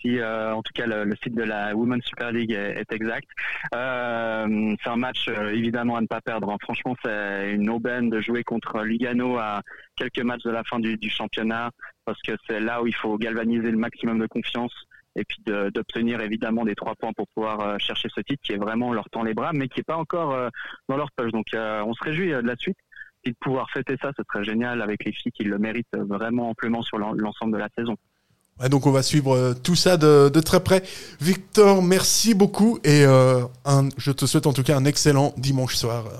si 0.00 0.18
euh, 0.18 0.54
en 0.54 0.62
tout 0.62 0.72
cas 0.74 0.86
le, 0.86 1.04
le 1.04 1.14
site 1.22 1.34
de 1.34 1.42
la 1.42 1.74
Women's 1.76 2.04
Super 2.06 2.32
League 2.32 2.52
est, 2.52 2.80
est 2.80 2.92
exact. 2.92 3.28
Euh, 3.74 4.74
c'est 4.82 4.88
un 4.90 4.96
match 4.96 5.26
euh, 5.28 5.50
évidemment 5.50 5.96
à 5.96 6.00
ne 6.00 6.06
pas 6.06 6.22
perdre. 6.22 6.50
hein. 6.50 6.56
Franchement, 6.62 6.96
c'est 7.04 7.52
une 7.52 7.68
aubaine 7.68 8.08
de 8.08 8.20
jouer 8.20 8.42
contre 8.42 8.80
Lugano 8.82 9.36
à 9.36 9.60
quelques 9.96 10.22
matchs 10.22 10.44
de 10.44 10.50
la 10.50 10.64
fin 10.64 10.78
du, 10.80 10.96
du 10.96 11.10
championnat 11.10 11.70
parce 12.06 12.20
que 12.22 12.32
c'est 12.48 12.60
là 12.60 12.82
où 12.82 12.86
il 12.86 12.94
faut 12.94 13.18
galvaniser 13.18 13.70
le 13.70 13.76
maximum 13.78 14.18
de 14.18 14.26
confiance 14.26 14.72
et 15.14 15.24
puis 15.24 15.42
d'obtenir 15.46 16.22
évidemment 16.22 16.64
des 16.64 16.74
trois 16.74 16.94
points 16.94 17.12
pour 17.12 17.26
pouvoir 17.34 17.60
euh, 17.60 17.76
chercher 17.78 18.08
ce 18.14 18.22
titre 18.22 18.42
qui 18.42 18.54
est 18.54 18.56
vraiment 18.56 18.94
leur 18.94 19.10
tend 19.10 19.22
les 19.22 19.34
bras 19.34 19.50
mais 19.52 19.68
qui 19.68 19.80
est 19.80 19.84
pas 19.86 19.98
encore 19.98 20.32
euh, 20.32 20.48
dans 20.88 20.96
leur 20.96 21.10
poche. 21.12 21.32
Donc 21.32 21.48
euh, 21.54 21.82
on 21.84 21.92
se 21.92 22.02
réjouit 22.02 22.32
euh, 22.32 22.40
de 22.40 22.46
la 22.46 22.56
suite 22.56 22.78
et 23.24 23.30
de 23.30 23.36
pouvoir 23.40 23.70
fêter 23.70 23.96
ça, 24.00 24.10
ce 24.16 24.22
serait 24.30 24.44
génial 24.44 24.82
avec 24.82 25.04
les 25.04 25.12
filles 25.12 25.32
qui 25.32 25.44
le 25.44 25.58
méritent 25.58 25.86
vraiment 25.96 26.50
amplement 26.50 26.82
sur 26.82 26.98
l'en- 26.98 27.12
l'ensemble 27.12 27.52
de 27.52 27.58
la 27.58 27.68
saison. 27.76 27.96
Ouais, 28.60 28.68
donc 28.68 28.86
on 28.86 28.90
va 28.92 29.02
suivre 29.02 29.34
euh, 29.34 29.54
tout 29.54 29.74
ça 29.76 29.96
de, 29.96 30.28
de 30.28 30.40
très 30.40 30.62
près. 30.62 30.82
Victor, 31.20 31.82
merci 31.82 32.34
beaucoup 32.34 32.78
et 32.84 33.04
euh, 33.04 33.42
un- 33.64 33.88
je 33.96 34.12
te 34.12 34.26
souhaite 34.26 34.46
en 34.46 34.52
tout 34.52 34.62
cas 34.62 34.76
un 34.76 34.84
excellent 34.84 35.32
dimanche 35.36 35.74
soir. 35.76 36.06
euh. 36.06 36.10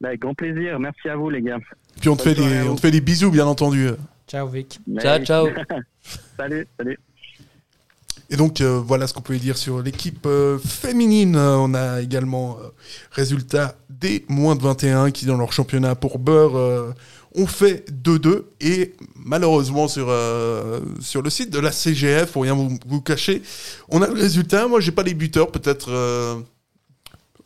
Bah, 0.00 0.08
avec 0.08 0.20
grand 0.20 0.34
plaisir, 0.34 0.78
merci 0.80 1.08
à 1.08 1.16
vous 1.16 1.30
les 1.30 1.42
gars. 1.42 1.58
Puis 2.00 2.08
on 2.08 2.16
te, 2.16 2.22
fait 2.22 2.34
des, 2.34 2.60
on 2.68 2.74
te 2.74 2.80
fait 2.80 2.90
des 2.90 3.00
bisous 3.00 3.30
bien 3.30 3.46
entendu. 3.46 3.88
Ciao 4.26 4.48
Vic. 4.48 4.80
Ciao, 4.98 5.24
ciao. 5.24 5.48
salut, 6.36 6.66
salut. 6.78 6.98
Et 8.30 8.36
donc 8.36 8.60
euh, 8.60 8.80
voilà 8.84 9.06
ce 9.06 9.14
qu'on 9.14 9.20
pouvait 9.20 9.38
dire 9.38 9.56
sur 9.56 9.82
l'équipe 9.82 10.26
euh, 10.26 10.58
féminine. 10.58 11.36
Euh, 11.36 11.56
on 11.56 11.74
a 11.74 12.00
également 12.00 12.58
résultat 13.12 13.76
des 13.88 14.24
moins 14.28 14.56
de 14.56 14.62
21 14.62 15.10
qui 15.10 15.26
dans 15.26 15.36
leur 15.36 15.52
championnat 15.52 15.94
pour 15.94 16.18
Beurre 16.18 16.94
ont 17.34 17.46
fait 17.46 17.84
2-2 17.90 18.44
et 18.60 18.94
malheureusement 19.14 19.88
sur 19.88 20.12
sur 21.00 21.22
le 21.22 21.30
site 21.30 21.50
de 21.50 21.58
la 21.58 21.70
CGF 21.70 22.32
pour 22.32 22.42
rien 22.42 22.54
vous, 22.54 23.00
cacher, 23.00 23.42
on 23.88 24.02
a 24.02 24.06
le 24.06 24.14
résultat. 24.14 24.66
Moi 24.66 24.80
j'ai 24.80 24.92
pas 24.92 25.02
les 25.02 25.14
buteurs 25.14 25.52
peut-être. 25.52 25.90
euh, 25.90 26.36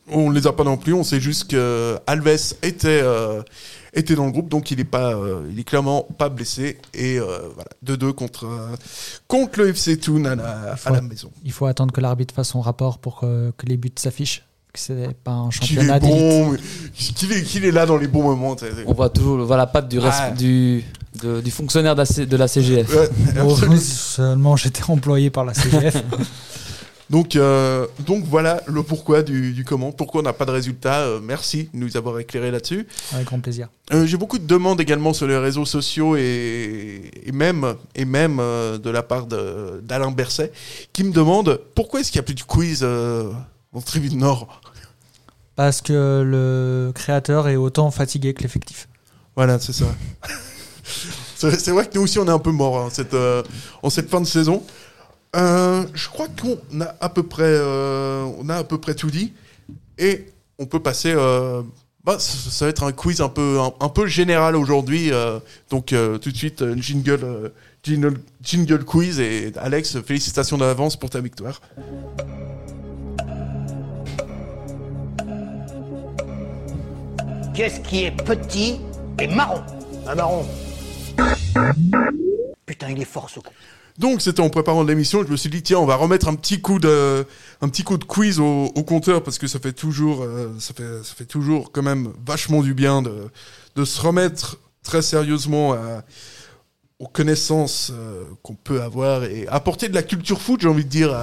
on 0.07 0.29
les 0.29 0.47
a 0.47 0.51
pas 0.51 0.63
non 0.63 0.77
plus. 0.77 0.93
On 0.93 1.03
sait 1.03 1.21
juste 1.21 1.51
que 1.51 1.97
Alves 2.07 2.53
était 2.63 3.03
était 3.93 4.15
dans 4.15 4.25
le 4.25 4.31
groupe, 4.31 4.47
donc 4.49 4.71
il 4.71 4.79
est 4.79 4.83
pas, 4.85 5.13
euh, 5.13 5.41
il 5.51 5.59
est 5.59 5.63
clairement 5.63 6.07
pas 6.17 6.29
blessé 6.29 6.77
et 6.93 7.19
euh, 7.19 7.39
voilà 7.53 7.69
2-2 7.85 8.13
contre 8.13 8.45
euh, 8.45 8.75
contre 9.27 9.59
le 9.59 9.69
FC 9.69 9.97
Toon 9.97 10.23
à 10.25 10.35
la, 10.35 10.75
à 10.85 10.89
la 10.91 11.01
maison. 11.01 11.29
Il 11.43 11.51
faut 11.51 11.65
attendre 11.65 11.93
que 11.93 11.99
l'arbitre 12.01 12.33
fasse 12.33 12.49
son 12.49 12.61
rapport 12.61 12.99
pour 12.99 13.19
que, 13.19 13.51
que 13.57 13.65
les 13.65 13.77
buts 13.77 13.91
s'affichent. 13.97 14.43
Que 14.73 14.79
c'est 14.79 15.13
pas 15.25 15.31
un 15.31 15.49
Qu'il 15.49 15.67
championnat 15.79 15.97
est 15.97 15.99
d'élite. 15.99 16.15
bon, 16.17 16.55
qu'il 17.15 17.31
est, 17.33 17.43
qu'il 17.43 17.65
est 17.65 17.71
là 17.71 17.85
dans 17.85 17.97
les 17.97 18.07
bons 18.07 18.23
moments. 18.23 18.55
On 18.87 18.93
voit 18.93 19.09
toujours 19.09 19.35
le- 19.35 19.43
voilà, 19.43 19.63
la 19.63 19.67
patte 19.67 19.89
du, 19.89 19.99
res- 19.99 20.09
Ah. 20.13 20.31
du, 20.31 20.85
de- 21.21 21.41
du 21.41 21.51
fonctionnaire 21.51 21.93
de 21.93 21.99
la, 21.99 22.05
C- 22.05 22.25
de 22.25 22.37
la 22.37 22.47
CGF. 22.47 22.89
Ouais, 22.95 23.77
seulement 23.79 24.55
j'étais 24.55 24.83
employé 24.89 25.29
par 25.29 25.43
la 25.43 25.53
CGF. 25.53 25.95
Donc, 27.11 27.35
euh, 27.35 27.87
donc 27.99 28.23
voilà 28.23 28.61
le 28.67 28.83
pourquoi 28.83 29.21
du, 29.21 29.51
du 29.51 29.65
comment. 29.65 29.91
Pourquoi 29.91 30.21
on 30.21 30.23
n'a 30.23 30.31
pas 30.31 30.45
de 30.45 30.51
résultat. 30.51 31.01
Euh, 31.01 31.19
merci 31.21 31.69
de 31.73 31.79
nous 31.79 31.97
avoir 31.97 32.17
éclairé 32.19 32.51
là-dessus. 32.51 32.87
Avec 33.11 33.27
grand 33.27 33.41
plaisir. 33.41 33.67
Euh, 33.93 34.05
J'ai 34.05 34.15
beaucoup 34.15 34.39
de 34.39 34.47
demandes 34.47 34.79
également 34.79 35.11
sur 35.11 35.27
les 35.27 35.37
réseaux 35.37 35.65
sociaux 35.65 36.15
et, 36.15 37.11
et 37.25 37.31
même, 37.33 37.75
et 37.95 38.05
même 38.05 38.37
de 38.37 38.89
la 38.89 39.03
part 39.03 39.25
d'Alain 39.25 40.11
Berset 40.11 40.53
qui 40.93 41.03
me 41.03 41.11
demande 41.11 41.59
pourquoi 41.75 41.99
est-ce 41.99 42.13
qu'il 42.13 42.19
n'y 42.19 42.23
a 42.23 42.27
plus 42.27 42.35
de 42.35 42.43
quiz 42.43 42.83
en 42.83 43.81
Tribune 43.81 44.17
Nord? 44.17 44.61
Parce 45.57 45.81
que 45.81 46.23
le 46.25 46.93
créateur 46.95 47.49
est 47.49 47.57
autant 47.57 47.91
fatigué 47.91 48.33
que 48.33 48.41
l'effectif. 48.41 48.87
Voilà, 49.35 49.59
c'est 49.59 49.73
ça. 49.73 49.85
c'est 51.35 51.71
vrai 51.71 51.85
que 51.87 51.95
nous 51.95 52.03
aussi, 52.03 52.19
on 52.19 52.25
est 52.25 52.31
un 52.31 52.39
peu 52.39 52.51
morts 52.51 52.79
hein, 52.79 52.89
cette, 52.89 53.15
en 53.83 53.89
cette 53.89 54.09
fin 54.09 54.21
de 54.21 54.25
saison. 54.25 54.63
Euh, 55.35 55.85
je 55.93 56.09
crois 56.09 56.27
qu'on 56.27 56.81
a 56.81 56.93
à 56.99 57.09
peu 57.09 57.23
près, 57.23 57.43
euh, 57.45 58.23
on 58.37 58.49
a 58.49 58.55
à 58.57 58.63
peu 58.63 58.77
près 58.79 58.95
tout 58.95 59.09
dit, 59.09 59.33
et 59.97 60.25
on 60.59 60.65
peut 60.65 60.81
passer. 60.81 61.13
euh, 61.15 61.61
bah, 62.03 62.17
ça, 62.19 62.49
ça 62.49 62.65
va 62.65 62.69
être 62.69 62.83
un 62.83 62.91
quiz 62.91 63.21
un 63.21 63.29
peu, 63.29 63.59
un, 63.59 63.71
un 63.79 63.89
peu 63.89 64.07
général 64.07 64.55
aujourd'hui. 64.55 65.11
euh, 65.13 65.39
donc 65.69 65.93
euh, 65.93 66.17
tout 66.17 66.31
de 66.31 66.35
suite, 66.37 66.63
jingle, 66.77 67.19
euh, 67.23 67.49
jingle, 67.83 68.19
jingle 68.41 68.83
quiz 68.83 69.19
et 69.19 69.53
Alex, 69.57 70.01
félicitations 70.01 70.57
d'avance 70.57 70.97
pour 70.97 71.09
ta 71.09 71.21
victoire. 71.21 71.61
Qu'est-ce 77.53 77.79
qui 77.81 78.05
est 78.05 78.11
petit 78.11 78.79
et 79.19 79.27
marron? 79.27 79.61
Un 80.07 80.15
marron. 80.15 80.45
Putain, 82.65 82.89
il 82.89 83.01
est 83.01 83.05
fort 83.05 83.29
ce 83.29 83.39
con. 83.39 83.51
Donc 84.01 84.19
c'était 84.23 84.41
en 84.41 84.49
préparant 84.49 84.81
l'émission, 84.81 85.23
je 85.23 85.29
me 85.29 85.37
suis 85.37 85.51
dit 85.51 85.61
tiens 85.61 85.77
on 85.77 85.85
va 85.85 85.95
remettre 85.95 86.27
un 86.27 86.33
petit 86.33 86.59
coup 86.59 86.79
de 86.79 87.23
un 87.61 87.69
petit 87.69 87.83
coup 87.83 87.99
de 87.99 88.03
quiz 88.03 88.39
au, 88.39 88.71
compteur 88.83 89.21
parce 89.21 89.37
que 89.37 89.45
ça 89.45 89.59
fait 89.59 89.73
toujours 89.73 90.23
euh, 90.23 90.49
ça 90.57 90.73
fait 90.73 91.03
ça 91.03 91.13
fait 91.13 91.25
toujours 91.25 91.71
quand 91.71 91.83
même 91.83 92.11
vachement 92.25 92.63
du 92.63 92.73
bien 92.73 93.03
de 93.03 93.29
de 93.75 93.85
se 93.85 94.01
remettre 94.01 94.57
très 94.81 95.03
sérieusement 95.03 95.77
aux 96.97 97.07
connaissances 97.07 97.91
euh, 97.93 98.23
qu'on 98.41 98.55
peut 98.55 98.81
avoir 98.81 99.23
et 99.23 99.47
apporter 99.49 99.87
de 99.87 99.93
la 99.93 100.01
culture 100.01 100.41
foot 100.41 100.61
j'ai 100.61 100.67
envie 100.67 100.85
de 100.85 100.89
dire 100.89 101.13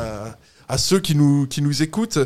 à, 0.69 0.79
ceux 0.79 1.01
qui 1.01 1.17
nous 1.17 1.49
qui 1.49 1.63
nous 1.63 1.83
écoutent 1.83 2.21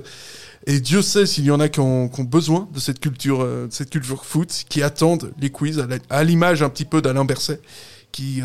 et 0.67 0.81
Dieu 0.81 1.01
sait 1.01 1.25
s'il 1.25 1.45
y 1.45 1.51
en 1.51 1.61
a 1.61 1.71
qui 1.71 1.81
ont, 1.81 2.11
besoin 2.25 2.69
de 2.75 2.79
cette 2.79 3.01
culture 3.01 3.41
euh, 3.41 3.69
cette 3.71 3.89
culture 3.89 4.27
foot 4.27 4.67
qui 4.69 4.83
attendent 4.83 5.33
les 5.41 5.49
quiz 5.49 5.83
à 6.11 6.25
l'image 6.25 6.63
un 6.63 6.69
petit 6.69 6.85
peu 6.85 7.01
d'Alain 7.01 7.25
Berset 7.25 7.59
qui, 8.13 8.43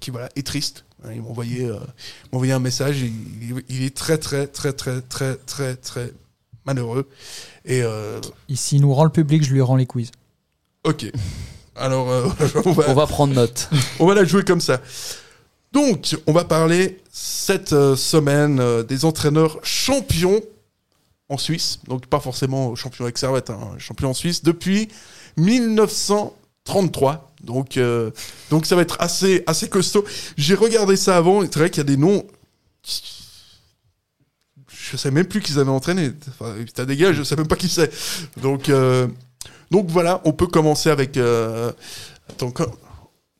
qui 0.00 0.10
voilà, 0.10 0.30
est 0.36 0.46
triste. 0.46 0.86
Hein, 1.04 1.10
Il 1.14 1.22
m'a 1.22 1.28
envoyé, 1.28 1.64
euh, 1.64 1.78
il 2.24 2.28
m'a 2.32 2.36
envoyé 2.36 2.52
un 2.52 2.58
message. 2.58 3.00
Il, 3.00 3.82
est 3.82 3.94
très, 3.94 4.18
très, 4.18 4.46
très, 4.46 4.72
très, 4.72 5.00
très, 5.00 5.36
très, 5.36 5.76
très 5.76 6.12
malheureux. 6.64 7.08
Et 7.64 7.82
euh, 7.82 8.20
Ici, 8.48 8.76
il 8.76 8.82
nous 8.82 8.94
rend 8.94 9.04
le 9.04 9.10
public, 9.10 9.42
je 9.44 9.52
lui 9.52 9.60
rends 9.60 9.76
les 9.76 9.86
quiz. 9.86 10.10
ok. 10.84 11.06
Alors, 11.74 12.10
euh, 12.10 12.28
on, 12.64 12.72
va, 12.72 12.84
On 12.88 12.94
va 12.94 13.06
prendre 13.06 13.34
note. 13.34 13.70
on 13.98 14.06
va 14.06 14.14
la 14.14 14.24
jouer 14.24 14.44
comme 14.44 14.60
ça. 14.60 14.80
Donc, 15.72 16.16
on 16.26 16.32
va 16.32 16.44
parler 16.44 17.00
cette 17.10 17.72
euh, 17.72 17.96
semaine 17.96 18.60
euh, 18.60 18.82
des 18.82 19.04
entraîneurs 19.06 19.58
champions 19.62 20.40
en 21.28 21.38
Suisse. 21.38 21.80
Donc, 21.88 22.06
pas 22.06 22.20
forcément 22.20 22.74
champion 22.74 23.04
avec 23.04 23.16
Servette, 23.16 23.50
hein, 23.50 23.70
champion 23.78 24.10
en 24.10 24.14
Suisse 24.14 24.42
depuis 24.42 24.88
1933. 25.38 27.31
Donc, 27.42 27.76
euh, 27.76 28.10
donc 28.50 28.66
ça 28.66 28.76
va 28.76 28.82
être 28.82 28.96
assez, 29.00 29.42
assez 29.46 29.68
costaud. 29.68 30.04
J'ai 30.36 30.54
regardé 30.54 30.96
ça 30.96 31.16
avant, 31.16 31.42
et 31.42 31.46
c'est 31.46 31.58
vrai 31.58 31.70
qu'il 31.70 31.78
y 31.78 31.80
a 31.80 31.84
des 31.84 31.96
noms. 31.96 32.24
Je 34.68 34.96
sais 34.96 35.10
même 35.10 35.26
plus 35.26 35.40
qu'ils 35.40 35.58
avaient 35.58 35.70
entraîné. 35.70 36.12
Enfin, 36.28 36.52
putain, 36.64 36.84
des 36.84 36.96
gars, 36.96 37.12
je 37.12 37.22
sais 37.22 37.36
même 37.36 37.46
pas 37.48 37.56
qui 37.56 37.68
c'est. 37.68 37.90
Donc, 38.40 38.68
euh, 38.68 39.06
donc 39.70 39.88
voilà, 39.88 40.20
on 40.24 40.32
peut 40.32 40.46
commencer 40.46 40.90
avec. 40.90 41.16
Euh, 41.16 41.72
attends, 42.28 42.50
quand- 42.50 42.66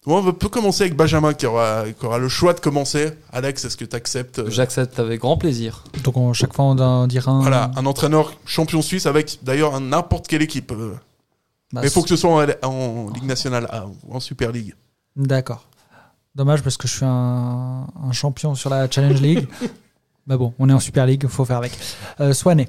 on 0.04 0.32
peut 0.32 0.48
commencer 0.48 0.82
avec 0.82 0.96
Benjamin 0.96 1.32
qui 1.32 1.46
aura, 1.46 1.84
qui 1.96 2.04
aura 2.06 2.18
le 2.18 2.28
choix 2.28 2.54
de 2.54 2.60
commencer. 2.60 3.12
Alex, 3.32 3.64
est-ce 3.64 3.76
que 3.76 3.84
tu 3.84 3.94
acceptes 3.94 4.48
J'accepte 4.50 4.98
avec 4.98 5.20
grand 5.20 5.36
plaisir. 5.36 5.84
Donc, 6.02 6.16
on- 6.16 6.32
chaque 6.32 6.54
fois, 6.54 6.64
on 6.64 7.06
dira 7.06 7.30
un. 7.30 7.40
Voilà, 7.40 7.70
un 7.76 7.86
entraîneur 7.86 8.32
champion 8.44 8.82
suisse 8.82 9.06
avec 9.06 9.38
d'ailleurs 9.42 9.76
un- 9.76 9.80
n'importe 9.80 10.26
quelle 10.26 10.42
équipe. 10.42 10.72
Bah, 11.72 11.80
Mais 11.80 11.88
il 11.88 11.90
faut 11.90 12.02
que 12.02 12.08
ce 12.08 12.16
soit 12.16 12.30
en, 12.62 12.68
en 12.68 13.10
Ligue 13.10 13.24
nationale 13.24 13.66
A 13.70 13.86
ou 13.86 14.14
en 14.14 14.20
Super 14.20 14.52
League. 14.52 14.74
D'accord. 15.16 15.66
Dommage 16.34 16.62
parce 16.62 16.76
que 16.76 16.88
je 16.88 16.94
suis 16.96 17.04
un, 17.04 17.86
un 18.02 18.12
champion 18.12 18.54
sur 18.54 18.70
la 18.70 18.90
Challenge 18.90 19.20
League. 19.20 19.48
Mais 20.26 20.36
bon, 20.36 20.54
on 20.58 20.68
est 20.68 20.72
en 20.72 20.80
Super 20.80 21.06
League, 21.06 21.26
faut 21.26 21.44
faire 21.44 21.56
avec. 21.58 21.72
Euh, 22.20 22.32
Swané. 22.32 22.68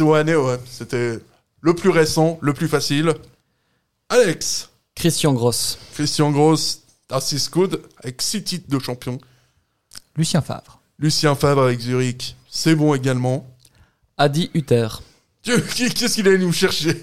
Ouais. 0.00 0.58
C'était 0.66 1.18
le 1.60 1.74
plus 1.74 1.90
récent, 1.90 2.38
le 2.40 2.52
plus 2.52 2.68
facile. 2.68 3.14
Alex. 4.08 4.70
Christian 4.94 5.32
Gross. 5.32 5.78
Christian 5.94 6.30
Gross, 6.30 6.82
6 7.18 7.48
coudes, 7.48 7.82
avec 8.02 8.20
6 8.20 8.44
titres 8.44 8.68
de 8.68 8.78
champion. 8.78 9.18
Lucien 10.16 10.42
Favre. 10.42 10.80
Lucien 10.98 11.34
Favre 11.34 11.62
avec 11.62 11.80
Zurich, 11.80 12.36
c'est 12.48 12.74
bon 12.74 12.94
également. 12.94 13.46
Adi 14.18 14.50
Uther. 14.54 14.88
Qu'est-ce 15.42 16.14
qu'il 16.14 16.28
allait 16.28 16.38
nous 16.38 16.52
chercher 16.52 17.02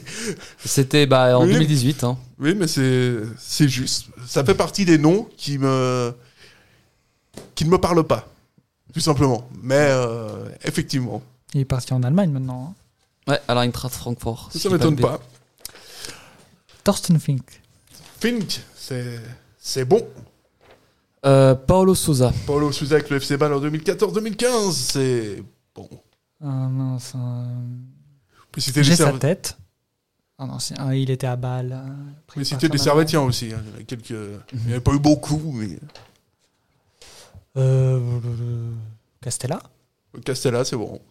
C'était 0.64 1.06
bah, 1.06 1.38
en 1.38 1.46
Oui. 1.46 1.54
2018. 1.54 2.04
Hein. 2.06 2.18
Oui, 2.40 2.56
mais 2.56 2.68
c'est 2.68 3.18
c'est 3.38 3.68
juste. 3.68 4.06
Ça 4.28 4.46
fait 4.46 4.56
partie 4.56 4.86
des 4.86 4.98
noms 4.98 5.28
qui 5.36 5.58
me 5.58 6.14
qui 7.56 7.66
ne 7.66 7.70
me 7.70 7.78
parlent 7.78 8.04
pas, 8.06 8.28
tout 8.94 9.02
simplement. 9.02 9.48
Mais 9.62 9.76
euh, 9.78 10.48
effectivement, 10.64 11.22
Il 11.54 11.62
est 11.62 11.66
parti 11.66 11.94
en 11.94 12.02
Allemagne 12.04 12.32
maintenant. 12.32 12.74
hein. 13.28 13.32
Ouais, 13.34 13.42
à 13.48 13.54
l'Eintracht 13.56 13.94
Francfort. 13.94 14.50
ça 14.54 14.58
dis 14.70 14.70
m'étonne 14.70 14.96
pas. 14.96 15.20
Thorsten 16.84 17.20
Fink. 17.20 17.62
Fink, 18.22 18.62
c'est 18.76 19.20
c'est 19.60 19.84
bon. 19.86 20.08
Euh, 21.26 21.54
Paolo 21.56 21.94
Souza. 21.96 22.32
Paulo 22.46 22.72
Souza 22.72 22.96
avec 22.96 23.10
le 23.10 23.18
FC 23.18 23.36
Bâle 23.36 23.54
en 23.54 23.60
2014-2015, 23.62 24.72
c'est 24.72 25.44
bon. 25.76 25.90
Ah 26.42 26.46
mince. 26.70 27.12
euh, 27.16 27.46
J'ai 28.58 28.84
sa 28.84 28.96
serv- 28.96 29.20
tête. 29.20 29.58
Non, 30.40 30.58
c'est- 30.60 30.76
ah, 30.78 30.96
il 30.96 31.10
était 31.10 31.28
à 31.28 31.36
Bâle. 31.36 31.74
euh, 31.74 32.44
citer 32.44 32.56
parti 32.56 32.70
des 32.70 32.80
en 32.80 32.84
Servetiens 32.84 33.22
aussi. 33.22 33.52
hein. 33.54 33.62
Quelques. 33.86 34.10
Il 34.54 34.60
n'y 34.68 34.74
en 34.74 34.78
a 34.78 34.82
pas 34.82 34.94
eu 34.94 35.00
beaucoup, 35.00 35.52
mais. 35.54 35.78
Euh, 37.58 38.00
euh, 38.26 38.72
Castella 39.22 39.60
Castella, 40.24 40.64
c'est 40.64 40.78
bon. 40.78 41.02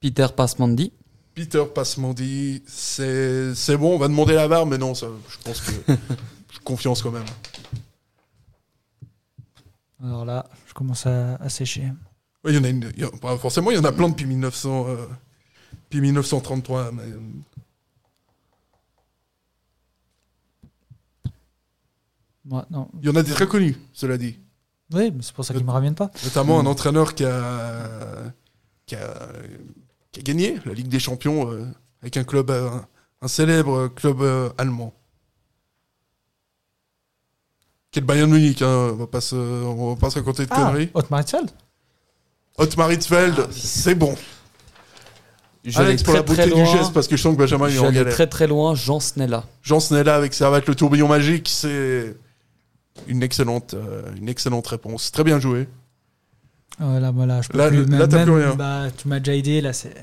Peter 0.00 0.26
Pasmandi. 0.34 0.92
Peter 1.34 1.64
Passmandi, 1.72 2.62
c'est 2.66 3.54
c'est 3.54 3.76
bon. 3.76 3.94
On 3.94 3.98
va 3.98 4.08
demander 4.08 4.34
la 4.34 4.48
barre, 4.48 4.66
mais 4.66 4.78
non, 4.78 4.94
ça, 4.94 5.06
je 5.28 5.36
pense 5.44 5.60
que 5.60 5.70
j'ai 6.52 6.58
confiance 6.64 7.02
quand 7.02 7.10
même. 7.12 7.24
Alors 10.02 10.24
là, 10.24 10.46
je 10.66 10.74
commence 10.74 11.06
à, 11.06 11.36
à 11.36 11.48
sécher. 11.48 11.84
Ouais, 12.44 12.52
il 12.52 12.56
y 12.56 12.58
en 12.58 12.64
a 12.64 12.68
une, 12.68 12.90
il 12.96 13.02
y 13.02 13.04
a- 13.04 13.10
bah, 13.22 13.36
forcément, 13.38 13.70
il 13.70 13.76
y 13.76 13.80
en 13.80 13.84
a 13.84 13.92
plein 13.92 14.08
depuis 14.08 14.26
1900, 14.26 14.86
euh, 14.88 15.06
depuis 15.84 16.00
1933. 16.00 16.92
mais, 16.92 17.02
euh, 17.02 17.18
non. 22.70 22.88
il 23.00 23.06
y 23.06 23.10
en 23.10 23.16
a 23.16 23.22
des 23.22 23.32
très 23.32 23.46
connus, 23.46 23.76
cela 23.92 24.18
dit. 24.18 24.38
Oui, 24.92 25.10
mais 25.10 25.22
c'est 25.22 25.34
pour 25.34 25.44
ça 25.44 25.54
qu'ils 25.54 25.64
me 25.64 25.70
reviennent 25.70 25.94
pas. 25.94 26.10
Notamment 26.24 26.60
un 26.60 26.66
entraîneur 26.66 27.14
qui 27.14 27.24
a, 27.24 28.32
qui 28.86 28.96
a, 28.96 29.14
qui 30.12 30.20
a 30.20 30.22
gagné 30.22 30.58
la 30.64 30.74
Ligue 30.74 30.88
des 30.88 31.00
Champions 31.00 31.50
euh, 31.50 31.66
avec 32.02 32.16
un 32.16 32.24
club, 32.24 32.50
euh, 32.50 32.70
un 33.22 33.28
célèbre 33.28 33.88
club 33.88 34.20
euh, 34.20 34.50
allemand. 34.58 34.92
Qui 37.90 37.98
est 37.98 38.02
le 38.02 38.06
Bayern 38.06 38.30
Munich, 38.30 38.60
hein, 38.60 38.90
on 38.92 38.96
va 38.96 39.06
pas 39.06 39.20
se, 39.20 39.36
on 39.36 39.94
va 39.94 40.00
pas 40.00 40.10
se 40.10 40.18
raconter 40.18 40.44
de 40.44 40.50
Ah, 40.52 40.56
conneries. 40.56 40.90
Otmar 40.94 41.20
Hitzfeld 41.20 41.50
Otmar 42.58 42.92
Hitzfeld, 42.92 43.50
c'est 43.52 43.94
bon. 43.94 44.14
Alex, 45.76 46.02
pour 46.02 46.14
la 46.14 46.22
beauté 46.22 46.46
du 46.50 46.66
geste, 46.66 46.92
parce 46.92 47.08
que 47.08 47.16
je 47.16 47.22
sens 47.22 47.34
que 47.34 47.38
Benjamin 47.38 47.68
il 47.68 47.76
est 47.76 47.78
en 47.78 47.90
galère. 47.90 48.12
très 48.12 48.26
très 48.26 48.46
loin. 48.46 48.74
Jean 48.74 49.00
Snella. 49.00 49.44
Jean 49.62 49.80
Snella 49.80 50.14
avec 50.14 50.34
Servette 50.34 50.66
le 50.66 50.74
tourbillon 50.74 51.08
magique, 51.08 51.48
c'est 51.48 52.14
une 53.06 53.22
excellente, 53.22 53.74
euh, 53.74 54.02
une 54.16 54.28
excellente 54.28 54.66
réponse. 54.66 55.10
Très 55.10 55.24
bien 55.24 55.38
joué. 55.40 55.68
Voilà, 56.78 57.10
voilà, 57.12 57.40
je 57.40 57.48
peux 57.48 57.56
Là, 57.58 57.68
plus. 57.68 57.86
même- 57.86 57.98
là, 57.98 58.06
même, 58.06 58.24
plus 58.24 58.32
rien. 58.34 58.54
Bah, 58.56 58.86
tu 58.96 59.08
m'as 59.08 59.20
déjà 59.20 59.34
aidé, 59.36 59.60
là, 59.60 59.72
c'est. 59.72 59.94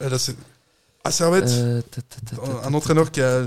Là, 0.00 0.16
à 1.04 1.10
Servette, 1.10 1.48
Euh, 1.48 1.82
un 2.62 2.74
entraîneur 2.74 3.10
qui 3.10 3.20
a, 3.22 3.42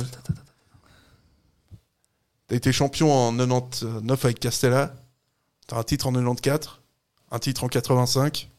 T'as 2.48 2.56
été 2.58 2.72
champion 2.74 3.12
en 3.12 3.32
99 3.32 4.26
avec 4.26 4.40
Castella. 4.40 4.94
T'as 5.68 5.78
un 5.78 5.84
titre 5.84 6.08
en 6.08 6.12
94, 6.12 6.80
un 7.32 7.40
titre 7.40 7.64
en 7.64 7.68
85. 7.70 8.50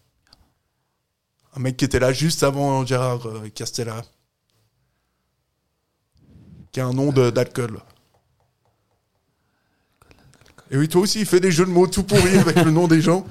Un 1.57 1.61
mec 1.61 1.76
qui 1.76 1.84
était 1.84 2.00
là 2.00 2.12
juste 2.12 2.42
avant 2.42 2.84
Gérard 2.84 3.26
euh, 3.26 3.48
Castella. 3.55 4.02
Qui 6.72 6.80
a 6.80 6.86
un 6.86 6.92
nom 6.92 7.12
de- 7.12 7.30
d'alcool. 7.30 7.78
Et 10.70 10.76
oui, 10.76 10.88
toi 10.88 11.02
aussi, 11.02 11.20
il 11.20 11.26
fait 11.26 11.40
des 11.40 11.52
jeux 11.52 11.66
de 11.66 11.70
mots 11.70 11.86
tout 11.86 12.02
pourris 12.02 12.38
avec 12.38 12.57
le 12.57 12.70
nom 12.70 12.88
des 12.88 13.00
gens. 13.00 13.24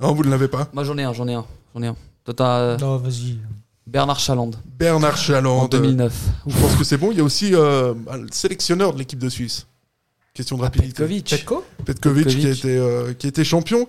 Non, 0.00 0.12
vous 0.14 0.22
ne 0.22 0.30
l'avez 0.30 0.46
pas. 0.46 0.68
Moi 0.72 0.84
j'en 0.84 0.96
ai 0.96 1.02
un, 1.02 1.12
j'en 1.12 1.26
ai 1.26 1.34
un, 1.34 1.44
j'en 1.74 1.82
ai 1.82 1.88
un. 1.88 1.96
Toi 2.24 2.34
t'as 2.34 2.58
euh, 2.60 2.76
Non, 2.78 2.96
vas-y. 2.98 3.38
Bernard 3.84 4.20
Chaland 4.20 4.50
Bernard 4.66 5.16
Chaland. 5.16 5.60
en 5.62 5.68
2009. 5.68 6.14
Je 6.46 6.60
pense 6.60 6.76
que 6.76 6.84
c'est 6.84 6.98
bon. 6.98 7.10
Il 7.10 7.18
y 7.18 7.20
a 7.20 7.24
aussi 7.24 7.54
euh, 7.54 7.94
bah, 7.94 8.16
le 8.16 8.28
sélectionneur 8.30 8.92
de 8.92 8.98
l'équipe 8.98 9.18
de 9.18 9.28
Suisse. 9.28 9.66
Question 10.34 10.56
de 10.56 10.62
rapidité. 10.62 10.92
Petkovic. 11.02 11.30
Petko 11.30 11.64
Petkovic, 11.84 12.28
qui, 12.28 12.46
été, 12.46 12.76
euh, 12.76 13.12
qui 13.12 13.26
été 13.26 13.42
champion. 13.44 13.88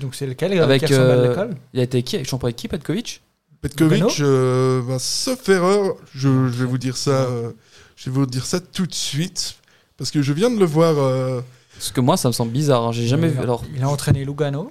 Donc 0.00 0.14
c'est 0.14 0.26
lequel 0.26 0.52
euh, 0.52 0.62
Avec 0.62 0.84
qui 0.84 0.92
ressemble 0.94 1.10
à 1.10 1.14
euh, 1.14 1.28
l'école 1.28 1.56
il 1.74 1.80
a 1.80 1.82
été 1.82 2.02
qui 2.02 2.24
champion 2.24 2.46
avec 2.46 2.56
qui 2.56 2.68
Petkovic? 2.68 3.22
Petkovic, 3.60 4.20
euh, 4.20 4.80
bah, 4.82 4.98
sauf 5.00 5.48
erreur, 5.48 5.96
je, 6.14 6.28
je 6.48 6.58
vais 6.58 6.64
vous 6.66 6.78
dire 6.78 6.96
ça. 6.96 7.10
euh, 7.22 7.50
je 7.96 8.10
vais 8.10 8.14
vous 8.14 8.26
dire 8.26 8.46
ça 8.46 8.60
tout 8.60 8.86
de 8.86 8.94
suite 8.94 9.56
parce 9.96 10.12
que 10.12 10.22
je 10.22 10.32
viens 10.32 10.50
de 10.50 10.58
le 10.58 10.64
voir. 10.66 10.96
euh, 10.98 11.40
Parce 11.74 11.90
que 11.90 12.00
moi 12.00 12.16
ça 12.16 12.28
me 12.28 12.32
semble 12.32 12.52
bizarre. 12.52 12.84
hein, 12.86 12.92
J'ai 12.92 13.08
jamais 13.08 13.26
il 13.26 13.32
vu. 13.34 13.38
a- 13.40 13.42
Alors 13.42 13.64
Il 13.74 13.82
a 13.82 13.88
entraîné 13.88 14.24
Lugano. 14.24 14.70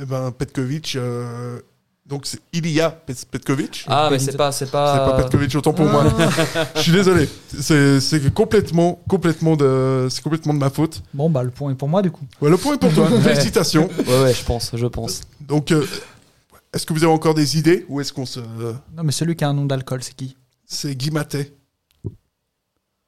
eh 0.00 0.04
ben, 0.04 0.30
Petkovic. 0.30 0.96
Euh, 2.08 2.14
donc 2.14 2.26
c'est 2.26 2.40
Ilya 2.52 2.90
Pet- 2.90 3.26
Petkovic. 3.30 3.84
ah 3.88 4.08
mais 4.10 4.18
c'est 4.18 4.36
pas 4.36 4.50
c'est 4.52 4.64
C'est 4.66 4.70
pas 4.72 5.12
pas. 5.12 5.22
Petkovic, 5.22 5.54
autant 5.56 5.72
pour 5.72 5.86
moi. 5.86 6.04
je 6.76 6.80
suis 6.80 6.92
désolé. 6.92 7.28
C'est 7.60 8.00
c'est 8.00 8.32
complètement, 8.32 8.98
complètement 9.08 9.56
de, 9.56 10.08
c'est 10.10 10.22
complètement 10.22 10.54
de 10.54 10.58
ma 10.58 10.70
faute. 10.70 11.02
Bon, 11.14 11.28
bah, 11.30 11.42
le 11.42 11.50
point 11.50 11.70
est 11.72 11.74
pour 11.74 11.88
moi, 11.88 12.02
du 12.02 12.10
coup. 12.10 12.24
Ouais, 12.40 12.50
le 12.50 12.56
point 12.56 12.74
est 12.74 12.78
pour 12.78 12.92
toi. 12.92 13.08
Ouais. 13.10 13.20
Félicitations. 13.20 13.88
Ouais 14.06 14.22
ouais 14.22 14.34
je 14.34 14.44
pense 14.44 14.70
je 14.74 14.86
pense. 14.86 15.20
Donc, 15.40 15.70
euh, 15.72 15.84
est-ce 16.72 16.84
que 16.86 16.92
vous 16.92 17.02
avez 17.04 17.12
encore 17.12 17.34
des 17.34 17.58
idées 17.58 17.84
ou 17.88 18.00
est-ce 18.00 18.12
qu'on 18.12 18.26
se, 18.26 18.40
Non, 18.40 19.02
mais 19.04 19.12
celui 19.12 19.34
qui 19.36 19.44
a 19.44 19.48
un 19.48 19.54
nom 19.54 19.64
d'alcool, 19.66 20.02
c'est 20.02 20.14
qui? 20.14 20.36
C'est 20.66 20.94
Guy 20.94 21.10
Matet. 21.10 21.52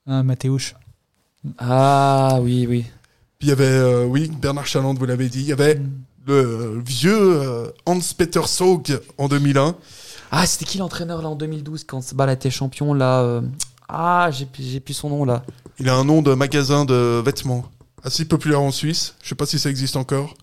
Ah, 0.07 0.23
Mathéouche. 0.23 0.75
Ah 1.59 2.39
oui 2.43 2.67
oui. 2.69 2.85
Puis 3.39 3.49
il 3.49 3.51
y 3.51 3.53
avait, 3.53 3.65
euh, 3.65 4.05
oui, 4.05 4.31
Bernard 4.41 4.67
Chaland, 4.67 4.95
vous 4.95 5.07
l'avez 5.07 5.29
dit. 5.29 5.41
Il 5.41 5.47
y 5.49 5.53
avait 5.53 5.77
Mm. 5.77 5.91
Le 6.31 6.37
euh, 6.77 6.83
vieux 6.85 7.19
euh, 7.21 7.67
Hans-Peter 7.87 8.43
Saug 8.47 9.01
en 9.19 9.29
2001. 9.29 9.75
Ah 10.31 10.47
c'était 10.47 10.65
qui 10.65 10.79
l'entraîneur 10.79 11.23
là 11.23 11.29
en 11.29 11.35
2012 11.37 11.85
quand 11.85 12.15
Bâle 12.15 12.31
était 12.31 12.51
champion 12.51 12.95
là 12.95 13.21
euh, 13.23 13.41
Ah 13.89 14.31
j'ai 14.33 14.47
plus 14.47 14.63
j'ai 14.65 14.81
plus 14.81 14.95
son 14.95 15.11
nom 15.11 15.25
là. 15.25 15.43
Il 15.79 15.89
a 15.89 15.95
un 15.97 16.05
nom 16.05 16.23
de 16.23 16.33
magasin 16.35 16.85
de 16.85 17.21
vêtements 17.25 17.65
assez 18.05 18.25
populaire 18.25 18.61
en 18.61 18.71
Suisse. 18.71 19.15
Je 19.23 19.29
sais 19.31 19.35
pas 19.35 19.47
si 19.47 19.59
ça 19.59 19.71
existe 19.71 19.97
encore. 19.97 20.35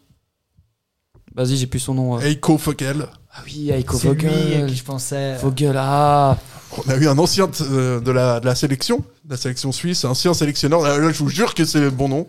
Vas-y 1.36 1.56
j'ai 1.58 1.68
plus 1.68 1.80
son 1.80 1.94
nom. 1.94 2.18
euh. 2.18 2.22
Eiko 2.22 2.58
Fogel. 2.58 3.08
Ah 3.32 3.42
oui 3.46 3.70
Eiko 3.72 3.98
C'est 3.98 4.14
lui 4.14 4.28
à 4.28 4.30
Vogel. 4.32 4.66
qui 4.68 4.76
je 4.76 4.84
pensais. 4.84 5.36
Vogel 5.38 5.76
ah. 5.78 6.38
On 6.86 6.90
a 6.90 6.96
eu 6.98 7.08
un 7.08 7.18
ancien 7.18 7.48
de, 7.48 8.12
la, 8.12 8.40
de 8.42 8.46
la 8.46 8.56
sélection, 8.56 8.98
de 9.24 9.32
la 9.32 9.38
sélection 9.38 9.72
suisse, 9.72 10.04
un 10.04 10.10
ancien 10.10 10.34
sélectionneur. 10.34 10.82
Là, 10.82 10.98
là, 10.98 11.12
je 11.12 11.20
vous 11.20 11.30
jure 11.30 11.54
que 11.56 11.64
c'est 11.64 11.80
le 11.80 11.92
bon 11.92 12.10
nom. 12.10 12.28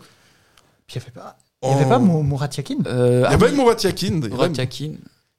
Puis 0.87 0.97
il 0.97 1.03
avait 1.03 1.11
pas, 1.11 1.37
il 1.63 1.69
y 1.71 1.73
avait 1.73 1.89
pas 1.89 1.99
Mou- 1.99 2.23
Murat 2.23 2.49
Yakin? 2.57 2.77
Euh, 2.87 3.19
Il 3.19 3.23
y 3.23 3.25
ah 3.25 3.31
avait 3.31 3.51
oui, 3.51 3.57
Murat 3.57 3.77
Yakin. 3.83 4.07
Il 4.07 4.13
y 4.15 4.17
avait- 4.19 4.29
Murat 4.29 4.49
Yakin. 4.49 4.93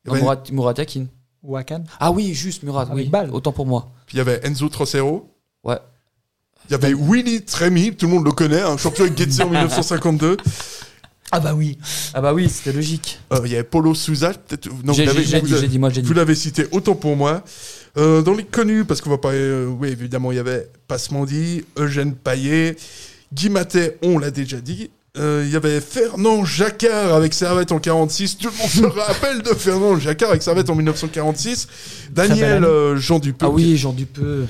Non, 0.05 0.13
avait- 0.13 0.22
Murat, 0.22 0.43
Murat 0.51 0.74
Yakin. 0.78 1.05
ou 1.43 1.55
Akan 1.57 1.84
Ah 1.99 2.11
oui, 2.11 2.34
juste 2.34 2.63
Murat, 2.63 2.82
Avec 2.84 2.95
oui. 2.95 3.09
Bâle. 3.09 3.30
Autant 3.32 3.51
pour 3.53 3.65
moi. 3.65 3.89
Puis 4.05 4.15
il 4.15 4.17
y 4.17 4.22
avait 4.22 4.41
Enzo 4.45 4.67
Trocero. 4.70 5.30
Ouais. 5.63 5.78
Il 6.70 6.72
y 6.72 6.76
avait 6.76 6.93
Willy 6.93 7.41
Tremi, 7.43 7.95
tout 7.95 8.05
le 8.07 8.13
monde 8.13 8.26
le 8.26 8.32
connaît, 8.32 8.61
un 8.61 8.78
champion 8.78 9.05
avec 9.05 9.17
Getze 9.17 9.41
en 9.41 9.49
1952. 9.49 10.38
Ah, 11.32 11.39
bah 11.39 11.53
oui. 11.55 11.78
Ah 12.13 12.22
bah 12.22 12.34
oui, 12.34 12.49
c'était 12.49 12.74
logique. 12.74 13.20
Euh, 13.34 13.41
il 13.45 13.51
y 13.51 13.55
avait 13.55 13.63
Polo 13.63 13.93
Souza, 13.93 14.34
peut-être. 14.34 14.67
Non, 14.84 14.93
J'ai 14.93 15.03
vous 15.05 15.07
l'avez- 15.13 15.24
j'ai- 15.24 15.30
j'ai 15.30 15.39
vous 15.39 15.45
dit, 15.45 15.51
l'avez- 15.53 15.61
j'ai 15.61 15.67
dit, 15.67 15.80
moi 15.80 15.89
j'ai 15.91 16.01
dit. 16.01 16.07
Vous 16.07 16.13
l'avez 16.13 16.36
cité 16.36 16.65
autant 16.72 16.95
pour 16.95 17.15
moi. 17.15 17.43
Euh, 17.97 18.22
dans 18.22 18.34
les 18.34 18.43
connus, 18.43 18.84
parce 18.86 18.99
qu'on 19.01 19.09
va 19.11 19.17
pas. 19.20 19.32
euh, 19.32 19.67
oui, 19.67 19.89
évidemment, 19.89 20.32
il 20.32 20.36
y 20.36 20.39
avait 20.39 20.70
Passmandi, 20.88 21.63
Eugène 21.78 22.13
Paillet, 22.15 22.76
Guy 23.34 23.49
Matet, 23.49 23.97
on 24.03 24.17
l'a 24.20 24.32
déjà 24.32 24.59
dit. 24.59 24.89
Euh, 25.20 25.43
il 25.45 25.51
y 25.51 25.55
avait 25.55 25.82
Fernand 25.82 26.45
Jacquard 26.45 27.13
avec 27.13 27.34
Servette 27.34 27.72
en 27.72 27.80
46. 27.80 28.38
Tout 28.38 28.49
le 28.49 28.57
monde 28.57 28.70
se 28.70 28.99
rappelle 28.99 29.41
de 29.41 29.49
Fernand 29.49 29.99
Jacquard 29.99 30.30
avec 30.30 30.43
Servette 30.43 30.70
en 30.70 30.76
1946. 30.76 31.67
Daniel 32.11 32.63
euh, 32.63 32.95
Jean 32.97 33.20
Dupeux. 33.20 33.45
Ah 33.45 33.49
oui, 33.49 33.76
Jean 33.78 33.91
Dupeux. 33.91 34.47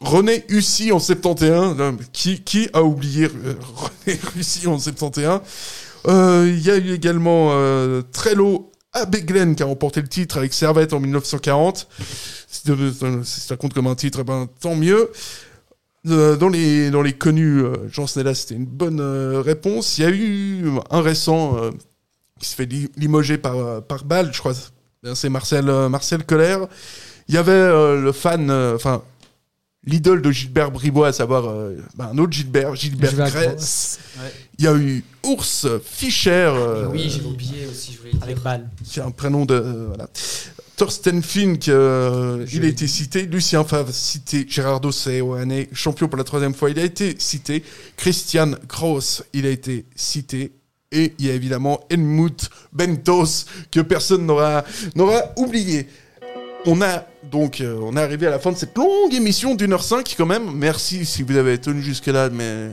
René 0.00 0.44
Hussy 0.48 0.92
en 0.92 0.98
71. 0.98 1.76
Non, 1.76 1.92
mais 1.92 2.04
Qui, 2.12 2.40
qui 2.40 2.68
a 2.72 2.82
oublié 2.82 3.26
euh, 3.26 3.54
René 4.06 4.18
Hussy 4.36 4.66
en 4.66 4.78
71 4.78 5.40
Euh, 6.08 6.50
Il 6.54 6.62
y 6.62 6.70
a 6.70 6.76
eu 6.76 6.92
également 6.92 7.50
euh, 7.52 8.02
Trello 8.12 8.70
Abeglen 8.92 9.54
qui 9.54 9.62
a 9.62 9.66
remporté 9.66 10.00
le 10.00 10.08
titre 10.08 10.38
avec 10.38 10.52
Servette 10.52 10.92
en 10.92 11.00
1940. 11.00 11.86
Si 12.48 12.62
si 13.24 13.40
ça 13.40 13.56
compte 13.56 13.72
comme 13.72 13.86
un 13.86 13.94
titre, 13.94 14.18
eh 14.22 14.24
ben, 14.24 14.48
tant 14.60 14.74
mieux. 14.74 15.10
Euh, 16.08 16.36
dans, 16.36 16.48
les, 16.48 16.90
dans 16.90 17.02
les 17.02 17.12
connus, 17.12 17.60
euh, 17.62 17.74
Jean 17.92 18.06
Snella, 18.06 18.34
c'était 18.34 18.54
une 18.54 18.64
bonne 18.64 19.00
euh, 19.00 19.42
réponse. 19.42 19.98
Il 19.98 20.02
y 20.02 20.06
a 20.06 20.10
eu 20.10 20.64
un 20.90 21.02
récent 21.02 21.56
qui 22.38 22.48
se 22.48 22.54
fait 22.54 22.64
li- 22.64 22.90
limoger 22.96 23.36
par, 23.36 23.82
par 23.82 24.04
balle, 24.04 24.30
je 24.32 24.38
crois. 24.38 24.54
C'est 25.14 25.28
Marcel, 25.28 25.64
Marcel 25.88 26.24
Colère. 26.24 26.66
Il 27.28 27.34
y 27.34 27.38
avait 27.38 27.52
le 28.00 28.12
fan, 28.12 28.50
enfin, 28.50 29.02
l'idole 29.84 30.20
de 30.22 30.30
Gilbert 30.30 30.70
Bribois, 30.70 31.08
à 31.08 31.12
savoir 31.12 31.44
bah, 31.94 32.10
un 32.12 32.18
autre 32.18 32.32
Gilbert, 32.32 32.74
Gilbert 32.76 33.10
Gilbert 33.10 33.30
Grèce. 33.30 33.98
Ouais. 34.18 34.32
Il 34.58 34.64
y 34.64 34.68
a 34.68 34.74
eu 34.74 35.04
Ours 35.24 35.66
Fischer. 35.84 36.30
euh, 36.54 36.86
oui, 36.90 37.08
j'ai 37.10 37.22
oublié 37.24 37.66
aussi, 37.70 37.92
je 37.92 37.98
voulais 37.98 38.12
dire. 38.12 38.22
Avec 38.22 38.42
balle. 38.42 38.68
c'est 38.84 39.00
un 39.02 39.10
prénom 39.10 39.44
de. 39.46 39.54
euh, 39.54 39.84
voilà. 39.88 40.08
Thorsten 40.80 41.22
Fink, 41.22 41.68
euh, 41.68 42.46
il 42.54 42.64
a 42.64 42.68
été 42.68 42.86
cité. 42.86 43.26
Lucien 43.26 43.64
Favre, 43.64 43.92
cité. 43.92 44.46
Gerardo 44.48 44.90
Seoane, 44.90 45.66
champion 45.74 46.08
pour 46.08 46.16
la 46.16 46.24
troisième 46.24 46.54
fois, 46.54 46.70
il 46.70 46.78
a 46.78 46.82
été 46.82 47.16
cité. 47.18 47.62
Christian 47.98 48.52
Kraus, 48.66 49.22
il 49.34 49.44
a 49.44 49.50
été 49.50 49.84
cité. 49.94 50.52
Et 50.90 51.12
il 51.18 51.26
y 51.26 51.30
a 51.30 51.34
évidemment 51.34 51.80
Helmut 51.90 52.48
Bentos, 52.72 53.44
que 53.70 53.80
personne 53.80 54.24
n'aura 54.24 54.64
oublié. 55.36 55.86
On 56.64 56.80
a 56.80 57.04
donc, 57.30 57.60
euh, 57.60 57.78
on 57.82 57.94
est 57.98 58.00
arrivé 58.00 58.26
à 58.26 58.30
la 58.30 58.38
fin 58.38 58.50
de 58.50 58.56
cette 58.56 58.74
longue 58.74 59.12
émission 59.12 59.54
d'une 59.54 59.74
heure 59.74 59.84
cinq 59.84 60.14
quand 60.16 60.24
même. 60.24 60.50
Merci 60.54 61.04
si 61.04 61.22
vous 61.22 61.36
avez 61.36 61.58
tenu 61.58 61.82
jusque-là, 61.82 62.30
mais 62.30 62.70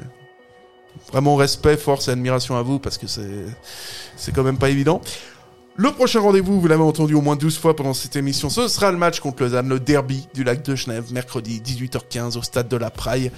vraiment 1.12 1.36
respect, 1.36 1.76
force 1.76 2.08
et 2.08 2.12
admiration 2.12 2.56
à 2.56 2.62
vous 2.62 2.80
parce 2.80 2.98
que 2.98 3.06
c'est 3.06 3.48
c'est 4.16 4.34
quand 4.34 4.44
même 4.44 4.58
pas 4.58 4.70
évident. 4.70 5.02
Le 5.80 5.92
prochain 5.92 6.20
rendez-vous, 6.22 6.60
vous 6.60 6.68
l'avez 6.68 6.82
entendu 6.82 7.14
au 7.14 7.22
moins 7.22 7.36
12 7.36 7.58
fois 7.60 7.76
pendant 7.76 7.94
cette 7.94 8.16
émission, 8.16 8.50
ce 8.50 8.68
sera 8.68 8.92
le 8.92 8.98
match 8.98 9.20
contre 9.20 9.44
Lausanne, 9.44 9.70
le 9.70 9.80
derby 9.80 10.28
du 10.34 10.44
lac 10.44 10.64
de 10.64 10.76
Genève, 10.76 11.06
mercredi 11.14 11.62
18h15 11.64 12.36
au 12.38 12.42
stade 12.42 12.68
de 12.68 12.78
la 12.78 12.90
Praille. 12.90 13.32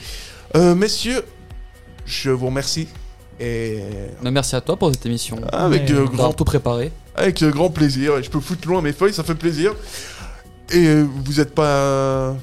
Euh, 0.55 0.73
messieurs, 0.73 1.21
je 2.05 2.29
vous 2.29 2.45
remercie. 2.45 2.87
Et 3.41 3.79
Merci 4.23 4.55
à 4.55 4.61
toi 4.61 4.77
pour 4.77 4.89
cette 4.91 5.05
émission. 5.05 5.37
avec, 5.51 5.81
Ouais. 5.83 5.91
euh, 5.91 5.95
D'avoir 6.05 6.11
grand, 6.13 6.33
tout 6.33 6.45
préparé. 6.45 6.91
avec 7.15 7.41
euh, 7.43 7.51
grand 7.51 7.69
plaisir, 7.69 8.17
et 8.17 8.23
je 8.23 8.29
peux 8.29 8.39
foutre 8.39 8.67
loin 8.69 8.81
mes 8.81 8.93
feuilles, 8.93 9.13
ça 9.13 9.23
fait 9.23 9.35
plaisir. 9.35 9.73
Et 10.71 10.85
euh, 10.87 11.05
vous 11.25 11.33
n'êtes 11.33 11.53
pas, 11.53 12.35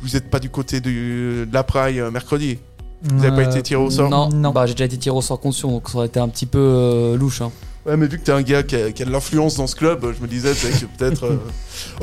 vous 0.00 0.14
êtes 0.16 0.30
pas 0.30 0.38
du 0.38 0.48
côté 0.50 0.80
du- 0.80 1.44
de 1.46 1.52
la 1.54 1.64
Praille 1.64 2.00
mercredi? 2.12 2.58
Vous 3.02 3.16
n'avez 3.16 3.44
pas 3.44 3.50
été 3.50 3.62
tiré 3.62 3.80
au 3.82 3.90
sort? 3.90 4.10
Non, 4.10 4.28
Non. 4.28 4.50
Bah, 4.52 4.66
j'ai 4.66 4.74
déjà 4.74 4.84
été 4.84 4.96
tiré 4.98 5.16
au 5.16 5.22
sort 5.22 5.40
conscient, 5.40 5.70
donc 5.70 5.88
ça 5.88 5.98
aurait 5.98 6.06
été 6.08 6.18
un 6.20 6.28
petit 6.28 6.46
peu 6.46 6.58
euh, 6.58 7.16
louche. 7.16 7.40
hein. 7.42 7.50
Ouais, 7.88 7.96
mais 7.96 8.06
vu 8.06 8.18
que 8.18 8.24
t'es 8.24 8.32
un 8.32 8.42
gars 8.42 8.62
qui 8.62 8.76
a, 8.76 8.92
qui 8.92 9.02
a 9.02 9.06
de 9.06 9.10
l'influence 9.10 9.56
dans 9.56 9.66
ce 9.66 9.74
club, 9.74 10.04
je 10.14 10.22
me 10.22 10.28
disais 10.28 10.52
que 10.52 10.84
peut-être. 10.98 11.24
euh, 11.24 11.36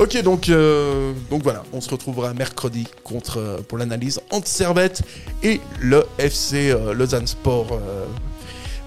Ok, 0.00 0.20
donc 0.22 0.48
euh, 0.48 1.12
donc 1.30 1.42
voilà, 1.44 1.62
on 1.72 1.80
se 1.80 1.88
retrouvera 1.90 2.34
mercredi 2.34 2.88
contre 3.04 3.38
euh, 3.38 3.58
pour 3.68 3.78
l'analyse 3.78 4.20
entre 4.30 4.48
Servette 4.48 5.02
et 5.44 5.60
le 5.80 6.04
FC 6.18 6.70
euh, 6.70 6.92
Lausanne 6.92 7.26
Sport. 7.28 7.68
euh. 7.72 8.04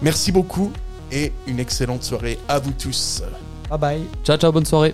Merci 0.02 0.32
beaucoup 0.34 0.72
et 1.12 1.32
une 1.48 1.60
excellente 1.60 2.04
soirée 2.04 2.38
à 2.50 2.60
vous 2.60 2.72
tous. 2.72 3.24
Bye 3.70 3.80
bye. 3.80 4.02
Ciao, 4.26 4.38
ciao, 4.38 4.52
bonne 4.52 4.66
soirée. 4.66 4.94